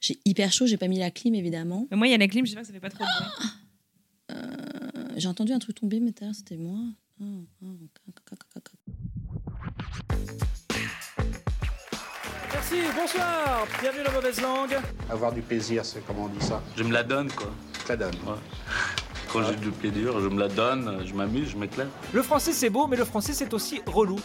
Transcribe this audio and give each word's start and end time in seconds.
J'ai 0.00 0.18
hyper 0.24 0.52
chaud, 0.52 0.66
j'ai 0.66 0.76
pas 0.76 0.88
mis 0.88 0.98
la 0.98 1.10
clim 1.10 1.34
évidemment. 1.34 1.86
Mais 1.90 1.96
moi, 1.96 2.06
il 2.06 2.10
y 2.10 2.14
a 2.14 2.18
la 2.18 2.28
clim, 2.28 2.46
j'espère 2.46 2.62
que 2.62 2.68
ça 2.68 2.72
fait 2.72 2.80
pas 2.80 2.90
trop 2.90 3.04
de 3.04 3.08
bruit. 3.08 3.48
Euh, 4.30 5.08
j'ai 5.16 5.28
entendu 5.28 5.52
un 5.52 5.58
truc 5.58 5.76
tomber, 5.76 6.00
mais 6.00 6.12
à 6.22 6.32
c'était 6.32 6.56
moi. 6.56 6.78
Ah, 7.20 7.24
ah. 7.62 7.66
Merci, 12.52 12.76
bonsoir, 12.94 13.66
bienvenue 13.80 14.04
dans 14.04 14.12
Mauvaise 14.12 14.40
Langue. 14.40 14.76
Avoir 15.08 15.32
du 15.32 15.40
plaisir, 15.40 15.84
c'est 15.84 16.04
comment 16.06 16.24
on 16.24 16.28
dit 16.28 16.44
ça 16.44 16.62
Je 16.76 16.82
me 16.82 16.92
la 16.92 17.02
donne, 17.02 17.30
quoi. 17.32 17.50
Ça 17.86 17.96
donne. 17.96 18.14
Ouais. 18.26 18.34
Quand 19.32 19.42
j'ai 19.44 19.56
du 19.56 19.70
plaisir, 19.70 20.20
je 20.20 20.28
me 20.28 20.38
la 20.38 20.48
donne, 20.48 21.02
je 21.04 21.12
m'amuse, 21.14 21.50
je 21.50 21.56
m'éclaire. 21.56 21.88
Le 22.12 22.22
français 22.22 22.52
c'est 22.52 22.70
beau, 22.70 22.86
mais 22.86 22.96
le 22.96 23.04
français 23.04 23.32
c'est 23.34 23.52
aussi 23.52 23.80
relou. 23.86 24.18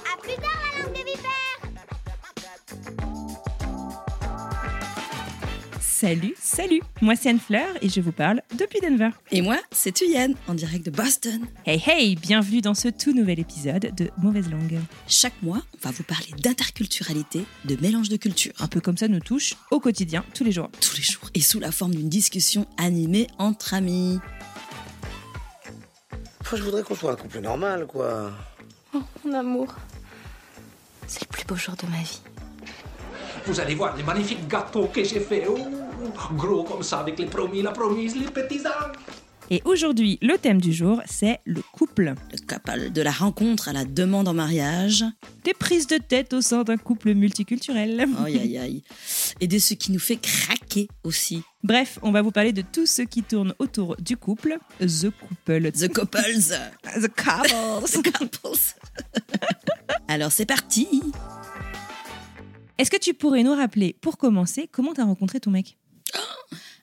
Salut, 6.03 6.35
salut 6.37 6.81
Moi, 7.01 7.15
c'est 7.15 7.29
Anne 7.29 7.39
Fleur 7.39 7.65
et 7.81 7.87
je 7.87 8.01
vous 8.01 8.11
parle 8.11 8.41
depuis 8.59 8.81
Denver. 8.81 9.11
Et 9.31 9.41
moi, 9.41 9.55
c'est 9.71 9.93
Tuyenne, 9.93 10.35
en 10.49 10.53
direct 10.53 10.85
de 10.85 10.91
Boston. 10.91 11.45
Hey, 11.65 11.81
hey 11.87 12.17
Bienvenue 12.17 12.59
dans 12.59 12.73
ce 12.73 12.89
tout 12.89 13.13
nouvel 13.13 13.39
épisode 13.39 13.95
de 13.95 14.09
Mauvaise 14.17 14.51
Langue. 14.51 14.81
Chaque 15.07 15.41
mois, 15.41 15.61
on 15.75 15.87
va 15.87 15.91
vous 15.91 16.03
parler 16.03 16.27
d'interculturalité, 16.39 17.45
de 17.63 17.77
mélange 17.81 18.09
de 18.09 18.17
cultures, 18.17 18.51
Un 18.59 18.67
peu 18.67 18.81
comme 18.81 18.97
ça 18.97 19.07
nous 19.07 19.21
touche 19.21 19.53
au 19.71 19.79
quotidien, 19.79 20.25
tous 20.33 20.43
les 20.43 20.51
jours. 20.51 20.69
tous 20.81 20.97
les 20.97 21.03
jours, 21.03 21.29
et 21.35 21.39
sous 21.39 21.61
la 21.61 21.71
forme 21.71 21.95
d'une 21.95 22.09
discussion 22.09 22.67
animée 22.77 23.27
entre 23.37 23.73
amis. 23.73 24.19
Moi, 26.11 26.55
je 26.55 26.63
voudrais 26.63 26.83
qu'on 26.83 26.95
soit 26.95 27.13
un 27.13 27.15
couple 27.15 27.39
normal, 27.39 27.85
quoi. 27.87 28.33
Mon 29.23 29.33
amour, 29.33 29.73
c'est 31.07 31.21
le 31.21 31.27
plus 31.27 31.45
beau 31.45 31.55
jour 31.55 31.77
de 31.77 31.87
ma 31.87 31.99
vie. 31.99 32.19
Vous 33.45 33.59
allez 33.59 33.75
voir 33.75 33.95
les 33.97 34.03
magnifiques 34.03 34.47
gâteaux 34.47 34.87
que 34.87 35.03
j'ai 35.03 35.19
faits. 35.19 35.47
Ouh, 35.49 36.35
gros 36.35 36.63
comme 36.63 36.83
ça, 36.83 36.99
avec 36.99 37.19
les 37.19 37.25
promis, 37.25 37.61
la 37.61 37.71
promise, 37.71 38.15
les 38.15 38.25
petits 38.25 38.61
anges. 38.61 38.95
Et 39.49 39.61
aujourd'hui, 39.65 40.17
le 40.21 40.37
thème 40.37 40.61
du 40.61 40.71
jour, 40.71 41.01
c'est 41.05 41.39
le 41.45 41.61
couple. 41.73 42.15
Le 42.31 42.37
couple 42.47 42.91
de 42.91 43.01
la 43.01 43.11
rencontre 43.11 43.67
à 43.67 43.73
la 43.73 43.83
demande 43.83 44.29
en 44.29 44.33
mariage. 44.33 45.03
Des 45.43 45.53
prises 45.53 45.87
de 45.87 45.97
tête 45.97 46.33
au 46.33 46.41
sein 46.41 46.63
d'un 46.63 46.77
couple 46.77 47.13
multiculturel. 47.13 48.05
Aïe 48.23 48.39
aïe 48.39 48.57
aïe. 48.57 48.83
Et 49.41 49.47
de 49.47 49.59
ce 49.59 49.73
qui 49.73 49.91
nous 49.91 49.99
fait 49.99 50.15
craquer 50.15 50.87
aussi. 51.03 51.43
Bref, 51.61 51.99
on 52.01 52.11
va 52.11 52.21
vous 52.21 52.31
parler 52.31 52.53
de 52.53 52.61
tout 52.61 52.85
ce 52.85 53.01
qui 53.01 53.23
tourne 53.23 53.53
autour 53.59 53.97
du 53.97 54.15
couple, 54.15 54.57
The 54.79 55.09
Couple. 55.09 55.71
The 55.71 55.91
couples. 55.91 56.53
The 56.83 57.07
Couple. 57.15 57.85
The 57.85 58.17
couples. 58.17 58.75
Alors 60.07 60.31
c'est 60.31 60.45
parti. 60.45 60.87
Est-ce 62.77 62.89
que 62.89 62.97
tu 62.97 63.13
pourrais 63.13 63.43
nous 63.43 63.53
rappeler, 63.53 63.95
pour 64.01 64.17
commencer, 64.17 64.67
comment 64.71 64.93
t'as 64.93 65.05
rencontré 65.05 65.39
ton 65.39 65.51
mec? 65.51 65.77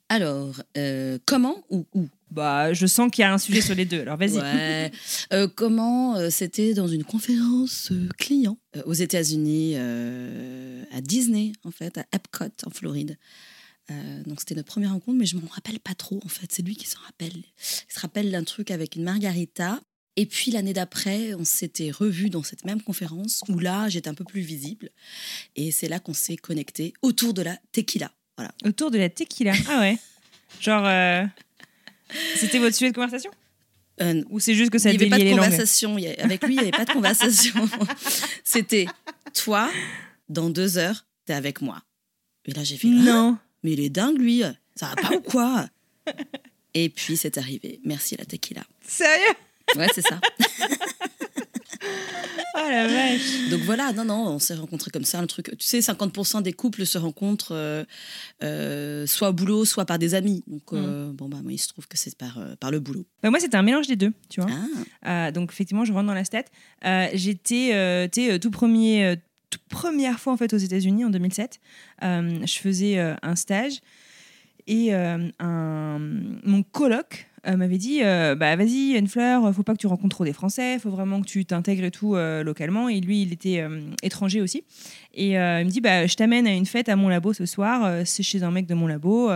Alors, 0.08 0.62
euh, 0.76 1.18
comment 1.24 1.64
ou 1.70 1.86
où? 1.94 2.08
Bah, 2.30 2.72
je 2.72 2.86
sens 2.86 3.10
qu'il 3.10 3.22
y 3.22 3.24
a 3.24 3.32
un 3.32 3.38
sujet 3.38 3.60
sur 3.60 3.74
les 3.74 3.84
deux, 3.84 4.00
alors 4.00 4.16
vas-y. 4.16 4.38
Ouais. 4.38 4.90
Euh, 5.32 5.48
comment 5.54 6.16
euh, 6.16 6.30
C'était 6.30 6.74
dans 6.74 6.88
une 6.88 7.04
conférence 7.04 7.92
client 8.18 8.56
aux 8.86 8.92
États-Unis, 8.92 9.76
à 9.76 11.00
Disney, 11.00 11.52
en 11.64 11.70
fait, 11.70 11.98
à 11.98 12.04
Epcot, 12.12 12.66
en 12.66 12.70
Floride. 12.70 13.16
Euh, 13.90 14.22
donc 14.24 14.40
c'était 14.40 14.54
notre 14.54 14.68
première 14.68 14.92
rencontre, 14.92 15.18
mais 15.18 15.26
je 15.26 15.36
m'en 15.36 15.48
rappelle 15.48 15.80
pas 15.80 15.94
trop, 15.94 16.20
en 16.24 16.28
fait. 16.28 16.46
C'est 16.52 16.62
lui 16.62 16.76
qui 16.76 16.86
s'en 16.86 17.00
rappelle. 17.00 17.36
Il 17.36 17.92
se 17.92 18.00
rappelle 18.00 18.30
d'un 18.30 18.44
truc 18.44 18.70
avec 18.70 18.96
une 18.96 19.04
margarita. 19.04 19.80
Et 20.20 20.26
puis 20.26 20.50
l'année 20.50 20.74
d'après, 20.74 21.32
on 21.32 21.46
s'était 21.46 21.90
revus 21.90 22.28
dans 22.28 22.42
cette 22.42 22.66
même 22.66 22.82
conférence 22.82 23.42
où 23.48 23.58
là, 23.58 23.88
j'étais 23.88 24.10
un 24.10 24.14
peu 24.14 24.22
plus 24.22 24.42
visible. 24.42 24.90
Et 25.56 25.72
c'est 25.72 25.88
là 25.88 25.98
qu'on 25.98 26.12
s'est 26.12 26.36
connecté 26.36 26.92
autour 27.00 27.32
de 27.32 27.40
la 27.40 27.56
tequila. 27.72 28.12
Voilà. 28.36 28.52
Autour 28.66 28.90
de 28.90 28.98
la 28.98 29.08
tequila. 29.08 29.54
Ah 29.66 29.80
ouais. 29.80 29.96
Genre, 30.60 30.84
euh, 30.84 31.24
c'était 32.36 32.58
votre 32.58 32.76
sujet 32.76 32.90
de 32.90 32.94
conversation? 32.94 33.30
Euh, 34.02 34.22
Ou 34.28 34.40
c'est 34.40 34.54
juste 34.54 34.70
que 34.70 34.76
ça 34.76 34.92
il 34.92 34.98
n'y 34.98 35.04
avait 35.06 35.08
pas 35.08 35.18
de 35.18 35.24
langues 35.24 35.36
conversation. 35.38 35.96
Avec 36.18 36.44
lui, 36.44 36.52
il 36.52 36.56
n'y 36.56 36.68
avait 36.68 36.70
pas 36.70 36.84
de 36.84 36.92
conversation. 36.92 37.66
C'était 38.44 38.88
toi, 39.32 39.70
dans 40.28 40.50
deux 40.50 40.76
heures, 40.76 41.06
t'es 41.24 41.32
avec 41.32 41.62
moi. 41.62 41.82
Et 42.44 42.52
là, 42.52 42.62
j'ai 42.62 42.76
fait 42.76 42.88
Ah, 42.88 43.02
Non. 43.04 43.38
Mais 43.62 43.72
il 43.72 43.80
est 43.80 43.88
dingue, 43.88 44.18
lui. 44.18 44.42
Ça 44.76 44.88
va 44.88 44.96
pas 44.96 45.16
ou 45.16 45.20
quoi? 45.22 45.66
Et 46.74 46.90
puis, 46.90 47.16
c'est 47.16 47.38
arrivé. 47.38 47.80
Merci, 47.84 48.18
la 48.18 48.26
tequila. 48.26 48.64
Sérieux? 48.86 49.34
Ouais, 49.76 49.88
c'est 49.94 50.02
ça. 50.02 50.20
Oh 52.54 52.68
la 52.68 52.86
vache. 52.86 53.48
Donc 53.50 53.60
voilà, 53.60 53.92
non, 53.92 54.04
non, 54.04 54.26
on 54.26 54.38
s'est 54.38 54.54
rencontrés 54.54 54.90
comme 54.90 55.04
ça, 55.04 55.18
un 55.18 55.26
truc. 55.26 55.50
Tu 55.58 55.66
sais, 55.66 55.78
50% 55.78 56.42
des 56.42 56.52
couples 56.52 56.84
se 56.84 56.98
rencontrent 56.98 57.54
euh, 57.54 57.84
euh, 58.42 59.06
soit 59.06 59.30
au 59.30 59.32
boulot, 59.32 59.64
soit 59.64 59.84
par 59.84 59.98
des 59.98 60.14
amis. 60.14 60.42
Donc, 60.46 60.62
euh, 60.72 61.12
bon, 61.12 61.28
bah, 61.28 61.38
moi, 61.42 61.52
il 61.52 61.58
se 61.58 61.68
trouve 61.68 61.86
que 61.86 61.96
c'est 61.96 62.16
par, 62.16 62.38
par 62.58 62.70
le 62.70 62.80
boulot. 62.80 63.06
Bah, 63.22 63.30
moi, 63.30 63.38
c'était 63.40 63.56
un 63.56 63.62
mélange 63.62 63.86
des 63.86 63.96
deux, 63.96 64.12
tu 64.28 64.40
vois. 64.40 64.50
Ah, 65.02 65.30
donc, 65.30 65.52
effectivement, 65.52 65.84
je 65.84 65.92
rentre 65.92 66.06
dans 66.06 66.14
la 66.14 66.24
stat. 66.24 66.44
J'étais 67.14 68.08
tout 68.40 68.50
premier, 68.50 69.16
toute 69.48 69.62
première 69.68 70.18
fois 70.18 70.32
en 70.32 70.36
fait 70.36 70.52
aux 70.52 70.58
États-Unis 70.58 71.04
en 71.04 71.10
2007. 71.10 71.60
Euh, 72.02 72.46
je 72.46 72.58
faisais 72.58 72.98
un 72.98 73.36
stage 73.36 73.80
et 74.66 74.92
un, 74.92 75.98
mon 76.44 76.62
coloc 76.62 77.29
euh, 77.46 77.56
m'avait 77.56 77.78
dit 77.78 78.00
euh, 78.02 78.34
bah 78.34 78.54
vas-y 78.56 78.96
Anne 78.96 79.06
Fleur 79.06 79.54
faut 79.54 79.62
pas 79.62 79.72
que 79.72 79.78
tu 79.78 79.86
rencontres 79.86 80.16
trop 80.16 80.24
des 80.24 80.32
Français 80.32 80.78
faut 80.78 80.90
vraiment 80.90 81.22
que 81.22 81.26
tu 81.26 81.44
t'intègres 81.44 81.84
et 81.84 81.90
tout 81.90 82.14
euh, 82.14 82.42
localement. 82.42 82.88
Et 82.88 83.00
lui 83.00 83.22
il 83.22 83.32
était 83.32 83.60
euh, 83.60 83.80
étranger 84.02 84.40
aussi. 84.40 84.64
Et 85.14 85.30
il 85.30 85.36
me 85.38 85.70
dit 85.70 85.80
bah 85.80 86.06
je 86.06 86.14
t'amène 86.14 86.46
à 86.46 86.52
une 86.52 86.66
fête 86.66 86.88
à 86.88 86.96
mon 86.96 87.08
labo 87.08 87.32
ce 87.32 87.46
soir 87.46 88.06
c'est 88.06 88.22
chez 88.22 88.42
un 88.42 88.50
mec 88.50 88.66
de 88.66 88.74
mon 88.74 88.86
labo 88.86 89.30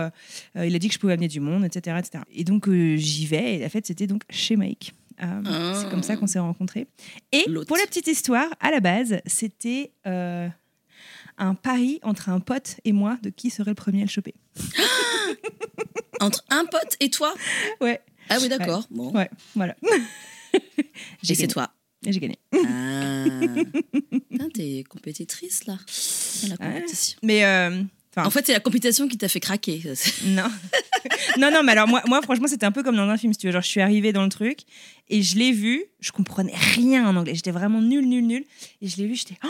il 0.55 0.75
a 0.75 0.79
dit 0.79 0.87
que 0.87 0.93
je 0.93 0.99
pouvais 0.99 1.13
amener 1.13 1.27
du 1.27 1.39
monde 1.39 1.65
etc 1.65 1.97
etc 1.99 2.23
et 2.33 2.43
donc 2.43 2.69
j'y 2.69 3.25
vais 3.25 3.55
et 3.55 3.59
la 3.59 3.69
fête 3.69 3.85
c'était 3.85 4.07
donc 4.07 4.23
chez 4.29 4.55
Mike. 4.55 4.93
Ah. 5.17 5.41
c'est 5.75 5.89
comme 5.89 6.03
ça 6.03 6.17
qu'on 6.17 6.27
s'est 6.27 6.39
rencontrés. 6.39 6.87
Et 7.31 7.45
pour 7.67 7.77
la 7.77 7.85
petite 7.87 8.07
histoire 8.07 8.47
à 8.59 8.71
la 8.71 8.79
base 8.79 9.19
c'était 9.25 9.91
un 10.05 11.55
pari 11.55 11.99
entre 12.03 12.29
un 12.29 12.39
pote 12.39 12.77
et 12.85 12.93
moi 12.93 13.17
de 13.21 13.29
qui 13.29 13.49
serait 13.49 13.71
le 13.71 13.75
premier 13.75 14.01
à 14.01 14.05
le 14.05 14.09
choper 14.09 14.35
Entre 16.19 16.43
un 16.49 16.65
pote 16.65 16.95
et 16.99 17.09
toi 17.09 17.33
ouais 17.81 18.01
Ah 18.29 18.37
oui, 18.41 18.47
d'accord. 18.49 18.85
Bon. 18.89 19.11
ouais 19.11 19.29
voilà 19.55 19.75
j'ai 21.23 21.35
c'est 21.35 21.47
toi. 21.47 21.71
Et 22.05 22.13
j'ai 22.13 22.19
gagné 22.19 22.37
Ah. 22.53 24.47
T'es 24.53 24.83
compétitrice, 24.87 25.65
là. 25.65 25.77
La 26.47 26.57
compétition. 26.57 27.17
mais 27.23 27.43
euh, 27.45 27.81
enfin, 28.15 28.27
En 28.27 28.29
fait, 28.29 28.45
c'est 28.45 28.53
la 28.53 28.59
compétition 28.59 29.07
qui 29.07 29.17
t'a 29.17 29.27
fait 29.27 29.39
craquer. 29.39 29.81
Non. 30.25 30.43
non, 31.37 31.51
non, 31.51 31.63
mais 31.63 31.71
alors 31.73 31.87
moi, 31.87 32.01
moi 32.07 32.21
franchement, 32.21 32.47
c'était 32.47 32.65
un 32.65 32.71
peu 32.71 32.83
comme 32.83 32.95
dans 32.95 33.09
un 33.09 33.17
film, 33.17 33.33
si 33.33 33.39
tu 33.39 33.47
veux. 33.47 33.53
Genre, 33.53 33.61
je 33.61 33.67
suis 33.67 33.81
arrivée 33.81 34.13
dans 34.13 34.23
le 34.23 34.29
truc 34.29 34.59
et 35.09 35.21
je 35.21 35.37
l'ai 35.37 35.51
vu, 35.51 35.83
je 35.99 36.11
comprenais 36.11 36.53
rien 36.75 37.07
en 37.07 37.15
anglais. 37.15 37.35
J'étais 37.35 37.51
vraiment 37.51 37.81
nulle, 37.81 38.07
nulle, 38.07 38.25
nulle. 38.27 38.45
Et 38.81 38.87
je 38.87 38.97
l'ai 38.97 39.07
vu, 39.07 39.15
j'étais. 39.15 39.35
Oh 39.43 39.47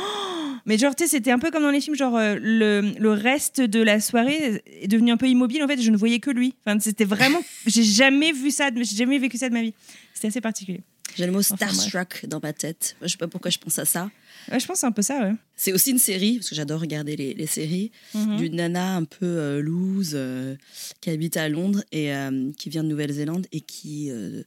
mais 0.68 0.80
genre, 0.80 0.96
tu 0.96 1.04
sais, 1.04 1.10
c'était 1.10 1.30
un 1.32 1.38
peu 1.38 1.52
comme 1.52 1.62
dans 1.62 1.70
les 1.70 1.80
films, 1.82 1.96
genre, 1.96 2.16
euh, 2.18 2.38
le, 2.42 2.94
le 2.98 3.12
reste 3.12 3.62
de 3.62 3.82
la 3.82 4.00
soirée 4.00 4.64
est 4.82 4.88
devenu 4.88 5.12
un 5.12 5.18
peu 5.18 5.28
immobile. 5.28 5.62
En 5.64 5.68
fait, 5.68 5.80
je 5.80 5.92
ne 5.92 5.98
voyais 5.98 6.20
que 6.20 6.32
lui. 6.32 6.56
Enfin, 6.66 6.80
c'était 6.80 7.06
vraiment. 7.06 7.40
J'ai 7.68 7.84
jamais 7.84 8.32
vu 8.32 8.50
ça, 8.50 8.72
de- 8.72 8.82
j'ai 8.84 8.96
jamais 8.96 9.20
vécu 9.20 9.38
ça 9.38 9.48
de 9.48 9.54
ma 9.54 9.62
vie. 9.62 9.74
C'était 10.16 10.30
assez 10.30 10.42
particulier. 10.42 10.82
J'ai 11.18 11.26
le 11.26 11.32
mot 11.32 11.40
Enfin, 11.40 11.56
starstruck 11.56 12.26
dans 12.28 12.40
ma 12.42 12.54
tête. 12.54 12.96
Je 13.02 13.08
sais 13.08 13.18
pas 13.18 13.28
pourquoi 13.28 13.50
je 13.52 13.58
pense 13.58 13.80
à 13.80 13.86
ça. 13.86 14.10
Ouais, 14.52 14.60
je 14.60 14.66
pense 14.68 14.84
un 14.84 14.92
peu 14.92 15.02
ça, 15.02 15.20
ouais. 15.22 15.34
C'est 15.56 15.72
aussi 15.74 15.92
une 15.92 15.98
série, 15.98 16.36
parce 16.38 16.50
que 16.50 16.56
j'adore 16.56 16.82
regarder 16.82 17.16
les, 17.16 17.34
les 17.34 17.48
séries, 17.48 17.92
Mhm. 18.14 18.38
d'une 18.38 18.56
nana 18.58 18.96
un 18.98 19.06
peu 19.06 19.26
euh, 19.26 19.62
loose 19.62 20.12
euh, 20.14 20.56
qui 21.02 21.10
habite 21.10 21.38
à 21.38 21.48
Londres 21.50 21.84
et 21.92 22.14
euh, 22.14 22.52
qui 22.58 22.70
vient 22.70 22.84
de 22.84 22.90
Nouvelle-Zélande 22.90 23.48
et 23.54 23.62
qui 23.62 24.12
euh, 24.12 24.44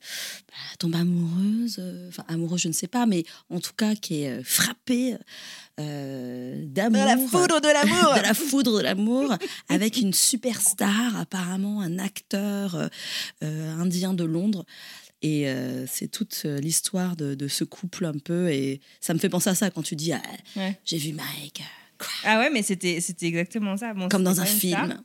bah, 0.48 0.54
tombe 0.78 0.94
amoureuse, 0.94 1.76
euh, 1.78 2.08
enfin 2.10 2.24
amoureuse, 2.28 2.60
je 2.60 2.68
ne 2.68 2.72
sais 2.74 2.86
pas, 2.86 3.06
mais 3.06 3.24
en 3.50 3.58
tout 3.60 3.72
cas 3.76 3.94
qui 3.94 4.22
est 4.22 4.28
euh, 4.38 4.42
frappée 4.44 5.16
euh, 5.80 6.64
d'amour. 6.66 7.00
de 7.00 7.06
l'amour 7.72 8.14
de 8.16 8.22
la 8.22 8.34
foudre 8.34 8.76
de 8.78 8.82
l'amour 8.82 9.34
avec 9.68 9.96
une 9.96 10.12
superstar, 10.12 11.16
apparemment 11.16 11.80
un 11.80 11.98
acteur 11.98 12.90
indien 13.40 14.12
de 14.14 14.24
Londres. 14.24 14.64
Et 15.22 15.48
euh, 15.48 15.84
c'est 15.86 16.08
toute 16.08 16.42
euh, 16.44 16.58
l'histoire 16.60 17.16
de, 17.16 17.34
de 17.34 17.48
ce 17.48 17.64
couple 17.64 18.04
un 18.04 18.12
peu. 18.18 18.50
Et 18.50 18.80
ça 19.00 19.14
me 19.14 19.18
fait 19.18 19.28
penser 19.28 19.50
à 19.50 19.54
ça 19.54 19.70
quand 19.70 19.82
tu 19.82 19.96
dis 19.96 20.12
ah, 20.12 20.22
Ouais. 20.56 20.78
J'ai 20.84 20.98
vu 20.98 21.12
Mike, 21.12 21.62
Ah 22.24 22.38
ouais, 22.38 22.50
mais 22.50 22.62
c'était 22.62 23.00
c'était 23.00 23.26
exactement 23.26 23.76
ça. 23.76 23.94
Bon, 23.94 24.08
Comme 24.08 24.22
dans 24.24 24.40
un 24.40 24.44
film. 24.46 25.02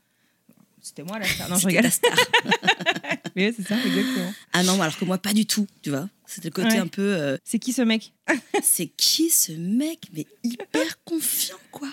C'était 0.82 1.04
moi 1.04 1.18
la 1.18 1.26
star. 1.26 1.50
Non, 1.50 1.56
je 1.58 1.68
rigole. 1.68 1.84
la 1.84 1.92
star. 1.92 2.12
Mais 3.36 3.48
ouais, 3.48 3.54
c'est 3.56 3.66
ça, 3.66 3.76
exactement. 3.84 4.34
Ah 4.52 4.64
non, 4.64 4.80
alors 4.82 4.98
que 4.98 5.06
moi, 5.06 5.18
pas 5.18 5.34
du 5.34 5.46
tout, 5.46 5.66
tu 5.82 5.90
vois. 5.90 6.10
C'était 6.28 6.50
le 6.50 6.54
côté 6.54 6.68
Ouais. 6.74 6.78
un 6.78 6.88
peu. 6.88 7.02
euh, 7.16 7.38
C'est 7.46 7.58
qui 7.58 7.72
ce 7.74 7.82
mec? 7.82 8.14
C'est 8.62 8.88
qui 8.88 9.30
ce 9.30 9.54
mec? 9.54 10.00
Mais 10.14 10.28
hyper 10.44 11.02
confiant, 11.06 11.56
quoi. 11.72 11.88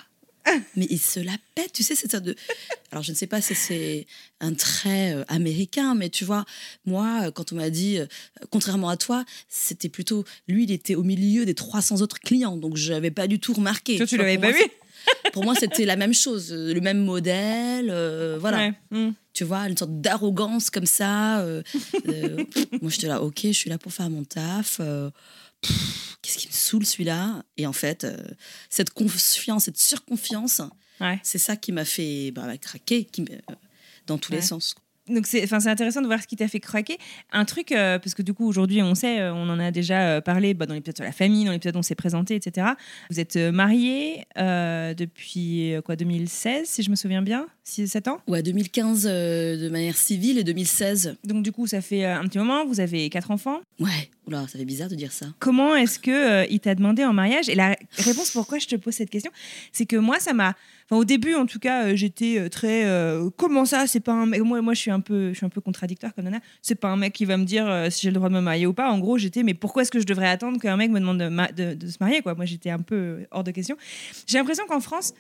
Mais 0.77 0.87
il 0.91 0.99
se 0.99 1.21
la 1.21 1.37
pète, 1.55 1.73
tu 1.73 1.83
sais, 1.83 1.95
c'est 1.95 2.11
ça 2.11 2.21
de. 2.21 2.35
Alors, 2.93 3.03
je 3.03 3.13
ne 3.13 3.17
sais 3.17 3.27
pas 3.27 3.41
si 3.41 3.55
c'est 3.55 4.07
un 4.41 4.53
trait 4.55 5.15
euh, 5.15 5.25
américain, 5.29 5.95
mais 5.95 6.09
tu 6.09 6.25
vois, 6.25 6.45
moi, 6.87 7.31
quand 7.33 7.53
on 7.53 7.57
m'a 7.57 7.71
dit, 7.71 7.99
euh, 7.99 8.07
contrairement 8.51 8.89
à 8.89 8.97
toi, 8.97 9.25
c'était 9.49 9.89
plutôt. 9.89 10.25
Lui, 10.49 10.65
il 10.65 10.73
était 10.73 10.95
au 10.95 11.03
milieu 11.03 11.45
des 11.45 11.55
300 11.55 12.01
autres 12.01 12.19
clients, 12.19 12.57
donc 12.57 12.77
je 12.77 12.93
n'avais 12.93 13.11
pas 13.11 13.27
du 13.27 13.39
tout 13.39 13.53
remarqué. 13.53 13.97
Toi, 13.97 14.07
tu 14.07 14.17
l'avais 14.17 14.39
pas 14.39 14.51
vu 14.51 14.63
Pour 15.33 15.45
moi, 15.45 15.55
c'était 15.55 15.85
la 15.85 15.97
même 15.97 16.15
chose, 16.15 16.53
euh, 16.53 16.75
le 16.75 16.81
même 16.81 17.05
modèle, 17.05 17.87
voilà. 18.39 18.59
Ouais. 18.59 18.75
Mm. 18.91 19.13
Tu 19.33 19.45
vois, 19.45 19.69
une 19.69 19.77
sorte 19.77 20.01
d'arrogance 20.01 20.71
comme 20.71 20.87
ça. 20.87 21.45
moi, 22.83 22.91
j'étais 22.91 23.07
là, 23.07 23.23
ok, 23.23 23.41
je 23.45 23.53
suis 23.53 23.71
là 23.71 23.79
pour 23.79 23.93
faire 23.93 24.11
mon 24.11 24.25
taf. 24.25 24.81
Qu'est-ce 25.63 26.39
qui 26.39 26.49
me 26.49 26.53
saoule 26.53 26.87
celui-là? 26.87 27.43
Et 27.57 27.67
en 27.67 27.73
fait, 27.73 28.05
euh, 28.05 28.17
cette 28.69 28.91
confiance, 28.91 29.65
cette 29.65 29.79
surconfiance, 29.79 30.61
Ouais. 31.01 31.19
c'est 31.23 31.39
ça 31.39 31.57
qui 31.57 31.73
m'a 31.73 31.85
fait 31.87 32.31
bah, 32.31 32.57
craquer 32.59 33.05
qui 33.07 33.23
euh, 33.23 33.55
dans 34.07 34.19
tous 34.19 34.33
les 34.33 34.43
sens. 34.43 34.75
Donc 35.11 35.27
c'est, 35.27 35.43
enfin, 35.45 35.61
c'est 35.61 35.69
intéressant 35.69 36.01
de 36.03 36.07
voir 36.07 36.23
ce 36.23 36.27
qui 36.27 36.37
t'a 36.37 36.49
fait 36.49 36.61
craquer. 36.61 36.99
Un 37.33 37.45
truc, 37.45 37.73
euh, 37.73 37.99
parce 37.99 38.15
que 38.15 38.23
du 38.23 38.33
coup 38.33 38.47
aujourd'hui 38.47 38.83
on 38.83 38.95
sait, 38.95 39.21
euh, 39.21 39.35
on 39.35 39.49
en 39.49 39.59
a 39.59 39.71
déjà 39.71 40.01
euh, 40.09 40.21
parlé 40.21 40.55
bah, 40.55 40.67
dans 40.67 40.75
l'épisode 40.75 40.97
sur 40.97 41.05
la 41.05 41.13
famille, 41.13 41.45
dans 41.45 41.53
l'épisode 41.53 41.77
où 41.77 41.81
on 41.81 41.83
s'est 41.83 41.95
présenté, 41.95 42.35
etc. 42.35 42.69
Vous 43.11 43.21
êtes 43.21 43.37
mariés 43.37 44.25
euh, 44.39 44.95
depuis 44.95 45.75
quoi 45.85 45.97
2016, 45.97 46.67
si 46.67 46.83
je 46.83 46.91
me 46.91 46.97
souviens 46.97 47.23
bien, 47.23 47.47
6-7 47.67 48.09
ans? 48.11 48.21
Ouais, 48.27 48.43
2015 48.43 49.07
euh, 49.09 49.57
de 49.57 49.69
manière 49.69 49.97
civile 49.97 50.39
et 50.39 50.45
2016. 50.45 51.17
Donc 51.25 51.43
du 51.43 51.53
coup 51.53 51.67
ça 51.67 51.81
fait 51.81 52.05
un 52.05 52.25
petit 52.25 52.39
moment, 52.39 52.65
vous 52.67 52.81
avez 52.81 53.09
quatre 53.11 53.31
enfants? 53.31 53.61
Ouais, 53.79 54.11
oula, 54.27 54.47
ça 54.49 54.59
fait 54.59 54.65
bizarre 54.65 54.89
de 54.89 54.95
dire 54.95 55.13
ça. 55.13 55.27
Comment 55.39 55.75
est-ce 55.77 55.99
que 55.99 56.11
euh, 56.11 56.47
il 56.51 56.61
t'a 56.61 56.75
demandé 56.75 57.05
en 57.05 57.13
mariage? 57.13 57.49
Et 57.49 57.55
la 57.55 57.77
réponse 57.99 58.31
pourquoi 58.31 58.59
je 58.59 58.67
te 58.67 58.77
pose 58.77 58.95
cette 58.95 59.11
question, 59.11 59.31
c'est 59.73 59.87
que 59.87 59.97
moi 59.97 60.19
ça 60.19 60.33
m'a, 60.33 60.55
au 60.97 61.05
début 61.05 61.35
en 61.35 61.47
tout 61.47 61.59
cas 61.59 61.87
euh, 61.87 61.97
j'étais 61.97 62.39
euh, 62.39 62.49
très 62.49 62.85
euh, 62.85 63.31
comment 63.37 63.65
ça 63.65 63.87
c'est 63.87 64.01
pas 64.01 64.13
un 64.13 64.27
mec 64.27 64.43
moi 64.43 64.61
moi 64.61 64.75
je 64.75 64.81
suis 64.81 64.91
un 64.91 65.01
peu 65.01 65.31
je 65.33 65.37
suis 65.37 65.47
un 65.47 65.51
peu 65.51 65.61
contradictoire 65.61 66.15
comme 66.15 66.25
nana 66.25 66.41
c'est 66.63 66.75
pas 66.75 66.89
un 66.89 66.97
mec 66.97 67.13
qui 67.13 67.25
va 67.25 67.37
me 67.37 67.45
dire 67.45 67.87
si 67.91 68.03
j'ai 68.03 68.11
le 68.11 68.15
droit 68.15 68.29
de 68.29 68.35
me 68.35 68.41
marier 68.41 68.67
ou 68.67 68.73
pas. 68.73 68.91
En 68.91 68.99
gros 68.99 69.19
j'étais 69.19 69.43
mais 69.43 69.55
pourquoi 69.55 69.83
est-ce 69.83 69.91
que 69.91 70.01
je 70.01 70.07
devrais 70.07 70.29
attendre 70.29 70.61
qu'un 70.61 70.77
mec 70.77 70.91
me 70.91 71.01
demande 71.01 71.19
de, 71.19 71.87
se 71.87 71.97
marier 72.01 72.23
moi 72.25 72.45
j'étais 72.45 72.71
un 72.71 72.81
peu 72.81 73.27
hors 73.31 73.45
de 73.45 73.51
question. 73.51 73.77
J'ai 74.27 74.39
l'impression 74.39 74.65
qu'en 74.67 74.81
France 74.81 75.15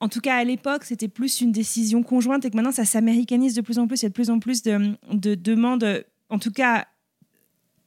en 0.00 0.08
tout 0.08 0.20
cas, 0.20 0.36
à 0.36 0.44
l'époque, 0.44 0.84
c'était 0.84 1.08
plus 1.08 1.40
une 1.40 1.52
décision 1.52 2.02
conjointe 2.02 2.44
et 2.44 2.50
que 2.50 2.56
maintenant, 2.56 2.72
ça 2.72 2.84
s'américanise 2.84 3.54
de 3.54 3.62
plus 3.62 3.78
en 3.78 3.86
plus. 3.86 4.02
Il 4.02 4.02
y 4.02 4.06
a 4.06 4.08
de 4.10 4.14
plus 4.14 4.28
en 4.28 4.38
plus 4.38 4.62
de, 4.62 4.96
de 5.10 5.34
demandes, 5.34 6.04
en 6.28 6.38
tout 6.38 6.50
cas 6.50 6.84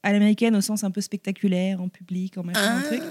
à 0.08 0.14
l'américaine, 0.14 0.56
au 0.56 0.62
sens 0.62 0.84
un 0.86 0.92
peu 0.92 1.02
spectaculaire, 1.02 1.82
en 1.82 1.90
public, 1.90 2.38
en 2.38 2.44
machin, 2.44 2.62
Ah. 2.64 2.78
un 2.78 2.82
truc. 2.82 3.02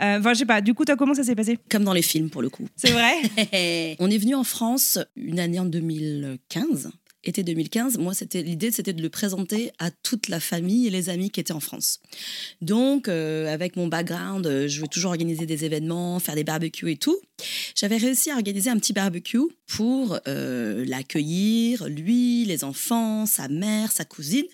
Euh, 0.00 0.18
Enfin, 0.18 0.32
je 0.34 0.38
sais 0.40 0.46
pas. 0.46 0.60
Du 0.60 0.74
coup, 0.74 0.84
toi, 0.84 0.96
comment 0.96 1.14
ça 1.14 1.22
s'est 1.22 1.36
passé? 1.36 1.56
Comme 1.70 1.84
dans 1.84 1.92
les 1.92 2.02
films, 2.02 2.30
pour 2.30 2.42
le 2.42 2.50
coup. 2.50 2.66
C'est 2.74 2.90
vrai? 2.90 3.96
On 4.00 4.10
est 4.10 4.18
venu 4.18 4.34
en 4.34 4.42
France 4.42 4.98
une 5.16 5.38
année 5.38 5.60
en 5.60 5.64
2015. 5.66 6.90
Été 7.24 7.44
2015, 7.44 7.98
moi, 7.98 8.14
l'idée, 8.34 8.72
c'était 8.72 8.92
de 8.92 9.00
le 9.00 9.08
présenter 9.08 9.70
à 9.78 9.92
toute 9.92 10.26
la 10.28 10.40
famille 10.40 10.88
et 10.88 10.90
les 10.90 11.08
amis 11.08 11.30
qui 11.30 11.38
étaient 11.38 11.52
en 11.52 11.60
France. 11.60 12.00
Donc, 12.60 13.06
euh, 13.06 13.46
avec 13.46 13.76
mon 13.76 13.86
background, 13.86 14.44
euh, 14.44 14.66
je 14.66 14.80
veux 14.80 14.88
toujours 14.88 15.12
organiser 15.12 15.46
des 15.46 15.64
événements, 15.64 16.18
faire 16.18 16.34
des 16.34 16.42
barbecues 16.42 16.90
et 16.90 16.96
tout. 16.96 17.20
J'avais 17.76 17.96
réussi 17.96 18.32
à 18.32 18.34
organiser 18.34 18.70
un 18.70 18.76
petit 18.76 18.92
barbecue 18.92 19.38
pour 19.68 20.18
euh, 20.26 20.84
l'accueillir, 20.84 21.88
lui, 21.88 22.44
les 22.44 22.64
enfants, 22.64 23.24
sa 23.24 23.46
mère, 23.46 23.92
sa 23.92 24.04
cousine, 24.04 24.46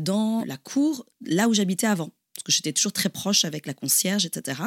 dans 0.00 0.42
la 0.44 0.56
cour, 0.56 1.06
là 1.24 1.48
où 1.48 1.54
j'habitais 1.54 1.86
avant. 1.86 2.10
Parce 2.34 2.42
que 2.44 2.52
j'étais 2.52 2.72
toujours 2.72 2.92
très 2.92 3.08
proche 3.08 3.44
avec 3.44 3.66
la 3.66 3.74
concierge, 3.74 4.26
etc. 4.26 4.62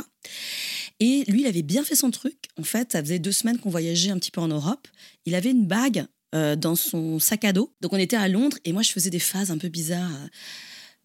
Et 1.01 1.25
lui, 1.27 1.41
il 1.41 1.47
avait 1.47 1.61
bien 1.61 1.83
fait 1.83 1.95
son 1.95 2.11
truc. 2.11 2.37
En 2.57 2.63
fait, 2.63 2.93
ça 2.93 3.01
faisait 3.01 3.19
deux 3.19 3.31
semaines 3.33 3.59
qu'on 3.59 3.69
voyageait 3.69 4.11
un 4.11 4.17
petit 4.17 4.31
peu 4.31 4.39
en 4.39 4.47
Europe. 4.47 4.87
Il 5.25 5.35
avait 5.35 5.51
une 5.51 5.65
bague 5.65 6.05
euh, 6.35 6.55
dans 6.55 6.75
son 6.75 7.19
sac 7.19 7.45
à 7.45 7.53
dos. 7.53 7.71
Donc, 7.81 7.93
on 7.93 7.97
était 7.97 8.15
à 8.17 8.27
Londres 8.27 8.57
et 8.65 8.73
moi, 8.73 8.81
je 8.81 8.91
faisais 8.91 9.09
des 9.09 9.19
phases 9.19 9.51
un 9.51 9.57
peu 9.57 9.67
bizarres. 9.69 10.09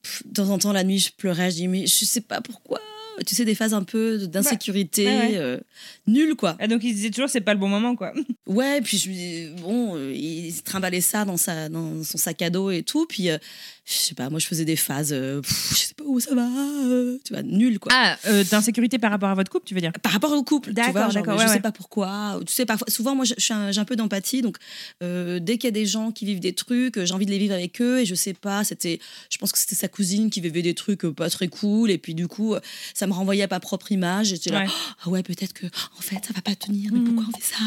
Pff, 0.02 0.22
De 0.26 0.32
temps 0.34 0.48
en 0.50 0.58
temps, 0.58 0.72
la 0.72 0.84
nuit, 0.84 0.98
je 0.98 1.10
pleurais. 1.16 1.50
Je 1.50 1.56
dis, 1.56 1.68
mais 1.68 1.86
je 1.86 2.04
sais 2.04 2.20
pas 2.20 2.40
pourquoi. 2.40 2.80
Tu 3.26 3.34
sais, 3.34 3.46
des 3.46 3.54
phases 3.54 3.72
un 3.72 3.82
peu 3.82 4.26
d'insécurité, 4.26 5.06
Ouais, 5.06 5.18
ouais. 5.28 5.36
euh, 5.36 5.58
nulles, 6.06 6.34
quoi. 6.36 6.54
Ah, 6.60 6.66
Donc, 6.68 6.84
il 6.84 6.94
disait 6.94 7.10
toujours, 7.10 7.30
c'est 7.30 7.40
pas 7.40 7.54
le 7.54 7.58
bon 7.60 7.68
moment, 7.68 7.96
quoi. 7.96 8.12
Ouais, 8.46 8.80
puis 8.82 8.98
je 8.98 9.50
bon, 9.60 9.96
euh, 9.96 10.12
il 10.14 10.62
trimballait 10.62 11.00
ça 11.00 11.24
dans, 11.24 11.38
sa, 11.38 11.68
dans 11.70 12.04
son 12.04 12.18
sac 12.18 12.42
à 12.42 12.50
dos 12.50 12.70
et 12.70 12.82
tout. 12.82 13.06
Puis, 13.06 13.30
euh, 13.30 13.38
je 13.88 13.94
sais 13.94 14.14
pas, 14.14 14.28
moi, 14.30 14.40
je 14.40 14.46
faisais 14.48 14.64
des 14.64 14.74
phases, 14.74 15.12
euh, 15.12 15.40
pff, 15.40 15.68
je 15.70 15.76
sais 15.86 15.94
pas 15.94 16.02
où 16.04 16.18
ça 16.18 16.34
va, 16.34 16.48
euh, 16.48 17.18
tu 17.24 17.32
vois, 17.32 17.42
nul, 17.44 17.78
quoi. 17.78 17.92
Ah, 17.94 18.18
euh, 18.26 18.42
d'insécurité 18.42 18.98
par 18.98 19.12
rapport 19.12 19.28
à 19.28 19.34
votre 19.36 19.48
couple, 19.50 19.64
tu 19.66 19.74
veux 19.74 19.80
dire? 19.80 19.92
Par 20.02 20.10
rapport 20.12 20.32
au 20.32 20.42
couple, 20.42 20.72
D'accord, 20.72 21.12
d'accord, 21.12 21.34
je 21.38 21.42
ouais, 21.42 21.46
sais 21.48 21.54
ouais. 21.54 21.60
pas 21.60 21.70
pourquoi. 21.70 22.40
Tu 22.44 22.52
sais, 22.52 22.66
parfois, 22.66 22.88
souvent, 22.90 23.14
moi, 23.14 23.24
je- 23.24 23.34
je 23.38 23.42
suis 23.44 23.54
un- 23.54 23.70
j'ai 23.70 23.80
un 23.80 23.84
peu 23.84 23.94
d'empathie, 23.94 24.42
donc 24.42 24.56
euh, 25.04 25.38
dès 25.38 25.56
qu'il 25.56 25.68
y 25.68 25.68
a 25.68 25.70
des 25.72 25.86
gens 25.86 26.10
qui 26.10 26.24
vivent 26.24 26.40
des 26.40 26.52
trucs, 26.52 26.98
euh, 26.98 27.06
j'ai 27.06 27.14
envie 27.14 27.26
de 27.26 27.30
les 27.30 27.38
vivre 27.38 27.54
avec 27.54 27.80
eux, 27.80 28.00
et 28.00 28.06
je 28.06 28.16
sais 28.16 28.34
pas, 28.34 28.64
c'était, 28.64 28.98
je 29.30 29.38
pense 29.38 29.52
que 29.52 29.58
c'était 29.58 29.76
sa 29.76 29.86
cousine 29.88 30.30
qui 30.30 30.40
vivait 30.40 30.62
des 30.62 30.74
trucs 30.74 31.02
pas 31.06 31.30
très 31.30 31.46
cool, 31.46 31.90
et 31.92 31.98
puis 31.98 32.14
du 32.14 32.26
coup, 32.26 32.56
ça 32.92 33.06
me 33.06 33.12
renvoyait 33.12 33.44
à 33.44 33.48
ma 33.48 33.60
propre 33.60 33.92
image, 33.92 34.26
j'étais 34.28 34.50
là, 34.50 34.62
Ouais. 34.62 34.66
ah 35.04 35.08
ouais, 35.10 35.22
peut-être 35.22 35.52
que, 35.52 35.66
en 35.66 36.00
fait, 36.00 36.16
ça 36.26 36.32
va 36.34 36.42
pas 36.42 36.56
tenir, 36.56 36.90
mais 36.92 36.98
Mhm. 36.98 37.04
pourquoi 37.04 37.26
on 37.32 37.36
fait 37.38 37.44
ça? 37.54 37.62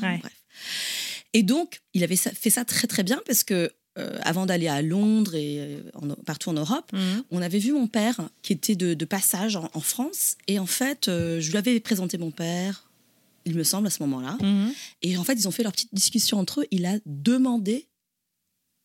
Bref. 0.00 0.32
Et 1.32 1.42
donc, 1.44 1.80
il 1.94 2.02
avait 2.02 2.16
fait 2.16 2.50
ça 2.50 2.64
très 2.64 2.88
très 2.88 3.04
bien 3.04 3.20
parce 3.24 3.44
que 3.44 3.70
euh, 3.98 4.18
avant 4.22 4.46
d'aller 4.46 4.68
à 4.68 4.82
Londres 4.82 5.34
et 5.34 5.58
euh, 5.60 5.82
en- 5.94 6.14
partout 6.24 6.48
en 6.50 6.52
Europe, 6.54 6.90
Mhm. 6.92 7.24
on 7.30 7.42
avait 7.42 7.58
vu 7.58 7.72
mon 7.72 7.86
père 7.88 8.20
qui 8.42 8.52
était 8.52 8.76
de, 8.76 8.94
de 8.94 9.04
passage 9.04 9.56
en, 9.56 9.68
en 9.74 9.80
France. 9.80 10.36
Et 10.46 10.58
en 10.58 10.66
fait, 10.66 11.08
euh, 11.08 11.40
je 11.40 11.50
lui 11.50 11.56
avais 11.58 11.80
présenté 11.80 12.16
mon 12.18 12.30
père, 12.30 12.88
il 13.46 13.54
me 13.56 13.64
semble, 13.64 13.86
à 13.86 13.90
ce 13.90 14.02
moment-là. 14.02 14.36
Mhm. 14.42 14.72
Et 15.02 15.16
en 15.16 15.24
fait, 15.24 15.34
ils 15.34 15.48
ont 15.48 15.50
fait 15.50 15.62
leur 15.64 15.72
petite 15.72 15.94
discussion 15.94 16.38
entre 16.38 16.60
eux. 16.60 16.66
Il 16.70 16.86
a 16.86 16.98
demandé 17.06 17.88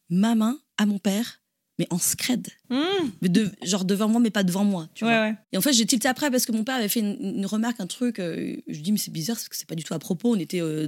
ma 0.10 0.36
main 0.36 0.57
à 0.78 0.86
mon 0.86 0.98
père, 1.00 1.42
mais 1.78 1.88
en 1.90 1.98
scred. 1.98 2.48
Mhm. 2.69 3.12
Mais 3.22 3.30
de, 3.30 3.51
genre 3.63 3.86
devant 3.86 4.08
moi, 4.08 4.19
mais 4.22 4.30
pas 4.31 4.44
devant 4.44 4.63
moi. 4.63 4.88
Tu 4.96 5.04
Ouais, 5.06 5.12
vois. 5.12 5.22
ouais. 5.28 5.36
Et 5.51 5.58
en 5.58 5.62
fait, 5.62 5.74
j'ai 5.74 5.86
tilté 5.86 6.08
après 6.08 6.31
parce 6.31 6.46
que 6.46 6.51
mon 6.51 6.63
père 6.63 6.75
avait 6.75 6.88
fait 6.88 7.01
une, 7.01 7.18
une 7.38 7.46
remarque, 7.46 7.80
un 7.80 7.88
truc. 7.88 8.19
euh, 8.19 8.56
je 8.68 8.74
lui 8.74 8.81
dis, 8.81 8.92
mais 8.92 8.98
c'est 8.98 9.12
bizarre 9.12 9.36
parce 9.36 9.50
que 9.50 9.56
c'est 9.56 9.68
pas 9.68 9.75
du 9.75 9.84
tout 9.84 9.94
à 9.94 10.00
propos. 10.00 10.34
On 10.36 10.40
était, 10.40 10.62
euh, 10.62 10.88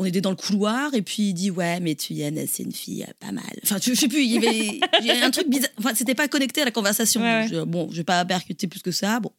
on 0.00 0.04
était 0.04 0.20
dans 0.20 0.30
le 0.30 0.36
couloir 0.36 0.94
et 0.94 1.02
puis 1.02 1.24
il 1.30 1.34
dit, 1.34 1.50
ouais, 1.50 1.80
mais 1.80 1.94
Tuyenne, 1.94 2.42
c'est 2.50 2.62
une 2.62 2.72
fille 2.72 3.02
euh, 3.02 3.12
pas 3.20 3.32
mal. 3.32 3.44
Enfin, 3.64 3.76
je, 3.82 3.92
je 3.92 3.98
sais 4.00 4.08
plus, 4.08 4.22
il 4.24 4.30
y 4.32 4.36
avait, 4.38 4.80
il 5.00 5.06
y 5.06 5.10
avait 5.10 5.22
un 5.22 5.30
truc 5.30 5.48
bizarre. 5.48 5.70
Enfin, 5.78 5.90
c'était 5.94 6.14
pas 6.14 6.28
connecté 6.28 6.62
à 6.62 6.64
la 6.64 6.70
conversation. 6.70 7.20
Ouais, 7.20 7.42
Donc, 7.48 7.52
je- 7.52 7.64
bon, 7.64 7.88
je 7.90 7.96
vais 7.98 8.04
pas 8.04 8.24
percuter 8.24 8.66
plus 8.68 8.80
que 8.80 8.92
ça. 8.92 9.20
Bon. 9.20 9.32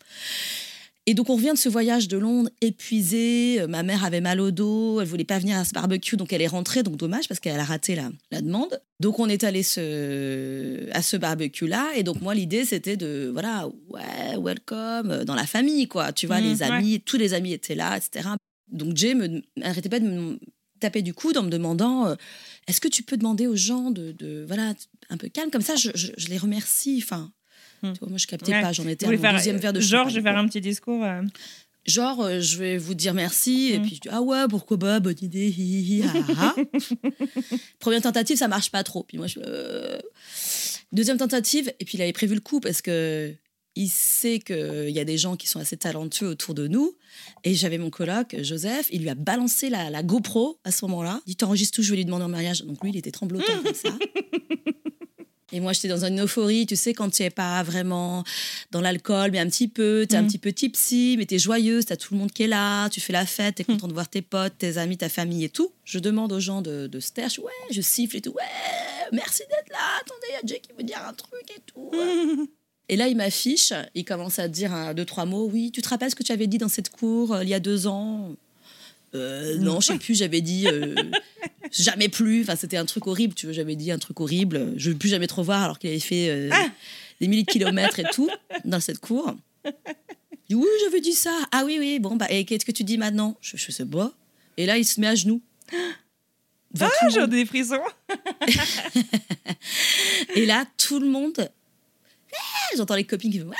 Et 1.05 1.15
donc, 1.15 1.29
on 1.31 1.35
revient 1.37 1.53
de 1.53 1.57
ce 1.57 1.69
voyage 1.69 2.07
de 2.07 2.17
Londres 2.19 2.51
épuisé. 2.61 3.61
Euh, 3.61 3.67
Ma 3.67 3.81
mère 3.81 4.03
avait 4.03 4.21
mal 4.21 4.39
au 4.39 4.51
dos. 4.51 5.01
Elle 5.01 5.07
voulait 5.07 5.23
pas 5.23 5.39
venir 5.39 5.57
à 5.57 5.65
ce 5.65 5.71
barbecue. 5.71 6.17
Donc, 6.17 6.33
elle 6.33 6.41
est 6.41 6.47
rentrée. 6.47 6.83
Donc, 6.83 6.97
dommage 6.97 7.27
parce 7.27 7.39
qu'elle 7.39 7.59
a 7.59 7.63
raté 7.63 7.95
la, 7.95 8.09
la 8.31 8.41
demande. 8.41 8.79
Donc, 8.99 9.17
on 9.17 9.27
est 9.27 9.43
allé 9.43 9.63
ce, 9.63 10.87
à 10.91 11.01
ce 11.01 11.17
barbecue-là. 11.17 11.87
Et 11.95 12.03
donc, 12.03 12.21
moi, 12.21 12.35
l'idée, 12.35 12.63
c'était 12.65 12.97
de, 12.97 13.29
voilà, 13.31 13.67
ouais, 13.89 14.37
welcome 14.39 15.09
euh, 15.11 15.23
dans 15.23 15.35
la 15.35 15.47
famille, 15.47 15.87
quoi. 15.87 16.11
Tu 16.11 16.27
vois, 16.27 16.41
Mhm, 16.41 16.49
les 16.51 16.63
amis, 16.63 17.01
tous 17.03 17.17
les 17.17 17.33
amis 17.33 17.53
étaient 17.53 17.75
là, 17.75 17.97
etc. 17.97 18.29
Donc, 18.71 18.95
Jay 18.97 19.13
me 19.15 19.41
arrêtait 19.61 19.89
pas 19.89 19.99
de 19.99 20.05
me 20.07 20.39
taper 20.79 21.01
du 21.01 21.13
coude 21.13 21.37
en 21.37 21.43
me 21.43 21.49
demandant 21.49 22.07
euh, 22.07 22.15
est-ce 22.67 22.79
que 22.79 22.87
tu 22.87 23.03
peux 23.03 23.17
demander 23.17 23.47
aux 23.47 23.55
gens 23.55 23.91
de, 23.91 24.11
de- 24.13 24.45
voilà 24.47 24.73
un 25.09 25.17
peu 25.17 25.27
calme? 25.27 25.49
Comme 25.51 25.61
ça 25.61 25.75
je, 25.75 25.89
je- 25.95 26.11
je 26.17 26.27
les 26.27 26.37
remercie 26.37 27.01
enfin 27.03 27.31
Hmm. 27.81 27.93
tu 27.93 27.99
vois, 27.99 28.09
moi 28.09 28.17
je 28.17 28.27
captais 28.27 28.51
Ouais. 28.51 28.61
pas 28.61 28.73
j'en 28.73 28.85
étais 28.89 29.05
à 29.05 29.07
voulez 29.07 29.17
mon 29.17 29.23
faire, 29.23 29.33
deuxième 29.35 29.55
verre 29.57 29.71
de 29.71 29.79
Genre, 29.79 29.99
champagne, 30.01 30.13
je 30.13 30.19
vais 30.19 30.29
faire 30.29 30.37
un 30.37 30.47
petit 30.49 30.59
discours. 30.59 31.01
euh, 31.05 31.21
genre 31.85 32.21
euh, 32.21 32.41
je 32.41 32.57
vais 32.57 32.77
vous 32.77 32.93
dire 32.93 33.13
merci 33.13 33.71
et 33.71 33.79
Hmm. 33.79 33.83
puis 33.83 33.95
je 33.95 34.01
dis 34.01 34.09
ah 34.11 34.21
ouais 34.21 34.45
pourquoi 34.49 34.77
pas 34.77 34.99
bonne 34.99 35.15
idée 35.21 35.47
hi, 35.49 35.99
hi, 35.99 36.03
ah, 36.03 36.23
ah. 36.37 36.55
première 37.79 38.01
tentative 38.01 38.37
ça 38.37 38.47
marche 38.47 38.69
pas 38.71 38.83
trop 38.83 39.03
puis 39.03 39.17
moi 39.17 39.27
je 39.27 39.39
euh, 39.45 39.97
deuxième 40.91 41.17
tentative 41.17 41.71
et 41.79 41.85
puis 41.85 41.97
il 41.97 42.01
avait 42.01 42.13
prévu 42.13 42.35
le 42.35 42.41
coup 42.41 42.59
parce 42.59 42.81
que 42.81 43.33
il 43.81 43.87
sait 43.89 44.39
qu'il 44.39 44.89
y 44.89 44.99
a 44.99 45.05
des 45.05 45.17
gens 45.17 45.35
qui 45.37 45.47
sont 45.47 45.59
assez 45.59 45.77
talentueux 45.77 46.27
autour 46.27 46.53
de 46.53 46.67
nous. 46.67 46.95
Et 47.45 47.55
j'avais 47.55 47.77
mon 47.77 47.89
coloc, 47.89 48.35
Joseph, 48.41 48.87
il 48.91 49.01
lui 49.01 49.09
a 49.09 49.15
balancé 49.15 49.69
la, 49.69 49.89
la 49.89 50.03
GoPro 50.03 50.59
à 50.65 50.71
ce 50.71 50.83
moment-là. 50.85 51.21
Il 51.25 51.29
dit 51.31 51.35
T'enregistres 51.37 51.77
tout, 51.77 51.81
je 51.83 51.91
vais 51.91 51.95
lui 51.97 52.05
demander 52.05 52.25
en 52.25 52.29
mariage. 52.29 52.61
Donc 52.63 52.83
lui, 52.83 52.89
il 52.91 52.97
était 52.97 53.11
tremblotant 53.11 53.51
comme 53.63 53.73
ça. 53.73 53.89
Et 55.51 55.59
moi, 55.61 55.73
j'étais 55.73 55.87
dans 55.87 56.05
une 56.05 56.19
euphorie, 56.21 56.67
tu 56.67 56.75
sais, 56.75 56.93
quand 56.93 57.09
tu 57.09 57.23
n'es 57.23 57.31
pas 57.31 57.63
vraiment 57.63 58.23
dans 58.69 58.81
l'alcool, 58.81 59.31
mais 59.31 59.39
un 59.39 59.47
petit 59.47 59.67
peu, 59.67 60.05
tu 60.07 60.13
es 60.13 60.17
un 60.19 60.21
Mm. 60.21 60.27
petit 60.27 60.37
peu 60.37 60.53
tipsy, 60.53 61.15
mais 61.17 61.25
tu 61.25 61.35
es 61.35 61.39
joyeuse, 61.39 61.87
tu 61.87 61.93
as 61.93 61.97
tout 61.97 62.13
le 62.13 62.19
monde 62.19 62.31
qui 62.31 62.43
est 62.43 62.47
là, 62.47 62.87
tu 62.89 63.01
fais 63.01 63.13
la 63.13 63.25
fête, 63.25 63.55
tu 63.55 63.63
es 63.63 63.65
content 63.65 63.87
de 63.87 63.93
voir 63.93 64.07
tes 64.07 64.21
potes, 64.21 64.53
tes 64.59 64.77
amis, 64.77 64.97
ta 64.97 65.09
famille 65.09 65.43
et 65.45 65.49
tout. 65.49 65.71
Je 65.85 65.97
demande 65.97 66.31
aux 66.33 66.39
gens 66.39 66.61
de, 66.61 66.85
de 66.85 66.99
se 66.99 67.11
taire, 67.13 67.29
je 67.29 67.41
ouais, 67.41 67.51
je 67.71 67.81
siffle 67.81 68.17
et 68.17 68.21
tout, 68.21 68.29
ouais, 68.33 68.43
merci 69.11 69.39
d'être 69.49 69.69
là, 69.71 69.79
attendez, 70.01 70.27
il 70.29 70.33
y 70.33 70.35
a 70.35 70.41
Jay 70.45 70.59
qui 70.59 70.69
veut 70.77 70.83
dire 70.83 71.01
un 71.03 71.13
truc 71.13 71.41
et 71.57 71.61
tout. 71.65 71.89
Et 72.89 72.95
là, 72.95 73.07
il 73.07 73.15
m'affiche, 73.15 73.71
il 73.93 74.03
commence 74.03 74.39
à 74.39 74.47
dire 74.47 74.73
un, 74.73 74.95
deux, 74.95 75.05
trois 75.05 75.25
mots. 75.25 75.47
Oui, 75.51 75.71
tu 75.71 75.81
te 75.81 75.89
rappelles 75.89 76.09
ce 76.09 76.15
que 76.15 76.23
tu 76.23 76.31
avais 76.31 76.47
dit 76.47 76.57
dans 76.57 76.67
cette 76.67 76.89
cour 76.89 77.33
euh, 77.33 77.43
il 77.43 77.49
y 77.49 77.53
a 77.53 77.59
deux 77.59 77.85
ans? 77.85 78.35
Euh, 79.15 79.57
non, 79.57 79.79
je 79.79 79.87
sais 79.87 79.97
plus, 79.97 80.15
j'avais 80.15 80.41
dit 80.41 80.67
euh, 80.67 80.95
jamais 81.71 82.09
plus. 82.09 82.41
Enfin, 82.41 82.55
c'était 82.55 82.77
un 82.77 82.85
truc 82.85 83.07
horrible, 83.07 83.35
tu 83.35 83.45
vois. 83.45 83.53
J'avais 83.53 83.75
dit 83.75 83.91
un 83.91 83.99
truc 83.99 84.19
horrible. 84.19 84.73
Je 84.75 84.89
ne 84.89 84.93
veux 84.93 84.99
plus 84.99 85.09
jamais 85.09 85.27
te 85.27 85.35
revoir 85.35 85.63
alors 85.63 85.77
qu'il 85.77 85.91
avait 85.91 85.99
fait 85.99 86.29
euh, 86.29 86.49
des 87.21 87.27
milliers 87.27 87.43
de 87.43 87.51
kilomètres 87.51 87.99
et 87.99 88.05
tout 88.11 88.29
dans 88.65 88.79
cette 88.79 88.99
cour. 88.99 89.35
Dis, 90.49 90.55
oui, 90.55 90.67
j'avais 90.83 91.01
dit 91.01 91.13
ça. 91.13 91.37
Ah 91.51 91.63
oui, 91.65 91.77
oui, 91.79 91.99
bon, 91.99 92.15
bah, 92.15 92.25
et 92.31 92.43
qu'est-ce 92.43 92.65
que 92.65 92.71
tu 92.71 92.83
dis 92.83 92.97
maintenant? 92.97 93.37
Je, 93.39 93.55
je 93.55 93.71
sais 93.71 93.85
pas. 93.85 94.11
Et 94.57 94.65
là, 94.65 94.79
il 94.79 94.85
se 94.85 94.99
met 94.99 95.07
à 95.07 95.15
genoux. 95.15 95.41
Ah, 96.79 96.89
j'ai 97.09 97.27
des 97.27 97.45
frissons. 97.45 97.81
Et 100.35 100.45
là, 100.45 100.65
tout 100.77 100.99
le 100.99 101.07
monde. 101.07 101.49
Ah 102.33 102.75
J'entends 102.77 102.95
les 102.95 103.03
copines 103.03 103.31
qui 103.31 103.39
font. 103.39 103.51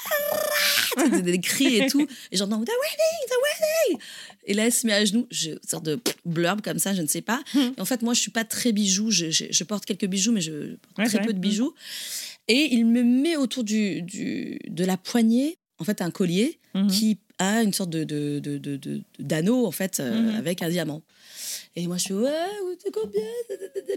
Ah 0.98 1.08
des, 1.10 1.22
des 1.22 1.40
cris 1.40 1.76
et 1.78 1.88
tout. 1.88 2.06
Et 2.32 2.38
j'entends 2.38 2.58
The 2.64 2.70
wedding, 2.70 3.28
the 3.28 3.34
wedding. 3.44 4.02
Et 4.46 4.54
là, 4.54 4.66
elle 4.66 4.72
se 4.74 4.86
met 4.88 4.94
à 4.94 5.06
genoux. 5.06 5.28
J'ai 5.32 5.52
une 5.52 5.60
sorte 5.68 5.86
de 5.86 6.00
blurb 6.26 6.62
comme 6.62 6.80
ça, 6.80 6.94
je 6.94 7.02
ne 7.02 7.08
sais 7.08 7.22
pas. 7.22 7.42
Et 7.56 7.80
en 7.82 7.86
fait, 7.86 8.02
moi, 8.02 8.14
je 8.14 8.20
suis 8.22 8.32
pas 8.32 8.44
très 8.46 8.72
bijou. 8.72 9.12
Je, 9.12 9.30
je- 9.32 9.46
je 9.50 9.64
porte 9.64 9.86
quelques 9.86 10.06
bijoux, 10.08 10.32
mais 10.32 10.42
je 10.42 10.76
porte 10.96 10.98
Ouais, 11.00 11.06
très 11.08 11.22
peu 11.22 11.34
de 11.34 11.40
bijoux. 11.40 11.74
Et 12.48 12.70
il 12.74 12.86
me 12.86 13.04
met 13.04 13.36
autour 13.36 13.64
du, 13.64 14.02
du, 14.02 14.60
de 14.68 14.84
la 14.86 14.98
poignée, 14.98 15.58
en 15.78 15.84
fait, 15.84 16.02
un 16.02 16.12
collier 16.12 16.60
Mhm. 16.76 16.88
qui 16.88 17.18
a 17.40 17.64
une 17.64 17.74
sorte 17.74 17.90
de, 17.90 18.04
d'anneau, 19.20 19.66
en 19.66 19.72
fait, 19.72 20.00
euh, 20.00 20.38
avec 20.38 20.62
un 20.62 20.70
diamant. 20.70 21.02
Et 21.80 21.88
moi, 21.88 21.96
je 21.98 22.04
suis, 22.04 22.14
ouais, 22.14 22.30
c'est 22.84 22.92
combien? 22.92 23.22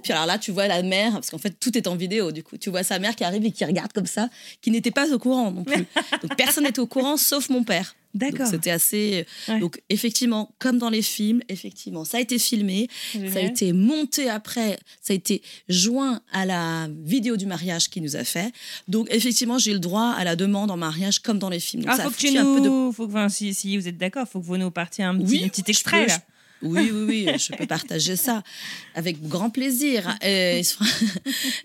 Puis 0.03 0.12
alors 0.12 0.27
là, 0.27 0.39
tu 0.39 0.53
vois 0.53 0.69
la 0.69 0.83
mère, 0.83 1.12
parce 1.15 1.31
qu'en 1.31 1.39
fait, 1.39 1.51
tout 1.59 1.77
est 1.77 1.89
en 1.89 1.97
vidéo, 1.97 2.31
du 2.31 2.45
coup. 2.45 2.57
Tu 2.57 2.71
vois 2.71 2.85
sa 2.85 2.99
mère 3.01 3.17
qui 3.17 3.25
arrive 3.25 3.45
et 3.45 3.51
qui 3.51 3.65
regarde 3.65 3.93
comme 3.93 4.07
ça, 4.07 4.29
qui 4.61 4.71
n'était 4.71 4.93
pas 4.93 5.12
au 5.12 5.19
courant 5.19 5.51
non 5.51 5.65
plus. 5.65 5.85
Donc, 6.23 6.37
personne 6.37 6.65
n'était 6.65 6.79
au 6.81 6.87
courant, 6.87 7.17
sauf 7.17 7.49
mon 7.49 7.65
père. 7.65 7.97
D'accord. 8.15 8.47
C'était 8.47 8.71
assez. 8.71 9.27
Ouais. 9.49 9.59
Donc, 9.59 9.81
effectivement, 9.89 10.51
comme 10.59 10.79
dans 10.79 10.91
les 10.91 11.01
films, 11.01 11.41
effectivement, 11.49 12.05
ça 12.05 12.19
a 12.19 12.21
été 12.21 12.39
filmé, 12.39 12.89
ça 13.33 13.39
a 13.39 13.41
été 13.41 13.73
monté 13.73 14.29
après, 14.29 14.79
ça 15.01 15.15
a 15.15 15.17
été 15.17 15.41
joint 15.69 16.21
à 16.31 16.45
la 16.45 16.89
vidéo 17.05 17.39
du 17.39 17.47
mariage 17.47 17.89
qu'il 17.89 18.03
nous 18.03 18.15
a 18.15 18.25
fait. 18.25 18.53
Donc, 18.87 19.09
effectivement, 19.11 19.57
j'ai 19.57 19.73
le 19.73 19.79
droit 19.79 20.11
à 20.11 20.25
la 20.25 20.37
demande 20.37 20.71
en 20.71 20.77
mariage 20.77 21.21
comme 21.21 21.39
dans 21.39 21.49
les 21.49 21.59
films. 21.61 21.85
Donc, 21.85 21.93
Ah, 21.95 21.97
ça 21.97 22.03
faut 22.05 22.11
que 22.11 22.17
tu 22.17 22.27
foutu 22.27 22.39
un 22.39 22.45
peu 22.45 22.61
de 22.61 22.69
nous. 22.69 22.93
Faut 22.93 23.07
que, 23.07 23.12
enfin, 23.12 23.31
si, 23.31 23.55
si 23.55 23.79
vous 23.79 23.89
êtes 23.89 23.97
d'accord, 23.97 24.29
faut 24.29 24.41
que 24.41 24.47
vous 24.47 24.59
nous 24.59 24.71
partiez 24.71 25.05
un 25.05 25.17
petit, 25.17 25.25
Oui, 25.39 25.45
un 25.45 25.49
petit 25.49 25.62
je 25.65 25.71
extrait 25.71 26.03
peux, 26.03 26.09
là. 26.11 26.19
Oui, 26.62 26.90
oui, 26.92 27.26
oui, 27.26 27.38
je 27.38 27.52
peux 27.57 27.66
partager 27.66 28.16
ça 28.16 28.42
avec 28.95 29.21
grand 29.26 29.50
plaisir. 29.50 30.16
Euh, 30.25 30.62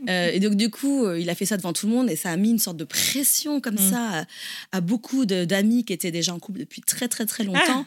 Euh, 0.10 0.32
et 0.32 0.40
donc, 0.40 0.56
du 0.56 0.70
coup, 0.70 1.06
euh, 1.06 1.20
il 1.20 1.30
a 1.30 1.36
fait 1.36 1.46
ça 1.46 1.58
devant 1.58 1.74
tout 1.74 1.88
le 1.88 1.94
monde 1.94 2.10
et 2.10 2.16
ça 2.16 2.32
a 2.32 2.38
mis 2.38 2.50
une 2.50 2.60
sorte 2.60 2.78
de 2.78 2.84
pression 2.86 3.60
comme 3.62 3.76
Mm. 3.76 3.92
ça 3.92 4.10
à, 4.22 4.78
à 4.78 4.82
beaucoup 4.82 5.26
d'amis 5.26 5.84
qui 5.84 5.94
étaient 5.94 6.12
déjà 6.12 6.34
en 6.34 6.40
couple 6.40 6.60
depuis 6.60 6.82
très, 6.82 7.08
très, 7.08 7.26
très 7.26 7.44
longtemps. 7.44 7.86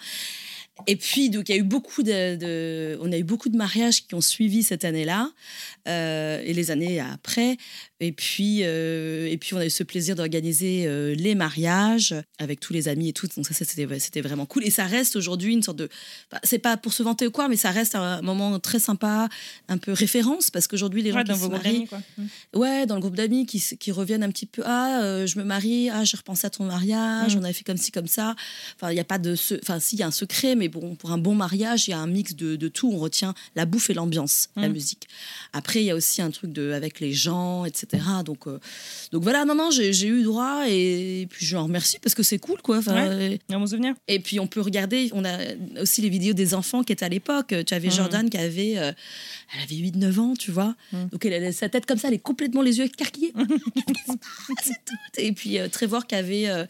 Et 0.87 0.97
puis, 0.97 1.29
donc, 1.31 1.49
il 1.49 1.53
y 1.55 1.59
a 1.59 1.61
eu 1.61 1.65
beaucoup 1.65 2.03
de, 2.03 2.37
de- 2.37 2.99
on 3.03 3.13
a 3.13 3.19
eu 3.19 3.23
beaucoup 3.25 3.49
de 3.51 3.57
mariages 3.57 4.07
qui 4.07 4.15
ont 4.15 4.21
suivi 4.23 4.63
cette 4.63 4.85
année-là 4.85 5.31
euh, 5.89 6.41
et 6.45 6.53
les 6.55 6.71
années 6.71 7.01
après. 7.01 7.57
Et 8.03 8.13
puis, 8.13 8.61
euh, 8.63 9.29
et 9.29 9.37
puis, 9.37 9.55
on 9.55 9.59
a 9.59 9.67
eu 9.67 9.71
ce 9.71 9.83
plaisir 9.83 10.15
d'organiser 10.17 10.87
euh, 10.87 11.15
les 11.15 11.35
mariages 11.35 12.15
avec 12.39 12.59
tous 12.59 12.73
les 12.73 12.89
amis 12.89 13.09
et 13.11 13.13
tout. 13.13 13.27
Donc, 13.37 13.47
ça, 13.47 13.53
c'était 13.65 14.21
vraiment 14.23 14.47
cool. 14.47 14.65
Et 14.65 14.71
ça 14.71 14.87
reste 14.87 15.17
aujourd'hui 15.17 15.53
une 15.53 15.63
sorte 15.63 15.77
de. 15.79 15.89
bah, 16.33 16.41
c'est 16.43 16.59
pas 16.59 16.77
pour 16.79 16.93
se 16.95 17.03
vanter 17.03 17.27
ou 17.27 17.31
quoi, 17.31 17.49
mais 17.49 17.57
ça 17.57 17.71
reste 17.71 17.95
un 17.95 18.23
moment 18.23 18.59
très 18.59 18.79
sympa, 18.79 19.29
un 19.69 19.77
peu 19.79 19.93
référence, 19.93 20.51
parce 20.51 20.67
qu'aujourd'hui, 20.67 21.03
les 21.03 21.11
gens 21.11 21.19
Ouais, 21.19 21.25
qui 21.25 21.31
dans 21.31 21.37
se 21.39 21.47
marient. 21.47 21.87
quoi. 21.87 22.01
Mm. 22.17 22.25
Ouais, 22.55 22.87
dans 22.87 22.95
le 22.95 23.01
groupe 23.03 23.17
d'amis 23.17 23.45
qui, 23.45 23.61
qui 23.79 23.93
reviennent 23.93 24.23
un 24.23 24.31
petit 24.31 24.47
peu. 24.47 24.63
Ah, 24.65 25.03
euh, 25.03 25.27
je 25.27 25.39
me 25.39 25.45
marie. 25.45 25.91
Ah, 25.91 26.05
j'ai 26.05 26.17
repensé 26.17 26.47
à 26.47 26.51
ton 26.51 26.65
mariage. 26.65 27.37
Mm. 27.37 27.41
On 27.41 27.45
avait 27.45 27.53
fait 27.53 27.65
comme 27.65 27.77
ci, 27.77 27.93
comme 27.93 28.07
ça. 28.09 28.35
Enfin, 28.77 28.91
il 28.91 28.95
n'y 28.95 29.01
a 29.01 29.05
pas 29.05 29.19
de. 29.19 29.35
se- 29.35 29.55
Enfin, 29.63 29.79
si, 29.79 29.97
il 29.97 29.99
y 29.99 30.03
a 30.03 30.07
un 30.07 30.11
secret, 30.11 30.55
mais 30.57 30.69
bon, 30.69 30.95
pour 30.95 31.11
un 31.13 31.19
bon 31.19 31.35
mariage, 31.35 31.87
il 31.87 31.91
y 31.91 31.95
a 31.95 31.99
un 31.99 32.07
mix 32.07 32.35
de, 32.35 32.57
de 32.57 32.69
tout. 32.69 32.91
On 32.91 32.99
retient 32.99 33.35
la 33.57 33.67
bouffe 33.67 33.91
et 33.91 33.95
l'ambiance, 33.95 34.49
la 34.57 34.69
Mm. 34.69 34.73
musique. 34.73 35.07
Après, 35.53 35.83
il 35.83 35.85
y 35.87 35.91
a 35.91 35.95
aussi 35.95 36.23
un 36.23 36.31
truc 36.31 36.53
de, 36.53 36.73
avec 36.73 37.01
les 37.01 37.13
gens, 37.13 37.65
etc. 37.67 37.89
Donc, 38.25 38.47
euh, 38.47 38.59
donc 39.13 39.23
voilà, 39.23 39.45
non, 39.45 39.55
non, 39.55 39.71
j'ai 39.71 40.07
eu 40.07 40.23
droit 40.23 40.65
et, 40.69 41.27
puis 41.31 41.45
je 41.47 41.57
en 41.57 41.65
remercie 41.65 41.99
parce 42.03 42.15
que 42.15 42.23
c'est 42.23 42.39
cool, 42.39 42.61
quoi. 42.63 42.79
Enfin, 42.79 43.19
et- 43.21 43.41
Un 43.51 43.59
bon 43.59 43.67
souvenir. 43.67 43.95
et 44.09 44.21
puis 44.21 44.39
on 44.41 44.47
peut 44.47 44.61
regarder, 44.61 45.11
on 45.13 45.25
a 45.25 45.37
aussi 45.81 46.01
les 46.03 46.09
vidéos 46.09 46.33
des 46.33 46.55
enfants 46.55 46.83
qui 46.83 46.93
étaient 46.93 47.05
à 47.05 47.09
l'époque. 47.09 47.55
Tu 47.67 47.75
avais 47.75 47.89
Mhm. 47.89 47.95
Jordan 47.95 48.31
qui 48.31 48.39
avait, 48.39 48.79
euh, 48.79 48.93
elle 49.55 49.63
avait 49.63 49.77
8-9 49.77 50.19
ans, 50.21 50.35
tu 50.39 50.51
vois. 50.51 50.75
Mhm. 50.93 51.09
Donc 51.11 51.25
elle 51.25 51.53
sa 51.53 51.69
tête 51.69 51.87
comme 51.87 51.99
ça, 51.99 52.09
elle 52.09 52.15
est 52.15 52.19
complètement 52.19 52.63
les 52.63 52.79
yeux 52.79 52.85
écarquillés. 52.85 53.33
Et 53.35 53.35
tout. 54.87 54.95
Et 55.19 55.33
puis 55.33 55.59
euh, 55.59 55.69
Trevor 55.69 56.07
qui 56.07 56.15
avait, 56.15 56.49
euh, 56.49 56.65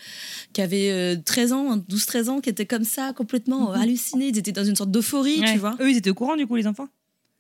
qui 0.53 0.63
avait 0.63 0.91
euh, 0.91 1.17
13 1.25 1.53
ans, 1.53 1.77
12-13 1.77 2.29
ans, 2.29 2.41
qui 2.41 2.49
était 2.51 2.67
comme 2.67 2.85
ça, 2.85 3.13
complètement 3.13 3.73
euh, 3.73 3.77
halluciné. 3.77 4.29
Ils 4.29 4.39
étaient 4.39 4.53
dans 4.53 4.65
une 4.65 4.77
sorte 4.77 4.91
d'euphorie. 4.91 5.41
Ouais. 5.41 5.53
tu 5.53 5.59
vois. 5.59 5.77
Eux, 5.81 5.91
ils 5.91 5.97
étaient 5.97 6.11
au 6.11 6.15
courant 6.15 6.37
du 6.37 6.47
coup, 6.47 6.57
les 6.57 6.67
enfants? 6.67 6.89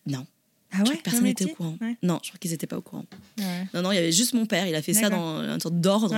Non. 0.06 0.26
Ah 0.72 0.82
ouais 0.84 0.96
personne 1.02 1.24
n'était 1.24 1.44
au 1.44 1.54
courant. 1.54 1.76
Ouais. 1.80 1.96
Non, 2.02 2.20
je 2.22 2.28
crois 2.30 2.38
qu'ils 2.38 2.50
n'étaient 2.52 2.66
pas 2.66 2.76
au 2.78 2.82
courant. 2.82 3.04
Ouais. 3.38 3.66
Non, 3.74 3.82
non, 3.82 3.92
il 3.92 3.96
y 3.96 3.98
avait 3.98 4.12
juste 4.12 4.34
mon 4.34 4.46
père. 4.46 4.66
Il 4.66 4.74
a 4.74 4.82
fait 4.82 4.94
ça 4.94 5.08
dans 5.10 5.40
une 5.42 5.60
sorte 5.60 5.80
d'ordre. 5.80 6.14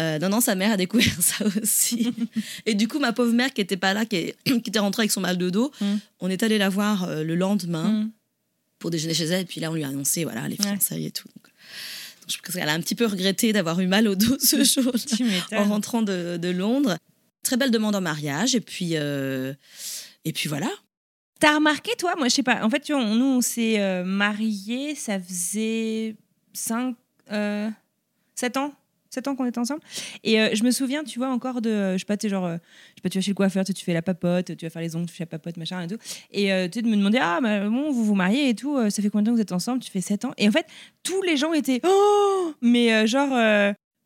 Euh, 0.00 0.18
non, 0.20 0.28
non, 0.28 0.40
sa 0.40 0.54
mère 0.54 0.72
a 0.72 0.76
découvert 0.76 1.12
ça 1.20 1.44
aussi. 1.60 2.12
et 2.66 2.74
du 2.74 2.86
coup, 2.88 2.98
ma 3.00 3.12
pauvre 3.12 3.32
mère 3.32 3.52
qui 3.52 3.60
était 3.60 3.76
pas 3.76 3.94
là, 3.94 4.06
qui, 4.06 4.16
est- 4.16 4.36
qui 4.44 4.70
était 4.70 4.78
rentrée 4.78 5.02
avec 5.02 5.10
son 5.10 5.20
mal 5.20 5.36
de 5.38 5.50
dos, 5.50 5.72
Mm. 5.80 5.94
on 6.20 6.30
est 6.30 6.42
allé 6.42 6.56
la 6.56 6.68
voir 6.68 7.04
euh, 7.04 7.24
le 7.24 7.34
lendemain 7.34 7.90
Mm. 8.04 8.10
pour 8.78 8.90
déjeuner 8.90 9.12
chez 9.14 9.24
elle. 9.24 9.42
Et 9.42 9.44
puis 9.44 9.60
là, 9.60 9.70
on 9.70 9.74
lui 9.74 9.82
a 9.84 9.88
annoncé, 9.88 10.22
voilà, 10.24 10.46
les 10.48 10.56
fiançailles 10.56 11.06
et 11.06 11.10
tout. 11.10 11.26
Donc, 11.28 11.44
donc, 12.22 12.30
je 12.30 12.38
pense 12.42 12.54
qu'elle 12.54 12.68
a 12.68 12.72
un 12.74 12.80
petit 12.80 12.94
peu 12.94 13.06
regretté 13.06 13.52
d'avoir 13.52 13.80
eu 13.80 13.86
mal 13.88 14.06
au 14.06 14.14
dos 14.14 14.36
ce 14.38 14.62
jour-là, 14.64 14.92
Tu 14.98 15.56
en 15.56 15.64
rentrant 15.64 16.02
de, 16.02 16.36
de 16.36 16.48
Londres. 16.50 16.96
Très 17.42 17.56
belle 17.56 17.70
demande 17.72 17.96
en 17.96 18.00
mariage. 18.00 18.54
Et 18.54 18.60
puis, 18.60 18.90
euh, 18.94 19.52
et 20.24 20.32
puis 20.32 20.48
voilà. 20.48 20.68
T'as 21.38 21.54
remarqué, 21.56 21.92
toi 21.96 22.14
Moi, 22.16 22.28
je 22.28 22.34
sais 22.34 22.42
pas. 22.42 22.64
En 22.64 22.70
fait, 22.70 22.80
tu 22.80 22.92
vois, 22.92 23.04
nous, 23.04 23.24
on 23.24 23.40
s'est 23.40 23.80
euh, 23.80 24.04
mariés, 24.04 24.94
ça 24.94 25.20
faisait 25.20 26.16
5, 26.52 26.96
7 28.34 28.56
ans 28.56 28.72
7 29.10 29.26
ans 29.26 29.34
qu'on 29.34 29.46
était 29.46 29.58
ensemble. 29.58 29.80
Et 30.22 30.38
euh, 30.38 30.50
je 30.52 30.62
me 30.64 30.70
souviens, 30.70 31.02
tu 31.02 31.18
vois, 31.18 31.28
encore 31.30 31.62
de. 31.62 31.70
euh, 31.70 31.92
Je 31.94 31.98
sais 32.00 32.04
pas, 32.04 32.18
tu 32.18 32.28
genre. 32.28 32.44
euh, 32.44 32.56
je 32.90 32.96
sais 32.96 33.00
pas, 33.02 33.08
tu 33.08 33.16
vas 33.18 33.22
chez 33.22 33.30
le 33.30 33.34
coiffeur, 33.36 33.64
tu 33.64 33.72
fais 33.72 33.94
la 33.94 34.02
papote, 34.02 34.54
tu 34.56 34.66
vas 34.66 34.70
faire 34.70 34.82
les 34.82 34.94
ongles, 34.96 35.06
tu 35.06 35.14
fais 35.14 35.22
la 35.24 35.28
papote, 35.28 35.56
machin 35.56 35.80
et 35.80 35.86
tout. 35.86 35.96
Et 36.30 36.52
euh, 36.52 36.68
tu 36.68 36.82
de 36.82 36.88
me 36.88 36.94
demander, 36.96 37.18
ah, 37.20 37.40
bon, 37.40 37.90
vous 37.90 38.04
vous 38.04 38.14
mariez 38.14 38.50
et 38.50 38.54
tout, 38.54 38.76
euh, 38.76 38.90
ça 38.90 39.00
fait 39.00 39.08
combien 39.08 39.22
de 39.22 39.26
temps 39.28 39.32
que 39.32 39.36
vous 39.36 39.42
êtes 39.42 39.52
ensemble? 39.52 39.80
Tu 39.82 39.90
fais 39.90 40.02
7 40.02 40.26
ans. 40.26 40.32
Et 40.36 40.46
en 40.46 40.52
fait, 40.52 40.66
tous 41.02 41.22
les 41.22 41.38
gens 41.38 41.54
étaient. 41.54 41.80
Oh 41.84 42.52
Mais 42.60 42.92
euh, 42.92 43.06
genre. 43.06 43.30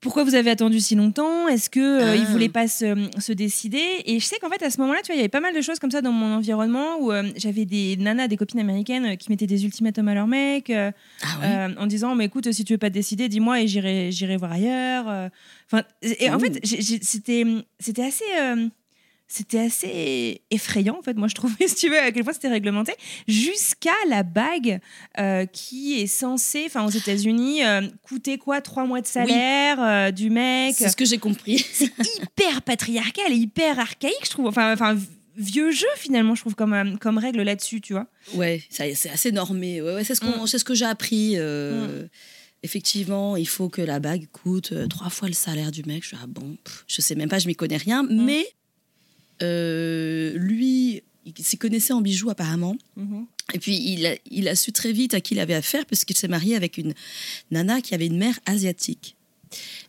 Pourquoi 0.02 0.25
vous 0.25 0.35
avez 0.35 0.50
attendu 0.50 0.80
si 0.80 0.94
longtemps? 0.97 1.49
Est-ce 1.49 1.71
que 1.71 1.80
euh, 1.80 2.12
Ah. 2.12 2.16
ils 2.16 2.26
voulaient 2.26 2.49
pas 2.50 2.68
se, 2.68 3.09
se 3.18 3.32
décider? 3.32 3.80
Et 4.04 4.21
je 4.21 4.26
sais 4.26 4.37
qu'en 4.40 4.50
fait 4.50 4.62
à 4.62 4.68
ce 4.71 4.78
moment-là, 4.82 4.99
tu 5.02 5.06
vois, 5.06 5.14
il 5.14 5.18
y 5.18 5.21
avait 5.21 5.28
pas 5.30 5.40
mal 5.40 5.54
de 5.54 5.61
choses 5.62 5.78
comme 5.78 5.90
ça 5.92 6.02
dans 6.02 6.12
mon 6.12 6.35
environnement 6.35 6.99
où 7.00 7.12
euh, 7.12 7.23
j'avais 7.37 7.64
des 7.64 7.97
nanas, 7.97 8.28
des 8.28 8.37
copines 8.37 8.61
américaines 8.61 9.06
euh, 9.12 9.16
qui 9.16 9.30
mettaient 9.30 9.47
des 9.47 9.64
ultimatums 9.64 10.09
à 10.09 10.14
leurs 10.14 10.26
mecs 10.26 10.68
euh, 10.71 10.90
Ah 11.23 11.68
ouais? 11.68 11.75
en 11.78 11.87
disant 11.87 12.14
mais 12.14 12.26
écoute 12.26 12.50
si 12.52 12.64
tu 12.64 12.75
veux 12.75 12.78
pas 12.78 12.90
te 12.90 12.94
décider, 12.94 13.28
dis-moi 13.28 13.62
et 13.62 13.68
j'irai 13.68 14.11
j'irai 14.12 14.37
voir 14.37 14.52
ailleurs. 14.52 15.30
Enfin 15.71 15.85
et 16.02 16.28
en 16.28 16.37
Ouh. 16.37 16.40
fait 16.40 16.61
c'était 17.02 17.44
c'était 17.78 18.02
assez 18.04 18.25
c'était 19.34 19.60
assez 19.60 20.42
effrayant 20.50 20.98
en 20.98 21.02
fait 21.02 21.14
moi 21.16 21.28
je 21.28 21.34
trouvais 21.34 21.66
si 21.68 21.74
tu 21.74 21.88
veux 21.88 21.98
à 21.98 22.10
quel 22.12 22.24
point 22.24 22.32
c'était 22.32 22.48
réglementé 22.48 22.92
jusqu'à 23.26 23.90
la 24.08 24.22
bague 24.22 24.80
euh, 25.18 25.46
qui 25.46 26.00
est 26.00 26.06
censée 26.06 26.64
enfin 26.66 26.84
aux 26.84 26.90
États-Unis 26.90 27.64
euh, 27.64 27.82
coûter 28.02 28.38
quoi 28.38 28.60
trois 28.60 28.84
mois 28.84 29.00
de 29.00 29.06
salaire 29.06 29.82
euh, 29.82 30.10
du 30.10 30.30
mec 30.30 30.74
C'est 30.76 30.88
ce 30.88 30.96
que 30.96 31.04
j'ai 31.04 31.18
compris. 31.18 31.64
hyper 31.80 32.62
patriarcal 32.62 33.32
et 33.32 33.36
hyper 33.36 33.78
archaïque 33.78 34.14
je 34.24 34.30
trouve 34.30 34.46
enfin 34.46 34.72
enfin 34.72 34.96
vieux 35.36 35.70
jeu 35.70 35.86
finalement 35.96 36.34
je 36.34 36.42
trouve 36.42 36.54
comme 36.54 36.98
comme 36.98 37.16
règle 37.18 37.40
là-dessus 37.42 37.80
tu 37.80 37.94
vois 37.94 38.06
Ouais, 38.34 38.62
c'est 38.70 38.92
assez 39.10 39.32
normé. 39.32 39.80
Ouais, 39.82 39.94
ouais, 39.94 40.04
c'est 40.04 40.14
ce, 40.14 40.20
qu'on- 40.20 40.42
Mm. 40.42 40.46
c'est 40.46 40.58
ce 40.58 40.64
que 40.64 40.74
j'ai 40.74 40.84
appris. 40.84 41.32
euh, 41.36 42.06
Effectivement, 42.62 43.36
il 43.36 43.48
faut 43.48 43.68
que 43.68 43.82
la 43.82 43.98
bague 43.98 44.26
coûte 44.30 44.72
trois 44.88 45.10
fois 45.10 45.26
le 45.26 45.34
salaire 45.34 45.72
du 45.72 45.82
mec. 45.82 46.02
Je 46.04 46.08
suis 46.08 46.16
ah 46.22 46.26
bon, 46.28 46.56
pff, 46.62 46.84
je 46.86 47.00
sais 47.00 47.16
même 47.16 47.28
pas, 47.28 47.40
je 47.40 47.48
m'y 47.48 47.56
connais 47.56 47.76
rien. 47.76 48.04
Mm. 48.04 48.24
Mais 48.24 48.46
lui, 49.42 51.02
il 51.25 51.44
s'y 51.44 51.58
connaissait 51.58 51.92
en 51.92 52.00
bijoux 52.00 52.30
apparemment. 52.30 52.76
Et 53.54 53.58
puis 53.58 53.76
il 53.76 54.06
a, 54.06 54.14
il 54.30 54.49
a 54.49 54.56
su 54.56 54.72
très 54.72 54.92
vite 54.92 55.14
à 55.14 55.20
qui 55.20 55.34
il 55.34 55.40
avait 55.40 55.54
affaire 55.54 55.84
puisqu'il 55.87 56.16
s'est 56.16 56.28
marié 56.28 56.56
avec 56.56 56.78
une 56.78 56.94
nana 57.50 57.80
qui 57.80 57.94
avait 57.94 58.06
une 58.06 58.18
mère 58.18 58.38
asiatique. 58.46 59.16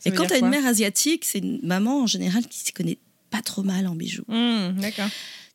Ça 0.00 0.10
Et 0.10 0.12
quand 0.12 0.26
tu 0.26 0.34
as 0.34 0.38
une 0.38 0.48
mère 0.48 0.66
asiatique, 0.66 1.24
c'est 1.24 1.38
une 1.38 1.60
maman 1.62 2.02
en 2.02 2.06
général 2.06 2.46
qui 2.46 2.58
s'y 2.58 2.72
connaît 2.72 2.98
pas 3.30 3.40
trop 3.40 3.62
mal 3.62 3.86
en 3.86 3.94
bijoux. 3.94 4.24
Mmh, 4.28 4.80
d'accord 4.80 5.08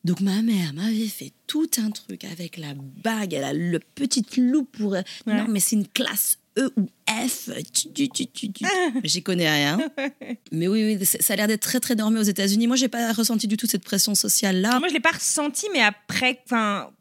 Donc 0.04 0.22
ma 0.22 0.42
mère 0.42 0.74
m'avait 0.74 1.08
fait 1.08 1.32
tout 1.48 1.70
un 1.78 1.92
truc 1.92 2.26
avec 2.26 2.58
la 2.58 2.74
bague, 3.04 3.34
elle 3.34 3.44
a 3.44 3.54
le 3.54 3.80
petit 3.80 4.26
loupe 4.38 4.72
pour... 4.78 4.96
Non 5.28 5.46
mais 5.48 5.60
c'est 5.60 5.76
une 5.76 5.88
classe 5.88 6.40
E 6.60 6.72
ou 6.78 6.88
F. 7.08 7.50
Tu, 7.74 7.92
tu, 7.94 8.10
tu, 8.10 8.28
tu, 8.28 8.52
tu. 8.52 8.66
Mais 8.96 9.02
J'y 9.08 9.24
connais 9.24 9.50
rien. 9.50 9.80
Mais 10.52 10.68
oui, 10.68 10.98
oui, 11.00 11.06
ça 11.06 11.34
a 11.34 11.36
l'air 11.38 11.48
d'être 11.48 11.62
très 11.62 11.80
très 11.80 11.96
normé 11.96 12.20
aux 12.20 12.24
États-Unis. 12.24 12.68
Moi, 12.68 12.76
j'ai 12.76 12.90
pas 12.90 13.14
ressenti 13.14 13.48
du 13.48 13.56
tout 13.58 13.66
cette 13.68 13.84
pression 13.84 14.14
sociale 14.16 14.62
là. 14.62 14.78
Moi, 14.80 14.90
je 14.90 14.94
l'ai 14.94 15.00
pas 15.00 15.12
ressenti, 15.12 15.68
mais 15.74 15.82
après, 15.82 16.42
enfin, 16.46 16.92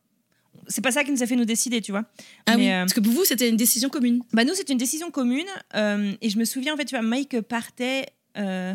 c'est 0.68 0.80
pas 0.82 0.92
ça 0.92 1.02
qui 1.04 1.10
nous 1.10 1.22
a 1.22 1.26
fait 1.26 1.36
nous 1.36 1.44
décider, 1.44 1.80
tu 1.80 1.90
vois. 1.92 2.04
Ah 2.46 2.56
Mais, 2.56 2.64
oui, 2.66 2.70
euh, 2.70 2.80
parce 2.82 2.92
que 2.94 3.00
pour 3.00 3.12
vous, 3.12 3.24
c'était 3.24 3.48
une 3.48 3.56
décision 3.56 3.88
commune. 3.88 4.22
Bah 4.32 4.44
nous, 4.44 4.54
c'est 4.54 4.68
une 4.70 4.78
décision 4.78 5.10
commune. 5.10 5.46
euh, 5.74 6.12
et 6.20 6.30
je 6.30 6.38
me 6.38 6.44
souviens, 6.44 6.74
en 6.74 6.76
fait, 6.76 6.84
tu 6.84 6.94
vois, 6.94 7.02
Mike 7.02 7.40
partait... 7.42 8.06
euh, 8.36 8.74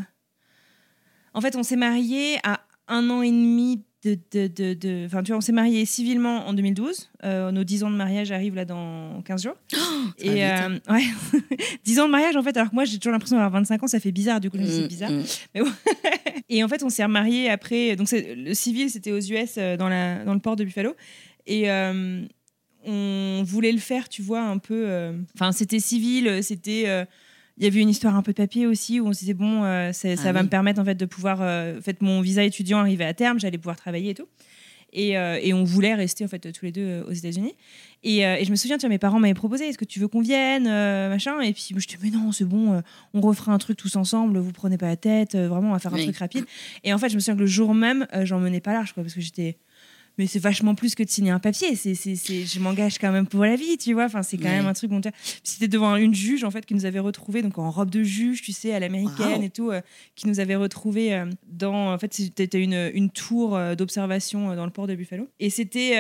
En 1.34 1.42
fait, 1.42 1.56
on 1.56 1.64
s'est 1.64 1.76
mariés 1.78 2.38
à 2.44 2.62
un 2.88 3.10
an 3.10 3.22
et 3.22 3.32
demi 3.32 3.82
de... 4.04 4.18
de, 4.32 4.48
de, 4.48 4.74
de- 4.74 5.08
tu 5.08 5.28
vois, 5.28 5.38
on 5.38 5.42
s'est 5.42 5.52
mariés 5.52 5.86
civilement 5.86 6.48
en 6.48 6.54
2012. 6.54 7.10
Euh, 7.24 7.52
nos 7.52 7.64
10 7.64 7.84
ans 7.84 7.92
de 7.92 7.96
mariage 7.96 8.32
arrivent 8.32 8.56
là 8.56 8.66
dans 8.66 9.22
15 9.24 9.44
jours. 9.44 9.56
va 9.74 9.78
et 10.20 10.46
euh, 10.46 10.78
ouais, 10.90 11.04
10 11.86 12.00
ans 12.00 12.06
de 12.08 12.12
mariage, 12.12 12.36
en 12.36 12.44
fait, 12.44 12.56
alors 12.58 12.70
que 12.70 12.76
moi, 12.76 12.86
j'ai 12.86 12.98
toujours 13.00 13.14
l'impression 13.14 13.36
d'avoir 13.38 13.52
25 13.52 13.84
ans. 13.84 13.88
Ça 13.88 14.00
fait 14.00 14.12
bizarre, 14.12 14.40
du 14.42 14.50
coup, 14.50 14.58
je 14.58 14.64
me 14.64 14.68
dis, 14.68 14.82
Mm, 14.84 14.88
bizarre. 14.88 15.12
mm. 15.12 15.24
Et 16.50 16.64
en 16.64 16.68
fait, 16.68 16.84
on 16.84 16.90
s'est 16.90 17.04
remariés 17.04 17.50
après. 17.50 17.96
Donc, 17.96 18.10
le 18.12 18.54
civil, 18.54 18.90
c'était 18.90 19.12
aux 19.12 19.20
US, 19.20 19.56
euh, 19.58 19.78
dans, 19.78 19.90
la, 19.90 20.24
dans 20.26 20.34
le 20.34 20.40
port 20.40 20.56
de 20.56 20.64
Buffalo. 20.64 20.96
Et 21.48 21.70
euh, 21.72 22.26
on 22.86 23.44
voulait 23.46 23.72
le 23.72 23.80
faire, 23.80 24.10
tu 24.10 24.22
vois, 24.22 24.42
un 24.42 24.58
peu. 24.58 24.84
euh, 24.88 25.14
Enfin, 25.36 25.52
c'était 25.52 25.80
civil, 25.80 26.44
c'était. 26.44 27.06
Il 27.58 27.64
y 27.64 27.68
avait 27.68 27.82
une 27.82 27.90
histoire 27.90 28.16
un 28.16 28.22
peu 28.24 28.32
de 28.32 28.38
papier 28.38 28.66
aussi 28.68 29.00
où 29.00 29.08
on 29.08 29.14
se 29.14 29.20
disait 29.20 29.34
bon, 29.34 29.64
euh, 29.64 29.92
c'est- 29.94 30.16
ça 30.16 30.30
Ah 30.30 30.32
va 30.34 30.40
oui. 30.40 30.46
me 30.46 30.50
permettre 30.50 30.80
en 30.82 30.86
fait 30.86 30.96
de 30.96 31.06
pouvoir. 31.06 31.40
euh, 31.42 31.78
en 31.78 31.82
fait, 31.82 32.02
mon 32.02 32.22
visa 32.22 32.44
étudiant 32.44 32.80
arrivait 32.80 33.06
à 33.06 33.14
terme, 33.14 33.40
j'allais 33.40 33.58
pouvoir 33.58 33.76
travailler 33.78 34.12
et 34.12 34.16
tout. 34.16 34.28
Et, 34.96 35.18
euh, 35.18 35.40
et 35.42 35.54
on 35.56 35.64
voulait 35.64 35.96
rester 35.96 36.24
en 36.24 36.28
fait 36.28 36.52
tous 36.52 36.66
les 36.66 36.72
deux 36.72 37.04
aux 37.08 37.12
États-Unis. 37.14 37.56
Et, 38.04 38.20
et 38.20 38.44
je 38.46 38.52
me 38.52 38.56
souviens, 38.56 38.78
tu 38.78 38.82
vois, 38.82 38.90
mes 38.90 39.00
parents 39.00 39.20
m'avaient 39.20 39.34
proposé 39.34 39.68
est-ce 39.68 39.78
que 39.78 39.86
tu 39.86 40.00
veux 40.00 40.08
qu'on 40.08 40.22
vienne 40.22 40.66
machin? 41.10 41.40
Et 41.42 41.52
puis 41.54 41.66
je 41.76 41.88
dis 41.88 41.98
mais 42.04 42.12
non, 42.12 42.32
c'est 42.32 42.46
bon, 42.46 42.82
on 43.16 43.22
refera 43.22 43.54
un 43.54 43.58
truc 43.58 43.76
tous 43.78 43.96
ensemble, 43.96 44.38
vous 44.38 44.52
prenez 44.52 44.78
pas 44.78 44.88
la 44.88 44.96
tête, 44.98 45.36
vraiment, 45.36 45.70
on 45.70 45.72
va 45.74 45.80
faire 45.80 45.94
un 45.94 45.98
Oui. 45.98 46.04
truc 46.04 46.18
rapide. 46.18 46.46
Et 46.84 46.94
en 46.94 46.98
fait, 47.00 47.10
je 47.10 47.16
me 47.16 47.20
souviens 47.22 47.34
que 47.36 47.40
le 47.40 47.48
jour 47.48 47.74
même, 47.74 48.06
j'en 48.24 48.40
menais 48.40 48.60
pas 48.60 48.74
large, 48.74 48.94
quoi, 48.94 49.02
parce 49.04 49.16
que 49.16 49.22
j'étais. 49.22 49.58
Mais 50.18 50.28
c'est 50.28 50.40
vachement 50.40 50.76
plus 50.76 50.94
que 50.96 51.02
de 51.04 51.10
signer 51.10 51.32
un 51.32 51.40
papier. 51.40 51.76
C'est, 51.76 51.96
c'est, 51.96 52.16
c'est- 52.16 52.46
je 52.46 52.60
m'engage 52.60 53.00
quand 53.00 53.12
même 53.12 53.26
pour 53.26 53.44
la 53.46 53.56
vie, 53.56 53.78
tu 53.78 53.94
vois. 53.94 54.06
Enfin, 54.06 54.22
c'est 54.22 54.38
quand 54.38 54.44
Ouais. 54.46 54.58
même 54.58 54.68
un 54.68 54.74
truc. 54.74 54.92
C'était 55.44 55.68
devant 55.68 55.96
une 55.96 56.14
juge 56.14 56.44
en 56.44 56.52
fait 56.52 56.66
qui 56.66 56.76
nous 56.76 56.86
avait 56.86 57.00
retrouvés 57.00 57.42
donc 57.42 57.58
en 57.58 57.72
robe 57.72 57.90
de 57.90 58.04
juge, 58.04 58.42
tu 58.44 58.52
sais, 58.52 58.74
à 58.74 58.80
l'américaine 58.80 59.40
Wow. 59.40 59.44
et 59.44 59.50
tout, 59.50 59.72
euh, 59.72 59.82
qui 60.16 60.28
nous 60.28 60.40
avait 60.40 60.56
retrouvés 60.56 61.14
euh, 61.14 61.26
dans. 61.48 61.92
En 61.94 61.98
fait, 61.98 62.14
c'était 62.14 62.62
une, 62.62 62.92
une 62.94 63.10
tour 63.10 63.56
euh, 63.56 63.74
d'observation 63.76 64.56
dans 64.56 64.66
le 64.66 64.72
port 64.72 64.86
de 64.88 64.96
Buffalo. 64.96 65.28
Et 65.40 65.50
c'était, 65.50 65.96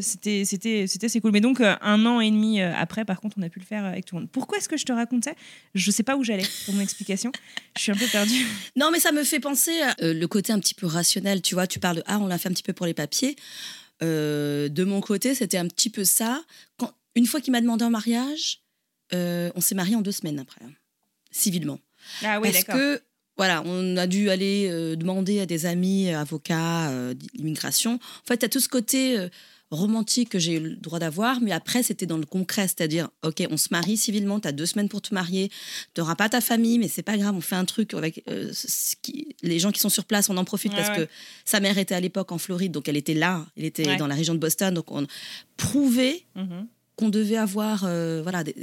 c'était, 0.00 0.44
c'était, 0.44 0.86
c'était 0.86 1.06
assez 1.06 1.20
cool. 1.20 1.32
Mais 1.32 1.40
donc 1.40 1.60
un 1.60 2.06
an 2.06 2.20
et 2.20 2.30
demi 2.30 2.60
après, 2.60 3.04
par 3.04 3.20
contre, 3.20 3.36
on 3.38 3.42
a 3.42 3.48
pu 3.48 3.58
le 3.58 3.64
faire 3.64 3.84
avec 3.84 4.04
tout 4.06 4.14
le 4.16 4.22
monde. 4.22 4.30
Pourquoi 4.30 4.58
est-ce 4.58 4.68
que 4.68 4.76
je 4.76 4.84
te 4.84 4.92
raconte 4.92 5.24
ça? 5.24 5.32
Je 5.74 5.90
sais 5.90 6.02
pas 6.02 6.16
où 6.16 6.24
j'allais 6.24 6.44
pour 6.64 6.74
mon 6.74 6.80
explication. 6.80 7.32
Je 7.76 7.82
suis 7.82 7.92
un 7.92 7.96
peu 7.96 8.06
perdue. 8.06 8.46
Non, 8.76 8.90
mais 8.92 9.00
ça 9.00 9.12
me 9.12 9.24
fait 9.24 9.40
penser 9.40 9.72
le 10.00 10.24
côté 10.26 10.52
un 10.52 10.58
petit 10.60 10.74
peu 10.74 10.86
rationnel. 10.86 11.42
Tu 11.42 11.54
vois, 11.54 11.66
tu 11.66 11.78
parles 11.78 11.96
de 11.96 12.02
ah, 12.06 12.18
on 12.20 12.26
l'a 12.26 12.38
fait 12.38 12.48
un 12.48 12.52
petit 12.52 12.62
peu 12.62 12.72
pour 12.72 12.86
les 12.86 12.94
papiers. 12.94 13.25
Euh, 14.02 14.68
de 14.68 14.84
mon 14.84 15.00
côté, 15.00 15.34
c'était 15.34 15.58
un 15.58 15.66
petit 15.66 15.90
peu 15.90 16.04
ça. 16.04 16.42
Quand, 16.78 16.92
une 17.14 17.26
fois 17.26 17.40
qu'il 17.40 17.52
m'a 17.52 17.60
demandé 17.60 17.84
en 17.84 17.90
mariage, 17.90 18.60
euh, 19.14 19.50
on 19.54 19.60
s'est 19.60 19.74
mariés 19.74 19.96
en 19.96 20.02
deux 20.02 20.12
semaines 20.12 20.38
après, 20.38 20.64
hein, 20.64 20.72
civilement. 21.30 21.78
Ah 22.22 22.40
oui, 22.40 22.52
Parce 22.52 22.64
que 22.64 23.02
voilà, 23.36 23.62
on 23.64 23.96
a 23.96 24.06
dû 24.06 24.30
aller 24.30 24.68
euh, 24.70 24.96
demander 24.96 25.40
à 25.40 25.46
des 25.46 25.66
amis 25.66 26.10
avocats 26.10 26.92
d'immigration. 27.14 27.94
En 27.94 28.26
fait, 28.26 28.44
as 28.44 28.48
tout 28.48 28.60
ce 28.60 28.68
côté 28.68 29.28
romantique 29.70 30.28
que 30.28 30.38
j'ai 30.38 30.54
eu 30.54 30.60
le 30.60 30.76
droit 30.76 30.98
d'avoir, 30.98 31.40
mais 31.40 31.50
après, 31.52 31.82
c'était 31.82 32.06
dans 32.06 32.18
le 32.18 32.24
concret, 32.26 32.68
c'est-à-dire, 32.68 33.08
OK, 33.24 33.42
on 33.50 33.56
se 33.56 33.68
marie 33.72 33.96
civilement, 33.96 34.38
tu 34.38 34.46
as 34.48 34.52
deux 34.52 34.66
semaines 34.66 34.88
pour 34.88 35.02
te 35.02 35.12
marier, 35.12 35.50
tu 35.94 36.00
n'auras 36.00 36.14
pas 36.14 36.28
ta 36.28 36.40
famille, 36.40 36.78
mais 36.78 36.88
c'est 36.88 37.02
pas 37.02 37.16
grave, 37.16 37.34
on 37.34 37.40
fait 37.40 37.56
un 37.56 37.64
truc 37.64 37.92
avec 37.94 38.22
euh, 38.28 38.50
ce 38.52 38.94
qui- 39.02 39.34
les 39.42 39.58
gens 39.58 39.72
qui 39.72 39.80
sont 39.80 39.88
sur 39.88 40.04
place, 40.04 40.30
on 40.30 40.36
en 40.36 40.44
profite 40.44 40.72
Ouais, 40.72 40.78
parce 40.78 40.96
ouais. 40.98 41.06
que 41.06 41.10
sa 41.44 41.58
mère 41.60 41.78
était 41.78 41.94
à 41.96 42.00
l'époque 42.00 42.30
en 42.32 42.38
Floride, 42.38 42.70
donc 42.72 42.88
elle 42.88 42.96
était 42.96 43.14
là, 43.14 43.44
elle 43.56 43.64
était 43.64 43.86
Ouais. 43.88 43.96
dans 43.96 44.06
la 44.06 44.14
région 44.14 44.34
de 44.34 44.38
Boston, 44.38 44.72
donc 44.72 44.90
on 44.92 45.06
prouvait 45.56 46.24
Mhm. 46.36 46.66
qu'on 46.96 47.08
devait 47.10 47.36
avoir, 47.36 47.82
euh, 47.84 48.20
voilà, 48.22 48.42
des, 48.42 48.54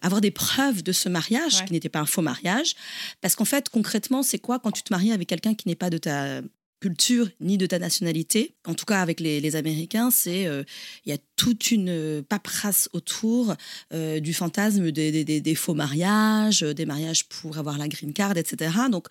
avoir 0.00 0.20
des 0.20 0.30
preuves 0.30 0.82
de 0.84 0.92
ce 0.92 1.08
mariage, 1.08 1.64
qui 1.64 1.72
n'était 1.72 1.88
pas 1.88 1.98
un 2.00 2.06
faux 2.06 2.22
mariage. 2.22 2.74
Parce 3.20 3.34
qu'en 3.34 3.44
fait, 3.44 3.68
concrètement, 3.70 4.22
c'est 4.22 4.38
quoi 4.38 4.60
quand 4.60 4.70
tu 4.70 4.82
te 4.84 4.92
maries 4.92 5.10
avec 5.12 5.28
quelqu'un 5.28 5.54
qui 5.54 5.66
n'est 5.66 5.74
pas 5.74 5.90
de 5.90 5.98
ta 5.98 6.42
culture 6.80 7.28
ni 7.40 7.58
de 7.58 7.66
ta 7.66 7.78
nationalité 7.78 8.54
En 8.66 8.74
tout 8.74 8.84
cas, 8.84 9.00
avec 9.00 9.20
les, 9.20 9.56
Américains, 9.56 10.10
c'est 10.10 10.46
euh, 10.46 10.62
il 11.04 11.10
y 11.10 11.12
a 11.12 11.18
toute 11.36 11.70
une 11.70 11.88
euh, 11.88 12.22
paperasse 12.22 12.88
autour 12.92 13.54
euh, 13.94 14.20
du 14.20 14.34
fantasme 14.34 14.90
des, 14.90 15.54
faux 15.54 15.74
mariages, 15.74 16.60
des 16.60 16.86
mariages 16.86 17.28
pour 17.28 17.58
avoir 17.58 17.78
la 17.78 17.88
green 17.88 18.12
card, 18.12 18.36
etc. 18.36 18.70
Donc, 18.90 19.06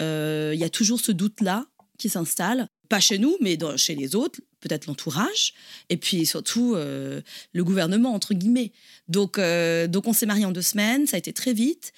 il 0.00 0.58
y 0.58 0.64
a 0.64 0.70
toujours 0.70 1.00
ce 1.00 1.12
doute-là 1.12 1.66
qui 1.98 2.08
s'installe, 2.08 2.68
pas 2.88 3.00
chez 3.00 3.18
nous, 3.18 3.36
mais 3.40 3.56
dans- 3.56 3.76
chez 3.76 3.94
les 3.94 4.14
autres, 4.14 4.40
peut-être 4.60 4.86
l'entourage, 4.86 5.54
et 5.90 5.96
puis 5.96 6.24
surtout 6.26 6.74
euh, 6.76 7.20
le 7.52 7.64
gouvernement, 7.64 8.12
entre 8.14 8.32
guillemets. 8.34 8.72
Donc, 9.08 9.38
euh, 9.38 9.86
donc 9.86 10.06
on 10.06 10.12
s'est 10.12 10.26
mariés 10.26 10.44
en 10.44 10.52
deux 10.52 10.62
semaines, 10.62 11.06
ça 11.06 11.16
a 11.16 11.18
été 11.18 11.32
très 11.32 11.52
vite. 11.52 11.92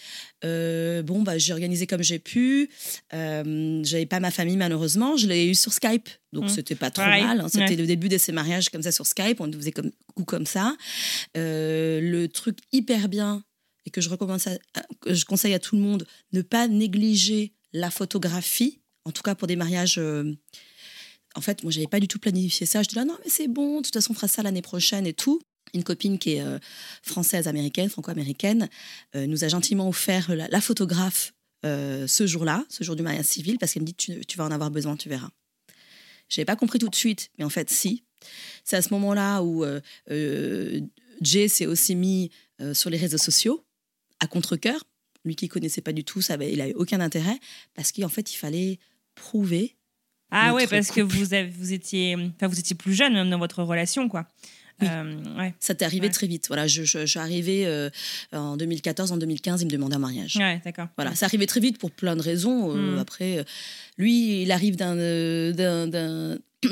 Euh, 0.44 1.02
bon, 1.02 1.22
bah, 1.22 1.36
j'ai 1.38 1.52
organisé 1.52 1.86
comme 1.86 2.02
j'ai 2.02 2.18
pu. 2.18 2.70
J'avais 3.12 4.06
pas 4.06 4.20
ma 4.20 4.30
famille, 4.30 4.56
malheureusement. 4.56 5.16
Je 5.16 5.26
l'ai 5.26 5.46
eu 5.48 5.54
sur 5.54 5.72
Skype, 5.72 6.08
donc 6.32 6.44
Mm. 6.44 6.48
c'était 6.48 6.74
pas 6.74 6.90
trop 6.90 7.04
Pareil, 7.04 7.22
mal. 7.24 7.40
hein. 7.40 7.48
C'était 7.48 7.64
ouais. 7.70 7.76
le 7.76 7.86
début 7.86 8.08
de 8.08 8.18
ces 8.18 8.32
mariages 8.32 8.68
comme 8.70 8.82
ça 8.82 8.92
sur 8.92 9.06
Skype. 9.06 9.40
On 9.40 9.50
faisait 9.52 9.72
comme, 9.72 9.90
coup 10.14 10.24
comme 10.24 10.46
ça. 10.46 10.76
Le 11.34 12.26
truc 12.26 12.58
hyper 12.72 13.08
bien 13.08 13.42
et 13.86 13.90
que 13.90 14.00
je, 14.00 14.10
à- 14.10 14.82
que 15.00 15.14
je 15.14 15.24
conseille 15.24 15.54
à 15.54 15.58
tout 15.58 15.76
le 15.76 15.82
monde, 15.82 16.06
ne 16.32 16.42
pas 16.42 16.68
négliger 16.68 17.52
la 17.72 17.90
photographie, 17.90 18.77
en 19.08 19.12
tout 19.12 19.22
cas 19.22 19.34
pour 19.34 19.48
des 19.48 19.56
mariages. 19.56 19.98
euh, 19.98 20.34
en 21.34 21.40
fait, 21.40 21.62
moi, 21.62 21.72
j'avais 21.72 21.86
pas 21.86 22.00
du 22.00 22.08
tout 22.08 22.18
planifié 22.18 22.66
ça. 22.66 22.82
Je 22.82 22.88
dis 22.88 22.96
là, 22.96 23.04
non, 23.04 23.16
mais 23.24 23.30
c'est 23.30 23.48
bon, 23.48 23.78
de 23.78 23.84
toute 23.84 23.94
façon, 23.94 24.12
on 24.12 24.14
fera 24.14 24.28
ça 24.28 24.42
l'année 24.42 24.62
prochaine 24.62 25.06
et 25.06 25.12
tout. 25.12 25.40
Une 25.74 25.84
copine 25.84 26.18
qui 26.18 26.34
est 26.34 26.42
euh, 26.42 26.58
française, 27.02 27.48
américaine, 27.48 27.88
franco-américaine, 27.88 28.68
euh, 29.14 29.26
nous 29.26 29.44
a 29.44 29.48
gentiment 29.48 29.88
offert 29.88 30.34
la, 30.34 30.60
photographe 30.60 31.32
ce 31.64 32.26
jour-là, 32.26 32.64
ce 32.68 32.84
jour 32.84 32.96
du 32.96 33.02
mariage 33.02 33.24
civil, 33.24 33.58
parce 33.58 33.72
qu'elle 33.72 33.82
me 33.82 33.86
dit 33.86 33.94
tu, 33.94 34.36
vas 34.36 34.44
en 34.44 34.50
avoir 34.50 34.70
besoin, 34.70 34.96
tu 34.96 35.08
verras. 35.08 35.30
Je 36.28 36.36
n'avais 36.36 36.46
pas 36.46 36.56
compris 36.56 36.78
tout 36.78 36.88
de 36.88 36.94
suite, 36.94 37.30
mais 37.38 37.44
en 37.44 37.50
fait, 37.50 37.68
si. 37.68 38.04
C'est 38.64 38.76
à 38.76 38.82
ce 38.82 38.92
moment-là 38.94 39.42
où 39.42 39.64
Jay 41.20 41.48
s'est 41.48 41.66
aussi 41.66 41.96
mis 41.96 42.30
sur 42.72 42.90
les 42.90 42.96
réseaux 42.96 43.18
sociaux, 43.18 43.64
à 44.20 44.26
contre-coeur. 44.26 44.84
Lui 45.24 45.36
qui 45.36 45.48
connaissait 45.48 45.80
pas 45.80 45.92
du 45.92 46.04
tout, 46.04 46.22
ça 46.22 46.34
avait, 46.34 46.52
il 46.52 46.58
n'avait 46.58 46.74
aucun 46.74 47.00
intérêt, 47.00 47.38
parce 47.74 47.92
qu'en 47.92 48.08
fait, 48.08 48.32
il 48.32 48.36
fallait 48.36 48.78
prouver 49.18 49.76
Ah 50.30 50.54
ouais, 50.54 50.66
parce 50.66 50.90
que 50.90 51.00
vous, 51.00 51.34
avez- 51.34 51.48
vous, 51.50 51.72
étiez, 51.72 52.14
enfin, 52.16 52.46
vous 52.48 52.58
étiez 52.58 52.76
plus 52.76 52.94
jeune 52.94 53.12
même 53.14 53.30
dans 53.30 53.38
votre 53.38 53.62
relation, 53.62 54.08
quoi. 54.08 54.26
Oui. 54.80 54.86
Euh, 54.88 55.36
ouais. 55.38 55.54
Ça 55.58 55.74
t'est 55.74 55.84
arrivé 55.84 56.06
Ouais. 56.06 56.12
très 56.12 56.28
vite. 56.28 56.46
Voilà, 56.46 56.68
je, 56.68 56.84
je, 56.84 57.00
je 57.00 57.06
suis 57.06 57.18
arrivée 57.18 57.66
euh, 57.66 57.90
en 58.32 58.56
2014, 58.56 59.10
en 59.10 59.16
2015, 59.16 59.62
il 59.62 59.64
me 59.64 59.70
demandait 59.70 59.96
un 59.96 59.98
mariage. 59.98 60.36
ouais, 60.36 60.60
d'accord. 60.64 60.86
Voilà, 60.96 61.14
ça 61.16 61.26
arrivait 61.26 61.46
très 61.46 61.58
vite 61.60 61.78
pour 61.78 61.90
plein 61.90 62.14
de 62.14 62.22
raisons. 62.22 62.74
Euh, 62.76 62.94
Mm. 62.94 62.98
Après, 62.98 63.44
lui, 63.96 64.42
il 64.42 64.52
arrive 64.52 64.76
d'un 64.76 64.94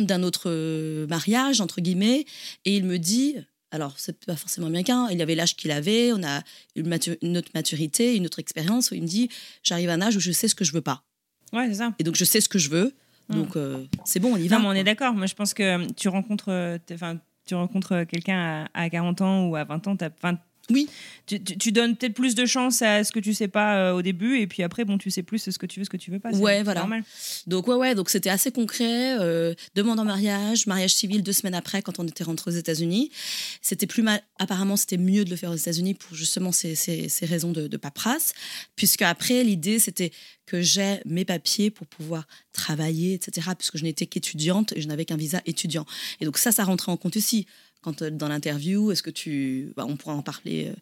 d'un- 0.01 0.23
autre 0.23 1.07
mariage 1.09 1.61
entre 1.61 1.81
guillemets, 1.81 2.25
et 2.65 2.77
il 2.77 2.85
me 2.85 2.99
dit. 2.99 3.37
Alors, 3.73 3.95
c'est 3.99 4.25
pas 4.25 4.37
forcément 4.37 4.69
américain. 4.69 5.09
Il 5.11 5.21
avait 5.21 5.35
l'âge 5.35 5.57
qu'il 5.57 5.73
avait. 5.73 6.13
On 6.13 6.23
a 6.23 6.43
une 6.77 7.37
autre 7.37 7.51
maturité, 7.53 8.15
une 8.15 8.25
autre 8.25 8.39
expérience. 8.39 8.93
Où 8.93 8.95
il 8.95 9.03
me 9.03 9.09
dit, 9.09 9.29
j'arrive 9.65 9.91
à 9.91 9.95
un 9.95 10.01
âge 10.01 10.17
où 10.17 10.21
je 10.21 10.31
sais 10.31 10.47
ce 10.47 10.55
que 10.55 10.65
je 10.65 10.71
veux 10.73 10.81
pas. 10.81 11.03
Ouais, 11.53 11.67
c'est 11.69 11.75
ça. 11.75 11.93
Et 11.99 12.05
donc, 12.05 12.17
je 12.17 12.25
sais 12.25 12.41
ce 12.41 12.49
que 12.49 12.59
je 12.59 12.71
veux. 12.71 12.93
Mm. 13.29 13.35
Donc, 13.35 13.57
euh, 13.57 13.85
c'est 14.05 14.21
bon, 14.21 14.35
on 14.35 14.37
y 14.37 14.49
va. 14.49 14.57
Non, 14.57 14.63
mais 14.63 14.69
on 14.69 14.73
quoi. 14.73 14.79
est 14.81 14.85
d'accord. 14.85 15.15
Moi, 15.15 15.27
je 15.27 15.35
pense 15.35 15.55
que 15.55 15.91
tu 15.93 16.09
rencontres, 16.09 16.51
euh, 16.51 16.79
enfin, 16.93 17.19
tu 17.45 17.55
rencontres 17.55 18.05
quelqu'un 18.05 18.67
à, 18.75 18.83
à 18.83 18.91
40 18.91 19.21
ans 19.21 19.47
ou 19.49 19.57
à 19.57 19.65
20 19.65 19.87
ans, 19.89 19.97
t'as- 19.97 20.11
enfin, 20.23 20.39
Oui. 20.71 20.89
tu, 21.27 21.41
tu- 21.43 21.57
tu 21.57 21.71
donnes 21.73 21.97
peut-être 21.97 22.15
plus 22.15 22.35
de 22.35 22.45
chance 22.45 22.83
à 22.83 23.05
ce 23.05 23.13
que 23.13 23.21
tu 23.21 23.35
sais 23.35 23.47
pas 23.49 23.77
euh, 23.77 23.93
au 23.93 24.03
début, 24.03 24.39
et 24.41 24.47
puis 24.49 24.63
après, 24.65 24.85
bon, 24.85 24.99
tu 24.99 25.11
sais 25.11 25.23
plus 25.23 25.39
ce 25.39 25.57
que 25.59 25.67
tu 25.67 25.79
veux, 25.81 25.85
ce 25.85 25.91
que 25.91 25.97
tu 25.97 26.11
veux 26.11 26.19
pas. 26.19 26.31
Ouais, 26.33 26.63
voilà. 26.65 26.81
normal. 26.81 27.05
Donc 27.47 27.69
ouais, 27.69 27.77
ouais, 27.77 27.95
donc 27.95 28.11
c'était 28.11 28.31
assez 28.31 28.51
concret. 28.51 29.17
euh, 29.21 29.55
demande 29.75 30.01
en 30.01 30.05
mariage, 30.05 30.67
mariage 30.67 30.95
civil 30.95 31.23
deux 31.23 31.33
semaines 31.33 31.55
après 31.55 31.83
quand 31.83 31.99
on 32.01 32.07
était 32.07 32.25
rentré 32.25 32.51
aux 32.51 32.55
États-Unis. 32.55 33.11
C'était 33.63 33.87
plus 33.87 34.03
mal. 34.03 34.21
Apparemment, 34.39 34.77
c'était 34.77 34.97
mieux 34.99 35.25
de 35.25 35.31
le 35.31 35.37
faire 35.37 35.51
aux 35.51 35.57
États-Unis 35.57 35.95
pour 35.95 36.17
justement 36.17 36.51
ces, 36.53 36.75
ces, 36.75 37.09
ces 37.09 37.27
raisons 37.27 37.53
de, 37.53 37.69
de 37.69 37.77
paperasse, 37.77 38.35
puisque 38.75 39.03
après 39.03 39.45
l'idée 39.45 39.79
c'était 39.79 40.11
que 40.47 40.63
j'ai 40.63 41.01
mes 41.07 41.25
papiers 41.25 41.71
pour 41.71 41.87
pouvoir 41.87 42.27
travailler, 42.53 43.15
etc. 43.15 43.49
Puisque 43.59 43.77
je 43.79 43.85
n'étais 43.85 44.07
qu'étudiante 44.07 44.73
et 44.77 44.81
je 44.81 44.87
n'avais 44.89 45.05
qu'un 45.05 45.17
visa 45.17 45.41
étudiant. 45.47 45.87
Et 46.21 46.25
donc 46.25 46.39
ça, 46.39 46.53
ça 46.53 46.65
rentrait 46.65 46.93
en 46.93 46.97
compte 46.97 47.17
aussi. 47.17 47.47
Quand 47.87 48.03
euh, 48.03 48.11
dans 48.11 48.27
l'interview, 48.27 48.91
est-ce 48.91 49.03
que 49.05 49.11
tu, 49.11 49.73
bah, 49.77 49.85
on 49.89 49.97
pourra 49.97 50.17
en 50.17 50.23
parler 50.23 50.67
euh, 50.67 50.75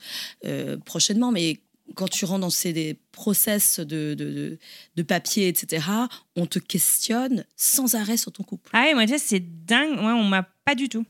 euh, 0.47 0.77
prochainement, 0.79 1.31
mais 1.31 1.61
quand 1.95 2.09
tu 2.09 2.25
rentres 2.25 2.41
dans 2.41 2.49
ces 2.49 2.99
process 3.13 3.79
de, 3.79 4.15
de, 4.15 4.59
de, 4.97 5.03
papier, 5.03 5.49
etc., 5.49 5.87
on 6.35 6.47
te 6.47 6.59
questionne 6.59 7.45
sans 7.57 7.95
arrêt 7.95 8.17
sur 8.17 8.33
ton 8.33 8.43
couple. 8.43 8.71
Ah 8.73 8.85
ouais, 8.85 8.95
moi, 8.95 9.05
tu 9.05 9.15
c'est 9.19 9.67
dingue. 9.67 9.99
Ouais, 9.99 10.13
on 10.13 10.25
m'a 10.25 10.49
pas 10.65 10.75
du 10.75 10.89
tout. 10.89 11.05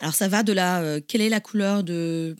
Alors 0.00 0.14
ça 0.14 0.28
va 0.28 0.42
de 0.42 0.52
la, 0.52 0.80
euh, 0.80 1.00
quelle 1.06 1.22
est 1.22 1.28
la 1.28 1.40
couleur 1.40 1.82
de 1.82 2.36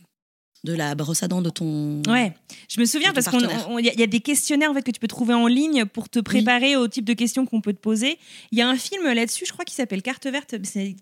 de 0.65 0.73
la 0.73 0.93
brosse 0.95 1.23
à 1.23 1.27
dents 1.29 1.41
de 1.41 1.49
ton. 1.49 2.01
Ouais, 2.07 2.33
je 2.69 2.79
me 2.81 2.85
souviens 2.85 3.09
de 3.11 3.13
parce 3.15 3.29
qu'il 3.29 3.39
y, 3.85 3.89
a- 3.89 3.93
y 3.93 4.03
a 4.03 4.07
des 4.07 4.19
questionnaires 4.19 4.69
en 4.71 4.73
fait 4.73 4.81
que 4.81 4.91
tu 4.91 4.99
peux 4.99 5.07
trouver 5.07 5.33
en 5.33 5.47
ligne 5.47 5.85
pour 5.85 6.09
te 6.09 6.19
préparer 6.19 6.75
au 6.75 6.87
type 6.87 7.05
de 7.05 7.13
questions 7.13 7.45
qu'on 7.45 7.61
peut 7.61 7.71
te 7.73 7.79
poser. 7.79 8.17
Il 8.51 8.57
y 8.57 8.61
a 8.61 8.67
un 8.67 8.75
film 8.75 9.03
là-dessus, 9.11 9.45
je 9.45 9.53
crois, 9.53 9.63
qui 9.65 9.73
s'appelle 9.75 10.01
Carte 10.01 10.27
verte. 10.27 10.55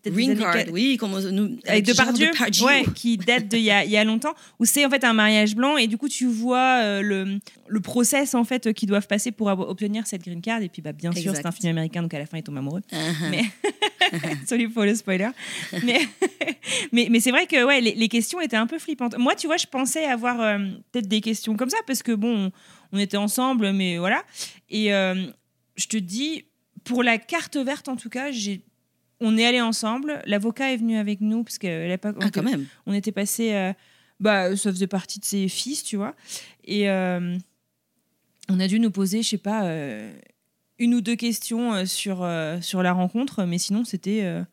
Ring 0.06 0.30
années 0.32 0.39
card, 0.39 0.56
oui, 0.72 0.98
comme 0.98 1.12
nous. 1.32 1.58
avec 1.65 1.86
Jean 1.86 1.91
Depardieu, 1.93 2.28
Depardieu. 2.32 2.65
ouais, 2.65 2.86
qui 2.96 3.17
date 3.17 3.48
d'il 3.48 3.62
y 3.62 3.72
a, 3.72 3.84
il 3.84 3.89
y 3.91 3.98
a 3.98 4.04
longtemps, 4.04 4.34
où 4.60 4.65
c'est 4.65 4.86
en 4.86 4.89
fait 4.89 5.04
un 5.04 5.13
mariage 5.13 5.56
blanc 5.56 5.78
et 5.78 5.88
du 5.88 5.98
coup 5.98 6.08
tu 6.10 6.26
vois 6.28 6.82
euh, 6.84 7.02
le, 7.02 7.39
le 7.67 7.80
process 7.80 8.36
en 8.36 8.43
fait 8.43 8.74
qu'ils 8.74 8.88
doivent 8.89 9.08
passer 9.08 9.32
pour 9.32 9.48
obtenir 9.48 10.06
cette 10.06 10.24
green 10.24 10.41
card 10.41 10.62
et 10.62 10.70
puis 10.70 10.82
bah, 10.82 10.91
bien 10.93 11.12
sûr 11.12 11.36
c'est 11.36 11.46
un 11.46 11.52
film 11.52 11.72
américain 11.72 12.02
donc 12.04 12.13
à 12.13 12.20
la 12.20 12.26
fin 12.26 12.38
ils 12.38 12.43
tombent 12.43 12.58
amoureux. 12.58 12.82
Uh-huh. 12.91 13.30
Mais 13.32 13.43
sorry 14.48 14.67
pour 14.67 14.84
le 14.84 14.96
spoiler. 14.96 15.30
Mais 15.84 16.00
mais, 16.91 17.08
mais 17.10 17.20
c'est 17.20 17.32
vrai 17.32 17.46
que 17.48 17.65
ouais 17.65 17.82
les, 17.82 17.93
les 17.96 18.08
questions 18.08 18.39
étaient 18.41 18.56
un 18.56 18.67
peu 18.67 18.80
flippantes. 18.80 19.17
Moi 19.17 19.36
tu 19.36 19.46
vois 19.47 19.57
je 19.57 19.65
pensais 19.67 20.05
avoir 20.05 20.39
euh, 20.41 20.57
peut-être 20.91 21.07
des 21.07 21.21
questions 21.21 21.55
comme 21.57 21.69
ça 21.69 21.77
parce 21.88 22.03
que 22.03 22.12
bon 22.12 22.47
on, 22.47 22.51
on 22.93 22.99
était 22.99 23.17
ensemble 23.17 23.71
mais 23.73 23.97
voilà 23.97 24.23
et 24.69 24.93
euh, 24.93 25.25
je 25.75 25.88
te 25.88 25.97
dis 25.97 26.45
pour 26.83 27.03
la 27.03 27.17
carte 27.17 27.57
verte 27.57 27.88
en 27.89 27.95
tout 27.95 28.10
cas 28.10 28.31
j'ai 28.31 28.62
on 29.19 29.36
est 29.36 29.47
allé 29.47 29.60
ensemble. 29.62 30.21
L'avocat 30.27 30.71
est 30.73 30.77
venu 30.77 30.95
avec 30.95 31.21
nous 31.21 31.43
parce 31.43 31.57
qu'à 31.57 31.88
l'époque, 31.88 32.17
Ah, 32.21 32.29
quand 32.29 32.43
même. 32.43 32.67
on 32.86 32.93
était 32.93 33.12
passé. 33.12 33.51
euh, 33.51 33.73
bah, 34.19 34.55
ça 34.55 34.69
faisait 34.71 34.86
partie 34.86 35.19
de 35.19 35.25
ses 35.25 35.47
fils, 35.47 35.83
tu 35.83 35.95
vois. 35.97 36.15
Et 36.63 36.88
on 36.88 38.60
a 38.60 38.67
dû 38.67 38.79
nous 38.79 38.91
poser, 38.91 39.23
je 39.23 39.29
sais 39.29 39.38
pas, 39.39 39.63
une 40.77 40.93
ou 40.93 41.01
deux 41.01 41.15
questions 41.15 41.83
sur, 41.88 42.17
sur 42.62 42.83
la 42.83 42.93
rencontre, 42.93 43.43
mais 43.45 43.57
sinon, 43.57 43.86
c'était. 43.86 44.43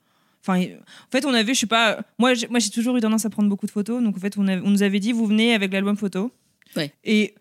Enfin, 0.47 0.61
en 0.63 1.11
fait, 1.11 1.25
on 1.25 1.33
avait, 1.33 1.55
je 1.55 1.61
sais 1.61 1.67
pas, 1.67 2.01
moi, 2.19 2.35
j'ai, 2.35 2.47
moi, 2.49 2.59
j'ai 2.59 2.69
toujours 2.71 2.97
eu 2.97 3.01
tendance 3.01 3.25
à 3.25 3.31
prendre 3.31 3.49
beaucoup 3.49 3.67
de 3.67 3.71
photos, 3.71 4.03
donc 4.03 4.17
en 4.17 4.21
fait, 4.21 4.37
on, 4.37 4.47
a- 4.47 4.59
on 4.61 4.71
nous 4.71 4.83
avait 4.83 5.01
dit, 5.01 5.13
vous 5.13 5.27
venez 5.27 5.55
avec 5.55 5.73
l'album 5.73 5.97
photo. 5.97 6.31
Ouais. 6.77 6.93
Et 7.03 7.35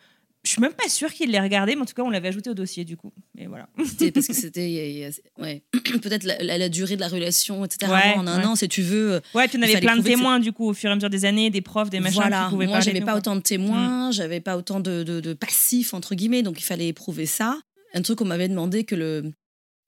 je 0.46 0.50
suis 0.52 0.62
même 0.62 0.74
pas 0.74 0.88
sûre 0.90 1.12
qu'il 1.14 1.30
l'ait 1.32 1.40
regardé, 1.42 1.76
mais 1.76 1.82
en 1.82 1.86
tout 1.86 1.94
cas, 1.94 2.04
on 2.04 2.10
l'avait 2.10 2.30
ajouté 2.30 2.50
au 2.50 2.54
dossier, 2.54 2.86
du 2.86 2.96
coup. 2.98 3.12
Et 3.38 3.48
voilà. 3.48 3.68
C'était 3.86 4.12
parce 4.12 4.28
que 4.28 4.34
c'était. 4.44 5.10
Ouais. 5.38 5.64
Peut-être 6.02 6.24
la, 6.24 6.42
la- 6.44 6.58
la 6.58 6.70
durée 6.70 6.96
de 6.96 7.02
la 7.02 7.08
relation, 7.10 7.66
etc. 7.66 7.92
Ouais, 7.92 8.14
en 8.18 8.26
un 8.28 8.40
ouais. 8.40 8.46
an, 8.46 8.56
si 8.56 8.68
tu 8.70 8.82
veux. 8.82 9.14
euh, 9.14 9.20
Ouais, 9.34 9.48
puis 9.50 9.58
on 9.58 9.62
avait 9.64 9.80
plein 9.82 9.98
de 9.98 10.02
témoins, 10.04 10.40
du 10.40 10.52
coup, 10.54 10.70
au 10.70 10.74
fur 10.74 10.90
et 10.90 10.94
à 10.94 10.96
mesure 10.96 11.10
des 11.10 11.26
années, 11.26 11.50
des 11.50 11.62
profs, 11.62 11.90
des 11.90 12.00
machins 12.00 12.22
voilà, 12.22 12.48
qui 12.50 12.56
moi 12.56 12.80
j'avais 12.80 13.00
de 13.00 13.00
nous, 13.02 13.06
pas 13.06 13.18
autant 13.18 13.36
de 13.36 13.42
témoins, 13.42 14.12
j'avais 14.12 14.40
pas 14.40 14.56
autant 14.58 14.80
de, 14.80 15.04
de, 15.04 15.20
de 15.20 15.34
passifs 15.34 15.94
entre 15.94 16.16
guillemets, 16.16 16.42
donc 16.44 16.60
il 16.60 16.64
fallait 16.64 16.94
prouver 16.94 17.26
ça. 17.26 17.60
Un 17.94 18.02
truc 18.02 18.18
qu'on 18.20 18.26
m'avait 18.26 18.48
demandé 18.50 18.86
que 18.86 18.96
le 18.96 19.32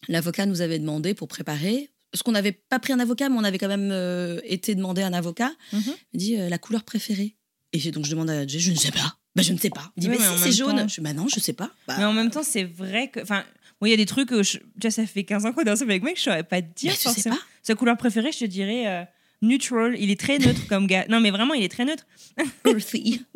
l'avocat 0.08 0.45
nous 0.45 0.62
avait 0.62 0.78
demandé 0.80 1.13
pour 1.13 1.28
préparer, 1.28 1.89
parce 2.15 2.23
qu'on 2.23 2.32
n'avait 2.32 2.54
pas 2.54 2.80
pris 2.80 2.93
un 2.93 2.99
avocat, 2.99 3.28
mais 3.30 3.36
on 3.38 3.43
avait 3.43 3.58
quand 3.58 3.67
même 3.67 3.89
euh, 3.91 4.39
été 4.45 4.73
demandé 4.73 5.01
un 5.01 5.12
avocat. 5.13 5.51
Mhm. 5.73 5.82
Il 6.13 6.17
dit 6.19 6.38
euh, 6.38 6.47
la 6.49 6.58
couleur 6.58 6.84
préférée. 6.84 7.36
Et 7.73 7.91
donc 7.91 8.06
je 8.06 8.12
demande 8.12 8.30
à 8.30 8.47
Jay, 8.47 8.60
je 8.60 8.71
ne 8.71 8.78
sais 8.78 8.91
pas. 8.91 9.17
Bah 9.36 9.43
je 9.43 9.51
ne 9.51 9.58
sais 9.58 9.69
pas. 9.69 9.91
Il 9.97 10.01
dit 10.01 10.08
mais, 10.10 10.17
si 10.17 10.23
c'est 10.38 10.51
jaune. 10.54 10.78
temps- 10.78 10.88
Je 10.88 10.95
dis 10.95 11.01
bah 11.01 11.12
non, 11.12 11.28
je 11.28 11.41
sais 11.41 11.51
pas. 11.51 11.71
Bah, 11.88 11.95
Mais 11.97 12.06
en 12.06 12.13
même 12.13 12.32
temps, 12.32 12.43
c'est 12.43 12.63
vrai 12.63 13.10
que. 13.10 13.19
Enfin, 13.19 13.43
moi, 13.82 13.89
il 13.89 13.91
y 13.91 13.93
a 13.93 13.97
des 13.97 14.06
trucs. 14.06 14.32
euh, 14.32 14.41
Déjà, 14.78 14.91
ça 14.91 15.06
fait 15.06 15.25
15 15.25 15.45
ans 15.45 15.51
qu'on 15.51 15.63
est 15.63 15.69
ensemble 15.69 15.91
avec 15.91 16.04
mec, 16.04 16.15
je 16.17 16.21
saurais 16.23 16.43
pas 16.43 16.62
te 16.62 16.73
dire 16.73 16.91
bah, 16.91 16.95
tu 16.95 17.01
sais 17.01 17.13
forcément. 17.13 17.36
pas. 17.36 17.41
Sa 17.63 17.75
couleur 17.75 17.97
préférée, 17.97 18.32
je 18.32 18.39
te 18.39 18.45
dirais 18.45 19.10
neutral. 19.48 19.96
Il 20.00 20.12
est 20.12 20.20
très 20.20 20.38
neutre 20.38 20.68
comme 20.68 20.88
gars. 20.88 21.06
Non, 21.10 21.20
mais 21.20 21.32
vraiment, 21.32 21.54
il 21.54 21.64
est 21.64 21.70
très 21.70 21.86
neutre. 21.86 22.06
Earthy. 22.66 23.22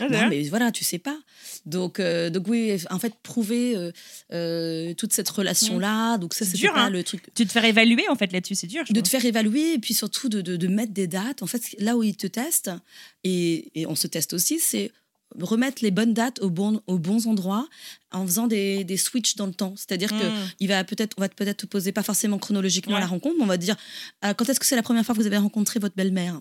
Non, 0.00 0.28
mais 0.28 0.42
voilà, 0.48 0.70
tu 0.72 0.84
sais 0.84 0.98
pas. 0.98 1.16
Donc, 1.64 1.98
euh, 1.98 2.28
donc 2.28 2.46
oui, 2.48 2.76
en 2.90 2.98
fait, 2.98 3.14
prouver 3.22 3.76
euh, 3.76 3.90
euh, 4.32 4.92
toute 4.94 5.12
cette 5.12 5.28
relation-là, 5.28 6.18
donc 6.18 6.34
ça, 6.34 6.44
C'est 6.44 6.56
dur, 6.56 6.72
pas 6.74 6.82
hein. 6.82 6.90
le 6.90 7.02
truc. 7.02 7.22
Tu 7.34 7.46
te 7.46 7.52
faire 7.52 7.64
évaluer, 7.64 8.06
en 8.10 8.16
fait, 8.16 8.32
là-dessus, 8.32 8.54
c'est 8.54 8.66
dur. 8.66 8.84
je 8.86 8.92
de 8.92 9.00
te 9.00 9.08
faire 9.08 9.24
évaluer 9.24 9.74
et 9.74 9.78
puis 9.78 9.94
surtout 9.94 10.28
de, 10.28 10.42
de, 10.42 10.56
de 10.56 10.66
mettre 10.68 10.92
des 10.92 11.06
dates. 11.06 11.42
En 11.42 11.46
fait, 11.46 11.62
là 11.78 11.96
où 11.96 12.02
ils 12.02 12.16
te 12.16 12.26
testent, 12.26 12.72
et, 13.22 13.80
et 13.80 13.86
on 13.86 13.94
se 13.94 14.06
teste 14.06 14.34
aussi, 14.34 14.58
c'est 14.58 14.92
remettre 15.40 15.82
les 15.82 15.90
bonnes 15.90 16.14
dates 16.14 16.40
aux 16.40 16.50
bons, 16.50 16.80
aux 16.86 16.98
bons 16.98 17.26
endroits 17.26 17.68
en 18.12 18.24
faisant 18.26 18.46
des, 18.46 18.84
des 18.84 18.96
switches 18.96 19.34
dans 19.36 19.46
le 19.46 19.52
temps. 19.54 19.74
C'est-à-dire 19.76 20.10
que 20.10 20.14
Mm. 20.24 20.48
il 20.60 20.68
va 20.68 20.84
peut-être, 20.84 21.14
on 21.18 21.20
va 21.22 21.28
peut-être 21.28 21.56
te 21.58 21.66
poser 21.66 21.90
pas 21.92 22.02
forcément 22.04 22.38
chronologiquement 22.38 22.94
Ouais. 22.94 23.00
la 23.00 23.06
rencontre, 23.06 23.34
mais 23.38 23.42
on 23.44 23.48
va 23.48 23.58
te 23.58 23.62
dire 23.64 23.76
euh, 24.24 24.32
quand 24.34 24.48
est-ce 24.48 24.60
que 24.60 24.66
c'est 24.66 24.76
la 24.76 24.82
première 24.82 25.04
fois 25.04 25.14
que 25.14 25.20
vous 25.20 25.26
avez 25.26 25.36
rencontré 25.36 25.80
votre 25.80 25.96
belle-mère? 25.96 26.40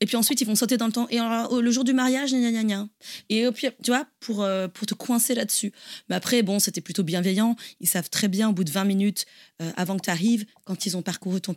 Et 0.00 0.06
puis 0.06 0.16
ensuite, 0.16 0.40
ils 0.40 0.46
vont 0.46 0.54
sauter 0.54 0.76
dans 0.76 0.86
le 0.86 0.92
temps. 0.92 1.08
Et 1.10 1.18
alors, 1.18 1.52
au- 1.52 1.60
le 1.60 1.70
jour 1.70 1.82
du 1.84 1.92
mariage, 1.92 2.30
gna 2.32 2.50
gna 2.52 2.62
gna. 2.62 2.88
Et 3.28 3.46
au 3.46 3.52
pire, 3.52 3.72
tu 3.82 3.90
vois, 3.90 4.06
pour, 4.20 4.42
euh, 4.42 4.68
pour 4.68 4.86
te 4.86 4.94
coincer 4.94 5.34
là-dessus. 5.34 5.72
Mais 6.08 6.14
après, 6.16 6.42
bon, 6.42 6.58
c'était 6.60 6.80
plutôt 6.80 7.02
bienveillant. 7.02 7.56
Ils 7.80 7.88
savent 7.88 8.10
très 8.10 8.28
bien, 8.28 8.48
au 8.48 8.52
bout 8.52 8.64
de 8.64 8.70
20 8.70 8.84
minutes, 8.84 9.26
euh, 9.60 9.70
avant 9.76 9.96
que 9.96 10.02
tu 10.04 10.10
arrives, 10.10 10.46
quand 10.64 10.86
ils 10.86 10.96
ont 10.96 11.02
parcouru 11.02 11.40
ton, 11.40 11.56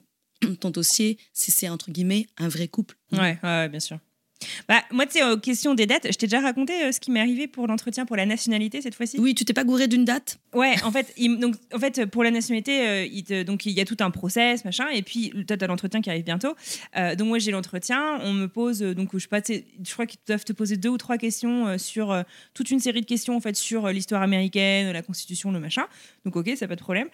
ton 0.60 0.72
dossier, 0.72 1.20
si 1.34 1.52
c'est 1.52 1.70
entre 1.70 1.92
guillemets 1.92 2.26
un 2.40 2.48
vrai 2.50 2.68
couple. 2.68 2.98
Ouais, 3.12 3.38
ouais, 3.44 3.70
bien 3.70 3.80
sûr. 3.80 4.00
Bah, 4.68 4.82
moi, 4.92 5.06
tu 5.06 5.14
sais, 5.14 5.24
aux 5.24 5.38
questions 5.38 5.74
des 5.76 5.86
dates, 5.86 6.08
je 6.12 6.18
t'ai 6.18 6.26
déjà 6.28 6.40
raconté 6.42 6.74
euh, 6.84 6.92
ce 6.92 7.00
qui 7.00 7.12
m'est 7.12 7.20
arrivé 7.20 7.48
pour 7.48 7.68
l'entretien 7.68 8.06
pour 8.06 8.16
la 8.16 8.26
nationalité 8.26 8.82
cette 8.82 8.96
fois-ci. 8.96 9.20
Oui, 9.20 9.36
tu 9.36 9.46
t'es 9.46 9.54
pas 9.54 9.64
gouré 9.64 9.88
d'une 9.88 10.04
date? 10.06 10.40
Ouais, 10.54 10.76
en 10.84 10.92
fait, 10.92 11.14
il- 11.18 11.38
donc, 11.38 11.56
en 11.74 11.80
fait, 11.80 12.06
pour 12.08 12.24
la 12.24 12.32
nationalité, 12.32 12.88
euh, 12.88 13.06
il 13.06 13.24
te- 13.24 13.44
donc 13.44 13.66
il 13.66 13.72
y 13.74 13.80
a 13.82 13.86
tout 13.86 13.98
un 14.00 14.10
process, 14.12 14.66
machin, 14.66 14.88
et 14.90 15.02
puis 15.04 15.32
toi, 15.48 15.58
t'as 15.58 15.68
l'entretien 15.68 16.02
qui 16.02 16.10
arrive 16.10 16.24
bientôt. 16.24 16.56
Euh, 16.98 17.16
donc 17.16 17.28
moi, 17.28 17.40
j'ai 17.40 17.52
l'entretien, 17.52 18.20
on 18.24 18.34
me 18.34 18.48
pose, 18.48 18.82
euh, 18.84 18.94
donc 18.96 19.10
je 19.14 19.20
sais 19.20 19.28
pas, 19.28 19.42
tu 19.42 19.64
je 19.84 19.94
crois 19.94 20.06
qu'ils 20.06 20.20
doivent 20.28 20.44
te 20.46 20.54
poser 20.54 20.78
deux 20.78 20.90
ou 20.90 20.98
trois 20.98 21.18
questions 21.18 21.68
euh, 21.68 21.78
sur 21.78 22.12
euh, 22.12 22.24
toute 22.54 22.72
une 22.72 22.80
série 22.80 23.02
de 23.02 23.06
questions 23.06 23.36
en 23.36 23.40
fait 23.42 23.56
sur 23.56 23.86
euh, 23.86 23.92
l'histoire 23.92 24.22
américaine, 24.22 24.92
la 24.92 25.02
Constitution, 25.02 25.52
le 25.52 25.60
machin. 25.60 25.86
Donc 26.26 26.36
ok, 26.36 26.52
ça 26.58 26.68
pas 26.68 26.76
de 26.76 26.82
problème. 26.82 27.08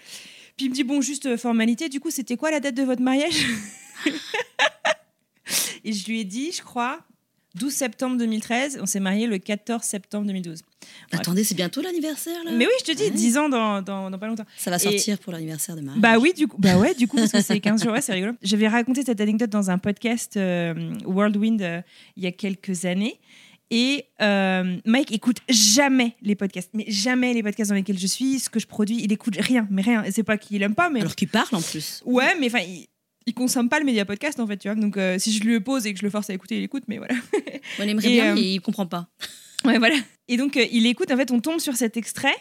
Puis 0.56 0.66
il 0.68 0.70
me 0.70 0.76
dit 0.76 0.84
bon, 0.84 1.02
juste 1.02 1.26
euh, 1.28 1.38
formalité, 1.38 1.90
du 1.90 2.00
coup, 2.00 2.10
c'était 2.12 2.38
quoi 2.38 2.52
la 2.52 2.60
date 2.60 2.76
de 2.76 2.84
votre 2.84 3.02
mariage? 3.02 3.46
Et 5.86 5.94
je 5.94 6.06
lui 6.08 6.20
ai 6.22 6.24
dit, 6.26 6.52
je 6.52 6.62
crois. 6.62 7.00
12 7.58 7.74
septembre 7.74 8.18
2013, 8.18 8.80
on 8.82 8.86
s'est 8.86 9.00
marié 9.00 9.28
le 9.28 9.38
14 9.38 9.84
septembre 9.84 10.26
2012. 10.28 10.62
Bref. 11.12 11.22
Attendez, 11.22 11.44
c'est 11.44 11.56
bientôt 11.56 11.82
l'anniversaire 11.82 12.44
là? 12.46 12.52
Mais 12.54 12.66
oui, 12.66 12.72
je 12.80 12.86
te 12.92 12.96
dis, 12.98 13.04
Ouais. 13.04 13.10
10 13.12 13.38
ans 13.38 13.50
dans, 13.50 13.82
dans, 13.82 14.10
dans 14.10 14.18
pas 14.20 14.28
longtemps. 14.28 14.46
Ça 14.58 14.70
va 14.72 14.78
Et- 14.78 14.80
sortir 14.80 15.18
pour 15.20 15.34
l'anniversaire 15.34 15.76
de 15.76 15.82
Marie. 15.82 16.00
Bah 16.00 16.18
oui, 16.20 16.34
du 16.36 16.48
coup, 16.48 16.58
bah 16.60 16.78
ouais, 16.78 16.94
du 16.96 17.08
coup, 17.08 17.18
parce 17.18 17.32
que 17.32 17.42
c'est 17.42 17.60
15 17.60 17.84
jours, 17.84 17.92
ouais, 17.94 18.02
c'est 18.02 18.14
rigolo. 18.14 18.34
J'avais 18.42 18.68
raconté 18.68 19.04
cette 19.04 19.20
anecdote 19.22 19.50
dans 19.50 19.70
un 19.70 19.78
podcast 19.78 20.38
euh, 20.38 20.94
Whirlwind 21.06 21.62
euh, 21.62 21.82
il 22.16 22.24
y 22.24 22.28
a 22.28 22.32
quelques 22.32 22.86
années. 22.86 23.20
Et 23.70 24.06
euh, 24.22 24.78
Mike 24.86 25.12
écoute 25.12 25.40
jamais 25.50 26.16
les 26.22 26.36
podcasts, 26.36 26.70
mais 26.74 26.86
jamais 26.88 27.34
les 27.34 27.44
podcasts 27.44 27.70
dans 27.70 27.76
lesquels 27.76 28.00
je 28.00 28.08
suis, 28.08 28.40
ce 28.40 28.50
que 28.50 28.62
je 28.62 28.66
produis, 28.68 29.02
il 29.04 29.12
écoute 29.12 29.36
rien, 29.38 29.68
mais 29.70 29.82
rien. 29.82 30.06
C'est 30.10 30.24
pas 30.24 30.38
qu'il 30.38 30.64
aime 30.64 30.74
pas, 30.74 30.90
mais 30.90 31.02
Alors 31.02 31.16
qu'il 31.18 31.28
parle 31.28 31.54
en 31.54 31.62
plus. 31.62 32.02
ouais, 32.06 32.34
mais 32.40 32.48
enfin, 32.48 32.60
il, 32.66 32.88
il 33.28 33.34
consomme 33.36 33.70
pas 33.70 33.78
le 33.78 33.86
média 33.86 34.04
podcast 34.06 34.40
en 34.40 34.48
fait, 34.48 34.58
tu 34.58 34.68
vois. 34.68 34.76
Donc 34.76 34.98
euh, 34.98 35.20
si 35.20 35.32
je 35.32 35.44
lui 35.44 35.60
pose 35.60 35.86
et 35.86 35.94
que 35.94 36.00
je 36.00 36.04
le 36.06 36.10
force 36.10 36.30
à 36.32 36.34
écouter, 36.34 36.58
il 36.58 36.64
écoute, 36.64 36.84
mais 36.88 36.98
voilà. 36.98 37.14
Il 37.80 37.90
aimerait 37.90 38.08
Et, 38.08 38.12
bien, 38.14 38.32
euh, 38.32 38.36
mais 38.36 38.42
il 38.54 38.60
comprend 38.62 38.88
pas. 38.88 39.08
Ouais, 39.66 39.80
voilà. 39.80 39.96
Et 40.30 40.38
donc, 40.38 40.56
euh, 40.56 40.66
il 40.72 40.86
écoute, 40.86 41.12
en 41.12 41.18
fait, 41.18 41.30
on 41.32 41.40
tombe 41.42 41.60
sur 41.60 41.76
cet 41.76 41.98
extrait 41.98 42.36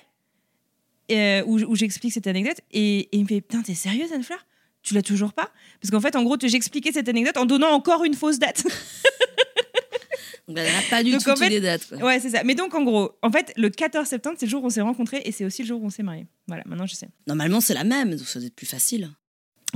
où, 1.11 1.59
où 1.59 1.75
j'explique 1.75 2.13
cette 2.13 2.27
anecdote 2.27 2.59
et, 2.73 2.99
et 3.01 3.09
il 3.17 3.23
me 3.23 3.27
fait 3.27 3.41
Putain, 3.41 3.63
t'es 3.63 3.75
sérieuse, 3.75 4.13
Anne-Fleur 4.13 4.47
Tu 4.83 4.95
l'as 4.95 5.03
toujours 5.03 5.33
pas? 5.33 5.51
Parce 5.81 5.91
qu'en 5.91 6.01
fait, 6.01 6.15
en 6.15 6.23
gros, 6.23 6.37
j'expliquais 6.41 6.93
cette 6.93 7.09
anecdote 7.09 7.37
en 7.39 7.47
donnant 7.47 7.71
encore 7.71 8.05
une 8.05 8.15
fausse 8.15 8.39
date. 8.39 8.65
Donc, 10.49 10.59
elle 10.59 10.73
n'a 10.73 10.83
pas 10.89 11.03
du 11.03 11.11
Donc, 11.11 11.25
tout 11.25 11.31
en 11.31 11.37
fait- 11.37 11.49
les 11.49 11.61
dates. 11.61 11.89
quoi. 11.89 11.99
ouais, 11.99 12.21
c'est 12.21 12.31
ça. 12.31 12.45
Mais 12.45 12.55
donc, 12.55 12.73
en 12.77 12.85
gros, 12.85 13.11
en 13.23 13.33
fait, 13.33 13.53
le 13.57 13.69
14 13.69 14.07
septembre, 14.07 14.37
c'est 14.39 14.47
le 14.47 14.51
jour 14.51 14.63
où 14.63 14.67
on 14.67 14.71
s'est 14.71 14.81
rencontrés 14.81 15.23
et 15.25 15.33
c'est 15.33 15.45
aussi 15.45 15.63
le 15.63 15.67
jour 15.69 15.83
où 15.83 15.87
on 15.87 15.91
s'est 15.91 16.05
mariés. 16.05 16.27
Voilà, 16.47 16.63
maintenant 16.67 16.87
je 16.87 16.95
sais. 16.95 17.09
Normalement, 17.27 17.61
c'est 17.61 17.75
la 17.75 17.83
même, 17.83 18.11
donc 18.15 18.29
ça 18.29 18.39
doit 18.39 18.47
être 18.47 18.55
plus 18.55 18.67
facile. 18.67 19.11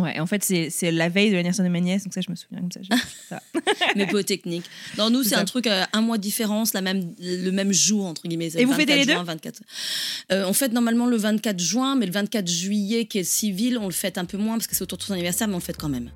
Ouais, 0.03 0.19
en 0.21 0.27
fait, 0.27 0.43
c'est 0.43 0.71
c'est 0.71 0.91
la 0.91 1.09
veille 1.09 1.31
de 1.31 1.35
l'anniversaire 1.35 1.65
de 1.65 1.71
ma 1.71 1.81
nièce, 1.81 2.05
donc 2.05 2.15
ça, 2.15 2.21
je 2.21 2.31
me 2.31 2.37
souviens 2.37 2.61
comme 2.61 2.73
ça. 2.73 2.81
ça. 3.29 3.43
mais 3.97 4.07
peu 4.07 4.25
technique. 4.25 4.65
Dans 4.97 5.11
nous, 5.11 5.23
C'est 5.23 5.35
un 5.35 5.45
truc 5.45 5.67
à 5.67 5.89
un 5.93 6.01
mois 6.01 6.17
de 6.17 6.23
différence, 6.23 6.73
la 6.73 6.81
même, 6.81 7.15
le 7.19 7.51
même 7.51 7.73
jour, 7.73 8.07
entre 8.07 8.23
guillemets. 8.27 8.51
Et 8.57 8.65
vous 8.65 8.73
24 8.73 8.77
fêtez 8.77 8.97
les 8.97 9.07
deux 9.07 9.13
juin, 9.13 9.25
24. 9.25 9.61
Euh, 10.33 10.45
on 10.47 10.53
fête 10.53 10.73
normalement 10.73 11.07
le 11.07 11.17
24 11.17 11.59
juin, 11.59 11.97
mais 11.97 12.07
le 12.07 12.13
24 12.13 12.49
juillet, 12.49 13.05
qui 13.05 13.19
est 13.19 13.25
civil, 13.25 13.79
on 13.79 13.87
le 13.87 13.93
fête 13.93 14.19
un 14.19 14.25
peu 14.25 14.39
moins 14.39 14.57
parce 14.57 14.67
que 14.67 14.75
c'est 14.75 14.83
autour 14.83 14.99
de 14.99 15.03
son 15.03 15.13
anniversaire, 15.13 15.49
mais 15.49 15.55
on 15.55 15.59
le 15.59 15.63
fête 15.63 15.79
quand 15.79 15.89
même. 15.89 16.11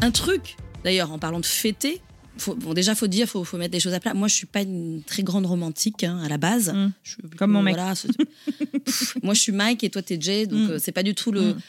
Un 0.00 0.10
truc, 0.10 0.56
d'ailleurs, 0.82 1.12
en 1.12 1.18
parlant 1.18 1.40
de 1.40 1.46
fêter, 1.46 2.00
faut, 2.38 2.54
bon, 2.54 2.74
déjà, 2.74 2.94
faut 2.94 3.06
dire, 3.06 3.28
faut, 3.28 3.44
faut 3.44 3.56
mettre 3.58 3.72
les 3.74 3.80
choses 3.80 3.94
à 3.94 4.00
plat. 4.00 4.14
Moi, 4.14 4.28
je 4.28 4.34
suis 4.34 4.46
pas 4.46 4.62
une 4.62 5.02
très 5.04 5.22
grande 5.22 5.46
romantique 5.46 6.04
hein, 6.04 6.20
à 6.24 6.28
la 6.28 6.38
base. 6.38 6.72
Mm. 6.72 6.92
Je 7.02 7.10
suis 7.12 7.22
plutôt- 7.22 7.36
Comme 7.36 7.52
mon 7.52 7.62
mec. 7.62 7.74
voilà, 7.76 7.94
c'est- 7.94 8.08
Pff, 8.84 9.16
moi, 9.22 9.34
je 9.34 9.40
suis 9.40 9.52
Mike 9.52 9.84
et 9.84 9.90
toi, 9.90 10.02
t'es 10.02 10.18
Jay, 10.20 10.46
donc 10.46 10.68
Mm. 10.68 10.70
euh, 10.72 10.78
c'est 10.78 10.92
pas 10.92 11.02
du 11.02 11.14
tout 11.14 11.32
le. 11.32 11.54
Mm. 11.54 11.60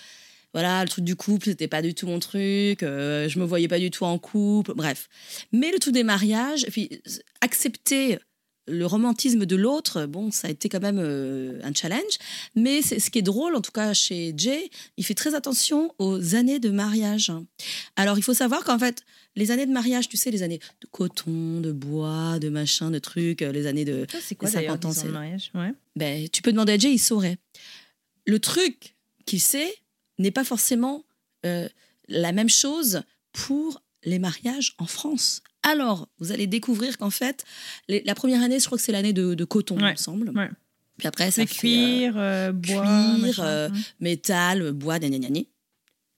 Voilà, 0.54 0.84
le 0.84 0.90
truc 0.90 1.04
du 1.04 1.18
couple, 1.18 1.48
c'était 1.50 1.68
pas 1.68 1.82
du 1.82 1.94
tout 1.94 2.08
mon 2.08 2.20
truc. 2.20 2.82
euh, 2.82 3.28
je 3.28 3.40
me 3.40 3.44
voyais 3.46 3.68
pas 3.68 3.80
du 3.80 3.92
tout 3.92 4.06
en 4.06 4.18
couple. 4.18 4.74
Bref. 4.74 5.10
Mais 5.52 5.70
le 5.72 5.80
tout 5.80 5.92
des 5.92 6.04
mariages, 6.04 6.64
et 6.64 6.72
puis 6.72 7.02
accepter 7.42 8.20
le 8.68 8.86
romantisme 8.86 9.46
de 9.46 9.56
l'autre, 9.56 10.06
bon, 10.08 10.32
ça 10.32 10.48
a 10.48 10.52
été 10.52 10.70
quand 10.70 10.82
même 10.82 11.00
euh, 11.00 11.60
un 11.64 11.74
challenge. 11.74 12.18
Mais 12.56 12.82
c'est 12.82 13.00
ce 13.00 13.12
qui 13.12 13.20
est 13.20 13.24
drôle, 13.24 13.56
en 13.56 13.62
tout 13.62 13.72
cas 13.72 13.94
chez 13.94 14.34
Jay, 14.36 14.70
il 14.98 15.06
fait 15.06 15.14
très 15.14 15.36
attention 15.36 15.94
aux 16.00 16.36
années 16.36 16.60
de 16.60 16.70
mariage. 16.70 17.32
Alors, 17.96 18.18
il 18.18 18.24
faut 18.24 18.34
savoir 18.34 18.64
qu'en 18.64 18.80
fait, 18.80 19.04
les 19.36 19.52
années 19.52 19.66
de 19.66 19.72
mariage, 19.72 20.10
tu 20.10 20.18
sais, 20.18 20.32
les 20.32 20.42
années 20.44 20.60
de 20.82 20.88
coton, 20.88 21.60
de 21.62 21.72
bois, 21.72 22.40
de 22.40 22.50
machin, 22.50 22.90
de 22.90 23.00
trucs, 23.00 23.42
euh, 23.42 23.52
les 23.52 23.68
années 23.68 23.86
de. 23.86 24.08
Ça, 24.12 24.18
c'est 24.22 24.36
quoi 24.36 24.50
d'ailleurs 24.50 24.74
50 24.82 24.86
ans, 24.86 24.90
10 24.90 24.98
ans 25.00 25.02
de 25.04 25.08
c'est- 25.08 25.14
mariage? 25.14 25.52
Ouais. 25.54 25.72
Ben, 25.96 26.28
tu 26.30 26.42
peux 26.42 26.52
demander 26.52 26.74
à 26.74 26.78
Jay, 26.78 26.92
il 26.92 27.00
saurait. 27.00 27.38
Le 28.26 28.40
truc 28.40 28.96
qu'il 29.26 29.42
sait 29.42 29.74
n'est 30.18 30.32
pas 30.32 30.44
forcément 30.44 31.04
euh, 31.46 31.68
la 32.08 32.32
même 32.32 32.50
chose 32.50 33.02
pour 33.34 33.82
les 34.04 34.18
mariages 34.20 34.74
en 34.78 34.86
France. 34.86 35.42
Alors, 35.66 36.08
vous 36.20 36.32
allez 36.32 36.48
découvrir 36.48 36.98
qu'en 36.98 37.10
fait, 37.10 37.44
les- 37.88 38.02
la 38.06 38.16
première 38.16 38.42
année, 38.42 38.60
je 38.60 38.66
crois 38.66 38.78
que 38.78 38.84
c'est 38.84 38.92
l'année 38.92 39.14
de, 39.14 39.34
de 39.34 39.46
coton, 39.46 39.76
il 39.78 39.84
me 39.92 39.96
semble. 39.98 40.30
ouais. 40.38 40.50
Puis 40.98 41.08
après, 41.10 41.30
ça 41.32 41.42
C'est 41.42 41.48
fait, 41.48 41.68
euh, 41.68 42.12
cuir, 42.12 42.14
euh, 42.18 42.52
bois, 42.54 42.84
cuir, 43.22 43.40
euh, 43.44 43.70
métal, 44.00 44.72
bois, 44.72 44.98
gna 45.00 45.10
gna. 45.10 45.42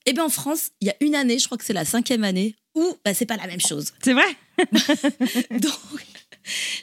Et 0.05 0.13
bien 0.13 0.23
en 0.25 0.29
France, 0.29 0.69
il 0.81 0.87
y 0.87 0.91
a 0.91 0.95
une 1.01 1.15
année, 1.15 1.39
je 1.39 1.45
crois 1.47 1.57
que 1.57 1.65
c'est 1.65 1.73
la 1.73 1.83
cinquième 1.85 2.23
année, 2.23 2.55
où 2.75 2.95
bah, 3.03 3.13
c'est 3.15 3.25
pas 3.25 3.37
la 3.37 3.47
même 3.47 3.59
chose. 3.59 3.91
C'est 4.03 4.13
vrai? 4.13 4.23
Donc, 5.51 5.73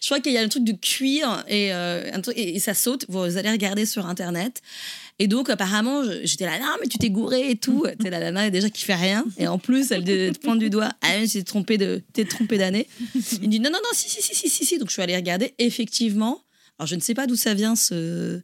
je 0.01 0.07
crois 0.07 0.21
qu'il 0.21 0.33
y 0.33 0.39
a 0.39 0.43
un 0.43 0.49
truc 0.49 0.65
de 0.65 0.73
cuir 0.73 1.45
et, 1.49 1.73
euh, 1.73 2.11
un 2.13 2.21
truc- 2.21 2.37
et, 2.37 2.57
et 2.57 2.59
ça 2.59 2.75
saute. 2.75 3.07
Vous 3.09 3.37
allez 3.37 3.51
regarder 3.51 3.87
sur 3.87 4.07
Internet. 4.07 4.61
Et 5.19 5.29
donc, 5.29 5.49
apparemment, 5.49 6.03
j'étais 6.25 6.45
là, 6.45 6.59
non, 6.59 6.77
mais 6.81 6.89
tu 6.89 6.99
t'es 6.99 7.11
gouré 7.11 7.51
et 7.51 7.57
tout. 7.57 7.87
T'es 8.01 8.11
la 8.11 8.19
nana 8.19 8.51
déjà 8.51 8.69
qui 8.69 8.85
fait 8.85 8.95
rien. 8.95 9.25
Et 9.39 9.47
en 9.47 9.59
plus, 9.59 9.93
elle 9.93 10.05
te 10.05 10.31
te 10.31 10.39
pointe 10.39 10.59
du 10.59 10.71
doigt. 10.71 10.91
Ah, 11.03 11.19
mais 11.21 11.29
t'es 11.29 11.43
trompé 11.43 11.79
de, 11.79 12.03
t'es 12.13 12.25
trompé 12.25 12.59
d'année. 12.59 12.89
Il 13.15 13.43
me 13.43 13.47
dit, 13.47 13.61
non, 13.61 13.71
non, 13.71 13.79
non, 13.83 13.91
si, 13.93 14.09
si, 14.09 14.21
si, 14.21 14.35
si, 14.35 14.49
si, 14.49 14.67
si. 14.67 14.79
Donc, 14.79 14.89
je 14.89 14.95
suis 14.95 15.03
allée 15.03 15.15
regarder. 15.15 15.55
Effectivement, 15.59 16.43
alors 16.79 16.89
je 16.89 16.97
ne 16.97 17.01
sais 17.01 17.15
pas 17.15 17.27
d'où 17.27 17.37
ça 17.37 17.55
vient 17.55 17.77
ce, 17.77 18.41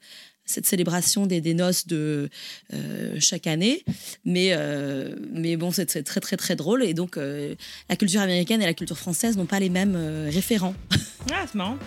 cette 0.51 0.67
célébration 0.67 1.27
des, 1.27 1.41
des 1.41 1.55
noces 1.55 1.87
de 1.87 2.29
euh, 2.73 3.17
chaque 3.19 3.47
année, 3.47 3.85
mais, 4.25 4.51
euh, 4.53 5.15
mais 5.33 5.57
bon, 5.57 5.71
c'est 5.71 5.87
très, 6.03 6.21
très, 6.21 6.37
très 6.37 6.57
drôle. 6.57 6.85
Et 6.85 6.95
donc, 6.95 7.17
euh, 7.17 7.55
la 7.89 7.97
culture 7.97 8.21
américaine 8.21 8.61
et 8.63 8.67
la 8.67 8.75
culture 8.75 8.99
française 8.99 9.37
n'ont 9.37 9.47
pas 9.47 9.61
les 9.61 9.71
mêmes 9.71 9.97
référents. 10.31 10.75
Ah, 11.33 11.45
c'est 11.47 11.55
marrant. 11.55 11.79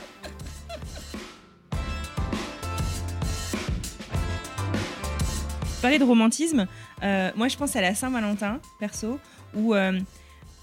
Parler 5.84 6.00
de 6.00 6.06
romantisme, 6.06 6.66
euh, 7.04 7.30
moi 7.36 7.50
je 7.50 7.58
pense 7.58 7.76
à 7.76 7.82
la 7.82 7.94
Saint-Valentin, 7.94 8.62
perso, 8.80 9.20
où 9.54 9.76
euh, 9.76 10.00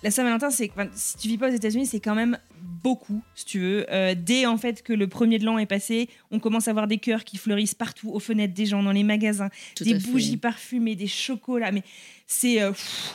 la 0.02 0.10
Saint-Valentin, 0.10 0.48
c'est, 0.48 0.70
enfin, 0.70 0.88
si 0.94 1.18
tu 1.18 1.28
vis 1.28 1.36
pas 1.36 1.50
aux 1.50 1.54
États-Unis, 1.54 1.84
c'est 1.84 2.00
quand 2.00 2.14
même 2.14 2.38
beaucoup, 2.82 3.20
si 3.34 3.44
tu 3.44 3.60
veux. 3.60 3.86
Euh, 3.92 4.14
dès 4.16 4.46
en 4.46 4.56
fait 4.56 4.82
que 4.82 4.94
le 4.94 5.08
premier 5.08 5.38
de 5.38 5.44
l'an 5.44 5.58
est 5.58 5.66
passé, 5.66 6.08
on 6.30 6.38
commence 6.38 6.68
à 6.68 6.72
voir 6.72 6.86
des 6.86 6.96
cœurs 6.96 7.24
qui 7.24 7.36
fleurissent 7.36 7.74
partout, 7.74 8.08
aux 8.10 8.18
fenêtres 8.18 8.54
des 8.54 8.64
gens, 8.64 8.82
dans 8.82 8.92
les 8.92 9.02
magasins, 9.02 9.50
Tout 9.76 9.84
des 9.84 10.00
fait. 10.00 10.10
bougies 10.10 10.38
parfumées, 10.38 10.96
des 10.96 11.06
chocolats, 11.06 11.70
mais 11.70 11.82
c'est, 12.26 12.58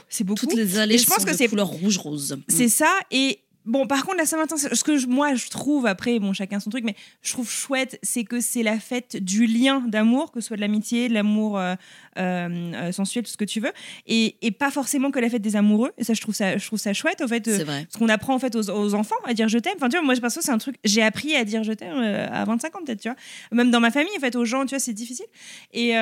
c'est 0.08 0.24
beaucoup. 0.24 0.46
Toutes 0.46 0.54
les 0.54 0.78
allées 0.78 0.94
Et 0.94 0.98
je 1.00 1.08
pense 1.08 1.22
sont 1.22 1.26
que 1.26 1.44
de 1.44 1.48
couleur 1.50 1.70
rouge-rose. 1.70 2.38
c'est 2.48 2.70
ça. 2.70 2.94
Et 3.10 3.40
bon, 3.66 3.88
par 3.88 4.06
contre, 4.06 4.18
la 4.18 4.26
Saint-Valentin, 4.26 4.58
c'est- 4.58 4.74
ce 4.76 4.84
que 4.84 4.98
je- 4.98 5.08
moi 5.08 5.36
je 5.36 5.50
trouve, 5.50 5.86
après, 5.86 6.20
bon, 6.20 6.34
chacun 6.34 6.60
son 6.60 6.70
truc, 6.70 6.84
mais 6.84 6.96
je 7.22 7.32
trouve 7.34 7.50
chouette, 7.50 8.00
c'est 8.04 8.24
que 8.24 8.40
c'est 8.40 8.64
la 8.64 8.80
fête 8.80 9.18
du 9.24 9.46
lien 9.46 9.82
d'amour, 9.88 10.32
que 10.32 10.40
ce 10.42 10.48
soit 10.48 10.56
de 10.58 10.62
l'amitié, 10.62 11.10
de 11.10 11.14
l'amour 11.14 11.58
euh, 11.58 11.76
euh, 12.18 12.72
euh, 12.76 12.92
sensuel, 12.92 13.24
tout 13.26 13.32
ce 13.32 13.38
que 13.38 13.46
tu 13.46 13.60
veux, 13.60 13.72
et, 14.08 14.36
et 14.42 14.52
pas 14.52 14.72
forcément 14.72 15.12
que 15.12 15.20
la 15.20 15.30
fête 15.30 15.42
des 15.42 15.56
amoureux. 15.56 15.92
Et 15.98 16.04
ça, 16.04 16.14
je 16.14 16.22
trouve 16.22 16.36
ça, 16.36 16.58
je 16.58 16.66
trouve 16.66 16.80
ça 16.80 16.94
chouette, 16.94 17.22
au 17.22 17.28
fait. 17.28 17.48
euh, 17.48 17.58
C'est 17.58 17.64
vrai. 17.64 17.88
ce 17.90 17.98
qu'on 17.98 18.10
apprend 18.10 18.36
en 18.36 18.40
fait 18.40 18.56
aux, 18.56 18.70
aux 18.70 18.94
enfants 18.94 19.16
à 19.26 19.34
dire 19.34 19.48
je 19.50 19.58
t'aime. 19.58 19.74
Enfin, 19.78 19.90
tu 19.90 19.98
vois, 19.98 20.06
moi, 20.06 20.16
perso, 20.16 20.42
c'est 20.42 20.52
un 20.52 20.58
truc. 20.58 20.76
J'ai 20.84 21.02
appris 21.02 21.36
à 21.36 21.44
dire 21.44 21.64
je 21.64 21.74
t'aime 21.74 21.98
à 21.98 22.46
25 22.46 22.76
ans, 22.76 22.80
peut-être, 22.86 23.02
tu 23.02 23.10
vois. 23.10 23.18
Même 23.52 23.72
dans 23.72 23.80
ma 23.80 23.92
famille, 23.92 24.12
en 24.18 24.20
fait, 24.20 24.36
aux 24.36 24.46
gens, 24.46 24.62
tu 24.66 24.70
vois, 24.70 24.80
c'est 24.80 24.94
difficile. 24.94 25.26
Et 25.74 25.94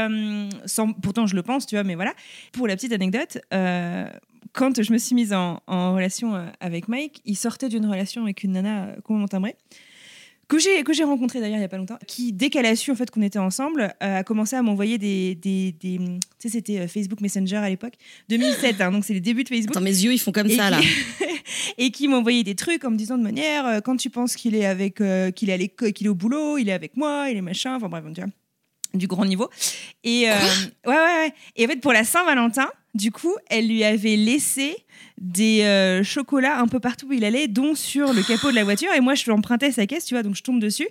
sans, 0.65 0.93
pourtant, 0.93 1.25
je 1.27 1.35
le 1.35 1.43
pense, 1.43 1.65
tu 1.65 1.75
vois, 1.75 1.83
mais 1.83 1.95
voilà. 1.95 2.13
Pour 2.51 2.67
la 2.67 2.75
petite 2.75 2.91
anecdote, 2.93 3.39
quand 4.51 4.81
je 4.81 4.91
me 4.91 4.97
suis 4.97 5.15
mise 5.15 5.33
en, 5.33 5.61
en 5.67 5.95
relation 5.95 6.35
euh, 6.35 6.45
avec 6.59 6.87
Mike, 6.87 7.21
il 7.25 7.35
sortait 7.37 7.69
d'une 7.69 7.85
relation 7.85 8.23
avec 8.23 8.43
une 8.43 8.51
nana 8.53 8.85
euh, 8.85 8.95
complètement 9.01 9.27
timbrée. 9.27 9.55
Que 10.49 10.59
j'ai, 10.59 10.83
que 10.83 10.91
j'ai 10.93 11.05
rencontrée 11.05 11.39
d'ailleurs 11.39 11.55
il 11.55 11.59
n'y 11.61 11.65
a 11.65 11.69
pas 11.69 11.77
longtemps, 11.77 11.97
qui, 12.05 12.33
dès 12.33 12.49
qu'elle 12.49 12.65
a 12.65 12.75
su 12.75 12.91
en 12.91 12.95
fait 12.95 13.09
qu'on 13.09 13.21
était 13.21 13.39
ensemble, 13.39 13.93
euh, 14.03 14.19
a 14.19 14.23
commencé 14.23 14.55
à 14.57 14.61
m'envoyer 14.61 14.97
des. 14.97 15.35
des, 15.35 15.71
des- 15.71 15.97
tu 15.97 16.19
sais, 16.39 16.49
c'était 16.49 16.87
Facebook 16.87 17.21
Messenger 17.21 17.55
à 17.55 17.69
l'époque, 17.69 17.93
2007, 18.29 18.81
hein, 18.81 18.91
donc 18.91 19.05
c'est 19.05 19.13
les 19.13 19.21
débuts 19.21 19.45
de 19.45 19.49
Facebook 19.49 19.71
Attends, 19.75 19.83
mes 19.83 19.89
yeux, 19.89 20.13
ils 20.13 20.19
font 20.19 20.33
comme 20.33 20.47
et 20.47 20.55
ça, 20.57 20.65
qui- 20.65 20.71
là. 20.71 20.81
et 21.77 21.91
qui 21.91 22.07
m'envoyait 22.09 22.43
des 22.43 22.55
trucs 22.55 22.83
en 22.83 22.91
me 22.91 22.97
disant 22.97 23.17
de 23.17 23.23
manière 23.23 23.65
euh, 23.65 23.79
quand 23.79 23.95
tu 23.95 24.09
penses 24.09 24.35
qu'il 24.35 24.53
est 24.53 24.65
avec 24.65 24.99
euh, 25.01 25.31
qu'il 25.31 25.49
est 25.49 25.93
qu'il 25.93 26.07
est 26.07 26.09
au 26.09 26.13
boulot 26.15 26.57
il 26.57 26.67
est 26.69 26.73
avec 26.73 26.97
moi 26.97 27.27
il 27.29 27.37
est 27.37 27.41
machin 27.41 27.75
enfin 27.77 27.87
bref 27.89 28.03
tu 28.13 28.21
vois 28.21 28.29
du 28.93 29.07
grand 29.07 29.25
niveau 29.25 29.49
et 30.03 30.25
ouais, 30.27 30.35
ouais 30.85 30.93
ouais 30.95 31.33
et 31.55 31.65
en 31.65 31.69
fait 31.69 31.77
pour 31.81 31.93
la 31.93 32.03
Saint-Valentin 32.03 32.69
du 32.93 33.11
coup 33.11 33.33
elle 33.49 33.67
lui 33.67 33.83
avait 33.83 34.15
laissé 34.15 34.75
des 35.19 35.61
euh, 35.61 36.03
chocolats 36.03 36.59
un 36.59 36.67
peu 36.67 36.79
partout 36.79 37.07
où 37.07 37.13
il 37.13 37.23
allait 37.23 37.47
dont 37.47 37.75
sur 37.75 38.13
le 38.13 38.21
capot 38.23 38.51
de 38.51 38.55
la 38.55 38.63
voiture. 38.63 38.91
Et 38.93 38.99
moi 38.99 39.15
je 39.15 39.23
lui 39.23 39.31
empruntais 39.31 39.71
sa 39.71 39.85
caisse 39.87 40.05
tu 40.05 40.13
vois 40.13 40.23
donc 40.23 40.35
je 40.35 40.43
tombe 40.43 40.59
dessus. 40.59 40.87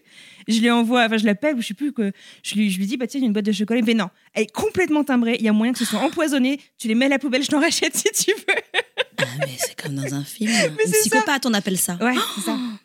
Je 0.49 0.61
lui 0.61 0.71
envoie 0.71 1.05
enfin 1.07 1.17
je 1.19 1.27
l'appelle 1.27 1.57
je 1.61 1.67
sais 1.67 1.75
plus 1.75 1.93
que 1.93 2.13
je 2.43 2.55
lui, 2.55 2.71
je 2.71 2.79
lui 2.79 2.87
dis 2.87 2.97
bah 2.97 3.07
tiens 3.07 3.19
il 3.19 3.23
y 3.23 3.27
a 3.27 3.29
une 3.29 3.33
boîte 3.33 3.45
de 3.47 3.53
chocolat. 3.53 3.79
Il 3.79 3.83
me 3.83 3.87
fait 3.87 3.95
non 3.95 4.09
elle 4.35 4.45
est 4.45 4.53
complètement 4.53 5.05
timbrée. 5.05 5.37
Il 5.39 5.45
y 5.45 5.49
a 5.49 5.53
moyen 5.53 5.73
que 5.73 5.79
ce 5.79 5.85
soit 5.85 6.01
empoisonné. 6.01 6.59
Tu 6.79 6.89
les 6.89 6.95
mets 6.95 7.07
à 7.07 7.09
la 7.09 7.19
poubelle 7.19 7.43
je 7.43 7.49
t'en 7.49 7.61
rachète 7.69 7.97
si 7.97 8.09
tu 8.25 8.33
veux. 8.33 8.83
Ah, 9.19 9.25
mais 9.41 9.53
c'est 9.59 9.81
comme 9.81 9.95
dans 9.95 10.15
un 10.15 10.25
film. 10.25 10.51
c'est 10.55 10.69
Une 10.87 10.93
ça. 10.93 10.99
psychopathe, 11.01 11.47
on 11.47 11.55
appelle 11.55 11.79
ça. 11.79 11.97
ouais 12.01 12.15
c'est 12.35 12.43
ça 12.43 12.59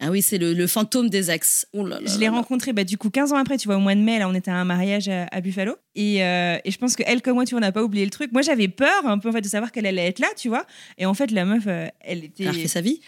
Ah 0.00 0.10
oui, 0.10 0.22
c'est 0.22 0.38
le, 0.38 0.52
le 0.54 0.66
fantôme 0.68 1.10
des 1.10 1.30
ex. 1.30 1.66
Oh 1.72 1.84
là 1.84 1.98
là 2.00 2.06
Je 2.10 2.18
l'ai 2.20 2.28
rencontré 2.28 2.72
bah, 2.72 2.84
du 2.84 2.96
coup 2.96 3.10
15 3.10 3.32
ans 3.32 3.36
après, 3.36 3.56
tu 3.58 3.66
vois, 3.66 3.76
au 3.76 3.80
mois 3.80 3.96
de 3.96 4.00
mai, 4.00 4.18
là, 4.20 4.28
on 4.28 4.34
était 4.34 4.50
à 4.50 4.54
un 4.56 4.64
mariage 4.64 5.08
à, 5.08 5.26
à 5.32 5.40
Buffalo. 5.40 5.74
Et, 5.96 6.22
euh, 6.24 6.56
et 6.64 6.70
je 6.70 6.78
pense 6.78 6.94
qu'elle, 6.94 7.20
comme 7.20 7.34
moi, 7.34 7.44
tu 7.44 7.50
vois, 7.50 7.58
on 7.58 7.62
n'a 7.62 7.72
pas 7.72 7.82
oublié 7.82 8.04
le 8.04 8.10
truc. 8.12 8.30
Moi, 8.30 8.42
j'avais 8.42 8.68
peur 8.68 9.04
un 9.06 9.18
peu 9.18 9.28
en 9.28 9.32
fait, 9.32 9.40
de 9.40 9.48
savoir 9.48 9.72
qu'elle 9.72 9.86
allait 9.86 10.06
être 10.06 10.20
là, 10.20 10.28
tu 10.36 10.48
vois. 10.48 10.66
Et 10.98 11.06
en 11.06 11.14
fait, 11.14 11.30
la 11.32 11.44
meuf, 11.44 11.64
euh, 11.66 11.88
elle 12.00 12.22
était. 12.24 12.44
Elle 12.44 12.48
a 12.50 12.52
refait 12.52 12.68
sa 12.68 12.80
vie? 12.80 13.00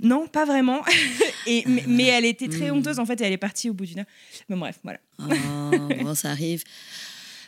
Non, 0.00 0.26
pas 0.28 0.44
vraiment. 0.44 0.80
et, 1.46 1.64
mais, 1.66 1.84
mais 1.88 2.04
elle 2.06 2.24
était 2.24 2.48
très 2.48 2.70
Hmm. 2.70 2.76
honteuse, 2.76 2.98
en 2.98 3.04
fait, 3.04 3.20
et 3.20 3.24
elle 3.24 3.32
est 3.32 3.36
partie 3.36 3.68
au 3.68 3.74
bout 3.74 3.84
d'une 3.84 3.98
heure. 3.98 4.04
Mais 4.48 4.56
bref, 4.56 4.78
voilà. 4.84 5.00
Ah, 5.18 5.24
bon, 6.02 6.14
ça 6.14 6.30
arrive. 6.30 6.62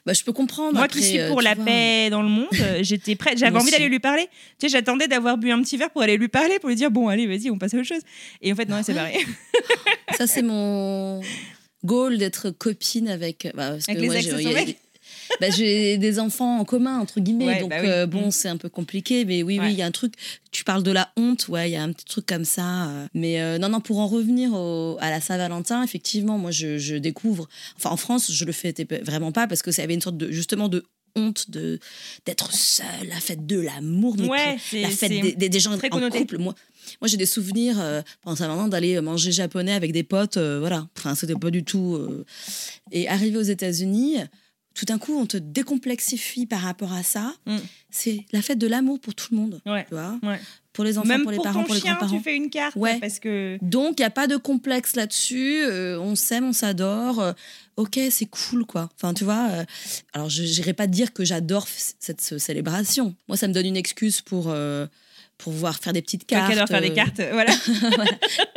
Bah, 0.06 0.12
je 0.12 0.22
peux 0.22 0.32
comprendre. 0.32 0.74
Moi 0.74 0.84
après, 0.84 1.00
qui 1.00 1.06
suis 1.06 1.18
euh, 1.18 1.28
pour 1.28 1.40
la 1.40 1.54
vois. 1.54 1.64
paix 1.64 2.10
dans 2.10 2.22
le 2.22 2.28
monde, 2.28 2.48
euh, 2.60 2.78
j'étais 2.82 3.16
prête. 3.16 3.38
J'avais 3.38 3.56
envie 3.58 3.70
d'aller 3.70 3.88
lui 3.88 4.00
parler. 4.00 4.28
Tu 4.58 4.66
sais, 4.66 4.68
j'attendais 4.68 5.08
d'avoir 5.08 5.38
bu 5.38 5.50
un 5.50 5.62
petit 5.62 5.76
verre 5.76 5.90
pour 5.90 6.02
aller 6.02 6.16
lui 6.16 6.28
parler, 6.28 6.58
pour 6.58 6.68
lui 6.68 6.76
dire 6.76 6.90
bon, 6.90 7.08
allez, 7.08 7.26
vas-y, 7.26 7.50
on 7.50 7.58
passe 7.58 7.74
à 7.74 7.78
autre 7.78 7.86
chose. 7.86 8.02
Et 8.42 8.52
en 8.52 8.56
fait, 8.56 8.68
non, 8.68 8.76
elle 8.76 8.84
s'est 8.84 8.94
barrée. 8.94 9.24
Ça, 10.18 10.26
c'est 10.26 10.42
mon 10.42 11.22
goal 11.84 12.18
d'être 12.18 12.50
copine 12.50 13.08
avec. 13.08 13.48
bah, 13.54 13.70
parce 13.70 13.88
Avec 13.88 13.96
que 13.96 14.00
les 14.02 14.06
moi, 14.08 14.16
bah, 15.40 15.50
j'ai 15.50 15.98
des 15.98 16.18
enfants 16.18 16.58
en 16.60 16.64
commun, 16.64 16.98
entre 16.98 17.20
guillemets. 17.20 17.46
Ouais, 17.46 17.60
donc, 17.60 17.70
bah 17.70 17.76
oui. 17.82 17.88
euh, 17.88 18.06
bon, 18.06 18.26
Mm. 18.28 18.30
c'est 18.30 18.48
un 18.48 18.56
peu 18.56 18.68
compliqué. 18.68 19.24
Mais 19.24 19.42
oui, 19.42 19.58
oui, 19.60 19.72
il 19.72 19.78
y 19.78 19.82
a 19.82 19.86
un 19.86 19.90
truc. 19.90 20.14
Tu 20.50 20.64
parles 20.64 20.82
de 20.82 20.90
la 20.92 21.10
honte, 21.16 21.48
ouais, 21.48 21.70
il 21.70 21.72
y 21.72 21.76
a 21.76 21.82
un 21.82 21.92
petit 21.92 22.04
truc 22.04 22.26
comme 22.26 22.44
ça. 22.44 22.88
euh. 22.88 23.06
Mais 23.14 23.40
euh, 23.40 23.58
non, 23.58 23.68
non, 23.68 23.80
pour 23.80 23.98
en 23.98 24.06
revenir 24.06 24.52
au- 24.54 24.96
à 25.00 25.10
la 25.10 25.20
Saint-Valentin, 25.20 25.82
effectivement, 25.82 26.38
moi, 26.38 26.50
je, 26.50 26.78
je 26.78 26.94
découvre. 26.96 27.48
Enfin, 27.76 27.90
en 27.90 27.96
France, 27.96 28.30
je 28.32 28.44
le 28.44 28.52
fais 28.52 28.74
vraiment 29.02 29.32
pas 29.32 29.46
parce 29.46 29.62
que 29.62 29.72
ça 29.72 29.82
avait 29.82 29.94
une 29.94 30.00
sorte 30.00 30.16
de, 30.16 30.30
justement, 30.30 30.68
de 30.68 30.84
honte 31.16 31.48
de 31.50 31.78
d'être 32.26 32.52
seule, 32.52 33.06
la 33.08 33.20
fête 33.20 33.46
de 33.46 33.60
l'amour, 33.60 34.16
Ouais, 34.28 34.56
la 34.72 34.88
fête 34.90 35.10
des, 35.12 35.32
des- 35.34 35.48
des 35.48 35.60
gens 35.60 35.76
très 35.78 35.86
en 35.88 35.90
connoté. 35.92 36.18
couple. 36.18 36.38
Moi, 36.38 36.54
moi 37.00 37.06
j'ai 37.08 37.16
des 37.16 37.24
souvenirs 37.26 37.76
euh, 37.80 38.02
pendant 38.22 38.34
Saint-Valentin 38.34 38.66
d'aller 38.68 39.00
manger 39.00 39.30
japonais 39.30 39.72
avec 39.72 39.92
des 39.92 40.02
potes, 40.02 40.38
euh, 40.38 40.58
voilà. 40.58 40.88
Enfin, 40.98 41.14
c'était 41.14 41.36
pas 41.36 41.50
du 41.50 41.62
tout. 41.62 41.94
euh. 41.94 42.24
Et 42.90 43.06
arrivé 43.08 43.38
aux 43.38 43.42
États-Unis, 43.42 44.16
tout 44.74 44.84
d'un 44.84 44.98
coup, 44.98 45.16
on 45.18 45.26
te 45.26 45.36
décomplexifie 45.36 46.46
par 46.46 46.60
rapport 46.60 46.92
à 46.92 47.02
ça. 47.02 47.32
Mm. 47.46 47.56
C'est 47.90 48.24
la 48.32 48.42
fête 48.42 48.58
de 48.58 48.66
l'amour 48.66 48.98
pour 49.00 49.14
tout 49.14 49.28
le 49.30 49.36
monde, 49.38 49.60
Ouais. 49.66 49.84
tu 49.88 49.94
vois. 49.94 50.18
Ouais. 50.22 50.40
Pour 50.72 50.82
les 50.82 50.98
enfants, 50.98 51.06
Même 51.06 51.22
pour 51.22 51.30
les 51.30 51.36
pour 51.36 51.44
parents, 51.44 51.60
ton 51.60 51.66
pour 51.66 51.74
les 51.76 51.80
grands-parents. 51.80 52.16
tu 52.16 52.20
fais 52.22 52.34
une 52.34 52.50
carte. 52.50 52.74
Ouais. 52.74 52.98
Parce 52.98 53.20
que. 53.20 53.56
Donc, 53.62 54.00
il 54.00 54.02
n'y 54.02 54.06
a 54.06 54.10
pas 54.10 54.26
de 54.26 54.36
complexe 54.36 54.96
là-dessus. 54.96 55.62
euh, 55.62 56.00
on 56.00 56.16
s'aime, 56.16 56.44
on 56.44 56.52
s'adore. 56.52 57.20
euh, 57.20 57.32
ok, 57.76 58.00
c'est 58.10 58.26
cool, 58.26 58.64
quoi. 58.66 58.90
Enfin, 58.96 59.14
tu 59.14 59.22
vois. 59.22 59.48
euh, 59.52 59.64
alors, 60.14 60.28
je 60.28 60.42
n'irai 60.42 60.72
pas 60.72 60.88
dire 60.88 61.12
que 61.12 61.24
j'adore 61.24 61.68
cette 62.00 62.20
ce- 62.20 62.38
célébration. 62.38 63.14
Moi, 63.28 63.36
ça 63.36 63.46
me 63.46 63.52
donne 63.52 63.66
une 63.66 63.76
excuse 63.76 64.20
pour, 64.20 64.52
pour 65.38 65.52
pouvoir 65.52 65.76
faire 65.78 65.92
des 65.92 66.02
petites 66.02 66.26
cartes. 66.26 66.52
adore 66.52 66.68
faire 66.68 66.80
des 66.80 66.90
euh, 66.90 66.94
cartes, 66.94 67.20
voilà. 67.32 67.52
voilà. 67.96 68.10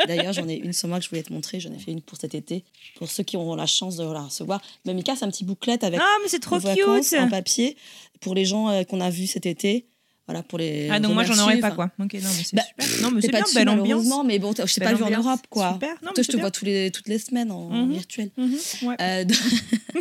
D'ailleurs, 0.08 0.34
j'en 0.34 0.48
ai 0.48 0.56
une 0.56 0.74
sur 0.74 0.88
moi 0.88 1.00
que 1.00 1.06
je 1.06 1.10
voulais 1.10 1.24
te 1.24 1.34
montrer. 1.34 1.60
J'en 1.60 1.74
ai 1.74 1.80
fait 1.80 1.92
une 1.92 2.02
pour 2.02 2.18
cet 2.20 2.36
été. 2.36 2.64
Pour 2.96 3.10
ceux 3.10 3.24
qui 3.24 3.36
auront 3.36 3.56
la 3.56 3.66
chance 3.66 3.98
de 3.98 4.04
la 4.04 4.22
recevoir. 4.22 4.62
Mamika, 4.86 5.16
c'est 5.16 5.26
un 5.26 5.32
petit 5.32 5.44
bouclette 5.44 5.84
avec 5.84 6.00
Ah, 6.02 6.16
mais 6.22 6.30
c'est 6.30 6.40
trop 6.40 6.56
nos 6.56 6.62
vacances 6.62 7.10
cute. 7.10 7.20
en 7.20 7.30
papier. 7.30 7.76
Pour 8.22 8.36
les 8.36 8.46
gens 8.46 8.70
euh, 8.70 8.84
qu'on 8.84 9.02
a 9.02 9.10
vus 9.10 9.28
cet 9.28 9.46
été. 9.46 9.88
Voilà, 10.28 10.44
pour 10.44 10.60
les. 10.60 10.90
Ah, 10.92 11.00
donc 11.00 11.14
moi, 11.14 11.24
j'en 11.24 11.42
aurais 11.42 11.58
pas, 11.60 11.72
quoi. 11.72 11.86
Ok, 12.00 12.14
non, 12.16 12.20
mais 12.22 12.44
c'est 12.44 12.56
bah, 12.56 12.64
super. 12.68 13.02
Non, 13.02 13.12
mais 13.12 13.22
c'est 13.22 13.30
pas 13.30 13.38
bien, 13.38 13.44
dessus, 13.46 13.56
belle 13.56 13.70
ambiance. 13.70 14.06
mais 14.26 14.40
bon, 14.40 14.52
je 14.54 14.74
t'ai 14.74 14.82
pas 14.82 14.94
vu 14.94 15.04
en 15.04 15.10
Europe, 15.10 15.40
quoi. 15.50 15.74
super. 15.74 15.94
Non, 16.04 16.10
mais 16.10 16.14
Toi, 16.16 16.24
je 16.24 16.28
te 16.28 16.32
bien. 16.34 16.42
vois 16.42 16.52
tous 16.52 16.66
les, 16.66 16.92
toutes 16.92 17.08
les 17.08 17.18
semaines 17.18 17.50
en 17.52 17.70
Mhm. 17.70 17.94
virtuel. 17.94 18.30
Mhm, 18.38 18.58
ouais. 18.84 18.96
Euh, 19.02 19.26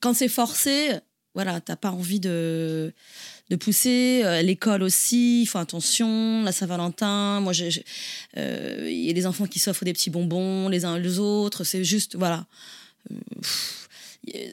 Quand 0.00 0.14
c'est 0.14 0.28
forcé, 0.28 0.90
voilà, 1.34 1.60
t'as 1.60 1.76
pas 1.76 1.90
envie 1.90 2.20
de, 2.20 2.92
de 3.50 3.56
pousser. 3.56 4.22
Euh, 4.24 4.42
L'école 4.42 4.82
aussi, 4.82 5.42
il 5.42 5.46
faut 5.46 5.58
attention. 5.58 6.42
La 6.42 6.52
Saint-Valentin, 6.52 7.40
moi, 7.40 7.52
euh, 8.36 8.86
il 8.90 9.04
y 9.04 9.10
a 9.10 9.12
des 9.12 9.26
enfants 9.26 9.46
qui 9.46 9.58
s'offrent 9.58 9.84
des 9.84 9.92
petits 9.92 10.10
bonbons 10.10 10.68
les 10.68 10.84
uns 10.84 10.98
les 10.98 11.18
autres. 11.18 11.64
C'est 11.64 11.84
juste, 11.84 12.16
voilà. 12.16 12.46
Euh, 13.10 13.16
pff, 13.40 13.88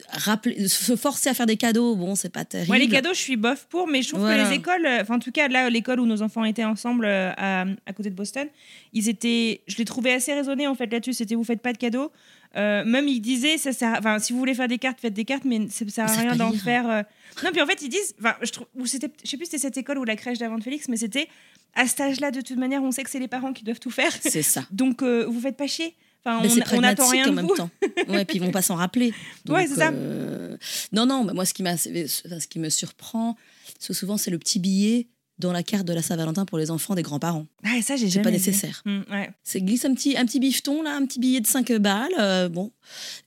rappeler, 0.08 0.66
se 0.68 0.96
forcer 0.96 1.28
à 1.30 1.34
faire 1.34 1.46
des 1.46 1.56
cadeaux, 1.56 1.94
bon, 1.94 2.16
c'est 2.16 2.28
pas 2.28 2.44
terrible. 2.44 2.68
Moi, 2.68 2.78
les 2.78 2.88
cadeaux, 2.88 3.14
je 3.14 3.20
suis 3.20 3.36
bof 3.36 3.66
pour, 3.70 3.86
mais 3.86 4.02
je 4.02 4.08
trouve 4.08 4.22
Voilà. 4.22 4.42
que 4.44 4.48
les 4.50 4.56
écoles, 4.56 4.86
enfin, 5.00 5.14
en 5.14 5.18
tout 5.20 5.30
cas, 5.30 5.46
là, 5.46 5.70
l'école 5.70 6.00
où 6.00 6.06
nos 6.06 6.22
enfants 6.22 6.44
étaient 6.44 6.64
ensemble 6.64 7.06
à, 7.06 7.60
à 7.86 7.92
côté 7.94 8.10
de 8.10 8.14
Boston, 8.16 8.48
ils 8.92 9.08
étaient, 9.08 9.60
je 9.68 9.76
les 9.76 9.84
trouvais 9.84 10.12
assez 10.12 10.34
raisonnés 10.34 10.66
en 10.66 10.74
fait 10.74 10.86
là-dessus. 10.90 11.12
C'était 11.12 11.36
vous 11.36 11.44
faites 11.44 11.62
pas 11.62 11.72
de 11.72 11.78
cadeaux, 11.78 12.10
Euh, 12.56 12.84
même 12.84 13.06
ils 13.06 13.20
disaient, 13.20 13.58
ça 13.58 13.72
sert, 13.72 13.94
enfin, 13.98 14.18
si 14.18 14.32
vous 14.32 14.38
voulez 14.40 14.54
faire 14.54 14.66
des 14.68 14.78
cartes, 14.78 14.98
faites 15.00 15.14
des 15.14 15.24
cartes, 15.24 15.44
mais 15.44 15.68
ça 15.68 15.86
sert 15.88 16.04
à 16.10 16.12
rien 16.14 16.34
d'en 16.36 16.52
faire. 16.52 16.88
euh. 16.90 17.02
Non, 17.44 17.50
puis 17.52 17.62
en 17.62 17.66
fait, 17.66 17.80
ils 17.82 17.88
disent, 17.88 18.14
enfin, 18.18 18.34
je 18.42 18.50
trouve, 18.50 18.66
ou 18.74 18.86
c'était, 18.86 19.08
je 19.24 19.30
sais 19.30 19.36
plus, 19.36 19.46
si 19.46 19.52
c'était 19.52 19.62
cette 19.62 19.76
école 19.76 19.98
ou 19.98 20.04
la 20.04 20.16
crèche 20.16 20.38
d'avant 20.38 20.58
de 20.58 20.62
Félix, 20.64 20.88
mais 20.88 20.96
c'était 20.96 21.28
à 21.74 21.86
cet 21.86 22.00
âge-là, 22.00 22.32
de 22.32 22.40
toute 22.40 22.56
manière, 22.58 22.82
on 22.82 22.90
sait 22.90 23.04
que 23.04 23.10
c'est 23.10 23.20
les 23.20 23.28
parents 23.28 23.52
qui 23.52 23.62
doivent 23.62 23.78
tout 23.78 23.92
faire. 23.92 24.10
C'est 24.20 24.42
ça. 24.42 24.64
Donc, 24.72 25.02
euh, 25.02 25.24
vous 25.28 25.40
faites 25.40 25.56
pas 25.56 25.68
chier. 25.68 25.94
Enfin, 26.24 26.40
Mais 26.42 26.50
on, 26.72 26.78
on 26.78 26.82
attend 26.82 27.08
rien 27.08 27.26
en 27.26 27.30
de 27.30 27.34
même 27.36 27.46
vous. 27.46 27.54
temps. 27.56 27.70
Ouais, 28.08 28.24
puis 28.24 28.36
ils 28.38 28.42
vont 28.42 28.50
pas 28.50 28.60
s'en 28.62 28.74
rappeler. 28.74 29.14
Ouais, 29.48 29.66
c'est 29.68 29.76
ça. 29.76 29.90
euh, 29.90 30.56
Non, 30.92 31.06
non, 31.06 31.32
moi, 31.32 31.44
ce 31.46 31.54
qui, 31.54 31.62
m'a, 31.62 31.76
ce 31.78 32.46
qui 32.48 32.58
me 32.58 32.68
surprend, 32.68 33.36
souvent, 33.78 34.16
c'est 34.18 34.30
le 34.32 34.38
petit 34.38 34.58
billet 34.58 35.06
dans 35.40 35.52
la 35.52 35.62
carte 35.62 35.86
de 35.86 35.92
la 35.92 36.02
Saint-Valentin 36.02 36.44
pour 36.44 36.58
les 36.58 36.70
enfants 36.70 36.94
des 36.94 37.02
grands-parents. 37.02 37.46
Ah, 37.64 37.80
ça, 37.82 37.96
j'ai 37.96 38.04
C'est 38.06 38.10
jamais 38.10 38.24
pas 38.24 38.30
vu. 38.30 38.36
nécessaire. 38.36 38.82
Mm, 38.84 39.00
ouais. 39.10 39.30
C'est 39.42 39.60
glisse 39.60 39.84
un 39.84 39.94
petit, 39.94 40.16
un 40.16 40.24
petit 40.26 40.38
bifton, 40.38 40.82
là, 40.82 40.94
un 40.94 41.04
petit 41.06 41.18
billet 41.18 41.40
de 41.40 41.46
5 41.46 41.72
balles. 41.72 42.12
euh, 42.20 42.48
bon, 42.48 42.70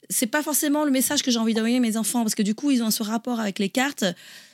c'est 0.10 0.28
pas 0.28 0.44
forcément 0.44 0.86
le 0.86 0.92
message 0.92 1.24
que 1.24 1.32
j'ai 1.32 1.40
envie 1.40 1.54
d'envoyer 1.54 1.78
à 1.78 1.80
mes 1.82 1.98
enfants, 1.98 2.22
parce 2.22 2.36
que 2.36 2.44
du 2.44 2.56
coup, 2.56 2.72
ils 2.72 2.82
ont 2.84 2.92
ce 2.92 3.04
rapport 3.04 3.40
avec 3.40 3.60
les 3.60 3.70
cartes. 3.70 4.06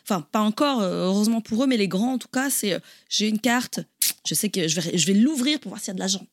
Enfin, 0.04 0.26
pas 0.32 0.40
encore, 0.42 0.82
euh, 0.82 1.06
heureusement 1.06 1.42
pour 1.42 1.64
eux, 1.64 1.68
mais 1.68 1.78
les 1.78 1.88
grands, 1.88 2.14
en 2.14 2.18
tout 2.18 2.28
cas, 2.32 2.50
c'est 2.50 2.74
euh, 2.74 2.80
j'ai 3.10 3.28
une 3.28 3.40
carte, 3.40 3.80
je 4.28 4.34
sais 4.34 4.50
que 4.50 4.68
je 4.68 4.80
vais, 4.82 4.98
je 4.98 5.06
vais 5.06 5.14
l'ouvrir 5.14 5.60
pour 5.60 5.70
voir 5.70 5.80
s'il 5.82 5.90
y 5.90 5.92
a 5.92 5.94
de 5.96 6.00
l'argent. 6.00 6.26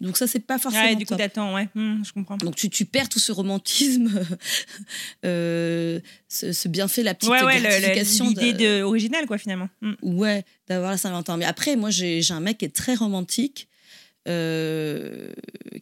Donc 0.00 0.18
ça, 0.18 0.26
c'est 0.26 0.40
pas 0.40 0.58
forcément 0.58 0.84
Ouais, 0.84 0.94
du 0.94 1.06
coup, 1.06 1.16
t'attends, 1.16 1.54
ouais. 1.54 1.68
Mm, 1.74 2.04
je 2.04 2.12
comprends. 2.12 2.36
Donc 2.36 2.54
tu, 2.54 2.68
tu 2.68 2.84
perds 2.84 3.08
tout 3.08 3.18
ce 3.18 3.32
romantisme, 3.32 4.10
euh, 5.24 6.00
ce, 6.28 6.52
ce 6.52 6.68
bienfait, 6.68 7.02
la 7.02 7.14
petite 7.14 7.30
Ouais, 7.30 7.42
ouais, 7.42 7.60
gratification 7.60 8.28
l'idée 8.28 8.52
de- 8.52 8.82
originale, 8.82 9.26
quoi, 9.26 9.38
finalement. 9.38 9.68
Mm. 9.80 9.94
Ouais, 10.02 10.44
d'avoir 10.68 10.90
la 10.90 10.96
Saint-Valentin. 10.98 11.36
Mais 11.38 11.46
après, 11.46 11.76
moi, 11.76 11.90
j'ai 11.90 12.20
j'ai 12.22 12.34
un 12.34 12.40
mec 12.40 12.58
qui 12.58 12.64
est 12.66 12.74
très 12.74 12.94
romantique, 12.94 13.68
euh, 14.28 15.30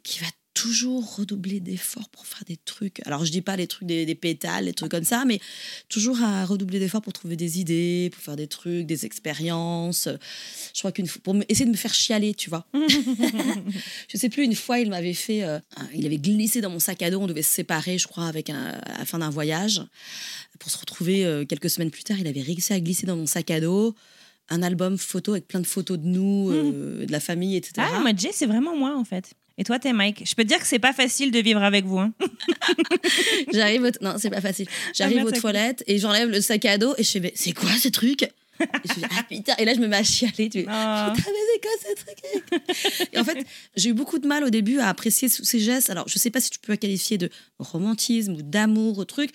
qui 0.02 0.20
va 0.20 0.26
toujours 0.54 1.16
redoubler 1.16 1.58
d'efforts 1.58 2.08
pour 2.08 2.26
faire 2.26 2.44
des 2.46 2.56
trucs. 2.56 3.04
Alors, 3.06 3.24
je 3.24 3.32
dis 3.32 3.42
pas 3.42 3.56
les 3.56 3.66
trucs 3.66 3.86
des, 3.88 4.06
des 4.06 4.14
pétales, 4.14 4.66
des 4.66 4.72
trucs 4.72 4.90
comme 4.90 5.04
ça, 5.04 5.24
mais 5.26 5.40
toujours 5.88 6.22
à 6.22 6.44
redoubler 6.44 6.78
d'efforts 6.78 7.02
pour 7.02 7.12
trouver 7.12 7.36
des 7.36 7.60
idées, 7.60 8.10
pour 8.12 8.22
faire 8.22 8.36
des 8.36 8.46
trucs, 8.46 8.86
des 8.86 9.04
expériences. 9.04 10.08
Je 10.72 10.78
crois 10.78 10.92
qu'une 10.92 11.08
fois, 11.08 11.20
pour 11.22 11.36
essayer 11.48 11.66
de 11.66 11.70
me 11.70 11.76
faire 11.76 11.92
chialer, 11.92 12.34
tu 12.34 12.50
vois. 12.50 12.66
je 14.08 14.16
sais 14.16 14.28
plus, 14.28 14.44
une 14.44 14.54
fois, 14.54 14.78
il 14.78 14.90
m'avait 14.90 15.12
fait, 15.12 15.42
euh, 15.42 15.58
il 15.92 16.06
avait 16.06 16.18
glissé 16.18 16.60
dans 16.60 16.70
mon 16.70 16.78
sac 16.78 17.02
à 17.02 17.10
dos, 17.10 17.20
on 17.20 17.26
devait 17.26 17.42
se 17.42 17.52
séparer, 17.52 17.98
je 17.98 18.06
crois, 18.06 18.26
avec 18.26 18.48
un, 18.48 18.78
à 18.84 18.98
la 18.98 19.04
fin 19.04 19.18
d'un 19.18 19.30
voyage. 19.30 19.82
Pour 20.60 20.70
se 20.70 20.78
retrouver 20.78 21.24
euh, 21.26 21.44
quelques 21.44 21.68
semaines 21.68 21.90
plus 21.90 22.04
tard, 22.04 22.18
il 22.18 22.28
avait 22.28 22.42
réussi 22.42 22.72
à 22.72 22.80
glisser 22.80 23.06
dans 23.06 23.16
mon 23.16 23.26
sac 23.26 23.50
à 23.50 23.60
dos 23.60 23.94
un 24.50 24.62
album 24.62 24.98
photo 24.98 25.32
avec 25.32 25.48
plein 25.48 25.60
de 25.60 25.66
photos 25.66 25.98
de 25.98 26.06
nous, 26.06 26.50
euh, 26.50 27.06
de 27.06 27.12
la 27.12 27.20
famille, 27.20 27.56
etc. 27.56 27.74
Ah, 27.78 28.00
moi, 28.00 28.10
Jay, 28.16 28.30
c'est 28.32 28.46
vraiment 28.46 28.76
moi, 28.76 28.96
en 28.96 29.04
fait. 29.04 29.34
Et 29.56 29.64
toi, 29.64 29.78
t'es 29.78 29.92
Mike. 29.92 30.22
Je 30.26 30.34
peux 30.34 30.42
te 30.42 30.48
dire 30.48 30.58
que 30.58 30.66
c'est 30.66 30.78
pas 30.78 30.92
facile 30.92 31.30
de 31.30 31.38
vivre 31.38 31.62
avec 31.62 31.84
vous. 31.84 31.98
Hein. 31.98 32.12
J'arrive, 33.52 33.84
aux... 33.84 34.04
non, 34.04 34.14
c'est 34.18 34.30
pas 34.30 34.40
facile. 34.40 34.66
J'arrive 34.94 35.24
aux 35.24 35.30
toilettes 35.30 35.84
et 35.86 35.98
j'enlève 35.98 36.28
le 36.28 36.40
sac 36.40 36.64
à 36.64 36.78
dos 36.78 36.94
et 36.98 37.02
je 37.04 37.10
fais, 37.10 37.20
mais 37.20 37.32
c'est 37.36 37.52
quoi 37.52 37.70
ce 37.78 37.88
truc? 37.88 38.22
Et 38.60 38.66
je 38.86 39.04
ah 39.18 39.22
putain, 39.28 39.54
et 39.58 39.64
là 39.64 39.74
je 39.74 39.80
me 39.80 39.88
mets 39.88 39.96
à 39.96 40.04
chialer. 40.04 40.48
Tu 40.48 40.60
fais, 40.60 40.66
Ah. 40.68 41.12
putain, 41.14 41.28
mais 41.32 41.38
c'est 41.52 41.60
quoi 41.60 41.70
ce 41.82 42.04
truc? 42.04 43.08
Et 43.12 43.18
en 43.18 43.24
fait, 43.24 43.44
j'ai 43.76 43.88
eu 43.90 43.94
beaucoup 43.94 44.20
de 44.20 44.28
mal 44.28 44.44
au 44.44 44.50
début 44.50 44.78
à 44.78 44.88
apprécier 44.88 45.28
ces 45.28 45.58
gestes. 45.58 45.90
Alors, 45.90 46.06
je 46.08 46.18
sais 46.20 46.30
pas 46.30 46.40
si 46.40 46.50
tu 46.50 46.60
peux 46.60 46.70
la 46.72 46.76
qualifier 46.76 47.18
de 47.18 47.30
romantisme 47.58 48.34
ou 48.34 48.42
d'amour 48.42 48.98
ou 48.98 49.04
truc. 49.04 49.30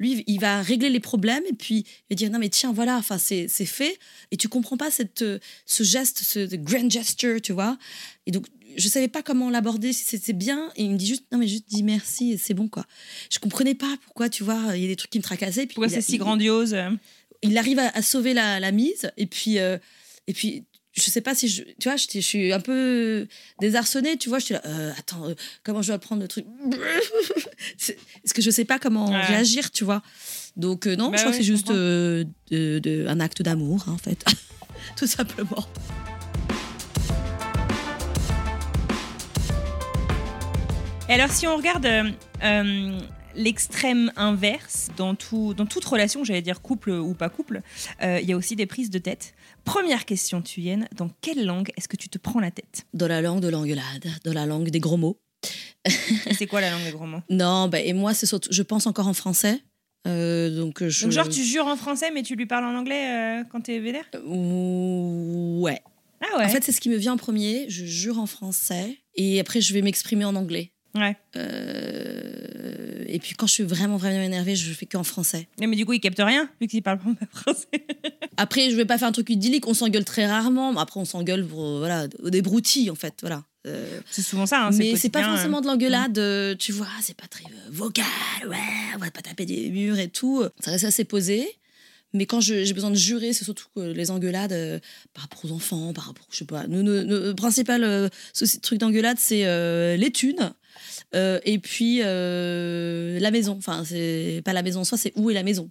Lui, 0.00 0.24
il 0.26 0.40
va 0.40 0.60
régler 0.60 0.90
les 0.90 0.98
problèmes 0.98 1.44
et 1.48 1.52
puis 1.54 1.84
il 2.10 2.14
va 2.14 2.16
dire, 2.16 2.30
non 2.30 2.40
mais 2.40 2.48
tiens, 2.48 2.72
voilà, 2.72 2.96
enfin 2.96 3.16
c'est 3.16 3.48
fait. 3.48 3.96
Et 4.32 4.36
tu 4.36 4.48
comprends 4.48 4.76
pas 4.76 4.90
cette, 4.90 5.22
euh, 5.22 5.38
ce 5.66 5.84
geste, 5.84 6.18
ce 6.24 6.56
grand 6.56 6.90
gesture, 6.90 7.40
tu 7.40 7.52
vois. 7.52 7.78
Et 8.26 8.32
donc, 8.32 8.46
je 8.76 8.88
savais 8.88 9.08
pas 9.08 9.22
comment 9.22 9.50
l'aborder, 9.50 9.92
si 9.92 10.04
c'était 10.04 10.32
bien. 10.32 10.70
Et 10.76 10.84
il 10.84 10.90
me 10.90 10.96
dit 10.96 11.06
juste, 11.06 11.24
non 11.32 11.38
mais 11.38 11.46
juste 11.48 11.64
dis 11.68 11.82
merci 11.82 12.32
et 12.32 12.38
c'est 12.38 12.54
bon 12.54 12.68
quoi. 12.68 12.84
Je 13.30 13.38
comprenais 13.38 13.74
pas 13.74 13.94
pourquoi, 14.04 14.28
tu 14.28 14.42
vois, 14.44 14.60
il 14.76 14.82
y 14.82 14.84
a 14.84 14.88
des 14.88 14.96
trucs 14.96 15.10
qui 15.10 15.18
me 15.18 15.22
tracassaient. 15.24 15.66
Puis 15.66 15.74
Pourquoi 15.74 15.88
c'est 15.88 16.00
si 16.02 16.18
grandiose 16.18 16.74
euh 16.74 16.90
il 17.42 17.58
arrive 17.58 17.78
à, 17.78 17.88
à 17.90 18.00
sauver 18.00 18.32
la, 18.32 18.58
la 18.58 18.72
mise 18.72 19.10
et 19.18 19.26
puis 19.26 19.58
euh, 19.58 19.76
et 20.26 20.32
puis 20.32 20.64
je 20.92 21.02
sais 21.02 21.20
pas 21.20 21.34
si 21.34 21.46
je 21.48 21.62
tu 21.78 21.88
vois 21.90 21.96
je 21.96 22.20
suis 22.20 22.52
un 22.54 22.60
peu 22.60 23.26
désarçonnée 23.60 24.16
tu 24.16 24.30
vois 24.30 24.38
je 24.38 24.44
suis 24.46 24.54
là 24.54 24.62
euh, 24.64 24.92
attends 24.98 25.28
euh, 25.28 25.34
comment 25.62 25.82
je 25.82 25.92
vais 25.92 25.98
prendre 25.98 26.22
le 26.22 26.28
truc? 26.28 26.46
Est-ce 28.24 28.32
que 28.32 28.40
je 28.40 28.50
sais 28.50 28.64
pas 28.64 28.78
comment 28.78 29.10
Ouais. 29.10 29.20
réagir 29.26 29.70
tu 29.72 29.84
vois 29.84 30.02
donc 30.56 30.86
euh, 30.86 30.96
non 30.96 31.10
Bah 31.10 31.16
je 31.18 31.22
crois 31.22 31.32
ouais, 31.32 31.38
que 31.38 31.44
c'est 31.44 31.50
juste 31.50 31.68
de- 31.70 33.06
un 33.08 33.20
acte 33.20 33.42
d'amour 33.42 33.84
hein, 33.88 33.92
en 33.92 33.98
fait 33.98 34.24
tout 34.96 35.06
simplement 35.06 35.66
Et 41.08 41.12
alors, 41.12 41.30
si 41.30 41.46
on 41.46 41.56
regarde 41.56 41.84
euh, 41.84 42.10
euh, 42.42 42.98
l'extrême 43.34 44.10
inverse, 44.16 44.88
dans, 44.96 45.14
tout, 45.14 45.52
dans 45.52 45.66
toute 45.66 45.84
relation, 45.84 46.24
j'allais 46.24 46.40
dire 46.40 46.62
couple 46.62 46.90
ou 46.90 47.12
pas 47.12 47.28
couple, 47.28 47.60
euh, 48.02 48.20
il 48.22 48.28
y 48.28 48.32
a 48.32 48.36
aussi 48.36 48.56
des 48.56 48.64
prises 48.64 48.88
de 48.88 48.98
tête. 48.98 49.34
Première 49.64 50.06
question, 50.06 50.40
Thuyen, 50.40 50.86
dans 50.96 51.10
quelle 51.20 51.44
langue 51.44 51.70
est-ce 51.76 51.88
que 51.88 51.96
tu 51.96 52.08
te 52.08 52.16
prends 52.16 52.40
la 52.40 52.50
tête? 52.50 52.86
Dans 52.94 53.06
la 53.06 53.20
langue 53.20 53.40
de 53.40 53.48
l'engueulade 53.48 54.06
dans 54.24 54.32
la 54.32 54.46
langue 54.46 54.70
des 54.70 54.80
gros 54.80 54.96
mots 54.96 55.18
C'est 56.32 56.46
quoi 56.46 56.62
la 56.62 56.70
langue 56.70 56.84
des 56.84 56.92
gros 56.92 57.06
mots? 57.06 57.20
Non 57.28 57.68
bah, 57.68 57.80
et 57.80 57.92
moi 57.92 58.14
c'est 58.14 58.24
surtout 58.26 58.48
je 58.50 58.62
pense 58.62 58.86
encore 58.86 59.06
en 59.08 59.14
français 59.14 59.60
Euh, 60.06 60.48
donc 60.56 60.86
je 60.86 61.04
Donc, 61.04 61.12
genre, 61.12 61.28
tu 61.28 61.42
jures 61.42 61.66
en 61.66 61.76
français, 61.76 62.10
mais 62.12 62.22
tu 62.22 62.34
lui 62.36 62.46
parles 62.46 62.64
en 62.64 62.74
anglais 62.74 63.40
euh, 63.40 63.44
quand 63.50 63.62
t'es 63.62 63.78
vénère? 63.78 64.04
Ouais 64.24 65.80
Ah 66.22 66.38
ouais? 66.38 66.44
En 66.44 66.48
fait, 66.48 66.64
c'est 66.64 66.72
ce 66.72 66.80
qui 66.80 66.88
me 66.88 66.96
vient 66.96 67.14
en 67.14 67.16
premier. 67.18 67.66
Je 67.68 67.84
jure 67.84 68.18
en 68.18 68.26
français 68.26 68.98
et 69.14 69.40
après, 69.40 69.60
je 69.60 69.72
vais 69.74 69.82
m'exprimer 69.82 70.24
en 70.24 70.34
anglais. 70.36 70.73
Ouais. 70.94 71.16
Euh, 71.94 73.04
et 73.06 73.18
puis, 73.18 73.34
quand 73.34 73.46
je 73.46 73.52
suis 73.52 73.64
vraiment, 73.64 73.96
vraiment 73.96 74.22
énervée, 74.22 74.56
je 74.56 74.72
fais 74.72 74.86
qu'en 74.86 75.04
français. 75.04 75.48
Non, 75.60 75.68
mais 75.68 75.76
du 75.76 75.84
coup, 75.86 75.92
il 75.92 76.00
capte 76.00 76.20
rien, 76.20 76.48
vu 76.60 76.66
qu'il 76.66 76.82
parle 76.82 76.98
pas 76.98 77.26
français. 77.32 77.66
Après, 78.36 78.70
je 78.70 78.76
vais 78.76 78.84
pas 78.84 78.98
faire 78.98 79.08
un 79.08 79.12
truc 79.12 79.30
idyllique. 79.30 79.66
On 79.68 79.74
s'engueule 79.74 80.04
très 80.04 80.26
rarement. 80.26 80.72
Mais 80.72 80.80
Après, 80.80 80.98
on 81.00 81.04
s'engueule 81.04 81.46
pour 81.46 81.64
euh, 81.64 81.78
voilà, 81.78 82.08
des 82.08 82.42
broutilles, 82.42 82.90
en 82.90 82.94
fait. 82.94 83.14
Voilà. 83.20 83.44
Euh, 83.66 84.00
C'est 84.10 84.22
souvent 84.22 84.46
ça, 84.46 84.66
hein, 84.66 84.70
mais 84.76 84.94
c'est 84.96 85.08
pas 85.08 85.22
forcément 85.24 85.60
de 85.62 85.66
l'engueulade, 85.66 86.18
euh, 86.18 86.54
tu 86.54 86.70
vois, 86.70 86.86
c'est 87.00 87.16
pas 87.16 87.26
très 87.28 87.44
vocal, 87.70 88.04
ouais, 88.46 88.58
on 88.94 88.98
va 88.98 89.10
pas 89.10 89.22
taper 89.22 89.46
des 89.46 89.70
murs 89.70 89.98
et 89.98 90.08
tout. 90.08 90.44
Ça 90.60 90.70
reste 90.70 90.84
assez 90.84 91.04
posé. 91.04 91.48
Mais 92.12 92.26
quand 92.26 92.40
j'ai 92.40 92.70
besoin 92.74 92.90
de 92.90 92.94
jurer, 92.94 93.32
c'est 93.32 93.42
surtout 93.44 93.66
les 93.76 94.10
engueulades 94.10 94.52
euh, 94.52 94.78
par 95.14 95.22
rapport 95.22 95.46
aux 95.46 95.52
enfants, 95.52 95.94
par 95.94 96.04
rapport, 96.08 96.26
je 96.30 96.36
sais 96.36 96.44
pas. 96.44 96.66
Nos- 96.66 96.82
nos 96.82 97.34
principal 97.34 97.82
euh, 97.84 98.08
truc 98.62 98.78
d'engueulade, 98.80 99.16
c'est 99.18 99.46
euh, 99.46 99.96
les 99.96 100.10
thunes. 100.12 100.52
Euh, 101.14 101.38
et 101.44 101.58
puis 101.58 102.00
euh, 102.02 103.18
la 103.20 103.30
maison. 103.30 103.56
Enfin, 103.58 103.84
c'est 103.84 104.42
pas 104.44 104.52
la 104.52 104.62
maison 104.62 104.80
en 104.80 104.84
soi, 104.84 104.98
c'est 104.98 105.12
où 105.16 105.30
est 105.30 105.34
la 105.34 105.42
maison. 105.42 105.70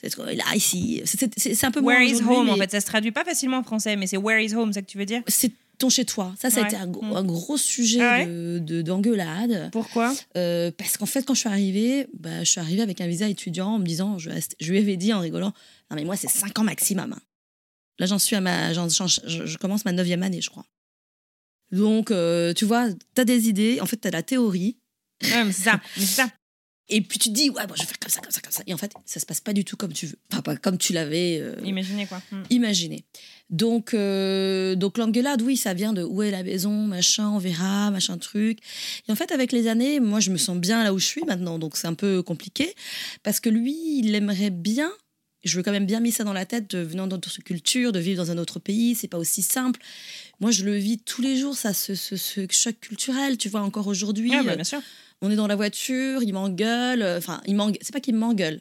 C'est 0.00 0.16
là, 0.16 0.44
ici. 0.54 1.02
C'est- 1.04 1.64
un 1.64 1.70
peu 1.72 1.80
Where 1.80 2.02
is 2.02 2.22
home, 2.22 2.48
en 2.50 2.56
fait, 2.56 2.70
ça 2.70 2.80
se 2.80 2.86
traduit 2.86 3.10
pas 3.10 3.24
facilement 3.24 3.58
en 3.58 3.62
français, 3.64 3.96
mais 3.96 4.06
c'est 4.06 4.16
where 4.16 4.40
is 4.40 4.54
home, 4.54 4.72
c'est 4.72 4.78
ça 4.78 4.82
que 4.82 4.86
tu 4.90 4.96
veux 4.98 5.06
dire? 5.06 5.22
C'est 5.26 5.50
ton 5.76 5.88
chez 5.90 6.04
toi. 6.04 6.34
Ça, 6.40 6.50
ça 6.50 6.62
a 6.62 6.66
été 6.66 6.76
un, 6.76 6.86
gros- 6.86 7.04
Mm. 7.04 7.16
un 7.16 7.24
gros 7.24 7.56
sujet 7.56 8.00
Ah 8.00 8.18
ouais? 8.18 8.26
de- 8.26 8.58
de- 8.62 8.82
d'engueulade. 8.82 9.70
Pourquoi? 9.72 10.14
Euh, 10.36 10.70
parce 10.76 10.96
qu'en 10.96 11.06
fait, 11.06 11.24
quand 11.24 11.34
je 11.34 11.40
suis 11.40 11.48
arrivée, 11.48 12.06
bah, 12.18 12.42
je 12.44 12.50
suis 12.50 12.60
arrivée 12.60 12.82
avec 12.82 13.00
un 13.00 13.06
visa 13.08 13.28
étudiant 13.28 13.70
en 13.74 13.78
me 13.80 13.84
disant, 13.86 14.18
je, 14.18 14.30
je 14.60 14.70
lui 14.70 14.78
avais 14.78 14.96
dit 14.96 15.12
en 15.12 15.20
rigolant, 15.20 15.52
non 15.90 15.96
mais 15.96 16.04
moi 16.04 16.16
c'est 16.16 16.28
5 16.28 16.56
ans 16.58 16.64
maximum. 16.64 17.12
hein. 17.12 17.20
Là 18.00 18.06
j'en 18.06 18.18
suis 18.20 18.36
à 18.36 18.40
ma, 18.40 18.72
je 18.72 19.56
commence 19.58 19.84
ma 19.84 19.90
neuvième 19.92 20.22
année, 20.22 20.40
je 20.40 20.50
crois. 20.50 20.64
Donc, 21.72 22.10
euh, 22.10 22.52
tu 22.54 22.64
vois, 22.64 22.88
tu 23.14 23.20
as 23.20 23.24
des 23.24 23.48
idées, 23.48 23.80
en 23.80 23.86
fait, 23.86 23.98
tu 24.00 24.08
as 24.08 24.10
la 24.10 24.22
théorie, 24.22 24.78
Ouais, 25.24 25.44
mais 25.44 25.52
c'est 25.52 25.64
ça, 25.64 25.80
mais 25.96 26.04
c'est 26.04 26.22
ça. 26.22 26.28
et 26.88 27.00
puis 27.00 27.18
tu 27.18 27.28
te 27.30 27.34
dis, 27.34 27.50
ouais, 27.50 27.66
bon, 27.66 27.74
je 27.74 27.80
vais 27.82 27.86
faire 27.86 27.98
comme 27.98 28.10
ça, 28.10 28.20
comme 28.20 28.30
ça, 28.30 28.40
comme 28.40 28.52
ça. 28.52 28.62
Et 28.66 28.72
en 28.72 28.76
fait, 28.78 28.92
ça 29.04 29.18
se 29.20 29.26
passe 29.26 29.40
pas 29.40 29.52
du 29.52 29.64
tout 29.64 29.76
comme 29.76 29.92
tu 29.92 30.06
veux. 30.06 30.16
Enfin, 30.32 30.42
pas 30.42 30.56
comme 30.56 30.78
tu 30.78 30.92
l'avais 30.92 31.38
euh, 31.40 31.56
Imaginez 31.64 32.06
quoi. 32.06 32.22
Imaginé. 32.50 33.04
Donc, 33.50 33.94
euh, 33.94 34.74
donc 34.76 34.96
l'engueulade, 34.96 35.42
oui, 35.42 35.56
ça 35.56 35.74
vient 35.74 35.92
de 35.92 36.02
où 36.04 36.22
est 36.22 36.30
la 36.30 36.42
maison, 36.44 36.70
machin, 36.72 37.28
on 37.30 37.38
verra, 37.38 37.90
machin 37.90 38.16
truc. 38.18 38.58
Et 39.08 39.12
en 39.12 39.16
fait, 39.16 39.32
avec 39.32 39.52
les 39.52 39.66
années, 39.68 40.00
moi, 40.00 40.20
je 40.20 40.30
me 40.30 40.36
sens 40.38 40.56
bien 40.56 40.84
là 40.84 40.94
où 40.94 40.98
je 40.98 41.06
suis 41.06 41.24
maintenant, 41.24 41.58
donc 41.58 41.76
c'est 41.76 41.86
un 41.88 41.94
peu 41.94 42.22
compliqué 42.22 42.74
parce 43.22 43.40
que 43.40 43.48
lui, 43.50 43.74
il 43.98 44.14
aimerait 44.14 44.50
bien. 44.50 44.90
Je 45.44 45.56
veux 45.56 45.62
quand 45.62 45.70
même 45.72 45.86
bien 45.86 46.00
mis 46.00 46.10
ça 46.12 46.24
dans 46.24 46.32
la 46.32 46.46
tête 46.46 46.70
de 46.74 46.78
venant 46.80 47.06
d'autres 47.06 47.30
cultures, 47.42 47.92
de 47.92 48.00
vivre 48.00 48.22
dans 48.24 48.30
un 48.32 48.38
autre 48.38 48.58
pays, 48.58 48.94
c'est 48.96 49.08
pas 49.08 49.18
aussi 49.18 49.40
simple. 49.42 49.80
Moi, 50.40 50.50
je 50.50 50.64
le 50.64 50.76
vis 50.76 50.98
tous 50.98 51.20
les 51.22 51.36
jours, 51.36 51.56
ça, 51.56 51.74
ce, 51.74 51.94
ce, 51.94 52.16
ce 52.16 52.46
choc 52.50 52.78
culturel, 52.80 53.36
tu 53.38 53.48
vois, 53.48 53.60
encore 53.62 53.86
aujourd'hui. 53.88 54.30
Ah, 54.32 54.42
bah, 54.44 54.52
euh, 54.52 54.54
bien 54.54 54.64
sûr. 54.64 54.80
on 55.20 55.30
est 55.30 55.36
dans 55.36 55.46
la 55.48 55.56
voiture, 55.56 56.22
il 56.22 56.32
m'engueule. 56.32 57.02
euh, 57.02 57.18
Enfin, 57.18 57.40
il 57.46 57.56
m'engueule. 57.56 57.78
C'est 57.82 57.92
pas 57.92 58.00
qu'il 58.00 58.14
m'engueule, 58.14 58.60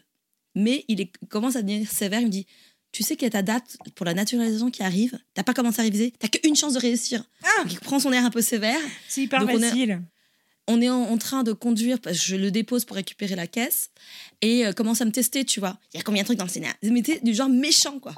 mais 0.56 0.86
il, 0.88 1.02
est- 1.02 1.12
commence 1.30 1.56
à 1.56 1.62
devenir 1.62 1.90
sévère. 1.92 2.20
Il 2.22 2.28
me 2.28 2.32
dit 2.32 2.48
Tu 2.92 3.04
sais 3.04 3.16
qu'il 3.16 3.26
y 3.26 3.28
a 3.28 3.32
ta 3.32 3.44
date 3.44 3.78
pour 3.96 4.06
la 4.08 4.14
naturalisation 4.16 4.72
qui 4.72 4.82
arrive. 4.82 5.20
T'as 5.36 5.44
pas 5.44 5.54
commencé 5.54 5.80
à 5.82 5.84
réviser. 5.84 6.14
T'as 6.18 6.30
qu'une 6.30 6.56
chance 6.56 6.74
de 6.74 6.80
réussir. 6.80 7.24
Donc, 7.64 7.74
il 7.74 7.80
prend 7.80 8.00
son 8.00 8.12
air 8.12 8.26
un 8.26 8.32
peu 8.32 8.42
sévère. 8.42 8.80
C'est 9.08 9.22
hyper 9.22 9.42
Donc, 9.42 9.50
on 9.52 9.60
est- 9.60 9.70
facile. 9.70 10.02
On 10.70 10.82
est 10.82 10.90
en, 10.90 11.04
en 11.04 11.18
train 11.18 11.44
de 11.44 11.54
conduire, 11.54 12.00
parce 12.02 12.18
que 12.20 12.24
je 12.26 12.36
le 12.36 12.52
dépose 12.52 12.84
pour 12.86 12.96
récupérer 12.98 13.36
la 13.38 13.48
caisse, 13.48 13.90
et 14.42 14.66
euh, 14.66 14.74
commence 14.74 15.00
à 15.00 15.06
me 15.06 15.12
tester, 15.12 15.46
tu 15.46 15.62
vois. 15.62 15.80
Il 15.94 15.98
y 15.98 16.00
a 16.02 16.04
combien 16.04 16.24
de 16.24 16.26
trucs 16.26 16.38
dans 16.40 16.44
le 16.44 16.50
scénario? 16.50 16.76
Mais 16.84 17.02
du 17.24 17.34
genre 17.34 17.48
méchant, 17.50 18.00
quoi. 18.00 18.14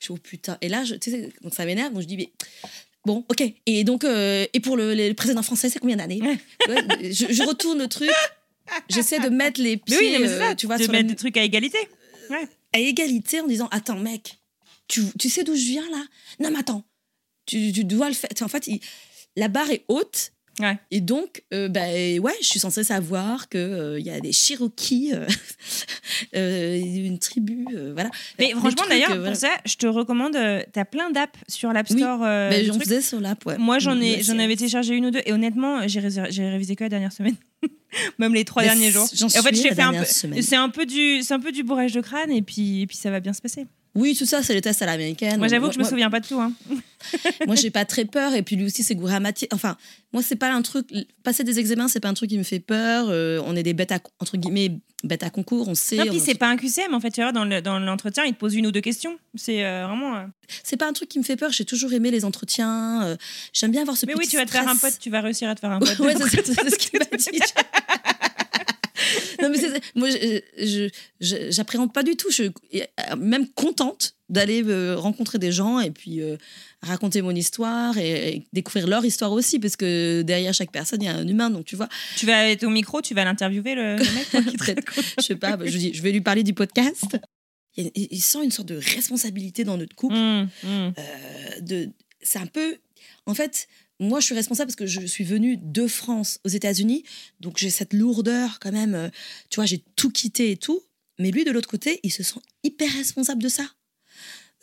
Je 0.00 0.04
suis 0.04 0.12
oh 0.12 0.16
putain. 0.16 0.58
Et 0.60 0.68
là, 0.68 0.84
je, 0.84 0.94
tu 0.96 1.10
sais, 1.10 1.30
donc 1.42 1.54
ça 1.54 1.64
m'énerve. 1.64 1.92
Donc 1.92 2.02
je 2.02 2.06
dis 2.08 2.16
Mais 2.16 2.32
Bon, 3.06 3.24
ok. 3.28 3.42
Et 3.66 3.84
donc, 3.84 4.04
euh, 4.04 4.46
et 4.52 4.60
pour 4.60 4.76
le, 4.76 4.94
le 4.94 5.12
président 5.14 5.42
français, 5.42 5.68
c'est 5.68 5.78
combien 5.78 5.96
d'années? 5.96 6.20
Ouais, 6.68 7.12
je, 7.12 7.26
je 7.32 7.42
retourne 7.42 7.78
le 7.78 7.88
truc. 7.88 8.10
J'essaie 8.88 9.18
de 9.20 9.28
mettre 9.28 9.60
les 9.60 9.76
pieds, 9.76 9.96
Mais 10.00 10.16
oui, 10.16 10.16
mais 10.22 10.28
euh, 10.28 10.38
ça. 10.48 10.54
tu 10.54 10.66
vois, 10.66 10.78
de 10.78 10.84
sur 10.84 10.92
mettre 10.92 11.08
des 11.08 11.16
trucs 11.16 11.36
à 11.36 11.42
égalité. 11.44 11.78
Ouais. 12.30 12.48
à 12.72 12.78
égalité 12.78 13.40
en 13.42 13.46
disant 13.46 13.68
Attends, 13.70 13.98
mec, 13.98 14.38
tu, 14.88 15.02
tu 15.18 15.28
sais 15.28 15.44
d'où 15.44 15.54
je 15.54 15.64
viens 15.64 15.88
là? 15.90 16.02
Non, 16.40 16.50
mais 16.50 16.58
attends, 16.60 16.82
tu, 17.44 17.72
tu 17.72 17.84
dois 17.84 18.08
le 18.08 18.14
faire. 18.14 18.30
En 18.40 18.48
fait, 18.48 18.66
il- 18.68 18.80
la 19.36 19.48
barre 19.48 19.70
est 19.70 19.84
haute. 19.88 20.32
Ouais. 20.60 20.78
Et 20.92 21.00
donc, 21.00 21.42
euh, 21.52 21.68
bah, 21.68 21.80
ouais, 21.88 22.32
je 22.40 22.46
suis 22.46 22.60
censée 22.60 22.84
savoir 22.84 23.48
qu'il 23.48 24.02
y 24.04 24.10
a 24.10 24.20
des 24.20 24.32
Cherokees, 24.32 25.10
euh, 25.14 25.26
euh, 26.36 26.76
une 26.80 27.18
tribu, 27.18 27.66
euh, 27.74 27.92
voilà. 27.92 28.10
Mais 28.38 28.50
franchement, 28.52 28.84
d'ailleurs, 28.88 29.10
euh, 29.10 29.14
pour 29.14 29.20
voilà. 29.22 29.34
ça, 29.34 29.50
je 29.64 29.74
te 29.76 29.86
recommande. 29.86 30.36
euh, 30.36 30.62
T'as 30.72 30.84
plein 30.84 31.10
d'apps 31.10 31.38
sur 31.48 31.72
l'App 31.72 31.86
Oui, 31.90 31.98
Store. 31.98 32.20
euh, 32.22 32.50
Ben, 32.50 32.60
de 32.66 32.66
j'en 32.72 32.78
faisais 32.78 33.00
sur 33.00 33.20
l'app, 33.20 33.44
ouais. 33.46 33.58
Moi, 33.58 33.78
j'en 33.78 33.98
avais 34.00 34.56
téléchargé 34.56 34.94
une 34.94 35.06
ou 35.06 35.10
deux, 35.10 35.22
et 35.26 35.32
honnêtement, 35.32 35.86
j'ai 35.88 36.00
révisé 36.00 36.76
que 36.76 36.84
la 36.84 36.88
dernière 36.90 37.12
semaine, 37.12 37.36
même 38.18 38.34
les 38.34 38.44
trois 38.44 38.62
Ben, 38.62 38.68
derniers 38.68 38.90
jours. 38.90 39.08
j'en 39.12 39.28
Et 39.28 39.38
en 39.38 39.42
fait, 39.42 39.54
j'ai 39.56 39.74
fait 39.74 39.82
un 39.82 39.92
peu. 39.92 40.04
C'est 40.04 40.56
un 40.56 40.68
peu 40.68 40.86
du, 40.86 41.22
c'est 41.22 41.34
un 41.34 41.40
peu 41.40 41.52
du 41.52 41.62
bourrage 41.64 41.92
de 41.92 42.00
crâne, 42.00 42.30
et 42.30 42.42
puis, 42.42 42.82
et 42.82 42.86
puis 42.86 42.96
ça 42.96 43.10
va 43.10 43.20
bien 43.20 43.32
se 43.32 43.42
passer. 43.42 43.66
Oui, 43.94 44.16
tout 44.16 44.26
ça, 44.26 44.42
c'est 44.42 44.54
les 44.54 44.60
tests 44.60 44.82
à 44.82 44.86
l'américaine. 44.86 45.38
Moi, 45.38 45.46
j'avoue 45.48 45.68
que 45.68 45.74
je 45.74 45.78
me 45.78 45.84
Moi- 45.84 45.90
souviens 45.90 46.10
pas 46.10 46.18
de 46.20 46.26
tout. 46.26 46.40
Hein. 46.40 46.52
Moi, 47.46 47.54
j'ai 47.54 47.70
pas 47.70 47.84
très 47.84 48.04
peur. 48.04 48.34
Et 48.34 48.42
puis 48.42 48.56
lui 48.56 48.64
aussi, 48.66 48.82
c'est 48.82 48.94
matière. 49.20 49.48
Enfin, 49.52 49.76
moi, 50.12 50.22
c'est 50.22 50.36
pas 50.36 50.50
un 50.52 50.62
truc. 50.62 50.86
Passer 51.22 51.44
des 51.44 51.58
examens, 51.58 51.86
c'est 51.88 52.00
pas 52.00 52.08
un 52.08 52.14
truc 52.14 52.30
qui 52.30 52.38
me 52.38 52.42
fait 52.42 52.58
peur. 52.60 53.06
Euh, 53.10 53.40
on 53.46 53.54
est 53.54 53.62
des 53.62 53.74
bêtes 53.74 53.92
à, 53.92 53.98
entre 54.20 54.36
guillemets, 54.36 54.72
bêtes 55.04 55.22
à 55.22 55.30
concours. 55.30 55.68
On 55.68 55.74
sait. 55.74 55.96
Non, 55.96 56.06
puis 56.06 56.18
c'est 56.18 56.34
pas 56.34 56.48
un 56.48 56.56
QCM 56.56 56.92
en 56.94 57.00
fait. 57.00 57.10
Tu 57.10 57.20
vois, 57.20 57.30
dans 57.32 57.44
le- 57.44 57.60
l'entretien, 57.60 58.24
il 58.24 58.32
te 58.34 58.38
pose 58.38 58.54
une 58.54 58.66
ou 58.66 58.72
deux 58.72 58.80
questions. 58.80 59.16
C'est 59.34 59.64
euh, 59.64 59.86
vraiment. 59.86 60.16
euh, 60.16 60.24
C'est 60.64 60.76
pas 60.76 60.88
un 60.88 60.92
truc 60.92 61.08
qui 61.08 61.18
me 61.18 61.24
fait 61.24 61.36
peur. 61.36 61.52
J'ai 61.52 61.64
toujours 61.64 61.92
aimé 61.92 62.10
les 62.10 62.24
entretiens. 62.24 63.16
J'aime 63.52 63.70
bien 63.70 63.82
avoir 63.82 63.96
ce 63.96 64.06
Mais 64.06 64.14
petit 64.14 64.20
oui, 64.22 64.28
tu 64.28 64.36
vas 64.36 64.46
te 64.46 64.50
faire 64.50 64.66
un 64.68 64.76
pote. 64.76 64.98
Tu 64.98 65.10
vas 65.10 65.20
réussir 65.20 65.48
à 65.50 65.54
te 65.54 65.60
faire 65.60 65.70
un 65.70 65.78
pote. 65.80 65.98
ouais, 66.00 66.14
c'est 66.18 66.70
ce 66.70 66.76
qu'il 66.78 66.98
m'a 66.98 67.04
dit. 67.16 67.24
non, 69.48 69.50
mais 69.50 69.80
moi, 69.94 70.08
j'appréhende 71.20 71.92
pas 71.92 72.02
du 72.02 72.16
tout. 72.16 72.30
Je 72.30 72.44
suis 72.44 72.82
même 73.16 73.48
contente 73.48 74.14
d'aller 74.28 74.62
euh, 74.64 74.96
rencontrer 74.96 75.38
des 75.38 75.52
gens 75.52 75.80
et 75.80 75.90
puis 75.90 76.22
euh, 76.22 76.36
raconter 76.82 77.20
mon 77.22 77.34
histoire 77.34 77.98
et, 77.98 78.36
et 78.36 78.46
découvrir 78.52 78.86
leur 78.86 79.04
histoire 79.04 79.32
aussi, 79.32 79.58
parce 79.58 79.76
que 79.76 80.22
derrière 80.22 80.54
chaque 80.54 80.72
personne, 80.72 81.02
il 81.02 81.06
y 81.06 81.08
a 81.08 81.14
un 81.14 81.28
humain. 81.28 81.50
Donc, 81.50 81.66
tu 81.66 81.76
vois, 81.76 81.88
Tu 82.16 82.26
vas 82.26 82.48
être 82.48 82.64
au 82.64 82.70
micro, 82.70 83.02
tu 83.02 83.14
vas 83.14 83.24
l'interviewer 83.24 83.74
le, 83.74 83.96
le 83.96 84.14
mec. 84.14 84.30
quoi, 84.30 84.42
qui 84.42 84.56
je 85.18 85.22
sais 85.22 85.36
pas, 85.36 85.56
bah, 85.56 85.66
je, 85.66 85.76
dis, 85.76 85.92
je 85.94 86.02
vais 86.02 86.12
lui 86.12 86.22
parler 86.22 86.42
du 86.42 86.54
podcast. 86.54 87.18
Il, 87.76 88.22
sent 88.22 88.44
une 88.44 88.52
sorte 88.52 88.68
de 88.68 88.76
responsabilité 88.76 89.64
dans 89.64 89.76
notre 89.76 89.96
couple. 89.96 90.14
Hum, 90.14 90.48
hum. 90.62 90.92
euh, 90.96 91.60
de, 91.60 91.90
c'est 92.22 92.38
un 92.38 92.46
peu. 92.46 92.76
En 93.26 93.34
fait, 93.34 93.68
moi, 94.00 94.20
je 94.20 94.26
suis 94.26 94.34
responsable 94.34 94.68
parce 94.68 94.76
que 94.76 94.86
je 94.86 95.00
suis 95.06 95.24
venue 95.24 95.56
de 95.56 95.86
France 95.86 96.40
aux 96.44 96.48
États-Unis. 96.48 97.04
Donc, 97.40 97.58
j'ai 97.58 97.70
cette 97.70 97.92
lourdeur 97.92 98.58
quand 98.60 98.72
même. 98.72 98.94
euh, 98.94 99.08
tu 99.50 99.56
vois, 99.56 99.66
j'ai 99.66 99.84
tout 99.96 100.10
quitté 100.10 100.50
et 100.50 100.56
tout. 100.56 100.80
Mais 101.20 101.30
lui, 101.30 101.44
de 101.44 101.50
l'autre 101.52 101.68
côté, 101.68 102.00
il 102.02 102.10
se 102.12 102.22
sent 102.22 102.40
hyper 102.64 102.90
responsable 102.92 103.42
de 103.42 103.48
ça. 103.48 103.66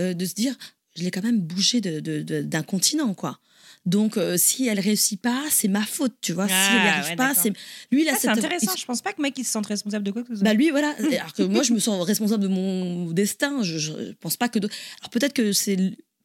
Euh, 0.01 0.13
de 0.13 0.25
se 0.25 0.33
dire, 0.33 0.55
je 0.97 1.03
l'ai 1.03 1.11
quand 1.11 1.23
même 1.23 1.39
bougé 1.39 1.79
de- 1.79 1.99
de- 2.01 2.21
de- 2.21 2.41
d'un 2.41 2.63
continent, 2.63 3.13
quoi. 3.13 3.39
Donc, 3.85 4.17
euh, 4.17 4.37
si 4.37 4.67
elle 4.67 4.79
réussit 4.79 5.19
pas, 5.19 5.41
c'est 5.49 5.67
ma 5.69 5.83
faute, 5.83 6.13
tu 6.21 6.33
vois. 6.33 6.47
si 6.47 6.53
Ah, 6.55 6.69
elle 6.75 6.81
n'y 6.83 6.87
arrive 6.89 7.09
ouais, 7.11 7.15
pas, 7.15 7.33
c'est. 7.33 7.51
Lui, 7.91 8.03
là, 8.03 8.11
Ah, 8.15 8.17
c'est 8.19 8.27
intéressant. 8.27 8.73
il- 8.75 8.79
Je 8.79 8.85
pense 8.85 9.01
pas 9.01 9.11
que 9.13 9.21
mec 9.21 9.33
il 9.37 9.43
se 9.45 9.51
sente 9.51 9.65
responsable 9.65 10.03
de 10.05 10.11
quoi 10.11 10.21
que 10.23 10.27
ce 10.29 10.35
soit. 10.35 10.43
bah 10.43 10.53
lui, 10.53 10.69
voilà. 10.69 10.93
Alors 11.21 11.33
que 11.33 11.43
moi, 11.43 11.63
je 11.63 11.73
me 11.73 11.79
sens 11.79 12.05
responsable 12.05 12.43
de 12.43 12.47
mon 12.49 13.11
destin. 13.11 13.63
Je, 13.63 13.77
je 13.79 13.91
pense 14.19 14.37
pas 14.37 14.49
que. 14.49 14.59
d'autres- 14.59 14.75
Alors 14.99 15.09
peut-être 15.09 15.33
que 15.33 15.51
c'est 15.53 15.77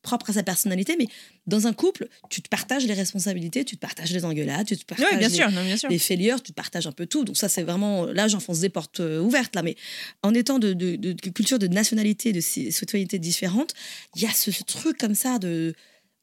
propre 0.06 0.30
à 0.30 0.32
sa 0.34 0.42
personnalité, 0.42 0.96
mais 0.98 1.08
dans 1.46 1.66
un 1.66 1.74
couple, 1.82 2.08
tu 2.30 2.40
te 2.40 2.48
partages 2.48 2.86
les 2.86 2.94
responsabilités, 2.94 3.64
tu 3.64 3.76
te 3.76 3.80
partages 3.80 4.12
les 4.12 4.24
engueulades, 4.24 4.66
tu 4.66 4.76
te 4.76 4.84
partages 4.84 5.06
oui, 5.10 5.18
bien 5.18 5.28
les, 5.28 5.34
sûr, 5.34 5.50
non, 5.50 5.64
bien 5.64 5.76
sûr. 5.76 5.88
les 5.90 5.98
failures, 5.98 6.40
tu 6.42 6.52
te 6.52 6.56
partages 6.56 6.86
un 6.86 6.92
peu 6.92 7.06
tout. 7.06 7.24
Donc 7.24 7.36
ça, 7.36 7.48
c'est 7.48 7.64
vraiment... 7.64 8.06
Là, 8.06 8.28
j'enfonce 8.28 8.60
des 8.60 8.70
portes 8.70 9.00
euh, 9.00 9.20
ouvertes, 9.20 9.54
là. 9.54 9.62
Mais 9.62 9.76
en 10.22 10.32
étant 10.32 10.58
de, 10.58 10.72
de, 10.72 10.96
de 10.96 11.30
culture, 11.30 11.58
de 11.58 11.66
nationalité, 11.66 12.32
de 12.32 12.40
ci- 12.40 12.70
citoyenneté 12.70 13.18
différentes, 13.18 13.74
il 14.14 14.22
y 14.22 14.26
a 14.26 14.32
ce, 14.32 14.50
ce 14.50 14.62
truc 14.62 14.96
comme 14.96 15.14
ça 15.14 15.38
de... 15.38 15.74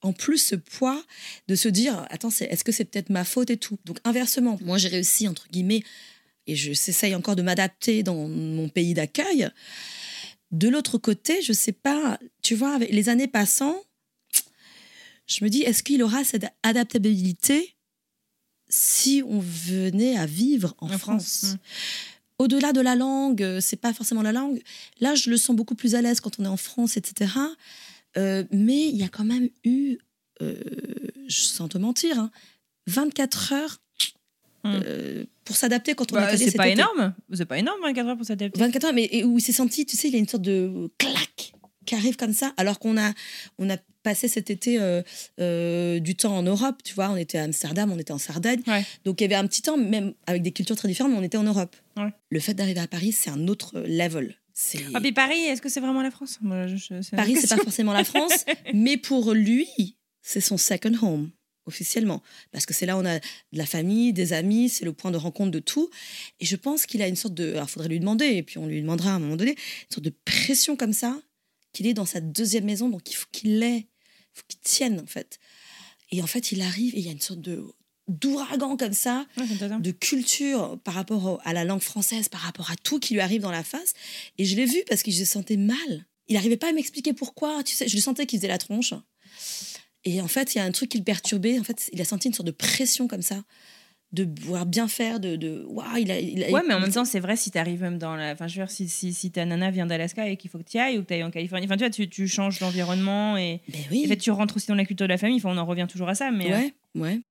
En 0.01 0.11
plus, 0.11 0.39
ce 0.39 0.55
poids 0.55 1.01
de 1.47 1.55
se 1.55 1.69
dire, 1.69 2.05
attends, 2.09 2.29
est-ce 2.29 2.63
que 2.63 2.73
c'est 2.73 2.85
peut-être 2.85 3.09
ma 3.09 3.23
faute 3.23 3.49
et 3.49 3.57
tout? 3.57 3.77
Donc 3.85 3.99
inversement, 4.03 4.59
moi, 4.61 4.77
j'ai 4.77 4.89
réussi, 4.89 5.29
entre 5.29 5.47
guillemets, 5.49 5.83
et 6.45 6.55
je 6.57 6.73
j'essaye 6.73 7.15
encore 7.15 7.37
de 7.37 7.41
m'adapter 7.41 8.03
dans 8.03 8.27
mon 8.27 8.67
pays 8.67 8.93
d'accueil. 8.93 9.47
De 10.51 10.67
l'autre 10.67 10.97
côté, 10.97 11.41
je 11.41 11.53
sais 11.53 11.71
pas, 11.71 12.19
tu 12.43 12.53
vois, 12.55 12.75
avec 12.75 12.91
les 12.91 13.09
années 13.09 13.27
passant, 13.27 13.75
je 15.27 15.43
me 15.43 15.49
dis, 15.49 15.61
est-ce 15.63 15.81
qu'il 15.83 16.03
aura 16.03 16.23
cette 16.23 16.45
adaptabilité 16.63 17.75
si 18.69 19.23
on 19.27 19.39
venait 19.39 20.17
à 20.17 20.25
vivre 20.25 20.75
en, 20.79 20.87
En 20.91 20.97
France, 20.97 21.39
France, 21.39 21.53
mm. 21.53 21.57
Au-delà 22.39 22.73
de 22.73 22.81
la 22.81 22.95
langue, 22.95 23.59
c'est 23.61 23.77
pas 23.79 23.93
forcément 23.93 24.21
la 24.23 24.31
langue. 24.31 24.61
Là, 24.99 25.13
je 25.15 25.29
le 25.29 25.37
sens 25.37 25.55
beaucoup 25.55 25.75
plus 25.75 25.95
à 25.95 26.01
l'aise 26.01 26.19
quand 26.19 26.39
on 26.39 26.43
est 26.45 26.47
en 26.47 26.57
France, 26.57 26.97
etc. 26.97 27.31
Euh, 28.17 28.43
mais 28.51 28.87
il 28.89 28.95
y 28.95 29.03
a 29.03 29.07
quand 29.07 29.23
même 29.23 29.49
eu, 29.63 29.97
euh, 30.41 30.55
sans 31.29 31.67
te 31.69 31.77
mentir, 31.77 32.19
hein, 32.19 32.31
24 32.87 33.53
heures 33.53 33.79
Mm. 34.65 34.79
euh, 34.85 35.25
pour 35.43 35.57
s'adapter 35.57 35.93
quand 35.93 36.09
on 36.13 36.15
Bah, 36.15 36.25
a 36.27 36.37
c'est 36.37 36.53
pas 36.53 36.69
été. 36.69 36.79
énorme. 36.79 37.13
C'est 37.33 37.43
pas 37.45 37.57
énorme 37.59 37.81
24 37.83 38.07
heures 38.07 38.15
pour 38.17 38.25
s'adapter. 38.25 38.57
24 38.57 38.85
heures, 38.85 38.93
mais 38.93 39.09
et 39.11 39.25
où 39.25 39.37
il 39.37 39.41
s'est 39.41 39.51
senti, 39.51 39.85
tu 39.85 39.97
sais, 39.97 40.07
il 40.07 40.13
y 40.13 40.15
a 40.15 40.19
une 40.19 40.27
sorte 40.27 40.43
de 40.43 40.89
claque 40.97 41.53
qui 41.85 41.95
arrive 41.95 42.15
comme 42.15 42.33
ça, 42.33 42.53
alors 42.57 42.79
qu'on 42.79 42.97
a, 42.97 43.13
on 43.59 43.69
a 43.69 43.77
passé 44.03 44.27
cet 44.27 44.49
été 44.49 44.79
euh, 44.81 45.01
euh, 45.39 45.99
du 45.99 46.15
temps 46.15 46.35
en 46.37 46.43
Europe, 46.43 46.81
tu 46.83 46.93
vois, 46.93 47.09
on 47.09 47.15
était 47.15 47.37
à 47.37 47.43
Amsterdam, 47.43 47.91
on 47.91 47.97
était 47.99 48.11
en 48.11 48.17
Sardaigne, 48.17 48.61
Ouais. 48.67 48.83
donc 49.05 49.21
il 49.21 49.23
y 49.23 49.25
avait 49.25 49.35
un 49.35 49.47
petit 49.47 49.61
temps, 49.61 49.77
même 49.77 50.13
avec 50.27 50.41
des 50.41 50.51
cultures 50.51 50.75
très 50.75 50.87
différentes, 50.89 51.13
mais 51.13 51.17
on 51.19 51.23
était 51.23 51.37
en 51.37 51.43
Europe. 51.43 51.75
Ouais. 51.97 52.09
Le 52.29 52.39
fait 52.39 52.53
d'arriver 52.53 52.81
à 52.81 52.87
Paris, 52.87 53.11
c'est 53.13 53.29
un 53.29 53.47
autre 53.47 53.79
level. 53.87 54.35
Ah, 54.93 54.99
puis 55.01 55.13
Paris, 55.13 55.39
est-ce 55.45 55.61
que 55.61 55.69
c'est 55.69 55.79
vraiment 55.79 56.01
la 56.03 56.11
France? 56.11 56.37
Moi, 56.41 56.67
je- 56.67 56.75
je- 56.75 57.15
Paris, 57.15 57.35
c'est 57.39 57.47
pas 57.49 57.57
forcément 57.63 57.93
la 57.93 58.03
France, 58.03 58.45
mais 58.73 58.97
pour 58.97 59.33
lui, 59.33 59.67
c'est 60.21 60.41
son 60.41 60.57
second 60.57 60.93
home 61.01 61.31
officiellement 61.65 62.21
parce 62.51 62.65
que 62.65 62.73
c'est 62.73 62.85
là 62.85 62.97
où 62.97 62.99
on 62.99 63.05
a 63.05 63.19
de 63.19 63.23
la 63.53 63.65
famille, 63.65 64.11
des 64.11 64.33
amis, 64.33 64.67
c'est 64.67 64.83
le 64.83 64.91
point 64.91 65.11
de 65.11 65.17
rencontre 65.17 65.49
de 65.51 65.59
tout 65.59 65.89
et 66.41 66.45
je 66.45 66.57
pense 66.57 66.85
qu'il 66.85 67.01
a 67.01 67.07
une 67.07 67.15
sorte 67.15 67.33
de 67.35 67.53
alors 67.53 67.69
faudrait 67.69 67.87
lui 67.87 68.01
demander 68.01 68.25
et 68.25 68.43
puis 68.43 68.57
on 68.57 68.67
lui 68.67 68.81
demandera 68.81 69.11
à 69.11 69.13
un 69.13 69.19
moment 69.19 69.37
donné 69.37 69.51
une 69.51 69.57
sorte 69.89 70.03
de 70.03 70.13
pression 70.25 70.75
comme 70.75 70.91
ça 70.91 71.17
qu'il 71.73 71.87
est 71.87 71.93
dans 71.93 72.05
sa 72.05 72.21
deuxième 72.21 72.65
maison 72.65 72.87
donc 72.89 73.09
il 73.11 73.15
faut 73.15 73.27
qu'il 73.31 73.59
l'ait, 73.59 73.79
il 73.79 74.33
faut 74.33 74.43
qu'il 74.47 74.59
tienne 74.59 74.99
en 74.99 75.05
fait. 75.07 75.39
Et 76.11 76.21
en 76.21 76.27
fait, 76.27 76.51
il 76.51 76.61
arrive 76.61 76.93
et 76.95 76.99
il 76.99 77.05
y 77.05 77.09
a 77.09 77.11
une 77.11 77.19
sorte 77.21 77.41
de 77.41 77.63
d'ouragan 78.09 78.75
comme 78.77 78.93
ça 78.93 79.25
Ouais, 79.37 79.45
de 79.79 79.91
culture 79.91 80.77
par 80.83 80.93
rapport 80.93 81.25
au- 81.25 81.39
à 81.45 81.53
la 81.53 81.63
langue 81.63 81.81
française, 81.81 82.27
par 82.29 82.41
rapport 82.41 82.69
à 82.69 82.75
tout 82.75 82.99
qui 82.99 83.13
lui 83.13 83.21
arrive 83.21 83.41
dans 83.41 83.49
la 83.51 83.63
face. 83.63 83.93
Et 84.37 84.43
je 84.45 84.55
l'ai 84.57 84.65
vu 84.65 84.83
parce 84.89 85.03
que 85.03 85.09
je 85.11 85.19
le 85.19 85.25
sentais 85.25 85.55
mal. 85.57 86.05
Il 86.27 86.35
n'arrivait 86.35 86.57
pas 86.57 86.69
à 86.69 86.73
m'expliquer 86.73 87.13
pourquoi. 87.13 87.63
Tu 87.63 87.73
sais, 87.75 87.87
je 87.87 87.95
le 87.95 88.01
sentais 88.01 88.25
qu'il 88.25 88.39
faisait 88.39 88.49
la 88.49 88.57
tronche. 88.57 88.93
Et 90.03 90.19
en 90.21 90.27
fait, 90.27 90.53
il 90.53 90.57
y 90.57 90.61
a 90.61 90.65
un 90.65 90.71
truc 90.71 90.89
qui 90.89 90.97
le 90.97 91.03
perturbait. 91.05 91.57
En 91.59 91.63
fait, 91.63 91.89
il 91.93 92.01
a 92.01 92.05
senti 92.05 92.27
une 92.27 92.33
sorte 92.33 92.45
de 92.47 92.51
pression 92.51 93.07
comme 93.07 93.21
ça, 93.21 93.41
de 94.13 94.25
pouvoir 94.25 94.65
bien 94.65 94.87
faire, 94.87 95.19
de, 95.19 95.35
de 95.35 95.65
waouh, 95.67 95.97
il 95.97 96.11
a, 96.11 96.19
il 96.19 96.43
a- 96.43 96.49
Ouais, 96.51 96.61
mais 96.67 96.73
en 96.75 96.79
même 96.79 96.91
temps, 96.91 97.03
c'est 97.03 97.19
vrai 97.19 97.35
si 97.35 97.49
t'arrives 97.51 97.81
même 97.81 97.97
dans 97.97 98.15
la. 98.15 98.33
Enfin, 98.33 98.47
je 98.47 98.59
veux 98.59 98.65
dire, 98.65 98.71
si, 98.71 98.87
si, 98.87 99.11
si 99.13 99.31
ta 99.31 99.43
nana 99.45 99.71
vient 99.71 99.85
d'Alaska 99.87 100.27
et 100.29 100.37
qu'il 100.37 100.51
faut 100.51 100.59
que 100.59 100.63
tu 100.69 100.77
y 100.77 100.79
ailles 100.79 100.97
ou 100.99 101.01
que 101.01 101.07
tu 101.07 101.13
ailles 101.15 101.23
en 101.23 101.31
Californie, 101.31 101.65
enfin, 101.65 101.75
tu 101.77 101.83
vois, 101.83 101.89
tu, 101.89 102.07
tu 102.07 102.27
changes 102.27 102.59
d'environnement 102.59 103.35
et. 103.37 103.61
Ben 103.69 103.79
oui. 103.91 104.03
En 104.05 104.07
fait, 104.09 104.17
tu 104.17 104.29
rentres 104.31 104.55
aussi 104.57 104.67
dans 104.67 104.75
la 104.75 104.85
culture 104.85 105.07
de 105.07 105.11
la 105.11 105.17
famille. 105.17 105.37
Enfin, 105.37 105.49
on 105.51 105.57
en 105.57 105.65
revient 105.65 105.87
toujours 105.89 106.09
à 106.09 106.15
ça, 106.15 106.29
mais 106.31 106.51
euh, 106.53 106.57
ouais, 106.57 106.73
ouais. 106.95 107.21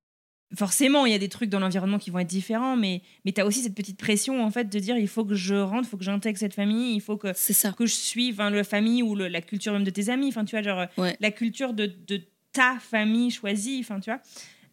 forcément, 0.55 1.07
il 1.07 1.13
y 1.13 1.15
a 1.15 1.19
des 1.19 1.29
trucs 1.29 1.49
dans 1.51 1.61
l'environnement 1.61 1.99
qui 1.99 2.11
vont 2.11 2.19
être 2.19 2.27
différents, 2.29 2.77
mais, 2.77 3.03
mais 3.25 3.33
tu 3.33 3.41
as 3.41 3.47
aussi 3.47 3.63
cette 3.63 3.75
petite 3.75 3.99
pression, 3.99 4.45
en 4.45 4.51
fait, 4.51 4.65
de 4.69 4.79
dire 4.79 4.97
il 4.99 5.09
faut 5.09 5.25
que 5.25 5.35
je 5.35 5.55
rentre, 5.55 5.87
il 5.87 5.91
faut 5.91 5.97
que 5.97 6.05
j'intègre 6.05 6.39
cette 6.39 6.55
famille, 6.55 6.95
il 6.97 7.01
faut 7.01 7.17
que, 7.17 7.29
C'est 7.35 7.53
ça. 7.53 7.73
que 7.73 7.87
je 7.87 7.95
suive 7.95 8.41
hein, 8.41 8.51
la 8.51 8.65
famille 8.65 9.03
ou 9.03 9.15
le- 9.15 9.29
la 9.29 9.41
culture 9.41 9.73
même 9.73 9.85
de 9.85 9.91
tes 9.91 10.09
amis. 10.11 10.29
Enfin, 10.29 10.45
tu 10.45 10.57
vois, 10.57 10.63
genre, 10.63 10.87
Ouais. 10.99 11.17
la 11.21 11.31
culture 11.31 11.73
de, 11.75 11.87
de 12.07 12.21
ta 12.53 12.79
famille 12.81 13.31
choisie, 13.31 13.79
enfin, 13.81 14.01
tu 14.01 14.11
vois. 14.11 14.21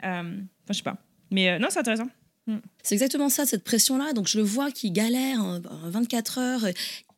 Euh, 0.03 0.21
Enfin, 0.63 0.73
je 0.73 0.73
sais 0.73 0.83
pas. 0.83 0.97
Mais 1.31 1.49
euh, 1.49 1.59
non, 1.59 1.67
c'est 1.69 1.79
intéressant. 1.79 2.07
C'est 2.81 2.95
exactement 2.95 3.29
ça, 3.29 3.45
cette 3.45 3.63
pression-là. 3.63 4.13
Donc, 4.13 4.27
je 4.27 4.37
le 4.39 4.43
vois 4.43 4.71
qui 4.71 4.89
galère 4.89 5.39
en 5.43 5.57
en 5.57 5.89
24 5.91 6.37
heures. 6.39 6.65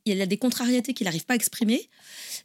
Il 0.05 0.17
y 0.17 0.21
a 0.21 0.25
des 0.25 0.35
contrariétés 0.37 0.93
qu'il 0.93 1.05
n'arrive 1.05 1.23
pas 1.25 1.33
à 1.33 1.35
exprimer. 1.37 1.87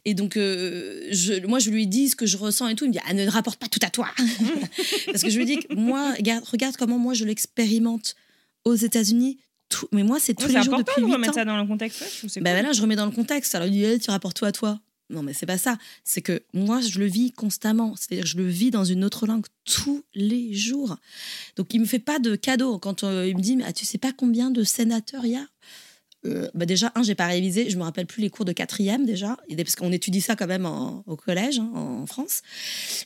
Et 0.05 0.13
donc, 0.13 0.37
euh, 0.37 1.05
je, 1.11 1.45
moi, 1.45 1.59
je 1.59 1.69
lui 1.69 1.85
dis 1.87 2.07
ce 2.07 2.15
que 2.15 2.25
je 2.25 2.37
ressens 2.37 2.67
et 2.69 2.75
tout. 2.75 2.85
Il 2.85 2.89
me 2.89 2.93
dit 2.93 2.99
ah, 3.05 3.13
ne 3.13 3.27
rapporte 3.27 3.59
pas 3.59 3.67
tout 3.67 3.79
à 3.81 3.89
toi. 3.89 4.07
Parce 5.07 5.21
que 5.23 5.29
je 5.29 5.37
lui 5.37 5.45
dis 5.45 5.57
que 5.57 5.73
moi, 5.73 6.13
regarde, 6.13 6.45
regarde 6.45 6.77
comment 6.77 6.97
moi, 6.97 7.13
je 7.13 7.25
l'expérimente 7.25 8.15
aux 8.63 8.75
États-unis. 8.75 9.37
Tout- 9.69 9.89
Mais 9.91 10.03
moi, 10.03 10.17
c'est 10.21 10.33
tous 10.33 10.45
Ouais, 10.45 10.51
c'est 10.53 10.57
les 10.59 10.63
jours 10.63 10.75
important 10.75 10.91
depuis 10.93 11.01
de 11.01 11.07
8 11.07 11.13
remettre 11.13 11.31
ans. 11.33 11.35
ça 11.35 11.45
dans 11.45 11.57
le 11.57 11.67
contexte. 11.67 11.99
ouais, 12.01 12.07
c'est 12.29 12.39
Ben 12.41 12.51
cool. 12.53 12.59
voilà, 12.61 12.73
je 12.73 12.81
remets 12.81 12.95
dans 12.95 13.05
le 13.05 13.11
contexte. 13.11 13.53
Alors, 13.55 13.67
il 13.67 13.73
dit 13.73 13.83
Eh, 13.83 13.99
tu 13.99 14.11
rapportes 14.11 14.37
tout 14.37 14.45
à 14.45 14.53
toi. 14.53 14.79
Non, 15.09 15.23
mais 15.23 15.33
c'est 15.33 15.45
pas 15.45 15.57
ça. 15.57 15.77
C'est 16.03 16.21
que 16.21 16.43
moi, 16.53 16.81
je 16.81 16.99
le 16.99 17.05
vis 17.05 17.31
constamment. 17.31 17.95
C'est-à-dire 17.95 18.25
je 18.25 18.37
le 18.37 18.47
vis 18.47 18.71
dans 18.71 18.83
une 18.83 19.03
autre 19.05 19.25
langue 19.25 19.45
tous 19.63 20.03
les 20.13 20.53
jours. 20.53 20.97
Donc, 21.55 21.73
il 21.73 21.79
me 21.79 21.85
fait 21.85 21.99
pas 21.99 22.19
de 22.19 22.35
cadeau. 22.35 22.77
Quand 22.77 23.03
euh, 23.03 23.27
il 23.27 23.37
me 23.37 23.41
dit, 23.41 23.55
mais 23.55 23.63
ah, 23.65 23.73
tu 23.73 23.85
sais 23.85 23.97
pas 23.97 24.11
combien 24.11 24.51
de 24.51 24.63
sénateurs 24.63 25.25
il 25.25 25.31
y 25.31 25.35
a? 25.37 25.47
Euh, 26.25 26.49
bah 26.55 26.65
déjà, 26.65 26.91
un, 26.95 27.03
j'ai 27.03 27.15
pas 27.15 27.27
révisé, 27.27 27.69
je 27.69 27.77
me 27.77 27.83
rappelle 27.83 28.07
plus 28.07 28.21
les 28.21 28.29
cours 28.31 28.43
de 28.43 28.51
quatrième 28.51 29.05
déjà, 29.05 29.37
parce 29.55 29.75
qu'on 29.75 29.91
étudie 29.91 30.19
ça 30.19 30.35
quand 30.35 30.47
même 30.47 30.65
en- 30.65 31.03
au 31.05 31.15
collège 31.15 31.59
hein, 31.59 31.69
en 31.73 32.05
France. 32.07 32.41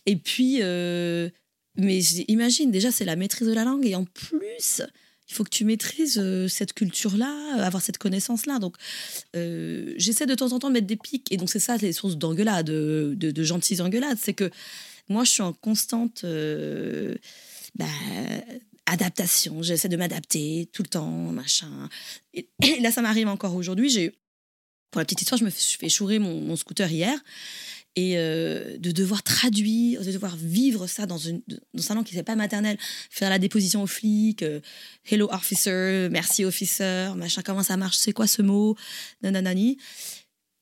Et 0.06 0.16
puis, 0.16 0.60
euh, 0.62 1.30
mais 1.76 2.00
imagine, 2.30 2.72
déjà, 2.72 2.90
c'est 2.90 3.06
la 3.06 3.18
maîtrise 3.18 3.48
de 3.50 3.54
la 3.54 3.66
langue, 3.66 3.86
et 3.86 3.96
en 3.96 4.06
plus, 4.06 4.82
il 5.30 5.34
faut 5.34 5.44
que 5.44 5.50
tu 5.50 5.64
maîtrises 5.64 6.20
euh, 6.22 6.48
cette 6.48 6.74
culture-là, 6.74 7.58
euh, 7.58 7.64
avoir 7.64 7.82
cette 7.82 7.98
connaissance-là. 7.98 8.60
Donc, 8.60 8.76
euh, 9.36 9.94
j'essaie 9.98 10.26
de 10.26 10.36
temps 10.36 10.52
en 10.52 10.60
temps 10.60 10.68
de 10.68 10.74
mettre 10.74 10.88
des 10.88 10.98
pics, 10.98 11.32
et 11.32 11.38
donc 11.38 11.50
c'est 11.50 11.60
ça 11.60 11.78
les 11.78 11.94
sources 11.94 12.18
d'engueulades, 12.18 12.66
de, 12.66 13.44
gentilles 13.44 13.82
engueulades, 13.82 14.18
c'est 14.22 14.34
que 14.34 14.50
moi, 15.10 15.24
je 15.24 15.32
suis 15.32 15.42
en 15.42 15.54
constante 15.54 16.26
bah, 17.76 17.86
adaptation. 18.86 19.62
J'essaie 19.62 19.90
de 19.90 19.98
m'adapter 19.98 20.70
tout 20.74 20.84
le 20.84 20.90
temps, 20.90 21.10
machin. 21.10 21.90
Et, 22.34 22.48
là, 22.82 22.92
ça 22.92 23.02
m'arrive 23.02 23.28
encore 23.28 23.56
aujourd'hui. 23.56 23.90
J'ai, 23.90 24.14
pour 24.92 25.00
la 25.00 25.06
petite 25.06 25.22
histoire, 25.22 25.40
je 25.40 25.46
me 25.46 25.50
suis 25.50 25.78
fait 25.78 25.90
chourer 25.90 26.20
mon 26.20 26.56
scooter 26.56 26.90
hier. 26.90 27.18
Et 27.98 28.14
euh, 28.16 28.78
de 28.78 28.92
devoir 28.92 29.22
traduire, 29.22 30.04
de 30.04 30.12
devoir 30.12 30.38
vivre 30.38 30.88
ça 30.88 31.06
dans, 31.06 31.18
une, 31.18 31.42
dans 31.74 31.92
un 31.92 31.96
langue 31.96 32.06
qui 32.06 32.16
n'est 32.16 32.24
pas 32.24 32.36
maternelle, 32.36 32.78
faire 33.10 33.30
la 33.30 33.38
déposition 33.38 33.84
aux 33.84 33.88
flics, 33.88 34.44
euh, 34.44 34.62
hello 35.10 35.28
officer, 35.32 36.08
merci 36.10 36.46
officer, 36.46 37.10
machin, 37.18 37.42
comment 37.44 37.64
ça 37.64 37.76
marche, 37.76 37.98
c'est 37.98 38.14
quoi 38.14 38.28
ce 38.28 38.42
mot, 38.42 38.78
nananani. 39.22 39.78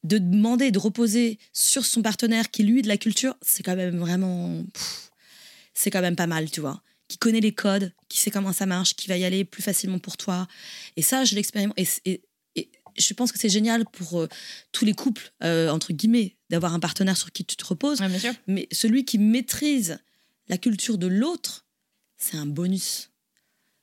De 0.03 0.17
demander, 0.17 0.71
de 0.71 0.79
reposer 0.79 1.37
sur 1.53 1.85
son 1.85 2.01
partenaire 2.01 2.49
qui, 2.49 2.63
lui, 2.63 2.81
de 2.81 2.87
la 2.87 2.97
culture, 2.97 3.35
c'est 3.41 3.63
quand 3.63 3.75
même 3.75 3.99
vraiment. 3.99 4.63
c'est 5.73 5.91
quand 5.91 6.01
même 6.01 6.15
pas 6.15 6.27
mal, 6.27 6.49
tu 6.49 6.61
vois. 6.61 6.81
Qui 7.09 7.17
connaît 7.17 7.41
les 7.41 7.53
codes, 7.53 7.91
qui 8.07 8.19
sait 8.19 8.31
comment 8.31 8.53
ça 8.53 8.65
marche, 8.65 8.95
qui 8.95 9.07
va 9.07 9.17
y 9.17 9.25
aller 9.25 9.43
plus 9.43 9.61
facilement 9.61 9.99
pour 9.99 10.15
toi. 10.17 10.47
Et 10.95 11.01
ça, 11.01 11.25
je 11.25 11.35
l'expérimente. 11.35 11.77
Je 12.97 13.13
pense 13.13 13.31
que 13.31 13.39
c'est 13.39 13.49
génial 13.49 13.85
pour 13.85 14.21
euh, 14.21 14.27
tous 14.71 14.85
les 14.85 14.93
couples, 14.93 15.31
euh, 15.43 15.69
entre 15.69 15.93
guillemets, 15.93 16.35
d'avoir 16.49 16.73
un 16.73 16.79
partenaire 16.79 17.17
sur 17.17 17.31
qui 17.31 17.45
tu 17.45 17.55
te 17.55 17.65
reposes. 17.65 18.01
Ouais. 18.01 18.09
Mais 18.47 18.67
celui 18.71 19.05
qui 19.05 19.17
maîtrise 19.17 19.99
la 20.47 20.57
culture 20.57 20.97
de 20.97 21.07
l'autre, 21.07 21.65
c'est 22.17 22.37
un 22.37 22.45
bonus. 22.45 23.08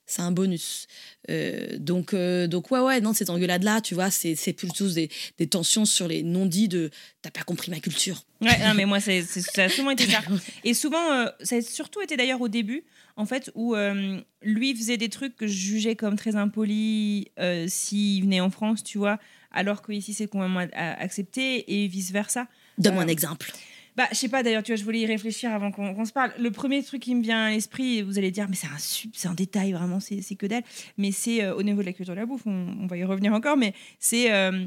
C'est 0.06 0.22
un 0.22 0.30
bonus. 0.30 0.86
Euh, 1.30 1.78
donc, 1.78 2.14
euh, 2.14 2.46
donc, 2.46 2.70
ouais, 2.70 2.78
ouais, 2.78 3.00
non, 3.00 3.12
cette 3.12 3.28
engueulade-là, 3.30 3.80
tu 3.80 3.94
vois, 3.94 4.10
c'est 4.10 4.52
plutôt 4.52 4.88
des, 4.88 5.10
des 5.38 5.46
tensions 5.48 5.84
sur 5.84 6.06
les 6.06 6.22
non-dits 6.22 6.68
de 6.68 6.90
t'as 7.22 7.30
pas 7.30 7.42
compris 7.42 7.70
ma 7.72 7.80
culture. 7.80 8.22
Ouais, 8.40 8.56
non, 8.64 8.74
mais 8.74 8.84
moi, 8.84 9.00
c'est- 9.00 9.22
ça 9.22 9.64
a 9.64 9.68
souvent 9.68 9.90
été 9.90 10.06
ça. 10.06 10.20
Et 10.64 10.74
souvent, 10.74 11.12
euh, 11.12 11.26
ça 11.42 11.56
a 11.56 11.60
surtout 11.62 12.00
été 12.02 12.16
d'ailleurs 12.16 12.40
au 12.40 12.48
début, 12.48 12.84
en 13.16 13.26
fait, 13.26 13.50
où 13.56 13.74
euh, 13.74 14.20
lui 14.42 14.76
faisait 14.76 14.96
des 14.96 15.08
trucs 15.08 15.34
que 15.34 15.46
je 15.48 15.56
jugeais 15.56 15.96
comme 15.96 16.16
très 16.16 16.36
impolis 16.36 17.26
s'il 17.66 18.22
venait 18.22 18.40
en 18.40 18.50
France, 18.50 18.84
tu 18.84 18.98
vois, 18.98 19.18
alors 19.50 19.82
qu'ici, 19.82 20.14
c'est 20.14 20.28
complètement 20.28 20.66
accepté 20.74 21.82
et 21.82 21.88
vice-versa. 21.88 22.46
Donne-moi 22.78 23.02
un 23.04 23.08
exemple. 23.08 23.52
Bah, 23.96 24.06
je 24.12 24.16
sais 24.16 24.28
pas 24.28 24.42
d'ailleurs, 24.42 24.62
tu 24.62 24.72
vois, 24.72 24.76
je 24.76 24.84
voulais 24.84 25.00
y 25.00 25.06
réfléchir 25.06 25.50
avant 25.52 25.70
qu'on 25.72 26.04
se 26.04 26.12
parle. 26.12 26.32
Le 26.38 26.50
premier 26.50 26.82
truc 26.82 27.00
qui 27.02 27.14
me 27.14 27.22
vient 27.22 27.44
à 27.46 27.50
l'esprit, 27.50 28.02
vous 28.02 28.18
allez 28.18 28.30
dire, 28.30 28.46
mais 28.48 28.56
c'est 28.56 28.66
un, 28.66 28.76
c'est 29.12 29.28
un 29.28 29.34
détail, 29.34 29.72
vraiment, 29.72 30.00
c'est 30.00 30.20
que 30.36 30.46
dalle. 30.46 30.62
Mais 30.98 31.12
c'est 31.12 31.42
euh, 31.42 31.54
au 31.54 31.62
niveau 31.62 31.80
de 31.80 31.86
la 31.86 31.92
culture 31.92 32.14
de 32.14 32.20
la 32.20 32.26
bouffe, 32.26 32.46
on, 32.46 32.76
on 32.80 32.86
va 32.86 32.96
y 32.98 33.04
revenir 33.04 33.32
encore, 33.32 33.56
mais 33.56 33.72
c'est. 33.98 34.32
euh, 34.32 34.66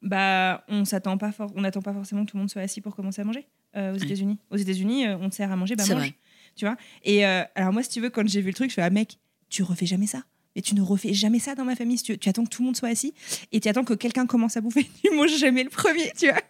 bah, 0.00 0.64
on 0.68 0.84
s'attend 0.84 1.18
pas 1.18 1.32
for- 1.32 1.52
on 1.56 1.62
n'attend 1.62 1.82
pas 1.82 1.92
forcément 1.92 2.24
que 2.24 2.30
tout 2.30 2.36
le 2.36 2.42
monde 2.42 2.50
soit 2.50 2.62
assis 2.62 2.80
pour 2.80 2.94
commencer 2.94 3.20
à 3.20 3.24
manger 3.24 3.48
euh, 3.76 3.94
aux. 3.94 3.98
États-Unis. 3.98 4.38
Aux 4.50 4.56
États-Unis, 4.56 5.06
euh, 5.08 5.16
on 5.20 5.28
te 5.28 5.34
sert 5.34 5.50
à 5.50 5.56
manger, 5.56 5.74
bah 5.74 5.82
mange. 5.88 5.98
vrai. 5.98 6.14
Tu 6.54 6.64
vois 6.64 6.76
Et 7.04 7.24
alors, 7.24 7.72
moi, 7.72 7.82
si 7.82 7.90
tu 7.90 8.00
veux, 8.00 8.10
quand 8.10 8.26
j'ai 8.28 8.40
vu 8.40 8.48
le 8.50 8.54
truc, 8.54 8.70
je 8.70 8.74
fais, 8.74 8.82
ah 8.82 8.90
mec, 8.90 9.18
tu 9.48 9.62
refais 9.64 9.86
jamais 9.86 10.06
ça. 10.06 10.22
Et 10.56 10.62
tu 10.62 10.74
ne 10.74 10.80
refais 10.82 11.14
jamais 11.14 11.38
ça 11.38 11.54
dans 11.54 11.64
ma 11.64 11.76
famille. 11.76 11.98
Si 11.98 12.04
tu, 12.04 12.18
tu 12.18 12.28
attends 12.28 12.42
que 12.44 12.48
tout 12.48 12.62
le 12.62 12.66
monde 12.66 12.76
soit 12.76 12.88
assis 12.88 13.14
et 13.52 13.60
tu 13.60 13.68
attends 13.68 13.84
que 13.84 13.94
quelqu'un 13.94 14.26
commence 14.26 14.56
à 14.56 14.60
bouffer. 14.60 14.86
Tu 15.04 15.10
manges 15.14 15.36
jamais 15.36 15.62
le 15.62 15.70
premier, 15.70 16.10
tu 16.18 16.26
vois. 16.26 16.40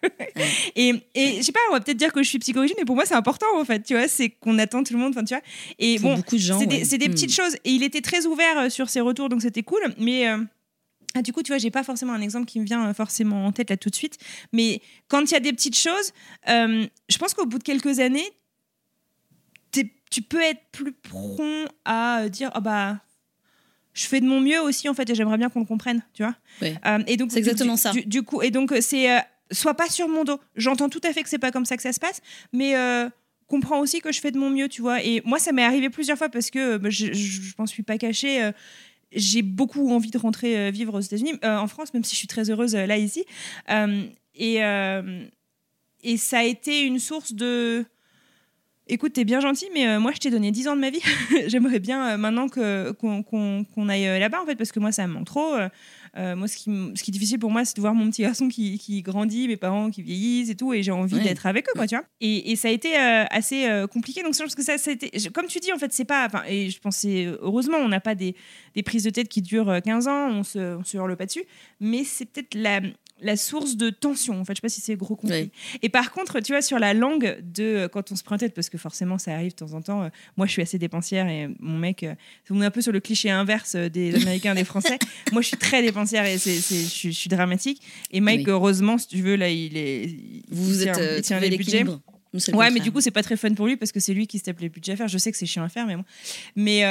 Et, 0.77 0.93
et 1.15 1.37
je 1.37 1.43
sais 1.43 1.53
pas, 1.53 1.61
on 1.69 1.75
va 1.75 1.81
peut-être 1.81 1.97
dire 1.99 2.13
que 2.13 2.23
je 2.23 2.29
suis 2.29 2.39
psychorigide, 2.39 2.77
mais 2.79 2.87
pour 2.87 2.95
moi, 2.95 3.05
c'est 3.05 3.15
important, 3.17 3.47
en 3.57 3.65
fait, 3.67 3.83
tu 3.83 3.95
vois. 3.95 4.09
C'est 4.09 4.31
qu'on 4.31 4.59
attend 4.59 4.83
tout 4.83 4.95
le 4.95 4.99
monde, 5.01 5.11
enfin, 5.15 5.25
tu 5.25 5.35
vois. 5.35 5.43
Et 5.79 5.97
Pour 5.99 6.11
bon, 6.11 6.17
beaucoup 6.17 6.37
de 6.37 6.41
gens. 6.41 6.59
c'est 6.59 6.67
des, 6.67 6.77
ouais. 6.79 6.85
c'est 6.85 6.97
des 6.99 7.09
Hmm. 7.09 7.13
petites 7.13 7.33
choses. 7.35 7.55
Et 7.65 7.73
il 7.73 7.83
était 7.83 8.01
très 8.01 8.25
ouvert 8.27 8.59
euh, 8.59 8.71
sur 8.71 8.89
ses 8.89 9.01
retours, 9.01 9.29
donc 9.29 9.43
c'était 9.43 9.63
cool. 9.63 9.81
Mais 9.99 10.27
euh, 10.29 10.39
ah, 11.15 11.21
du 11.23 11.33
coup, 11.35 11.43
tu 11.43 11.53
vois, 11.53 11.59
j'ai 11.59 11.71
pas 11.71 11.83
forcément 11.85 12.13
un 12.15 12.23
exemple 12.23 12.47
qui 12.47 12.61
me 12.61 12.65
vient 12.65 12.89
euh, 12.89 12.95
forcément 12.95 13.45
en 13.47 13.53
tête 13.53 13.69
là 13.69 13.77
tout 13.77 13.91
de 13.91 13.95
suite. 13.95 14.17
Mais 14.53 14.81
quand 15.09 15.23
il 15.23 15.33
y 15.33 15.37
a 15.37 15.41
des 15.41 15.53
petites 15.53 15.77
choses, 15.77 16.13
euh, 16.49 16.87
je 17.11 17.19
pense 17.19 17.35
qu'au 17.35 17.45
bout 17.47 17.59
de 17.59 17.65
quelques 17.65 17.99
années, 17.99 18.27
tu 20.11 20.23
peux 20.23 20.41
être 20.41 20.63
plus 20.73 20.93
prompt 20.93 21.69
à 21.85 22.31
dire, 22.31 22.51
ah 22.55 22.61
bah. 22.61 22.99
Je 23.99 24.07
fais 24.07 24.21
de 24.21 24.27
mon 24.27 24.41
mieux 24.41 24.61
aussi 24.61 24.89
en 24.89 24.95
fait 24.95 25.09
et 25.11 25.15
j'aimerais 25.15 25.39
bien 25.39 25.49
qu'on 25.49 25.61
le 25.61 25.67
comprenne, 25.67 26.03
tu 26.15 26.23
vois. 26.23 26.35
Euh, 26.87 27.03
et 27.07 27.17
donc 27.17 27.33
C'est 27.33 27.39
exactement 27.39 27.75
du- 27.75 27.81
ça. 27.81 27.91
Du, 27.93 28.05
du 28.05 28.23
coup 28.23 28.43
et 28.43 28.51
donc 28.51 28.71
euh, 28.73 28.81
c'est 28.81 29.11
euh, 29.11 29.19
sois 29.51 29.75
pas 29.75 29.89
sur 29.89 30.09
mon 30.09 30.25
dos. 30.25 30.39
J'entends 30.57 30.89
tout 30.89 31.01
à 31.05 31.13
fait 31.13 31.23
que 31.23 31.29
c'est 31.29 31.39
pas 31.39 31.51
comme 31.51 31.65
ça 31.65 31.77
que 31.77 31.83
ça 31.83 31.93
se 31.93 31.99
passe, 32.01 32.21
mais 32.53 32.77
euh, 32.77 33.09
comprends 33.49 33.81
aussi 33.81 34.01
que 34.01 34.13
je 34.13 34.21
fais 34.21 34.31
de 34.31 34.39
mon 34.39 34.51
mieux, 34.51 34.69
tu 34.69 34.83
vois. 34.83 35.03
Et 35.03 35.23
moi, 35.25 35.39
ça 35.39 35.53
m'est 35.53 35.65
arrivé 35.65 35.89
plusieurs 35.91 36.19
fois 36.19 36.29
parce 36.29 36.51
que 36.51 36.75
euh, 36.75 36.79
bah, 36.79 36.91
je, 36.91 37.07
je, 37.13 37.43
je 37.43 37.55
m'en 37.59 37.67
suis 37.67 37.83
pas 37.83 37.97
cachée. 37.99 38.51
j'ai 39.11 39.43
beaucoup 39.43 39.91
envie 39.91 40.11
de 40.11 40.19
rentrer 40.19 40.71
vivre 40.71 40.95
aux 40.95 41.01
États-Unis, 41.01 41.35
euh, 41.45 41.57
en 41.57 41.67
France, 41.67 41.93
même 41.95 42.05
si 42.05 42.13
je 42.15 42.19
suis 42.19 42.29
très 42.29 42.51
heureuse 42.51 42.75
euh, 42.77 42.85
là 42.87 42.99
ici. 42.99 43.25
Euh, 43.71 44.05
et, 44.35 44.59
et 46.05 46.17
ça 46.17 46.39
a 46.39 46.45
été 46.45 46.83
une 46.83 46.99
source 46.99 47.33
de. 47.33 47.85
Écoute, 48.91 49.13
t'es 49.13 49.25
bien 49.25 49.41
gentil, 49.41 49.67
mais 49.75 49.87
euh, 49.87 50.01
moi, 50.01 50.13
je 50.15 50.19
t'ai 50.19 50.31
donné 50.31 50.51
10 50.51 50.67
ans 50.69 50.75
de 50.75 50.81
ma 50.81 50.91
vie. 50.91 51.01
J'aimerais 51.47 51.79
bien 51.79 52.11
euh, 52.13 52.17
maintenant 52.17 52.49
que, 52.49 52.93
qu'on, 52.93 53.23
qu'on- 53.23 53.65
qu'on 53.65 53.89
aille 53.89 54.07
euh, 54.07 54.19
là-bas, 54.19 54.41
en 54.43 54.47
fait, 54.47 54.57
parce 54.57 54.73
que 54.73 54.81
moi, 54.81 54.93
ça 54.93 55.07
me 55.07 55.13
manque 55.13 55.27
trop. 55.27 55.55
Euh, 56.17 56.35
moi, 56.37 56.49
ce 56.49 56.57
qui, 56.57 56.71
m- 56.71 56.93
ce 56.97 57.03
qui 57.03 57.11
est 57.11 57.13
difficile 57.13 57.39
pour 57.39 57.51
moi, 57.51 57.65
c'est 57.67 57.77
de 57.77 57.81
voir 57.83 57.93
mon 57.95 58.09
petit 58.11 58.23
garçon 58.23 58.49
qui, 58.49 58.79
qui 58.79 59.03
grandit, 59.03 59.47
mes 59.47 59.57
parents 59.59 59.91
qui 59.91 60.03
vieillissent 60.03 60.49
et 60.51 60.55
tout, 60.57 60.73
et 60.73 60.83
j'ai 60.83 60.91
envie 60.91 61.17
d'être 61.25 61.47
avec 61.47 61.69
eux, 61.69 61.73
quoi, 61.75 61.87
tu 61.87 61.97
vois. 61.97 62.05
Et, 62.23 62.51
et 62.51 62.57
ça 62.57 62.69
a 62.69 62.71
été 62.71 62.97
assez 62.97 63.69
compliqué. 63.93 64.23
Donc, 64.23 64.35
je 64.35 64.43
pense 64.43 64.55
que 64.55 64.63
ça, 64.65 64.79
ça 64.79 64.91
a 64.91 64.95
été, 64.95 65.11
je- 65.19 65.29
comme 65.29 65.47
tu 65.47 65.59
dis, 65.61 65.73
en 65.73 65.79
fait, 65.79 65.93
c'est 65.93 66.05
pas. 66.07 66.29
Et 66.49 66.71
je 66.71 66.81
pensais, 66.81 67.27
heureusement, 67.43 67.77
on 67.79 67.89
n'a 67.89 68.01
pas 68.01 68.15
des, 68.15 68.35
des 68.75 68.83
prises 68.83 69.05
de 69.05 69.11
tête 69.11 69.29
qui 69.29 69.43
durent 69.43 69.69
euh, 69.69 69.81
15 69.81 70.09
ans, 70.09 70.29
on 70.31 70.43
se, 70.45 70.77
on 70.77 70.83
se 70.85 70.97
hurle 70.97 71.15
pas 71.17 71.27
dessus, 71.27 71.45
mais 71.81 72.05
c'est 72.05 72.25
peut-être 72.25 72.55
la, 72.55 72.81
la 73.21 73.37
source 73.37 73.77
de 73.77 73.91
tension. 73.91 74.41
En 74.41 74.45
fait, 74.45 74.53
je 74.53 74.57
sais 74.59 74.61
pas 74.63 74.69
si 74.69 74.81
c'est 74.81 74.97
gros 74.97 75.17
compris. 75.17 75.51
Et 75.83 75.89
par 75.89 76.13
contre, 76.13 76.41
tu 76.41 76.53
vois, 76.53 76.63
sur 76.63 76.79
la 76.79 76.95
langue 76.95 77.39
de 77.43 77.63
euh, 77.65 77.89
quand 77.89 78.13
on 78.13 78.17
se 78.17 78.23
prend 78.23 78.37
en 78.37 78.39
tête, 78.39 78.55
parce 78.55 78.69
que 78.69 78.79
forcément, 78.79 79.19
ça 79.19 79.33
arrive 79.35 79.51
de 79.53 79.57
temps 79.57 79.73
en 79.73 79.83
temps. 79.83 80.03
euh, 80.05 80.09
moi, 80.37 80.47
je 80.47 80.53
suis 80.53 80.63
assez 80.63 80.79
dépensière 80.79 81.27
et 81.29 81.49
mon 81.59 81.77
mec, 81.79 82.03
euh, 82.05 82.15
on 82.51 82.63
est 82.63 82.67
un 82.67 82.71
peu 82.71 82.81
sur 82.81 82.93
le 82.93 83.01
cliché 83.01 83.31
inverse 83.31 83.75
des 83.77 84.15
Américains 84.23 84.53
et 84.55 84.59
des 84.59 84.65
Français. 84.65 84.99
moi, 85.33 85.43
je 85.43 85.49
suis 85.49 85.57
très 85.57 85.83
dépensière 85.83 86.25
et 86.27 86.39
c'est, 86.39 86.61
c'est- 86.61 86.83
je, 86.83 86.89
suis, 86.89 87.13
je 87.13 87.19
suis 87.19 87.29
dramatique. 87.31 87.83
Et 88.11 88.21
Mike, 88.21 88.47
Oui. 88.47 88.53
heureusement, 88.53 88.99
si 88.99 89.09
tu 89.09 89.23
veux, 89.23 89.37
là, 89.37 89.49
il 89.51 89.77
est. 89.77 90.07
Vous 90.51 90.65
vous 90.65 90.83
êtes 90.87 90.97
euh, 90.99 91.17
il 91.19 91.23
tient 91.23 91.41
les 91.41 91.57
budgets. 91.57 91.85
Nous, 91.85 91.99
Ouais, 92.53 92.71
mais 92.71 92.81
du 92.81 92.93
coup, 92.93 93.01
c'est 93.01 93.11
pas 93.11 93.23
très 93.23 93.37
fun 93.39 93.55
pour 93.55 93.67
lui 93.67 93.77
parce 93.79 93.91
que 93.91 94.01
c'est 94.01 94.13
lui 94.13 94.27
qui 94.27 94.39
se 94.39 94.45
tape 94.45 94.61
les 94.61 94.69
budgets 94.69 94.93
à 94.93 94.97
faire. 94.97 95.09
Je 95.09 95.17
sais 95.17 95.33
que 95.33 95.39
c'est 95.39 95.47
chiant 95.47 95.63
à 95.65 95.69
faire, 95.71 95.87
mais 95.87 95.97
bon. 95.97 96.05
Mais 96.57 96.83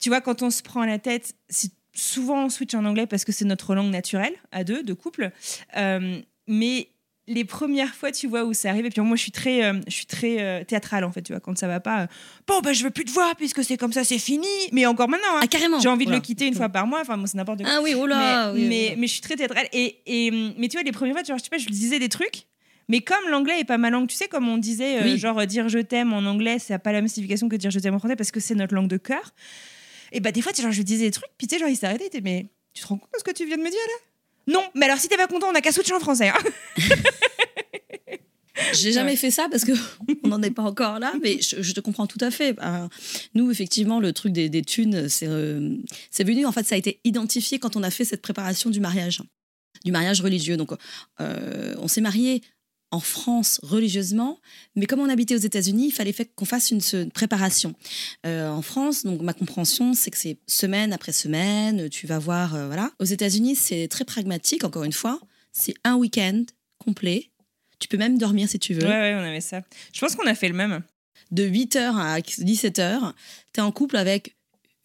tu 0.00 0.10
vois, 0.10 0.20
quand 0.20 0.42
on 0.42 0.50
se 0.50 0.62
prend 0.62 0.84
la 0.84 0.98
tête, 0.98 1.34
c'est 1.48 1.70
souvent 1.96 2.44
on 2.44 2.48
switch 2.48 2.74
en 2.74 2.84
anglais 2.84 3.06
parce 3.06 3.24
que 3.24 3.32
c'est 3.32 3.44
notre 3.44 3.74
langue 3.74 3.90
naturelle 3.90 4.34
à 4.52 4.64
deux, 4.64 4.82
de 4.82 4.92
couple. 4.92 5.30
Euh, 5.76 6.20
mais 6.46 6.88
les 7.28 7.44
premières 7.44 7.92
fois, 7.94 8.12
tu 8.12 8.28
vois, 8.28 8.44
où 8.44 8.54
ça 8.54 8.70
arrive, 8.70 8.86
et 8.86 8.90
puis 8.90 9.00
moi, 9.00 9.16
je 9.16 9.22
suis 9.22 9.32
très, 9.32 9.64
euh, 9.64 9.80
je 9.88 9.92
suis 9.94 10.06
très 10.06 10.40
euh, 10.40 10.62
théâtrale 10.62 11.02
en 11.02 11.10
fait, 11.10 11.22
tu 11.22 11.32
vois, 11.32 11.40
quand 11.40 11.58
ça 11.58 11.66
va 11.66 11.80
pas. 11.80 12.06
bon, 12.46 12.60
bah, 12.60 12.72
je 12.72 12.84
veux 12.84 12.90
plus 12.90 13.04
te 13.04 13.10
voir 13.10 13.34
puisque 13.34 13.64
c'est 13.64 13.76
comme 13.76 13.92
ça, 13.92 14.04
c'est 14.04 14.18
fini. 14.20 14.46
Mais 14.70 14.86
encore 14.86 15.08
maintenant, 15.08 15.26
hein. 15.36 15.40
Ah, 15.42 15.48
carrément. 15.48 15.80
j'ai 15.80 15.88
envie 15.88 16.04
de 16.04 16.10
Oula. 16.10 16.18
le 16.18 16.22
quitter 16.22 16.46
une 16.46 16.54
fois 16.54 16.68
par 16.68 16.86
mois. 16.86 17.00
Enfin, 17.00 17.16
moi, 17.16 17.26
c'est 17.26 17.36
n'importe 17.36 17.62
quoi 17.62 17.70
Ah 17.74 17.80
oui, 17.82 17.94
oh 17.98 18.06
là. 18.06 18.52
mais, 18.52 18.60
oui, 18.60 18.68
mais, 18.68 18.94
mais 18.96 19.06
je 19.08 19.12
suis 19.14 19.22
très 19.22 19.34
théâtrale. 19.34 19.66
Et, 19.72 19.98
et, 20.06 20.30
mais 20.56 20.68
tu 20.68 20.76
vois, 20.76 20.84
les 20.84 20.92
premières 20.92 21.14
fois, 21.14 21.24
tu 21.24 21.32
vois, 21.32 21.38
je 21.38 21.42
sais 21.42 21.50
pas, 21.50 21.58
je 21.58 21.64
lui 21.66 21.72
disais 21.72 21.98
des 21.98 22.08
trucs. 22.08 22.46
Mais 22.88 23.00
comme 23.00 23.28
l'anglais 23.28 23.58
est 23.58 23.64
pas 23.64 23.78
ma 23.78 23.90
langue, 23.90 24.06
tu 24.06 24.14
sais, 24.14 24.28
comme 24.28 24.48
on 24.48 24.58
disait, 24.58 25.02
Oui. 25.02 25.18
genre 25.18 25.44
dire 25.46 25.68
je 25.68 25.80
t'aime 25.80 26.12
en 26.12 26.18
anglais, 26.18 26.60
ça 26.60 26.74
n'a 26.74 26.78
pas 26.78 26.92
la 26.92 27.00
même 27.00 27.08
signification 27.08 27.48
que 27.48 27.56
dire 27.56 27.72
je 27.72 27.80
t'aime 27.80 27.94
en 27.94 27.98
français 27.98 28.14
parce 28.14 28.30
que 28.30 28.38
c'est 28.38 28.54
notre 28.54 28.74
langue 28.74 28.86
de 28.86 28.98
cœur. 28.98 29.32
Et 30.12 30.20
bah, 30.20 30.32
des 30.32 30.42
fois, 30.42 30.52
genre, 30.52 30.72
je 30.72 30.78
lui 30.78 30.84
disais 30.84 31.04
des 31.04 31.10
trucs, 31.10 31.30
puis 31.38 31.46
tu 31.46 31.54
sais, 31.54 31.60
genre, 31.60 31.68
il 31.68 31.76
s'arrêtait, 31.76 32.04
il 32.04 32.06
était, 32.08 32.20
mais 32.20 32.46
tu 32.72 32.82
te 32.82 32.88
rends 32.88 32.98
compte 32.98 33.10
de 33.12 33.18
ce 33.18 33.24
que 33.24 33.32
tu 33.32 33.46
viens 33.46 33.56
de 33.56 33.62
me 33.62 33.70
dire 33.70 33.78
là? 33.78 34.52
Non, 34.52 34.64
mais 34.74 34.86
alors 34.86 34.98
si 34.98 35.08
t'es 35.08 35.16
pas 35.16 35.26
content, 35.26 35.48
on 35.50 35.54
a 35.54 35.60
qu'à 35.60 35.72
switcher 35.72 35.94
en 35.94 36.00
français. 36.00 36.28
hein. 36.28 36.38
J'ai 38.72 38.92
jamais 38.92 39.16
fait 39.16 39.30
ça 39.30 39.48
parce 39.50 39.64
que 39.64 39.72
on 40.24 40.28
n'en 40.28 40.42
est 40.42 40.50
pas 40.50 40.62
encore 40.62 40.98
là, 40.98 41.12
mais 41.22 41.40
je, 41.40 41.72
te 41.72 41.80
comprends 41.80 42.06
tout 42.06 42.18
à 42.20 42.30
fait. 42.30 42.56
Euh, 42.62 42.88
nous, 43.34 43.50
effectivement, 43.50 44.00
le 44.00 44.12
truc 44.12 44.32
des, 44.32 44.48
des 44.48 44.62
thunes, 44.62 45.08
c'est 45.08 45.26
euh, 45.28 45.76
venu, 46.18 46.46
en 46.46 46.52
fait, 46.52 46.64
ça 46.64 46.74
a 46.74 46.78
été 46.78 47.00
identifié 47.04 47.58
quand 47.58 47.76
on 47.76 47.82
a 47.82 47.90
fait 47.90 48.04
cette 48.04 48.22
préparation 48.22 48.70
du 48.70 48.80
mariage, 48.80 49.22
du 49.84 49.92
mariage 49.92 50.20
religieux. 50.20 50.56
Donc, 50.56 50.70
euh, 51.20 51.74
on 51.78 51.88
s'est 51.88 52.00
marié 52.00 52.42
en 52.92 53.00
France 53.00 53.58
religieusement, 53.62 54.38
mais 54.76 54.86
comme 54.86 55.00
on 55.00 55.08
habitait 55.08 55.34
aux 55.34 55.38
États-Unis, 55.38 55.88
il 55.88 55.90
fallait 55.92 56.14
qu'on 56.36 56.44
fasse 56.44 56.70
une, 56.70 56.80
se- 56.80 56.96
une 57.02 57.10
préparation. 57.10 57.74
Euh, 58.24 58.48
en 58.48 58.62
France, 58.62 59.04
donc 59.04 59.20
ma 59.22 59.32
compréhension, 59.32 59.92
c'est 59.94 60.10
que 60.10 60.16
c'est 60.18 60.38
semaine 60.46 60.92
après 60.92 61.12
semaine, 61.12 61.88
tu 61.90 62.06
vas 62.06 62.18
voir, 62.18 62.54
euh, 62.54 62.66
voilà. 62.68 62.92
Aux 63.00 63.04
États-Unis, 63.04 63.56
c'est 63.56 63.88
très 63.88 64.04
pragmatique, 64.04 64.62
encore 64.64 64.84
une 64.84 64.92
fois. 64.92 65.18
C'est 65.52 65.74
un 65.84 65.96
week-end 65.96 66.44
complet. 66.78 67.30
Tu 67.78 67.88
peux 67.88 67.96
même 67.98 68.18
dormir 68.18 68.48
si 68.48 68.58
tu 68.58 68.72
veux 68.72 68.82
ouais, 68.84 68.88
ouais, 68.88 69.14
on 69.16 69.24
avait 69.24 69.40
ça. 69.40 69.62
Je 69.92 70.00
pense 70.00 70.14
qu'on 70.14 70.26
a 70.26 70.34
fait 70.34 70.48
le 70.48 70.54
même. 70.54 70.82
de 71.32 71.44
8h 71.46 71.78
à 71.96 72.20
17h, 72.20 73.12
tu 73.52 73.60
es 73.60 73.62
en 73.62 73.72
couple 73.72 73.96
avec 73.96 74.35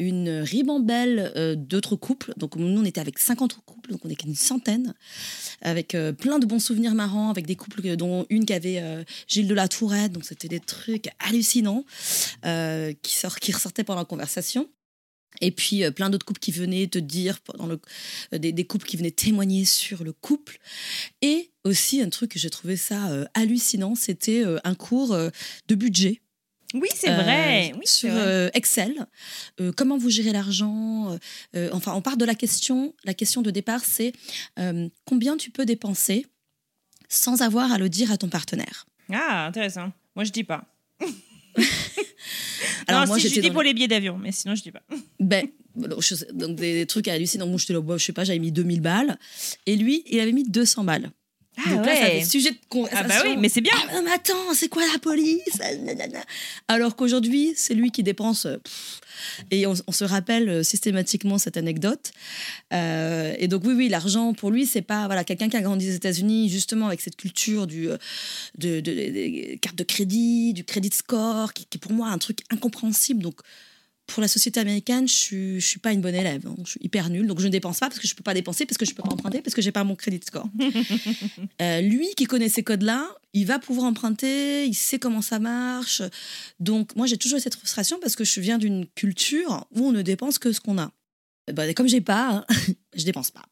une 0.01 0.29
ribambelle 0.29 1.31
euh, 1.35 1.55
d'autres 1.55 1.95
couples. 1.95 2.33
Donc 2.37 2.55
nous, 2.55 2.79
on 2.79 2.83
était 2.83 2.99
avec 2.99 3.19
50 3.19 3.59
couples, 3.65 3.91
donc 3.91 4.03
on 4.03 4.09
était 4.09 4.25
une 4.25 4.35
centaine, 4.35 4.93
avec 5.61 5.95
euh, 5.95 6.11
plein 6.11 6.39
de 6.39 6.45
bons 6.45 6.59
souvenirs 6.59 6.95
marrants, 6.95 7.29
avec 7.29 7.45
des 7.45 7.55
couples 7.55 7.95
dont 7.95 8.25
une 8.29 8.45
qui 8.45 8.53
avait 8.53 8.79
euh, 8.81 9.03
Gilles 9.27 9.47
de 9.47 9.53
la 9.53 9.67
Tourette, 9.67 10.11
donc 10.11 10.25
c'était 10.25 10.47
des 10.47 10.59
trucs 10.59 11.09
hallucinants 11.19 11.85
qui, 12.43 13.15
sort, 13.15 13.39
qui 13.39 13.51
ressortaient 13.51 13.83
pendant 13.83 14.01
la 14.01 14.05
conversation. 14.05 14.69
Et 15.39 15.51
puis 15.51 15.89
plein 15.91 16.09
d'autres 16.09 16.25
couples 16.25 16.41
qui 16.41 16.51
venaient 16.51 16.87
te 16.87 16.99
dire, 16.99 17.39
le, 17.59 18.37
des, 18.37 18.51
des 18.51 18.65
couples 18.65 18.85
qui 18.85 18.97
venaient 18.97 19.11
témoigner 19.11 19.63
sur 19.63 20.03
le 20.03 20.11
couple. 20.11 20.59
Et 21.21 21.51
aussi 21.63 22.01
un 22.01 22.09
truc 22.09 22.31
que 22.31 22.39
j'ai 22.39 22.49
trouvé 22.49 22.75
ça 22.75 23.09
hallucinant, 23.33 23.95
c'était 23.95 24.43
un 24.63 24.75
cours 24.75 25.15
de 25.15 25.75
budget. 25.75 26.21
Oui, 26.73 26.87
c'est 26.95 27.09
Euh, 27.09 27.15
vrai. 27.21 27.73
Oui, 27.75 27.81
c'est 27.85 27.97
sur 27.97 28.09
vrai. 28.11 28.21
euh, 28.21 28.49
Excel. 28.53 29.05
Euh, 29.59 29.71
comment 29.75 29.97
vous 29.97 30.09
gérez 30.09 30.31
l'argent 30.31 31.11
euh, 31.11 31.17
euh, 31.55 31.69
Enfin, 31.73 31.93
on 31.93 32.01
part 32.01 32.17
de 32.17 32.25
la 32.25 32.35
question. 32.35 32.93
La 33.03 33.13
question 33.13 33.41
de 33.41 33.51
départ, 33.51 33.83
c'est 33.83 34.13
euh, 34.59 34.87
combien 35.05 35.37
tu 35.37 35.51
peux 35.51 35.65
dépenser 35.65 36.25
sans 37.09 37.41
avoir 37.41 37.71
à 37.71 37.77
le 37.77 37.89
dire 37.89 38.11
à 38.11 38.17
ton 38.17 38.29
partenaire? 38.29 38.85
Ah, 39.11 39.47
intéressant. 39.47 39.91
Moi, 40.15 40.23
je 40.23 40.31
dis 40.31 40.43
pas. 40.45 40.63
Alors 42.87 43.01
non, 43.01 43.07
moi, 43.07 43.19
si 43.19 43.29
je 43.29 43.39
dis 43.41 43.51
pour 43.51 43.61
les 43.63 43.73
billets 43.73 43.87
d'avion, 43.87 44.17
mais 44.17 44.31
sinon, 44.31 44.55
je 44.55 44.61
dis 44.63 44.71
pas. 44.71 44.81
Ben, 45.19 45.47
je 45.75 46.25
donc 46.33 46.55
des, 46.57 46.73
des 46.73 46.85
trucs 46.85 47.07
hallucinants. 47.07 47.47
Moi, 47.47 47.57
j'étais 47.57 47.73
là, 47.73 47.79
bon, 47.81 47.97
je 47.97 48.03
sais 48.05 48.13
pas, 48.13 48.23
j'avais 48.23 48.39
mis 48.39 48.51
2000 48.51 48.81
balles. 48.81 49.17
Et 49.65 49.75
lui, 49.75 50.03
il 50.07 50.19
avait 50.19 50.31
mis 50.31 50.43
200 50.43 50.83
balles. 50.83 51.11
Ah 51.65 51.69
donc 51.75 51.85
là, 51.85 51.95
ça 51.95 52.01
ouais. 52.03 52.19
de 52.21 52.25
Ah 52.91 53.03
bah 53.03 53.15
oui, 53.25 53.35
mais 53.37 53.49
c'est 53.49 53.61
bien. 53.61 53.73
Ah, 53.91 54.01
mais 54.03 54.11
attends, 54.11 54.53
c'est 54.53 54.67
quoi 54.69 54.83
la 54.91 54.99
police? 54.99 55.41
Ah. 55.59 56.23
Alors 56.67 56.95
qu'aujourd'hui, 56.95 57.53
c'est 57.55 57.73
lui 57.73 57.91
qui 57.91 58.03
dépense. 58.03 58.45
euh, 58.45 58.57
pff, 58.57 59.01
et 59.51 59.67
on, 59.67 59.73
on 59.87 59.91
se 59.91 60.03
rappelle 60.03 60.49
euh, 60.49 60.63
systématiquement 60.63 61.37
cette 61.37 61.57
anecdote. 61.57 62.11
Euh, 62.73 63.33
et 63.37 63.47
donc 63.47 63.63
oui, 63.65 63.73
oui, 63.73 63.89
l'argent 63.89 64.33
pour 64.33 64.49
lui, 64.51 64.65
c'est 64.65 64.81
pas 64.81 65.05
voilà 65.05 65.23
quelqu'un 65.23 65.49
qui 65.49 65.57
a 65.57 65.61
grandi 65.61 65.89
aux 65.89 65.93
États-Unis 65.93 66.49
justement 66.49 66.87
avec 66.87 67.01
cette 67.01 67.15
culture 67.17 67.67
du 67.67 67.87
de, 68.57 68.79
de- 68.79 68.79
des 68.79 69.59
cartes 69.61 69.75
de 69.77 69.83
crédit, 69.83 70.53
du 70.53 70.63
credit 70.63 70.91
score, 70.93 71.53
qui, 71.53 71.65
qui 71.65 71.77
est 71.77 71.79
pour 71.79 71.91
moi 71.91 72.07
un 72.09 72.17
truc 72.17 72.39
incompréhensible. 72.51 73.21
Donc 73.21 73.39
pour 74.07 74.21
la 74.21 74.27
société 74.27 74.59
américaine, 74.59 75.07
je 75.07 75.13
suis, 75.13 75.59
je 75.61 75.65
suis 75.65 75.79
pas 75.79 75.93
une 75.93 76.01
bonne 76.01 76.15
élève. 76.15 76.45
hein. 76.45 76.55
Je 76.65 76.71
suis 76.71 76.79
hyper 76.83 77.09
nulle. 77.09 77.27
Donc 77.27 77.39
je 77.39 77.45
ne 77.45 77.51
dépense 77.51 77.79
pas 77.79 77.87
parce 77.87 77.99
que 77.99 78.07
je 78.07 78.13
peux 78.15 78.23
pas 78.23 78.33
dépenser, 78.33 78.65
parce 78.65 78.77
que 78.77 78.85
je 78.85 78.93
peux 78.93 79.03
pas 79.03 79.09
emprunter, 79.13 79.41
parce 79.41 79.53
que 79.53 79.61
j'ai 79.61 79.71
pas 79.71 79.83
mon 79.83 79.95
credit 79.95 80.21
score. 80.25 80.49
Euh, 81.61 81.81
lui 81.81 82.07
qui 82.17 82.25
connaît 82.25 82.49
ces 82.49 82.63
codes-là, 82.63 83.07
il 83.33 83.45
va 83.45 83.59
pouvoir 83.59 83.85
emprunter, 83.85 84.65
il 84.65 84.73
sait 84.73 84.99
comment 84.99 85.21
ça 85.21 85.37
marche. 85.39 86.01
Donc 86.59 86.95
moi 86.95 87.05
j'ai 87.05 87.17
toujours 87.17 87.37
eu 87.37 87.41
cette 87.41 87.55
frustration 87.55 87.99
parce 88.01 88.15
que 88.15 88.23
je 88.23 88.39
viens 88.39 88.57
d'une 88.57 88.87
culture 88.87 89.65
où 89.71 89.85
on 89.85 89.91
ne 89.91 90.01
dépense 90.01 90.39
que 90.39 90.51
ce 90.51 90.59
qu'on 90.59 90.77
a. 90.77 90.91
Eh 91.47 91.53
ben, 91.53 91.73
comme 91.73 91.87
j'ai 91.87 92.01
pas, 92.01 92.29
hein, 92.29 92.45
je 92.95 93.03
dépense 93.03 93.31
pas. 93.31 93.43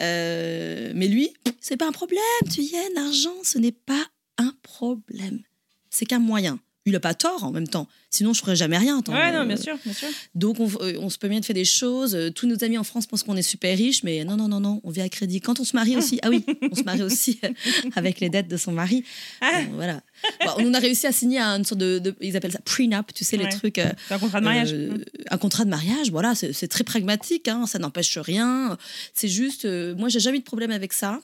Euh, 0.00 0.92
mais 0.94 1.08
lui, 1.08 1.30
c'est 1.60 1.76
pas 1.76 1.86
un 1.86 1.92
problème, 1.92 2.20
tu 2.52 2.62
y 2.62 2.74
es, 2.74 2.90
l'argent, 2.94 3.34
ce 3.42 3.58
n'est 3.58 3.72
pas 3.72 4.04
un 4.38 4.52
problème. 4.62 5.42
C'est 5.90 6.06
qu'un 6.06 6.18
moyen. 6.18 6.58
Il 6.86 6.94
a 6.96 7.00
pas 7.00 7.14
tort 7.14 7.42
en 7.44 7.50
même 7.50 7.66
temps. 7.68 7.88
Sinon, 8.10 8.32
je 8.32 8.40
ferais 8.40 8.56
jamais 8.56 8.78
rien. 8.78 8.98
attends. 9.00 9.12
Ouais, 9.12 9.32
non, 9.32 9.44
bien 9.44 9.56
sûr, 9.56 9.76
bien 9.84 9.92
sûr. 9.92 10.08
donc, 10.34 10.60
on, 10.60 10.70
euh, 10.80 10.94
on 11.00 11.10
se 11.10 11.18
peut 11.18 11.28
bien 11.28 11.40
de 11.40 11.44
faire 11.44 11.54
des 11.54 11.64
choses. 11.64 12.14
Euh, 12.14 12.30
Tous 12.30 12.46
nos 12.46 12.62
amis 12.64 12.78
en 12.78 12.84
France 12.84 13.06
pensent 13.06 13.24
qu'on 13.24 13.36
est 13.36 13.42
super 13.42 13.76
riche, 13.76 14.02
mais 14.04 14.24
non, 14.24 14.36
non, 14.36 14.46
non, 14.48 14.60
non, 14.60 14.80
on 14.84 14.90
vit 14.90 15.00
à 15.00 15.08
crédit. 15.08 15.40
Quand 15.40 15.58
on 15.60 15.64
se 15.64 15.74
marie 15.76 15.96
aussi, 15.96 16.18
ah 16.22 16.30
oui, 16.30 16.44
on 16.70 16.74
se 16.76 16.84
marie 16.84 17.02
aussi 17.02 17.40
avec 17.96 18.20
les 18.20 18.30
dettes 18.30 18.48
de 18.48 18.56
son 18.56 18.72
mari. 18.72 19.04
Ah. 19.40 19.62
Bon, 19.68 19.74
voilà. 19.74 20.00
Bon, 20.44 20.52
on 20.58 20.74
a 20.74 20.78
réussi 20.78 21.06
à 21.06 21.12
signer 21.12 21.40
une 21.40 21.64
sorte 21.64 21.80
de, 21.80 21.98
de- 21.98 22.14
ils 22.20 22.36
appellent 22.36 22.52
ça 22.52 22.60
prenup, 22.64 23.12
tu 23.12 23.24
sais, 23.24 23.36
les 23.36 23.48
trucs. 23.48 23.78
euh, 23.78 23.90
un 24.10 24.18
contrat 24.18 24.40
de 24.40 24.44
mariage. 24.44 24.72
euh, 24.72 25.04
un 25.30 25.38
contrat 25.38 25.64
de 25.64 25.70
mariage, 25.70 26.10
voilà, 26.10 26.34
c'est 26.34 26.52
c'est 26.52 26.68
très 26.68 26.84
pragmatique, 26.84 27.48
hein, 27.48 27.66
ça 27.66 27.78
n'empêche 27.78 28.16
rien. 28.16 28.78
C'est 29.12 29.28
juste, 29.28 29.64
euh, 29.64 29.94
moi, 29.96 30.08
j'ai 30.08 30.20
jamais 30.20 30.36
eu 30.36 30.40
de 30.40 30.44
problème 30.44 30.70
avec 30.70 30.92
ça. 30.92 31.20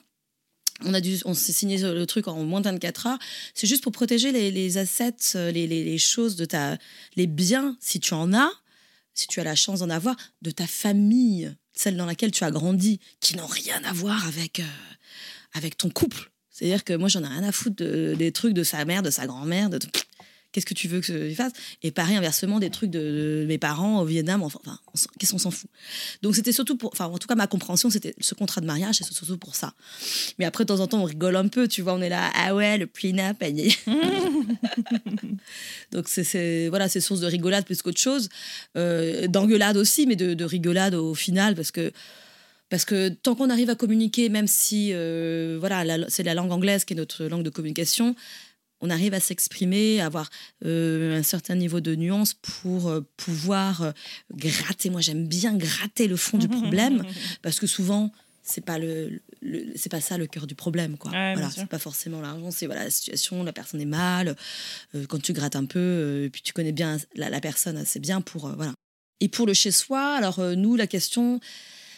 On 0.81 0.93
a 0.93 1.01
dû, 1.01 1.19
on 1.25 1.33
s'est 1.33 1.53
signé 1.53 1.77
le 1.77 2.05
truc 2.05 2.27
en 2.27 2.43
moins 2.43 2.59
de 2.59 2.65
24 2.69 3.07
heures. 3.07 3.19
C'est 3.53 3.67
juste 3.67 3.83
pour 3.83 3.91
protéger 3.91 4.31
les, 4.31 4.51
les 4.51 4.77
assets, 4.77 5.35
euh, 5.35 5.51
les, 5.51 5.67
les, 5.67 5.97
choses 5.97 6.35
de 6.35 6.45
ta, 6.45 6.77
les 7.15 7.27
biens, 7.27 7.77
si 7.79 7.99
tu 7.99 8.13
en 8.13 8.33
as, 8.33 8.49
si 9.13 9.27
tu 9.27 9.39
as 9.39 9.43
la 9.43 9.55
chance 9.55 9.79
d'en 9.79 9.89
avoir, 9.89 10.15
de 10.41 10.51
ta 10.51 10.65
famille, 10.67 11.53
celle 11.73 11.95
dans 11.95 12.05
laquelle 12.07 12.31
tu 12.31 12.43
as 12.43 12.51
grandi, 12.51 12.99
qui 13.19 13.35
n'ont 13.37 13.45
rien 13.47 13.81
à 13.85 13.93
voir 13.93 14.27
avec, 14.27 14.59
euh, 14.59 14.63
avec 15.53 15.77
ton 15.77 15.89
couple. 15.89 16.31
C'est-à-dire 16.49 16.83
que 16.83 16.93
moi, 16.93 17.07
j'en 17.07 17.23
ai 17.23 17.27
rien 17.27 17.43
à 17.43 17.51
foutre 17.51 17.75
de- 17.77 18.15
des 18.17 18.31
trucs 18.31 18.53
de 18.53 18.63
sa 18.63 18.83
mère, 18.85 19.03
de 19.03 19.09
sa 19.09 19.25
grand-mère, 19.27 19.69
de 19.69 19.79
qu'est-ce 20.53 20.65
que 20.65 20.73
tu 20.73 20.87
veux 20.87 21.01
que 21.01 21.29
je 21.29 21.33
fasse 21.35 21.51
Et 21.81 21.91
pareil, 21.91 22.15
inversement, 22.15 22.59
des 22.59 22.69
trucs 22.69 22.91
de, 22.91 23.41
de 23.41 23.45
mes 23.45 23.57
parents 23.57 23.99
au 24.01 24.05
Vietnam, 24.05 24.41
enfin, 24.43 24.59
enfin, 24.63 24.79
qu'est-ce 25.19 25.31
qu'on 25.33 25.37
s'en 25.39 25.51
fout 25.51 25.69
Donc 26.21 26.35
c'était 26.35 26.53
surtout 26.53 26.77
pour, 26.77 26.91
enfin, 26.93 27.05
en 27.07 27.17
tout 27.17 27.27
cas, 27.27 27.35
ma 27.35 27.47
compréhension, 27.47 27.89
c'était 27.89 28.13
ce 28.21 28.35
contrat 28.35 28.61
de 28.61 28.65
mariage, 28.67 28.95
c'est 28.97 29.11
surtout 29.11 29.37
pour 29.37 29.55
ça. 29.55 29.73
Mais 30.39 30.45
après, 30.45 30.63
de 30.63 30.67
temps 30.69 30.79
en 30.79 30.87
temps, 30.87 31.01
on 31.01 31.05
rigole 31.05 31.35
un 31.35 31.47
peu, 31.49 31.67
tu 31.67 31.81
vois, 31.81 31.93
on 31.95 32.01
est 32.01 32.09
là, 32.09 32.31
ah 32.35 32.55
ouais, 32.55 32.77
le 32.77 32.85
est. 32.85 33.77
Donc 35.91 36.07
c'est- 36.07 36.69
voilà, 36.69 36.87
c'est 36.87 37.01
source 37.01 37.19
de 37.19 37.27
rigolade 37.27 37.65
plus 37.65 37.81
qu'autre 37.81 37.99
chose, 37.99 38.29
Euh, 38.77 39.27
d'engueulade 39.27 39.75
aussi, 39.77 40.07
mais 40.07 40.15
de, 40.15 40.33
de 40.33 40.45
rigolade 40.45 40.95
au 40.95 41.13
final, 41.13 41.55
parce 41.55 41.71
que 41.71 41.91
parce 42.69 42.85
que 42.85 43.09
tant 43.09 43.35
qu'on 43.35 43.49
arrive 43.51 43.69
à 43.69 43.75
communiquer, 43.75 44.29
même 44.29 44.47
si 44.47 44.89
euh, 44.93 45.57
voilà, 45.59 46.09
c'est 46.09 46.23
la 46.23 46.33
langue 46.33 46.51
anglaise 46.51 46.85
qui 46.85 46.93
est 46.93 46.95
notre 46.95 47.25
langue 47.25 47.43
de 47.43 47.51
communication, 47.51 48.15
on 48.85 48.89
arrive 48.89 49.13
à 49.15 49.19
s'exprimer, 49.19 49.99
à 50.01 50.05
avoir 50.07 50.29
euh, 50.65 51.17
un 51.17 51.23
certain 51.23 51.55
niveau 51.55 51.79
de 51.79 51.95
nuance 51.95 52.33
pour 52.35 52.89
euh, 52.89 53.01
pouvoir 53.17 53.81
euh, 53.81 53.91
gratter. 54.35 54.89
Moi, 54.89 55.01
j'aime 55.01 55.25
bien 55.27 55.55
gratter 55.55 56.07
le 56.07 56.15
fond 56.17 56.37
du 56.37 56.47
problème 56.61 57.01
parce 57.41 57.59
que 57.59 57.65
souvent, 57.67 58.11
c'est 58.43 58.63
pas 58.65 58.77
le, 58.77 59.21
le- 59.41 59.71
c'est 59.77 59.87
pas 59.89 60.01
ça 60.01 60.17
le 60.17 60.27
cœur 60.27 60.45
du 60.47 60.53
problème, 60.55 60.97
quoi. 60.97 61.11
Ouais, 61.11 61.33
voilà, 61.33 61.47
c'est 61.61 61.65
pas 61.69 61.79
forcément 61.79 62.19
l'argent, 62.19 62.51
c'est 62.51 62.65
voilà 62.65 62.83
la 62.83 62.89
situation, 62.91 63.41
la 63.43 63.53
personne 63.53 63.79
est 63.79 63.85
mal. 63.85 64.35
euh, 64.95 65.05
quand 65.07 65.21
tu 65.21 65.31
grattes 65.33 65.55
un 65.55 65.65
peu, 65.65 65.79
euh, 65.79 66.25
et 66.25 66.29
puis 66.29 66.41
tu 66.41 66.51
connais 66.51 66.73
bien 66.73 66.97
la, 67.15 67.29
la 67.29 67.39
personne 67.39 67.77
assez 67.77 67.99
bien 67.99 68.19
pour 68.19 68.47
euh, 68.47 68.53
voilà. 68.57 68.73
Et 69.21 69.29
pour 69.29 69.47
le 69.47 69.53
chez 69.53 69.71
soi, 69.71 70.15
alors 70.17 70.41
nous, 70.57 70.75
la 70.75 70.87
question 70.87 71.39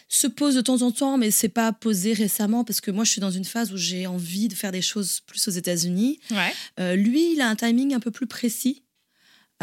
se 0.08 0.28
pose 0.28 0.56
de 0.56 0.62
temps 0.62 0.82
en 0.84 0.92
temps, 0.92 1.18
mais 1.18 1.32
c'est 1.32 1.50
pas 1.50 1.74
posé 1.74 2.14
récemment 2.14 2.64
parce 2.64 2.80
que 2.82 2.92
moi, 2.92 3.04
je 3.04 3.12
suis 3.12 3.22
dans 3.22 3.32
une 3.32 3.46
phase 3.46 3.74
où 3.74 3.78
j'ai 3.78 4.06
envie 4.08 4.48
de 4.48 4.54
faire 4.54 4.72
des 4.72 4.82
choses 4.84 5.22
plus 5.26 5.48
aux 5.48 5.52
États-Unis. 5.52 6.20
Ouais. 6.32 6.54
Euh, 6.80 6.96
lui, 6.96 7.34
il 7.34 7.42
a 7.42 7.48
un 7.50 7.56
timing 7.56 7.94
un 7.94 8.00
peu 8.00 8.12
plus 8.12 8.28
précis. 8.28 8.82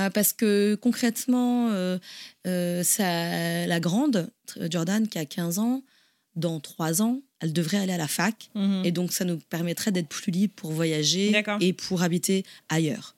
euh, 0.01 0.09
parce 0.09 0.33
que 0.33 0.75
concrètement, 0.81 1.69
euh, 1.69 1.99
euh, 2.47 2.83
ça- 2.83 3.67
la 3.67 3.79
grande, 3.79 4.31
Jordan, 4.71 5.07
qui 5.07 5.19
a 5.19 5.27
15 5.27 5.59
ans, 5.59 5.83
dans 6.35 6.61
3 6.61 7.03
ans, 7.03 7.21
elle 7.41 7.53
devrait 7.53 7.77
aller 7.77 7.93
à 7.93 7.99
la 7.99 8.09
fac. 8.09 8.49
Mhm. 8.55 8.87
Et 8.87 8.91
donc, 8.91 9.13
ça 9.13 9.27
nous 9.27 9.37
permettrait 9.51 9.93
d'être 9.93 10.09
plus 10.09 10.33
libre 10.33 10.55
pour 10.57 10.73
voyager 10.73 11.31
et 11.61 11.73
pour 11.75 12.03
habiter 12.03 12.45
ailleurs. 12.71 13.15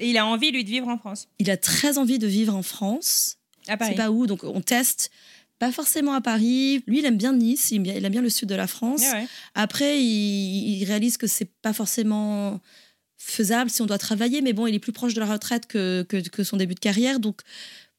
Et 0.00 0.08
il 0.08 0.16
a 0.16 0.24
envie, 0.26 0.50
lui, 0.50 0.64
de 0.64 0.70
vivre 0.70 0.88
en 0.88 0.96
France? 0.96 1.28
Il 1.38 1.50
a 1.50 1.58
très 1.58 1.98
envie 1.98 2.18
de 2.18 2.26
vivre 2.26 2.54
en 2.56 2.62
France. 2.62 3.36
À 3.68 3.76
Paris. 3.76 3.90
C'est 3.92 3.96
pas 3.98 4.10
où, 4.10 4.26
donc 4.26 4.44
on 4.44 4.62
teste. 4.62 5.10
Pas 5.58 5.70
forcément 5.72 6.12
à 6.14 6.20
Paris. 6.20 6.82
Lui, 6.86 6.98
il 6.98 7.04
aime 7.06 7.16
bien 7.16 7.32
Nice, 7.32 7.70
il 7.70 7.86
aime 7.88 8.08
bien, 8.12 8.20
le 8.22 8.28
sud 8.30 8.48
de 8.48 8.54
la 8.54 8.66
France. 8.66 9.02
Ouais. 9.12 9.26
Après, 9.54 10.02
il, 10.02 10.80
il 10.80 10.84
réalise 10.84 11.16
que 11.16 11.26
c'est 11.26 11.50
pas 11.62 11.72
forcément 11.72 12.60
faisable 13.16 13.70
si 13.70 13.80
on 13.80 13.86
doit 13.86 13.98
travailler, 13.98 14.42
mais 14.42 14.52
bon, 14.52 14.66
il 14.66 14.74
est 14.74 14.78
plus 14.80 14.92
proche 14.92 15.14
de 15.14 15.20
la 15.20 15.26
retraite 15.26 15.66
que, 15.66 16.02
que, 16.08 16.16
que 16.28 16.44
son 16.44 16.56
début 16.56 16.74
de 16.74 16.80
carrière. 16.80 17.20
Donc, 17.20 17.40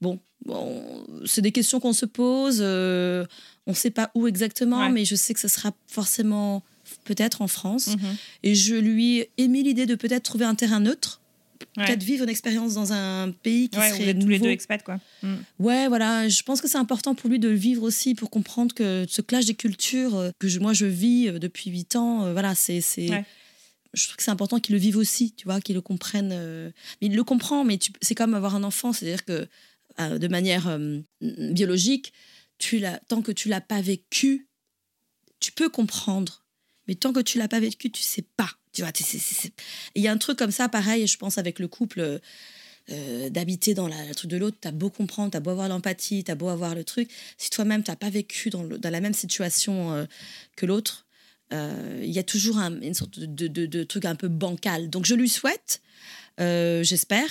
bon, 0.02 0.20
bon 0.46 1.04
c'est 1.26 1.42
des 1.42 1.52
questions 1.52 1.80
qu'on 1.80 1.94
se 1.94 2.06
pose. 2.06 2.60
euh, 2.62 3.26
on 3.66 3.72
ne 3.72 3.76
sait 3.76 3.90
pas 3.90 4.12
où 4.14 4.28
exactement, 4.28 4.80
Ouais. 4.82 4.90
mais 4.92 5.06
je 5.06 5.16
sais 5.16 5.34
que 5.34 5.40
ce 5.40 5.48
sera 5.48 5.72
forcément 5.88 6.64
peut-être 7.06 7.42
en 7.42 7.48
France. 7.48 7.88
Mhm. 7.88 8.16
Et 8.44 8.54
je 8.54 8.76
lui 8.76 9.20
ai 9.20 9.32
émis 9.38 9.64
l'idée 9.64 9.88
de 9.88 9.96
peut-être 9.96 10.22
trouver 10.24 10.46
un 10.46 10.54
terrain 10.54 10.80
neutre, 10.82 11.22
Ouais. 11.78 11.86
peut-être 11.86 12.04
vivre 12.04 12.24
une 12.24 12.30
expérience 12.30 12.74
dans 12.74 12.92
un 12.94 13.32
pays 13.32 13.70
qui 13.70 13.78
Ouais, 13.80 13.90
serait 13.92 14.08
êtes 14.10 14.20
tous 14.20 14.28
les 14.28 14.36
nouveau. 14.36 14.46
deux 14.46 14.52
expats, 14.52 14.84
quoi. 14.84 15.00
Mm. 15.24 15.36
Ouais, 15.60 15.88
voilà, 15.88 16.28
je 16.28 16.42
pense 16.44 16.60
que 16.62 16.68
c'est 16.68 16.78
important 16.78 17.16
pour 17.16 17.30
lui 17.30 17.40
de 17.40 17.48
le 17.50 17.56
vivre 17.56 17.84
aussi, 17.84 18.14
pour 18.16 18.30
comprendre 18.30 18.74
que 18.76 19.06
ce 19.10 19.22
clash 19.22 19.46
des 19.46 19.56
cultures 19.56 20.16
euh, 20.16 20.32
que 20.40 20.48
je- 20.48 20.60
moi 20.60 20.74
je 20.74 20.86
vis 20.86 21.28
euh, 21.30 21.40
depuis 21.40 21.70
8 21.72 21.96
ans, 21.96 22.26
euh, 22.26 22.34
voilà, 22.34 22.56
c'est. 22.56 22.82
Ouais. 23.10 23.26
Je 23.94 24.04
trouve 24.06 24.18
que 24.18 24.24
c'est 24.24 24.32
important 24.32 24.60
qu'il 24.60 24.74
le 24.76 24.80
vive 24.80 24.98
aussi, 24.98 25.32
tu 25.34 25.46
vois, 25.46 25.62
qu'il 25.62 25.76
le 25.76 25.82
comprenne. 25.82 26.32
euh, 26.34 26.70
Mais 27.02 27.08
il 27.08 27.16
le 27.16 27.24
comprend, 27.24 27.64
mais 27.64 27.78
tu- 27.78 27.92
c'est 28.02 28.16
comme 28.16 28.34
avoir 28.34 28.56
un 28.56 28.64
enfant, 28.64 28.92
c'est-à-dire 28.92 29.24
que 29.24 29.48
euh, 30.02 30.18
de 30.18 30.28
manière 30.28 30.78
biologique, 31.22 32.12
tu 32.58 32.80
l'as, 32.80 33.00
tant 33.08 33.22
que 33.22 33.32
tu 33.32 33.48
l'as 33.50 33.62
pas 33.62 33.82
vécu, 33.82 34.48
tu 35.40 35.52
peux 35.52 35.70
comprendre. 35.70 36.44
Mais 36.88 36.96
tant 36.96 37.14
que 37.14 37.20
tu 37.20 37.38
l'as 37.38 37.48
pas 37.48 37.60
vécu, 37.60 37.90
tu 37.92 38.02
sais 38.04 38.26
pas. 38.38 38.50
Il 39.96 40.02
y 40.04 40.08
a 40.08 40.12
un 40.12 40.18
truc 40.18 40.38
comme 40.38 40.52
ça, 40.52 40.70
pareil, 40.70 41.08
je 41.08 41.18
pense 41.18 41.38
avec 41.38 41.60
le 41.60 41.68
couple. 41.68 42.20
euh, 42.92 43.30
d'habiter 43.32 43.74
dans 43.74 43.88
la, 43.88 44.06
le 44.06 44.14
truc 44.14 44.30
de 44.30 44.38
l'autre, 44.38 44.58
t'as 44.62 44.70
beau 44.72 44.92
comprendre, 44.92 45.32
t'as 45.32 45.40
beau 45.40 45.50
avoir 45.50 45.68
l'empathie, 45.68 46.24
t'as 46.24 46.36
beau 46.36 46.50
avoir 46.50 46.76
le 46.76 46.84
truc, 46.84 47.10
si 47.38 47.50
toi-même 47.50 47.82
t'as 47.82 47.96
pas 47.96 48.12
vécu 48.12 48.52
dans, 48.52 48.64
la 48.64 49.02
même 49.02 49.16
situation 49.16 49.92
euh, 49.92 50.06
que 50.56 50.68
l'autre, 50.68 51.08
euh, 51.52 52.00
il 52.04 52.12
y 52.12 52.20
a 52.20 52.24
toujours 52.24 52.60
un- 52.60 52.80
une 52.82 52.94
sorte 52.94 53.18
de, 53.20 53.84
truc 53.84 54.06
un 54.06 54.16
peu 54.16 54.28
bancal. 54.28 54.88
Donc 54.92 55.06
je 55.08 55.16
lui 55.16 55.30
souhaite, 55.30 55.82
j'espère, 56.38 57.30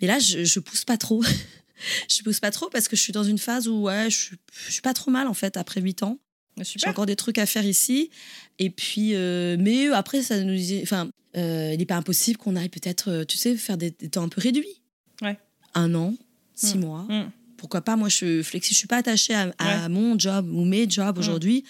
mais 0.00 0.06
là 0.06 0.20
je, 0.20 0.44
je 0.44 0.60
pousse 0.60 0.84
pas 0.84 0.96
trop. 0.98 1.24
je 2.08 2.22
bosse 2.22 2.38
pas 2.38 2.52
trop 2.52 2.68
parce 2.70 2.86
que 2.86 2.94
je 2.94 3.02
suis 3.02 3.12
dans 3.12 3.24
une 3.24 3.38
phase 3.38 3.66
où 3.66 3.88
je, 3.88 4.08
suis- 4.08 4.36
suis 4.68 4.82
pas 4.82 4.94
trop 4.94 5.10
mal 5.10 5.26
en 5.26 5.34
fait 5.34 5.56
après 5.56 5.80
8 5.80 6.04
ans. 6.04 6.18
J'ai 6.58 6.64
Super. 6.64 6.90
encore 6.90 7.06
des 7.06 7.16
trucs 7.16 7.38
à 7.38 7.46
faire 7.46 7.64
ici. 7.64 8.10
Et 8.58 8.68
puis, 8.70 9.14
euh, 9.14 9.56
mais 9.58 9.88
après, 9.88 10.22
ça 10.22 10.42
nous. 10.42 10.56
Enfin, 10.82 11.08
euh, 11.36 11.70
il 11.72 11.78
n'est 11.78 11.86
pas 11.86 11.96
impossible 11.96 12.36
qu'on 12.38 12.56
aille 12.56 12.68
peut-être, 12.68 13.10
euh, 13.10 13.24
tu 13.24 13.36
sais, 13.38 13.56
faire 13.56 13.76
des, 13.78 13.90
des 13.90 14.08
temps 14.10 14.22
un 14.22 14.28
peu 14.28 14.40
réduits. 14.40 14.80
Ouais. 15.22 15.38
Un 15.74 15.94
an, 15.94 16.14
six 16.54 16.76
Mm. 16.76 16.80
mois. 16.80 17.02
Mm. 17.08 17.30
Pourquoi 17.56 17.80
pas? 17.80 17.96
Moi, 17.96 18.08
je 18.10 18.16
suis 18.16 18.44
flexible. 18.44 18.74
Je 18.74 18.78
suis 18.78 18.88
pas 18.88 18.98
attachée 18.98 19.34
à, 19.34 19.50
à 19.58 19.88
mon 19.88 20.18
job 20.18 20.48
ou 20.52 20.64
mes 20.64 20.88
jobs 20.90 21.16
Mm. 21.16 21.20
aujourd'hui. 21.20 21.64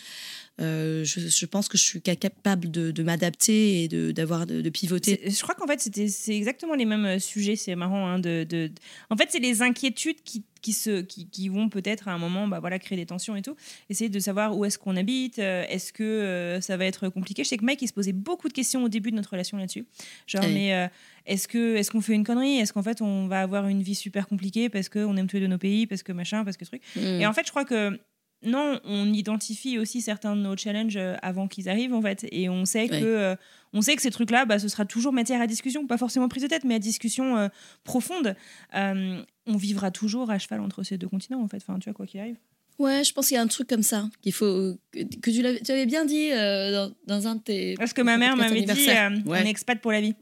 Je, 0.59 1.05
je 1.05 1.47
pense 1.47 1.69
que 1.69 1.79
je 1.79 1.83
suis 1.83 2.01
ca- 2.05 2.15
capable 2.17 2.71
de, 2.71 2.91
de 2.91 3.03
m'adapter 3.03 3.83
et 3.85 3.89
de, 3.89 4.13
d'avoir 4.13 4.47
de, 4.47 4.61
de 4.61 4.71
pivoter. 4.71 5.21
C'est- 5.25 5.31
Je 5.37 5.43
crois 5.43 5.55
qu'en 5.55 5.67
fait, 5.67 5.81
c'était, 5.81 6.09
c'est 6.09 6.37
exactement 6.37 6.75
les 6.75 6.85
mêmes 6.85 7.05
euh, 7.07 7.19
sujets. 7.19 7.57
C'est 7.57 7.75
marrant. 7.75 8.07
hein, 8.07 8.19
de, 8.19 8.45
de- 8.45 8.67
de- 8.69 8.73
En 9.11 9.17
fait, 9.17 9.29
c'est 9.31 9.39
les 9.41 9.63
inquiétudes 9.63 10.23
qui, 10.25 10.45
qui, 10.61 10.73
se, 10.73 11.01
qui, 11.01 11.27
qui 11.29 11.49
vont 11.49 11.69
peut-être 11.69 12.07
à 12.09 12.13
un 12.13 12.19
moment 12.19 12.47
bah, 12.47 12.61
voilà, 12.61 12.79
créer 12.79 12.97
des 12.97 13.07
tensions 13.07 13.35
et 13.35 13.43
tout. 13.43 13.57
Essayer 13.91 14.11
de 14.11 14.19
savoir 14.21 14.57
où 14.57 14.65
est-ce 14.65 14.79
qu'on 14.79 14.97
habite, 14.97 15.39
euh, 15.39 15.65
est-ce 15.69 15.93
que 15.93 16.03
euh, 16.05 16.61
ça 16.61 16.77
va 16.77 16.85
être 16.85 17.09
compliqué. 17.09 17.43
Je 17.45 17.49
sais 17.49 17.57
que 17.57 17.65
Mike, 17.65 17.83
il 17.83 17.89
se 17.89 17.93
posait 17.93 18.13
beaucoup 18.13 18.49
de 18.49 18.53
questions 18.53 18.85
au 18.85 18.89
début 18.89 19.11
de 19.11 19.17
notre 19.17 19.31
relation 19.31 19.57
là-dessus. 19.57 19.87
Genre, 20.27 20.45
Oui. 20.45 20.53
mais 20.55 20.75
euh, 20.75 20.87
est-ce, 21.27 21.49
que, 21.49 21.77
est-ce 21.77 21.91
qu'on 21.91 22.01
fait 22.01 22.15
une 22.15 22.25
connerie? 22.25 22.59
Est-ce 22.59 22.73
qu'en 22.73 22.83
fait, 22.83 23.01
on 23.03 23.27
va 23.27 23.41
avoir 23.41 23.67
une 23.69 23.83
vie 23.83 23.95
super 23.97 24.29
compliquée 24.29 24.69
parce 24.69 24.89
qu'on 24.89 25.17
aime 25.17 25.27
tous 25.27 25.37
les 25.37 25.43
deux 25.43 25.49
nos 25.49 25.59
pays, 25.59 25.87
parce 25.87 26.03
que 26.03 26.13
machin, 26.13 26.45
parce 26.45 26.57
que 26.57 26.65
truc? 26.65 26.83
Mm. 26.97 27.01
Et 27.21 27.27
en 27.27 27.33
fait, 27.33 27.45
je 27.47 27.51
crois 27.51 27.65
que 27.65 27.99
non, 28.45 28.81
on 28.85 29.13
identifie 29.13 29.79
aussi 29.79 30.01
certains 30.01 30.35
de 30.37 30.41
nos 30.41 30.57
challenges 30.57 30.97
euh, 30.97 31.15
avant 31.23 31.49
qu'ils 31.49 31.69
arrivent 31.69 31.95
en 31.95 32.03
fait, 32.03 32.27
et 32.33 32.49
on 32.49 32.65
sait 32.65 32.89
que 32.89 32.95
euh, 33.05 33.37
on 33.73 33.81
sait 33.83 33.97
que 33.97 34.03
ces 34.03 34.11
trucs-là, 34.11 34.45
bah, 34.45 34.59
ce 34.59 34.69
sera 34.69 34.85
toujours 34.85 35.13
matière 35.13 35.41
à 35.41 35.47
discussion, 35.47 35.87
pas 35.87 35.99
forcément 35.99 36.29
prise 36.29 36.43
de 36.43 36.49
tête, 36.49 36.65
mais 36.65 36.75
à 36.75 36.79
discussion 36.79 37.37
euh, 37.37 37.49
profonde. 37.85 38.35
Euh, 38.75 39.23
on 39.47 39.57
vivra 39.57 39.91
toujours 39.91 40.31
à 40.31 40.39
cheval 40.39 40.61
entre 40.61 40.83
ces 40.83 40.99
deux 40.99 41.09
continents 41.09 41.43
en 41.43 41.49
fait. 41.49 41.57
Enfin, 41.67 41.79
tu 41.79 41.89
vois 41.89 41.95
quoi 41.95 42.07
qu'il 42.07 42.21
arrive. 42.21 42.37
Ouais, 42.79 43.05
je 43.05 43.13
pense 43.13 43.29
qu'il 43.29 43.35
y 43.35 43.39
a 43.39 43.43
un 43.43 43.47
truc 43.49 43.69
comme 43.69 43.83
ça 43.83 44.09
qu'il 44.23 44.33
faut 44.33 44.77
que, 44.93 45.03
que 45.21 45.31
tu, 45.31 45.43
l'avais, 45.43 45.61
tu 45.61 45.71
avais 45.71 45.85
bien 45.87 46.05
dit 46.07 46.31
euh, 46.33 46.73
dans, 46.73 46.95
dans 47.07 47.29
un 47.29 47.35
de 47.37 47.41
tes. 47.43 47.75
Parce 47.75 47.93
que 47.93 48.01
ma 48.03 48.17
mère 48.17 48.35
m'avait 48.35 48.63
dit, 48.63 48.89
euh, 48.89 49.11
Ouais. 49.27 49.45
est 49.47 49.51
expat 49.51 49.79
pour 49.81 49.93
la 49.93 50.01
vie. 50.01 50.15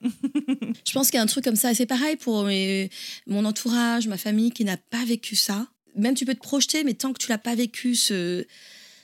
Je 0.86 0.92
pense 0.92 1.10
qu'il 1.10 1.16
y 1.18 1.20
a 1.20 1.22
un 1.22 1.26
truc 1.26 1.44
comme 1.44 1.56
ça. 1.56 1.72
C'est 1.74 1.86
pareil 1.86 2.16
pour 2.16 2.44
mes- 2.44 2.90
mon 3.26 3.44
entourage, 3.44 4.08
ma 4.08 4.16
famille 4.18 4.50
qui 4.50 4.64
n'a 4.64 4.76
pas 4.76 5.04
vécu 5.04 5.36
ça. 5.36 5.68
Même 5.96 6.14
tu 6.14 6.24
peux 6.24 6.34
te 6.34 6.40
projeter, 6.40 6.84
mais 6.84 6.94
tant 6.94 7.12
que 7.12 7.18
tu 7.22 7.28
l'as 7.28 7.38
pas 7.38 7.54
vécu, 7.54 7.94
ce, 7.94 8.44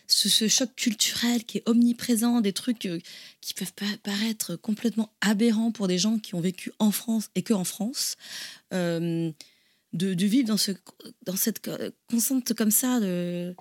ce, 0.07 0.28
ce 0.28 0.49
choc 0.49 0.70
culturel 0.76 1.45
qui 1.45 1.59
est 1.59 1.68
omniprésent, 1.68 2.41
des 2.41 2.53
trucs 2.53 2.87
euh, 2.87 2.99
qui 3.41 3.55
peuvent 3.55 3.72
pa- 3.74 3.84
paraître 4.03 4.57
complètement 4.57 5.11
aberrants 5.20 5.72
pour 5.72 5.89
des 5.89 5.99
gens 5.99 6.18
qui 6.18 6.34
ont 6.34 6.41
vécu 6.41 6.72
en 6.78 6.91
France 6.93 7.28
et 7.34 7.43
que 7.43 7.55
en 7.55 7.64
France, 7.64 8.16
euh, 8.72 9.30
de, 9.93 10.14
de 10.14 10.26
vivre 10.26 10.49
dans, 10.49 10.57
ce, 10.57 10.72
dans 11.24 11.37
cette 11.37 11.61
co- 11.61 11.72
constante 12.11 12.53
comme 12.55 12.70
ça 12.70 13.01
de 13.01 13.55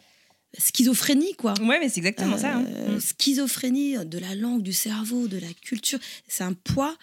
schizophrénie, 0.58 1.34
quoi. 1.36 1.54
Ouais, 1.62 1.80
mais 1.80 1.90
c'est 1.90 1.98
exactement 2.00 2.38
ça. 2.38 2.56
hein. 2.58 2.66
Euh, 2.68 2.96
Mm. 2.96 3.00
Schizophrénie 3.02 4.06
de 4.06 4.18
la 4.20 4.36
langue, 4.36 4.62
du 4.62 4.72
cerveau, 4.74 5.28
de 5.28 5.38
la 5.38 5.52
culture. 5.62 6.00
C'est 6.28 6.44
un 6.44 6.54
poids 6.54 6.96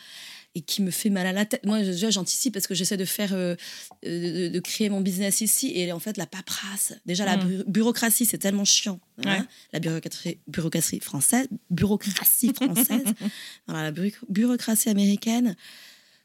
et 0.54 0.60
qui 0.60 0.82
me 0.82 0.90
fait 0.90 1.08
mal 1.08 1.26
à 1.26 1.32
la 1.32 1.46
tête. 1.46 1.64
Moi, 1.64 1.80
déjà, 1.80 2.10
j'anticipe 2.10 2.52
parce 2.52 2.66
que 2.66 2.74
j'essaie 2.74 2.98
de 2.98 3.04
faire, 3.06 3.32
euh, 3.32 3.56
euh, 4.04 4.48
de, 4.48 4.52
de 4.52 4.60
créer 4.60 4.90
mon 4.90 5.00
business 5.00 5.40
ici. 5.40 5.72
Et 5.74 5.90
en 5.92 5.98
fait, 5.98 6.16
la 6.18 6.26
paperasse, 6.26 6.92
déjà, 7.06 7.24
la 7.24 7.38
Mm. 7.38 7.48
bu- 7.48 7.64
bureaucratie, 7.68 8.26
c'est 8.26 8.36
tellement 8.38 8.64
chiant. 8.66 9.00
hein. 9.24 9.38
Ouais. 9.40 9.44
La 9.72 9.78
bureaucratie, 9.80 10.38
bureaucratie 10.46 11.00
française, 11.00 11.48
bureaucratie 11.70 12.52
française, 12.54 13.02
Voilà, 13.66 13.84
la 13.84 13.90
bureau- 13.92 14.26
bureaucratie 14.28 14.90
américaine. 14.90 15.56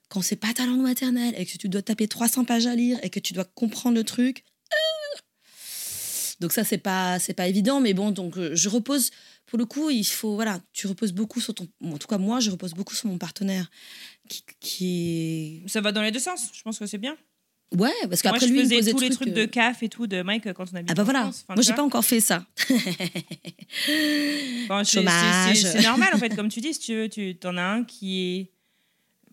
Quand 0.10 0.22
c'est 0.22 0.36
pas 0.38 0.54
ta 0.54 0.66
langue 0.66 0.82
maternelle 0.82 1.34
et 1.38 1.46
que 1.46 1.58
tu 1.58 1.70
dois 1.70 1.82
taper 1.82 2.08
300 2.08 2.44
pages 2.46 2.66
à 2.66 2.76
lire 2.76 2.98
et 3.04 3.10
que 3.10 3.20
tu 3.20 3.34
dois 3.34 3.44
comprendre 3.46 3.96
le 3.98 4.04
truc, 4.04 4.44
euh. 4.74 5.20
donc 6.40 6.54
ça 6.54 6.64
c'est 6.64 6.78
pas 6.78 7.20
c'est 7.20 7.34
pas 7.34 7.48
évident 7.48 7.80
mais 7.82 7.94
bon 7.94 8.12
donc 8.12 8.36
je 8.54 8.70
repose 8.70 9.12
pour 9.48 9.58
le 9.58 9.66
coup 9.66 9.90
il 9.90 10.04
faut 10.06 10.36
voilà 10.36 10.60
tu 10.74 10.86
reposes 10.88 11.12
beaucoup 11.14 11.42
sur 11.42 11.54
ton 11.56 11.68
en 11.84 11.98
tout 11.98 12.08
cas 12.08 12.18
moi 12.20 12.40
je 12.40 12.52
repose 12.52 12.74
beaucoup 12.76 12.94
sur 12.94 13.08
mon 13.10 13.18
partenaire 13.18 13.70
qui, 14.30 14.44
qui 14.60 15.64
Ça 15.68 15.82
va 15.82 15.92
dans 15.92 16.02
les 16.04 16.12
deux 16.12 16.20
sens. 16.20 16.50
Je 16.54 16.62
pense 16.62 16.78
que 16.78 16.86
c'est 16.86 16.98
bien. 17.00 17.14
est- 17.14 17.78
ouais 17.82 17.92
parce 18.10 18.22
qu'après 18.22 18.46
lui 18.48 18.60
il 18.60 18.64
faisais 18.64 18.76
pose 18.78 18.86
des 18.86 18.92
tous 18.92 19.00
les 19.00 19.10
trucs 19.10 19.28
euh, 19.30 19.34
de 19.34 19.46
CAF 19.46 19.84
et 19.84 19.90
tout 19.90 20.06
de 20.08 20.22
Mike 20.22 20.54
quand 20.54 20.66
on 20.72 20.76
habite 20.76 20.92
ah 20.92 20.94
bah 20.94 21.04
voilà 21.04 21.22
France. 21.24 21.44
Moi 21.50 21.62
j'ai 21.62 21.74
pas 21.74 21.84
encore 21.84 22.06
fait 22.06 22.20
ça 22.22 22.46
c'est- 24.84 24.84
Chômage. 24.84 25.58
c'est- 25.62 25.82
normal 25.82 26.10
en 26.14 26.18
fait, 26.18 26.36
comme 26.36 26.50
tu 26.50 26.62
dis, 26.62 26.74
si 26.74 26.80
tu 26.80 26.96
veux, 26.96 27.10
tu 27.10 27.38
en 27.46 27.58
as 27.58 27.62
un 27.64 27.84
qui 27.84 28.22
est 28.36 28.52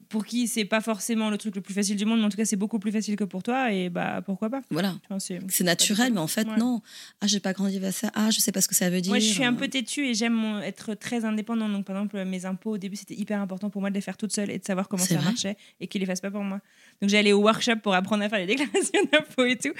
pour 0.08 0.24
qui 0.24 0.46
c'est 0.48 0.64
pas 0.64 0.80
forcément 0.80 1.30
le 1.30 1.38
truc 1.38 1.54
le 1.54 1.60
plus 1.60 1.74
facile 1.74 1.96
du 1.96 2.04
monde, 2.04 2.18
mais 2.20 2.24
en 2.26 2.28
tout 2.28 2.36
cas 2.36 2.44
c'est 2.44 2.56
beaucoup 2.56 2.78
plus 2.78 2.92
facile 2.92 3.16
que 3.16 3.24
pour 3.24 3.42
toi 3.42 3.72
et 3.72 3.88
bah 3.90 4.22
pourquoi 4.24 4.50
pas. 4.50 4.60
voilà 4.70 4.94
c'est 5.18 5.64
naturel 5.64 6.12
mais 6.12 6.20
en 6.20 6.26
fait 6.26 6.46
Ouais. 6.46 6.56
non 6.58 6.82
ah 7.20 7.26
j'ai 7.26 7.40
pas 7.40 7.52
grandi 7.52 7.76
avec 7.78 7.92
ça 7.92 8.10
ah 8.14 8.30
je 8.30 8.38
sais 8.40 8.52
pas 8.52 8.60
ce 8.60 8.68
que 8.68 8.74
ça 8.74 8.90
veut 8.90 9.00
dire 9.00 9.10
Moi, 9.10 9.18
je 9.18 9.26
suis 9.26 9.44
un 9.44 9.54
peu 9.54 9.68
têtue 9.68 10.06
et 10.06 10.14
j'aime 10.14 10.60
être 10.64 10.94
très 10.94 11.24
indépendante. 11.24 11.72
Donc, 11.72 11.84
par 11.86 11.96
exemple, 11.96 12.22
mes 12.24 12.44
impôts, 12.44 12.72
au 12.72 12.78
début, 12.78 12.96
c'était 12.96 13.14
hyper 13.14 13.40
important 13.40 13.70
pour 13.70 13.80
moi 13.80 13.90
de 13.90 13.94
les 13.94 14.00
faire 14.00 14.16
toute 14.16 14.32
seule 14.32 14.50
et 14.50 14.58
de 14.58 14.64
savoir 14.64 14.88
comment 14.88 15.02
ça 15.04 15.20
marchait 15.20 15.56
et 15.80 15.86
qu'ils 15.86 16.00
les 16.00 16.06
fassent 16.06 16.20
pas 16.20 16.30
pour 16.30 16.42
moi. 16.42 16.60
Donc, 17.00 17.10
j'allais 17.10 17.32
au 17.32 17.40
workshop 17.40 17.76
pour 17.82 17.94
apprendre 17.94 18.22
à 18.24 18.28
faire 18.28 18.38
les 18.38 18.46
déclarations 18.54 19.00
d'impôts 19.12 19.44
et 19.44 19.56
tout. 19.56 19.72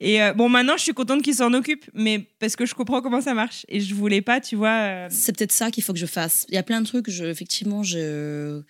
Et 0.00 0.22
euh, 0.22 0.32
bon, 0.34 0.48
maintenant, 0.48 0.76
je 0.76 0.82
suis 0.82 0.92
contente 0.94 1.22
qu'ils 1.22 1.34
s'en 1.36 1.52
occupent, 1.54 1.88
mais 1.94 2.26
parce 2.40 2.56
que 2.56 2.66
je 2.66 2.74
comprends 2.74 3.00
comment 3.00 3.20
ça 3.20 3.34
marche. 3.34 3.64
Et 3.68 3.80
je 3.80 3.94
voulais 3.94 4.22
pas, 4.22 4.40
tu 4.40 4.56
vois. 4.56 4.68
euh, 4.70 5.08
c'est 5.10 5.36
peut-être 5.36 5.52
ça 5.52 5.70
qu'il 5.70 5.82
faut 5.84 5.92
que 5.92 5.98
je 5.98 6.06
fasse. 6.06 6.44
Il 6.48 6.54
y 6.54 6.58
a 6.58 6.62
plein 6.62 6.80
de 6.80 6.86
trucs, 6.86 7.08
je, 7.10 7.24
effectivement, 7.24 7.82
je, 7.82 8.62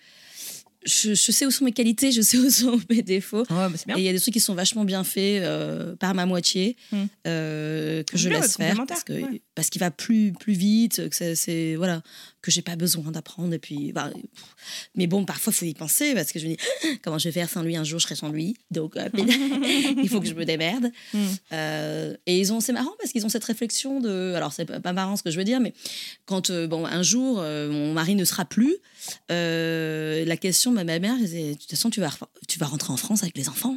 je, 0.85 1.13
je 1.13 1.31
sais 1.31 1.45
où 1.45 1.51
sont 1.51 1.65
mes 1.65 1.71
qualités, 1.73 2.11
je 2.11 2.21
sais 2.21 2.37
où 2.37 2.49
sont 2.49 2.79
mes 2.89 3.01
défauts. 3.01 3.43
bah, 3.49 3.69
bien. 3.85 3.97
Et 3.97 3.99
il 3.99 4.03
y 4.05 4.09
a 4.09 4.13
des 4.13 4.19
trucs 4.19 4.33
qui 4.33 4.39
sont 4.39 4.55
vachement 4.55 4.85
bien 4.85 5.03
faits 5.03 5.43
euh, 5.43 5.95
par 5.97 6.13
ma 6.13 6.25
moitié, 6.25 6.75
Mm. 6.91 7.03
euh, 7.27 8.03
que 8.03 8.17
je 8.17 8.29
laisse 8.29 8.55
faire 8.57 8.85
parce 8.87 9.03
que 9.03 9.13
ouais. 9.13 9.41
parce 9.55 9.69
qu'il 9.69 9.79
va 9.79 9.91
plus 9.91 10.31
plus 10.31 10.53
vite, 10.53 11.09
que 11.09 11.35
c'est- 11.35 11.75
voilà, 11.75 12.01
que 12.41 12.49
j'ai 12.51 12.61
pas 12.61 12.75
besoin 12.77 13.11
d'apprendre 13.11 13.53
et 13.53 13.59
puis 13.59 13.91
bah, 13.91 14.09
mais 14.95 15.07
bon 15.07 15.25
parfois 15.25 15.51
faut 15.51 15.65
y 15.65 15.73
penser 15.73 16.13
parce 16.15 16.31
que 16.31 16.39
je 16.39 16.47
me 16.47 16.51
dis 16.55 16.57
comment 17.03 17.17
je 17.17 17.25
vais 17.27 17.33
faire 17.33 17.49
sans 17.49 17.61
lui? 17.61 17.75
Un 17.75 17.83
jour 17.83 17.99
je 17.99 18.05
serai 18.05 18.15
sans 18.15 18.29
lui 18.29 18.55
donc 18.71 18.95
euh, 18.95 19.09
il 20.01 20.07
faut 20.09 20.21
que 20.21 20.27
je 20.27 20.33
me 20.33 20.45
démerde. 20.45 20.91
Mm. 21.13 21.17
Euh, 21.51 22.15
et 22.25 22.39
ils 22.39 22.53
ont 22.53 22.61
c'est 22.61 22.71
marrant 22.73 22.93
parce 22.99 23.11
qu'ils 23.11 23.25
ont 23.25 23.29
cette 23.29 23.43
réflexion 23.43 23.99
de 23.99 24.33
alors 24.35 24.53
c'est 24.53 24.65
pas 24.65 24.79
pas 24.79 24.93
marrant 24.93 25.17
ce 25.17 25.23
que 25.23 25.31
je 25.31 25.37
veux 25.37 25.43
dire 25.43 25.59
mais 25.59 25.73
quand 26.25 26.51
bon 26.67 26.85
un 26.85 27.03
jour 27.03 27.37
mon 27.41 27.91
mari 27.93 28.15
ne 28.15 28.23
sera 28.25 28.45
plus 28.45 28.77
la 29.29 30.37
question 30.37 30.68
de 30.69 30.75
ma 30.75 30.83
mère 30.99 31.15
c'est 31.25 31.49
de 31.51 31.53
toute 31.53 31.69
façon 31.69 31.89
tu 31.89 31.99
vas 32.01 32.09
tu 32.47 32.59
vas 32.59 32.65
rentrer 32.67 32.91
en 32.93 32.97
France 32.97 33.23
avec 33.23 33.37
les 33.37 33.49
enfants 33.49 33.75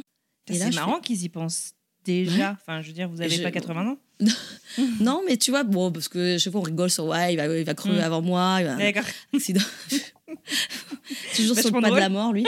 C'est 0.49 0.73
marrant 0.75 0.99
qu'ils 0.99 1.23
y 1.23 1.29
pensent 1.29 1.73
déjà. 2.05 2.57
Enfin, 2.61 2.81
je 2.81 2.87
veux 2.87 2.93
dire, 2.93 3.07
vous 3.07 3.21
avez 3.21 3.29
Je- 3.29 3.41
pas 3.43 3.51
80 3.51 3.87
ans. 3.87 3.97
non 4.99 5.21
mais 5.25 5.37
tu 5.37 5.51
vois 5.51 5.63
bon 5.63 5.91
parce 5.91 6.07
que 6.07 6.33
je 6.33 6.37
sais 6.37 6.51
pas 6.51 6.59
on 6.59 6.61
rigole 6.61 6.89
sur 6.89 7.05
ouais 7.05 7.33
il 7.33 7.37
va 7.37 7.47
il 7.57 7.63
va 7.65 7.73
crever 7.73 7.97
Mm. 7.99 8.03
avant 8.03 8.21
moi 8.21 8.61
va 8.63 8.75
D'accord. 8.75 9.03
toujours 11.35 11.57
sur 11.57 11.71
le 11.75 11.81
pas 11.81 11.89
de 11.91 11.95
la 11.95 12.09
mort 12.09 12.31
lui 12.33 12.45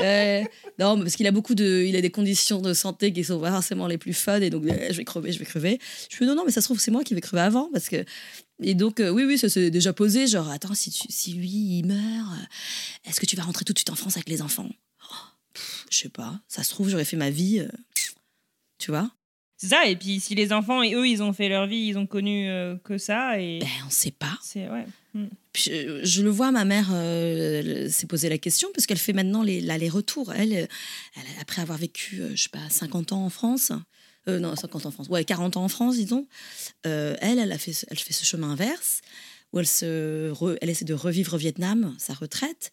Euh, 0.00 0.42
non 0.78 0.98
parce 0.98 1.16
qu'il 1.16 1.26
a 1.26 1.30
beaucoup 1.30 1.54
de 1.54 1.84
il 1.86 1.96
a 1.96 2.00
des 2.00 2.10
conditions 2.10 2.60
de 2.62 2.72
santé 2.72 3.12
qui 3.12 3.24
sont 3.24 3.40
pas 3.40 3.50
forcément 3.50 3.86
les 3.86 3.98
plus 3.98 4.14
fun 4.14 4.40
et 4.40 4.50
donc 4.50 4.64
euh, 4.66 4.88
je 4.90 4.96
vais 4.96 5.04
crever 5.04 5.32
je 5.32 5.38
vais 5.38 5.44
crever 5.44 5.78
je 6.10 6.16
fais 6.16 6.24
non 6.24 6.34
non 6.34 6.44
mais 6.46 6.52
ça 6.52 6.60
se 6.60 6.66
trouve 6.66 6.78
c'est 6.80 6.90
moi 6.90 7.02
qui 7.04 7.14
vais 7.14 7.20
crever 7.20 7.42
avant 7.42 7.68
parce 7.72 7.88
que 7.88 8.04
et 8.62 8.74
donc 8.74 9.00
euh, 9.00 9.10
oui 9.10 9.24
oui 9.24 9.38
ça 9.38 9.48
s'est 9.48 9.70
déjà 9.70 9.92
posé 9.92 10.26
genre 10.26 10.48
attends 10.50 10.74
si 10.74 10.90
tu- 10.90 11.06
si 11.10 11.32
lui 11.34 11.48
il 11.78 11.86
meurt 11.86 12.32
euh, 12.32 12.44
est-ce 13.08 13.20
que 13.20 13.26
tu 13.26 13.36
vas 13.36 13.42
rentrer 13.44 13.64
tout 13.64 13.72
de 13.72 13.78
suite 13.78 13.90
en 13.90 13.94
France 13.96 14.16
avec 14.16 14.28
les 14.28 14.42
enfants? 14.42 14.68
Oh, 15.10 15.14
je 15.90 15.96
sais 15.96 16.08
pas 16.08 16.40
ça 16.48 16.62
se 16.62 16.70
trouve 16.70 16.88
j'aurais 16.88 17.04
fait 17.04 17.16
ma 17.16 17.30
vie 17.30 17.60
euh, 17.60 17.68
tu 18.78 18.90
vois? 18.90 19.10
C'est 19.60 19.70
ça. 19.70 19.86
Et 19.88 19.96
puis, 19.96 20.20
si 20.20 20.36
les 20.36 20.52
enfants 20.52 20.84
et 20.84 20.94
eux, 20.94 21.08
ils 21.08 21.20
ont 21.20 21.32
fait 21.32 21.48
leur 21.48 21.66
vie, 21.66 21.78
ils 21.88 21.98
ont 21.98 22.06
connu 22.06 22.48
que 22.84 22.96
ça. 22.96 23.40
Et 23.40 23.58
ben 23.58 23.66
on 23.86 23.90
sait 23.90 24.12
pas 24.12 24.38
c'est 24.40 24.68
ouais. 24.68 24.86
Mm. 25.14 25.24
Puis 25.52 25.64
je, 25.72 26.04
je 26.04 26.22
le 26.22 26.30
vois, 26.30 26.52
ma 26.52 26.64
mère 26.64 26.94
elle 26.94 27.90
s'est 27.92 28.06
posé 28.06 28.28
la 28.28 28.38
question 28.38 28.68
parce 28.72 28.86
qu'elle 28.86 28.98
fait 28.98 29.12
maintenant 29.12 29.42
les- 29.42 29.60
l'aller-retour. 29.60 30.32
Elle, 30.32 30.52
euh, 30.52 30.66
elle, 31.16 31.22
après 31.40 31.60
avoir 31.60 31.76
vécu, 31.76 32.22
je 32.36 32.40
sais 32.40 32.48
pas, 32.50 32.68
50 32.70 33.10
ans 33.12 33.24
en 33.24 33.30
France, 33.30 33.72
euh, 34.28 34.38
non, 34.38 34.54
50 34.54 34.86
ans 34.86 34.88
en 34.88 34.92
France, 34.92 35.08
ouais, 35.08 35.24
40 35.24 35.56
ans 35.56 35.64
en 35.64 35.68
France, 35.68 35.96
disons, 35.96 36.26
euh, 36.86 37.16
elle, 37.20 37.38
elle, 37.38 37.58
fait, 37.58 37.86
elle 37.88 37.98
fait 37.98 38.12
ce 38.12 38.24
chemin 38.24 38.50
inverse 38.50 39.00
où 39.52 39.58
elle, 39.58 39.66
se 39.66 40.34
elle 40.60 40.68
essaie 40.68 40.84
de 40.84 40.94
revivre 40.94 41.34
au 41.34 41.38
Vietnam 41.38 41.94
sa 41.98 42.12
retraite. 42.12 42.70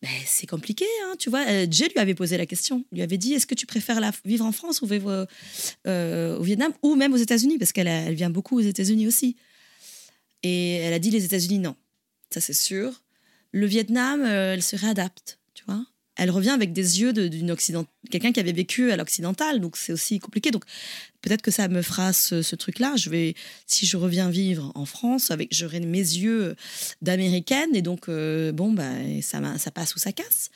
Ben, 0.00 0.10
c'est 0.26 0.46
compliqué, 0.46 0.86
hein, 1.04 1.14
tu 1.18 1.30
vois. 1.30 1.46
Euh, 1.46 1.66
Jay 1.70 1.88
lui 1.88 1.98
avait 1.98 2.14
posé 2.14 2.36
la 2.38 2.46
question. 2.46 2.84
Lui 2.90 3.02
avait 3.02 3.18
dit 3.18 3.34
est-ce 3.34 3.46
que 3.46 3.54
tu 3.54 3.66
préfères 3.66 4.00
vivre 4.24 4.44
en 4.44 4.52
France 4.52 4.82
ou 4.82 4.86
vivre 4.86 5.28
au 5.86 6.42
Vietnam 6.42 6.72
ou 6.82 6.96
même 6.96 7.12
aux 7.12 7.18
États-Unis? 7.18 7.58
Parce 7.58 7.72
qu'elle 7.72 7.86
elle 7.86 8.14
vient 8.14 8.30
beaucoup 8.30 8.56
aux 8.56 8.62
États-Unis 8.62 9.06
aussi. 9.06 9.36
Et 10.42 10.76
elle 10.76 10.94
a 10.94 10.98
dit 10.98 11.10
les 11.10 11.24
États-Unis, 11.24 11.58
non. 11.58 11.76
Ça, 12.30 12.40
c'est 12.40 12.54
sûr. 12.54 13.02
Le 13.52 13.66
Vietnam, 13.66 14.24
elle 14.24 14.62
se 14.62 14.74
réadapte, 14.74 15.38
tu 15.54 15.64
vois. 15.68 15.84
Elle 16.16 16.30
revient 16.30 16.50
avec 16.50 16.72
des 16.72 17.00
yeux 17.00 17.12
de- 17.12 17.28
d'une 17.28 17.50
occident 17.50 17.86
quelqu'un 18.10 18.32
qui 18.32 18.40
avait 18.40 18.52
vécu 18.52 18.90
à 18.90 18.96
l'occidental 18.96 19.60
donc 19.60 19.76
c'est 19.76 19.92
aussi 19.92 20.18
compliqué. 20.18 20.50
Donc 20.50 20.64
peut-être 21.22 21.42
que 21.42 21.50
ça 21.50 21.68
me 21.68 21.82
fera 21.82 22.12
ce, 22.12 22.54
truc-là. 22.54 22.94
Je 22.96 23.10
vais 23.10 23.34
si 23.66 23.86
je 23.86 23.96
reviens 23.96 24.28
vivre 24.28 24.72
en 24.74 24.84
France 24.84 25.30
avec 25.30 25.48
j'aurai 25.52 25.80
mes 25.80 25.98
yeux 25.98 26.54
d'américaine 27.00 27.74
et 27.74 27.82
donc 27.82 28.08
euh, 28.08 28.52
bon 28.52 28.72
bah 28.72 28.92
ça 29.22 29.40
ça 29.58 29.70
passe 29.70 29.94
ou 29.94 29.98
ça 29.98 30.12
casse. 30.12 30.50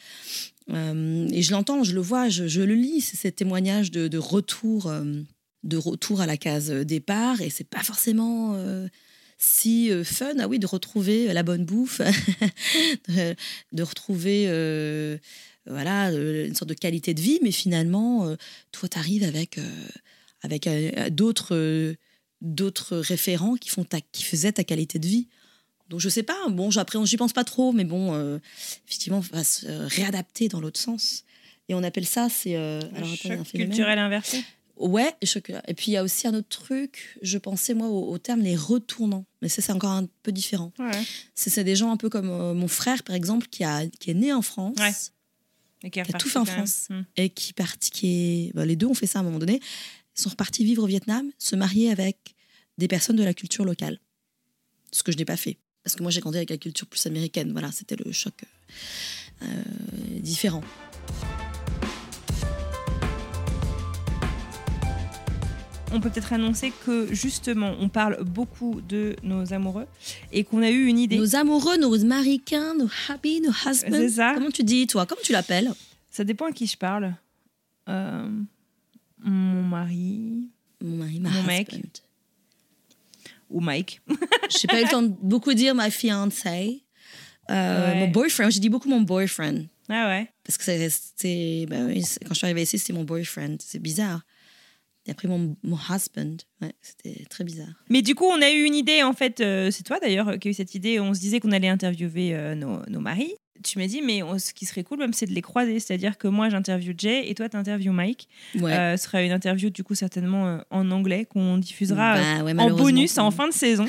Euh, 0.71 1.29
et 1.33 1.43
je 1.43 1.53
l'entends 1.53 1.85
je 1.85 1.95
le 1.95 2.01
vois 2.01 2.29
je, 2.29 2.61
le 2.61 2.75
lis 2.75 3.01
c'est 3.01 3.17
ces 3.17 3.31
témoignages 3.33 3.93
de, 3.93 4.09
de 4.09 4.19
retour 4.19 4.89
euh, 4.89 5.05
de 5.63 5.77
retour 5.77 6.21
à 6.21 6.27
la 6.27 6.37
case 6.37 6.71
départ 6.71 7.41
et 7.41 7.51
c'est 7.51 7.69
pas 7.69 7.83
forcément 7.83 8.57
si 9.39 9.91
euh, 9.91 10.03
fun 10.05 10.35
ah 10.41 10.49
oui 10.49 10.59
de 10.59 10.67
retrouver 10.67 11.33
la 11.33 11.43
bonne 11.43 11.65
bouffe 11.65 12.01
de, 13.09 13.35
de 13.73 13.83
retrouver 13.83 14.45
euh, 14.49 15.19
voilà 15.67 16.11
euh, 16.11 16.47
une 16.47 16.55
sorte 16.55 16.69
de 16.71 16.75
qualité 16.75 17.13
de 17.15 17.21
vie 17.21 17.39
mais 17.43 17.53
finalement 17.53 18.27
euh, 18.27 18.37
toi 18.73 18.89
tu 18.89 18.99
arrives 18.99 19.25
avec 19.25 19.59
euh, 19.59 19.87
avec 20.43 20.67
euh, 20.67 21.11
d'autres 21.11 21.55
euh, 21.55 21.97
d'autres 22.41 22.97
référents 22.97 23.57
qui 23.57 23.69
font 23.71 23.85
ta, 23.85 24.01
qui 24.01 24.23
faisaient 24.23 24.53
ta 24.53 24.65
qualité 24.65 24.99
de 24.99 25.07
vie 25.07 25.29
donc 25.89 26.01
je 26.01 26.09
sais 26.09 26.23
pas 26.23 26.49
bon 26.49 26.71
j'appréhende 26.71 27.07
j'y 27.07 27.17
pense 27.17 27.33
pas 27.33 27.45
trop 27.45 27.73
mais 27.73 27.85
bon 27.85 28.15
euh, 28.15 28.39
effectivement 28.87 29.19
on 29.19 29.37
va 29.37 29.45
se 29.45 29.67
euh, 29.67 29.87
réadapter 29.87 30.49
dans 30.49 30.61
l'autre 30.61 30.81
sens 30.81 31.25
et 31.69 31.75
on 31.75 31.83
appelle 31.83 32.07
ça 32.07 32.29
c'est 32.31 32.57
euh, 32.57 32.81
alors, 32.95 33.13
attendez, 33.13 33.35
un 33.35 33.39
Choc 33.39 33.47
phénomène. 33.49 33.69
culturel 33.71 33.99
inversé. 33.99 34.45
Ouais, 34.77 35.15
et 35.23 35.75
puis 35.75 35.87
il 35.87 35.93
y 35.93 35.97
a 35.97 36.03
aussi 36.03 36.27
un 36.27 36.35
autre 36.35 36.49
truc, 36.49 37.19
je 37.23 37.39
pensais 37.39 37.73
moi 37.73 37.89
au, 37.89 38.11
au 38.13 38.19
terme 38.19 38.41
les 38.41 38.57
retournants, 38.57 39.25
mais 39.41 39.49
ça 39.49 39.63
c'est 39.63 39.73
encore 39.73 39.91
un 39.93 40.07
peu 40.23 40.33
différent. 40.33 40.73
Ouais. 40.79 41.03
C'est 41.35 41.65
des 41.65 41.77
gens 41.77 41.91
un 41.91 41.97
peu 41.97 42.11
comme 42.11 42.29
euh, 42.29 42.53
mon 42.53 42.69
frère 42.69 43.03
par 43.03 43.17
exemple 43.17 43.47
qui, 43.49 43.65
a, 43.65 43.87
qui 43.87 44.11
est 44.11 44.15
né 44.15 44.33
en 44.33 44.43
France 44.43 44.77
Ouais. 44.79 44.93
Et 45.83 45.91
qui 45.91 46.01
a 46.01 46.05
tout 46.05 46.29
fait 46.29 46.39
en. 46.39 46.45
France 46.45 46.89
Hmm. 46.91 47.03
et 47.17 47.31
qui 47.31 47.53
parti, 47.53 47.91
qui 47.91 48.07
est, 48.09 48.53
bah, 48.55 48.65
les 48.65 48.77
deux 48.77 48.87
ont 48.87 48.95
fait 48.95 49.07
ça 49.07 49.19
à 49.19 49.23
un 49.23 49.25
moment 49.25 49.39
donné, 49.39 49.61
ils 50.17 50.21
sont 50.21 50.31
repartis 50.31 50.65
vivre 50.65 50.83
au 50.83 50.87
Vietnam, 50.87 51.31
se 51.39 51.55
marier 51.57 51.91
avec 51.91 52.35
des 52.79 52.89
personnes 52.89 53.17
de 53.17 53.25
la 53.25 53.35
culture 53.35 53.65
locale, 53.65 53.99
ce 54.93 55.03
que 55.03 55.13
je 55.13 55.17
n'ai 55.17 55.25
pas 55.25 55.37
fait 55.37 55.59
parce 55.87 55.95
que 55.95 56.03
moi 56.03 56.11
j'ai 56.11 56.21
grandi 56.21 56.37
avec 56.39 56.51
la 56.51 56.57
culture 56.57 56.89
plus 56.89 57.07
américaine, 57.07 57.53
voilà 57.53 57.71
c'était 57.71 57.95
le 57.95 58.11
choc 58.11 58.35
euh, 59.43 59.47
différent. 60.19 60.65
On 65.97 66.01
peut 66.01 66.11
peut-être 66.11 66.33
annoncer 66.35 66.73
que 66.85 67.13
justement, 67.15 67.75
on 67.81 67.89
parle 67.89 68.23
beaucoup 68.23 68.81
de 68.87 69.17
nos 69.23 69.53
amoureux 69.55 69.87
et 70.31 70.45
qu'on 70.45 70.63
a 70.63 70.71
eu 70.71 70.87
une 70.87 70.99
idée. 70.99 71.17
Nos 71.17 71.35
amoureux, 71.37 71.79
nos 71.79 71.95
américains, 72.03 72.75
nos 72.75 72.89
happy, 73.09 73.41
nos 73.41 73.51
husbands. 73.51 73.91
C'est 73.93 74.09
ça. 74.11 74.33
Comment 74.35 74.51
tu 74.51 74.63
dis 74.63 74.87
toi? 74.87 75.07
Comment 75.07 75.23
tu 75.25 75.33
l'appelles? 75.33 75.73
Ça 76.11 76.23
dépend 76.25 76.47
à 76.47 76.53
qui 76.53 76.67
je 76.67 76.77
parle. 76.77 77.15
Euh, 77.89 78.29
mon 79.19 79.63
mari 79.63 80.49
Mon 80.83 80.97
mari, 80.97 81.21
ma 81.21 81.31
Mon 81.31 81.37
husband. 81.41 81.47
mec. 81.47 81.83
ou 83.49 83.61
Mike. 83.61 84.01
J'ai 84.61 84.69
pas 84.69 84.81
eu 84.81 84.85
le 84.85 84.91
temps 84.91 85.03
de 85.03 85.15
beaucoup 85.23 85.55
dire 85.55 85.75
ma 85.75 85.91
fiancée. 85.91 86.83
Euh, 87.51 87.93
Ouais. 87.93 88.01
Mon 88.01 88.09
boyfriend, 88.09 88.51
j'ai 88.51 88.59
dit 88.61 88.69
beaucoup 88.69 88.89
mon 88.89 89.01
boyfriend. 89.03 89.67
Ah 89.89 90.09
ouais. 90.09 90.29
Parce 90.45 90.59
que 90.59 90.65
c'est 90.65 90.77
resté. 90.79 91.65
ben 91.71 91.95
quand 92.25 92.31
je 92.31 92.35
suis 92.35 92.45
arrivée 92.45 92.63
ici, 92.63 92.77
c'était 92.79 92.93
mon 92.93 93.05
boyfriend. 93.05 93.57
C'est 93.61 93.79
bizarre. 93.79 94.23
Et 95.07 95.11
après, 95.11 95.29
mon, 95.29 95.57
mon 95.63 95.77
husband. 95.77 96.37
Ouais, 96.61 96.75
c'était 96.83 97.25
très 97.31 97.45
bizarre. 97.45 97.69
Mais 97.89 98.03
du 98.03 98.15
coup, 98.15 98.25
on 98.25 98.43
a 98.43 98.51
eu 98.51 98.65
une 98.65 98.75
idée, 98.75 99.03
en 99.03 99.13
fait, 99.13 99.41
euh, 99.41 99.71
c'est 99.71 99.85
toi 99.85 100.01
d'ailleurs 100.01 100.39
qui 100.39 100.49
a 100.49 100.51
eu 100.51 100.55
cette 100.55 100.75
idée, 100.75 100.99
on 100.99 101.15
se 101.15 101.21
disait 101.21 101.41
qu'on 101.41 101.53
allait 101.53 101.69
interviewer 101.69 102.35
euh, 102.35 102.55
nos, 102.55 102.81
nos 102.89 103.01
maris. 103.01 103.35
Tu 103.67 103.79
m'as 103.79 103.87
dit, 103.87 104.03
mais 104.03 104.23
on- 104.23 104.39
ce 104.39 104.53
qui 104.55 104.65
serait 104.67 104.85
cool 104.85 104.99
même, 104.99 105.13
c'est 105.13 105.27
de 105.27 105.33
les 105.33 105.43
croiser. 105.43 105.81
C'est-à-dire 105.81 106.19
que 106.19 106.29
moi, 106.29 106.49
j'interviewe 106.51 106.95
Jay 106.97 107.29
et 107.29 107.35
toi, 107.35 107.49
tu 107.49 107.57
interviews 107.57 107.93
Mike. 107.93 108.29
Ouais. 108.55 108.73
Euh, 108.73 108.97
ce 108.97 109.05
sera 109.05 109.23
une 109.23 109.33
interview, 109.33 109.71
du 109.71 109.83
coup, 109.83 109.95
certainement 109.95 110.47
euh, 110.47 110.59
en 110.71 110.91
anglais 110.91 111.27
qu'on 111.29 111.59
diffusera 111.59 112.17
euh, 112.17 112.37
Bah 112.39 112.45
ouais, 112.45 112.55
en 112.59 112.71
bonus 112.71 113.19
en 113.19 113.31
fin 113.31 113.49
de 113.49 113.53
saison. 113.53 113.87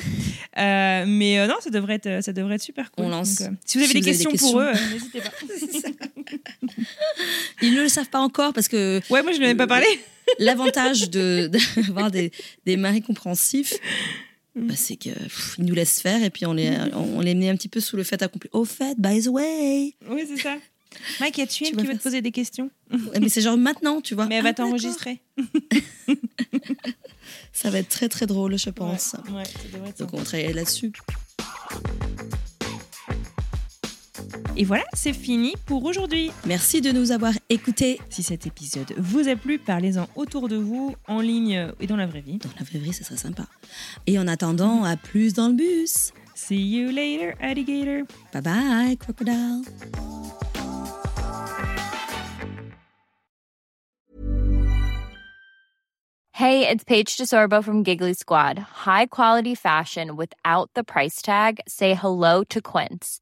Euh, 0.57 1.05
mais 1.07 1.39
euh, 1.39 1.47
non, 1.47 1.55
ça 1.61 1.69
devrait, 1.69 1.95
être, 2.01 2.23
ça 2.23 2.33
devrait 2.33 2.55
être 2.55 2.61
super 2.63 2.91
cool. 2.91 3.05
On 3.05 3.09
lance. 3.09 3.35
Donc, 3.41 3.49
euh, 3.49 3.53
si 3.65 3.77
vous 3.77 3.83
avez 3.83 3.93
Si 3.93 3.93
des 3.93 3.99
vous 4.01 4.07
avez 4.07 4.17
des 4.17 4.25
questions 4.31 4.49
pour 4.51 4.61
eux, 4.61 4.67
euh, 4.67 4.73
n'hésitez 4.93 5.21
pas. 5.21 5.31
Ils 7.61 7.73
ne 7.75 7.81
le 7.81 7.89
savent 7.89 8.09
pas 8.09 8.19
encore 8.19 8.53
parce 8.53 8.67
que 8.67 9.01
Ouais, 9.09 9.23
moi, 9.23 9.31
je 9.31 9.37
ne 9.37 9.43
l'avais 9.43 9.55
pas 9.55 9.67
parlé. 9.67 9.85
l'avantage 10.39 11.09
de- 11.09 11.49
d'avoir 11.77 12.11
des, 12.11 12.31
des 12.65 12.77
maris 12.77 13.01
compréhensifs, 13.01 13.73
bah, 14.57 14.73
c'est 14.75 14.95
qu'ils 14.95 15.15
nous 15.59 15.73
laissent 15.73 16.01
faire 16.01 16.23
et 16.23 16.29
puis 16.29 16.45
on 16.45 16.53
les, 16.53 16.75
on, 16.93 17.17
on 17.17 17.21
les 17.21 17.35
met 17.35 17.49
un 17.49 17.55
petit 17.55 17.69
peu 17.69 17.79
sous 17.79 17.95
le 17.97 18.03
fait 18.03 18.21
accompli. 18.21 18.49
Au 18.53 18.65
fait, 18.65 18.95
by 18.99 19.21
the 19.21 19.27
way. 19.27 19.95
Oui, 20.09 20.23
c'est 20.27 20.41
ça. 20.41 20.55
Mike, 21.19 21.37
y 21.37 21.41
a-tu 21.41 21.63
Tu 21.65 21.69
une 21.71 21.75
qui 21.77 21.81
veut 21.83 21.89
faire 21.91 21.97
te 21.99 22.03
poser 22.03 22.21
des 22.21 22.31
questions 22.31 22.69
mais 23.19 23.27
c'est 23.29 23.41
genre 23.41 23.57
maintenant, 23.57 23.99
tu 24.01 24.15
vois. 24.15 24.25
Mais 24.27 24.35
elle 24.35 24.41
Ah, 24.41 24.43
va 24.43 24.53
d'accord. 24.53 24.67
t'enregistrer. 24.67 25.21
Ça 27.51 27.69
va 27.69 27.79
être 27.79 27.89
très 27.89 28.07
très 28.07 28.25
drôle, 28.25 28.57
je 28.57 28.69
pense. 28.69 29.15
Ouais, 29.29 29.33
ouais, 29.35 29.43
ça 29.45 29.89
être 29.89 29.99
Donc 29.99 30.13
on 30.13 30.17
va 30.17 30.23
travailler 30.23 30.53
là-dessus. 30.53 30.91
Et 34.55 34.63
voilà, 34.63 34.85
c'est 34.93 35.13
fini 35.13 35.53
pour 35.65 35.83
aujourd'hui. 35.85 36.31
Merci 36.45 36.81
de 36.81 36.91
nous 36.91 37.11
avoir 37.11 37.33
écoutés. 37.49 37.99
Si 38.09 38.23
cet 38.23 38.47
épisode 38.47 38.93
vous 38.97 39.27
a 39.27 39.35
plu, 39.35 39.59
parlez-en 39.59 40.07
autour 40.15 40.47
de 40.47 40.55
vous, 40.55 40.95
en 41.07 41.21
ligne 41.21 41.71
et 41.79 41.87
dans 41.87 41.95
la 41.95 42.07
vraie 42.07 42.21
vie. 42.21 42.37
Dans 42.37 42.49
la 42.57 42.65
vraie 42.65 42.79
vie, 42.79 42.93
ça 42.93 43.03
serait 43.03 43.17
sympa. 43.17 43.45
Et 44.05 44.17
en 44.17 44.27
attendant, 44.27 44.83
à 44.83 44.97
plus 44.97 45.33
dans 45.33 45.47
le 45.47 45.53
bus. 45.53 46.11
See 46.35 46.55
you 46.55 46.91
later, 46.91 47.35
alligator. 47.41 48.05
Bye 48.31 48.41
bye, 48.41 48.97
crocodile. 48.97 49.63
Hey, 56.37 56.67
it's 56.69 56.83
Paige 56.83 57.17
DeSorbo 57.17 57.63
from 57.63 57.81
Giggly 57.81 58.13
Squad. 58.13 58.59
High 58.59 59.07
quality 59.07 59.55
fashion 59.55 60.15
without 60.15 60.69
the 60.75 60.83
price 60.83 61.19
tag. 61.23 61.59
Say 61.67 61.95
hello 61.95 62.43
to 62.43 62.61
Quince. 62.61 63.21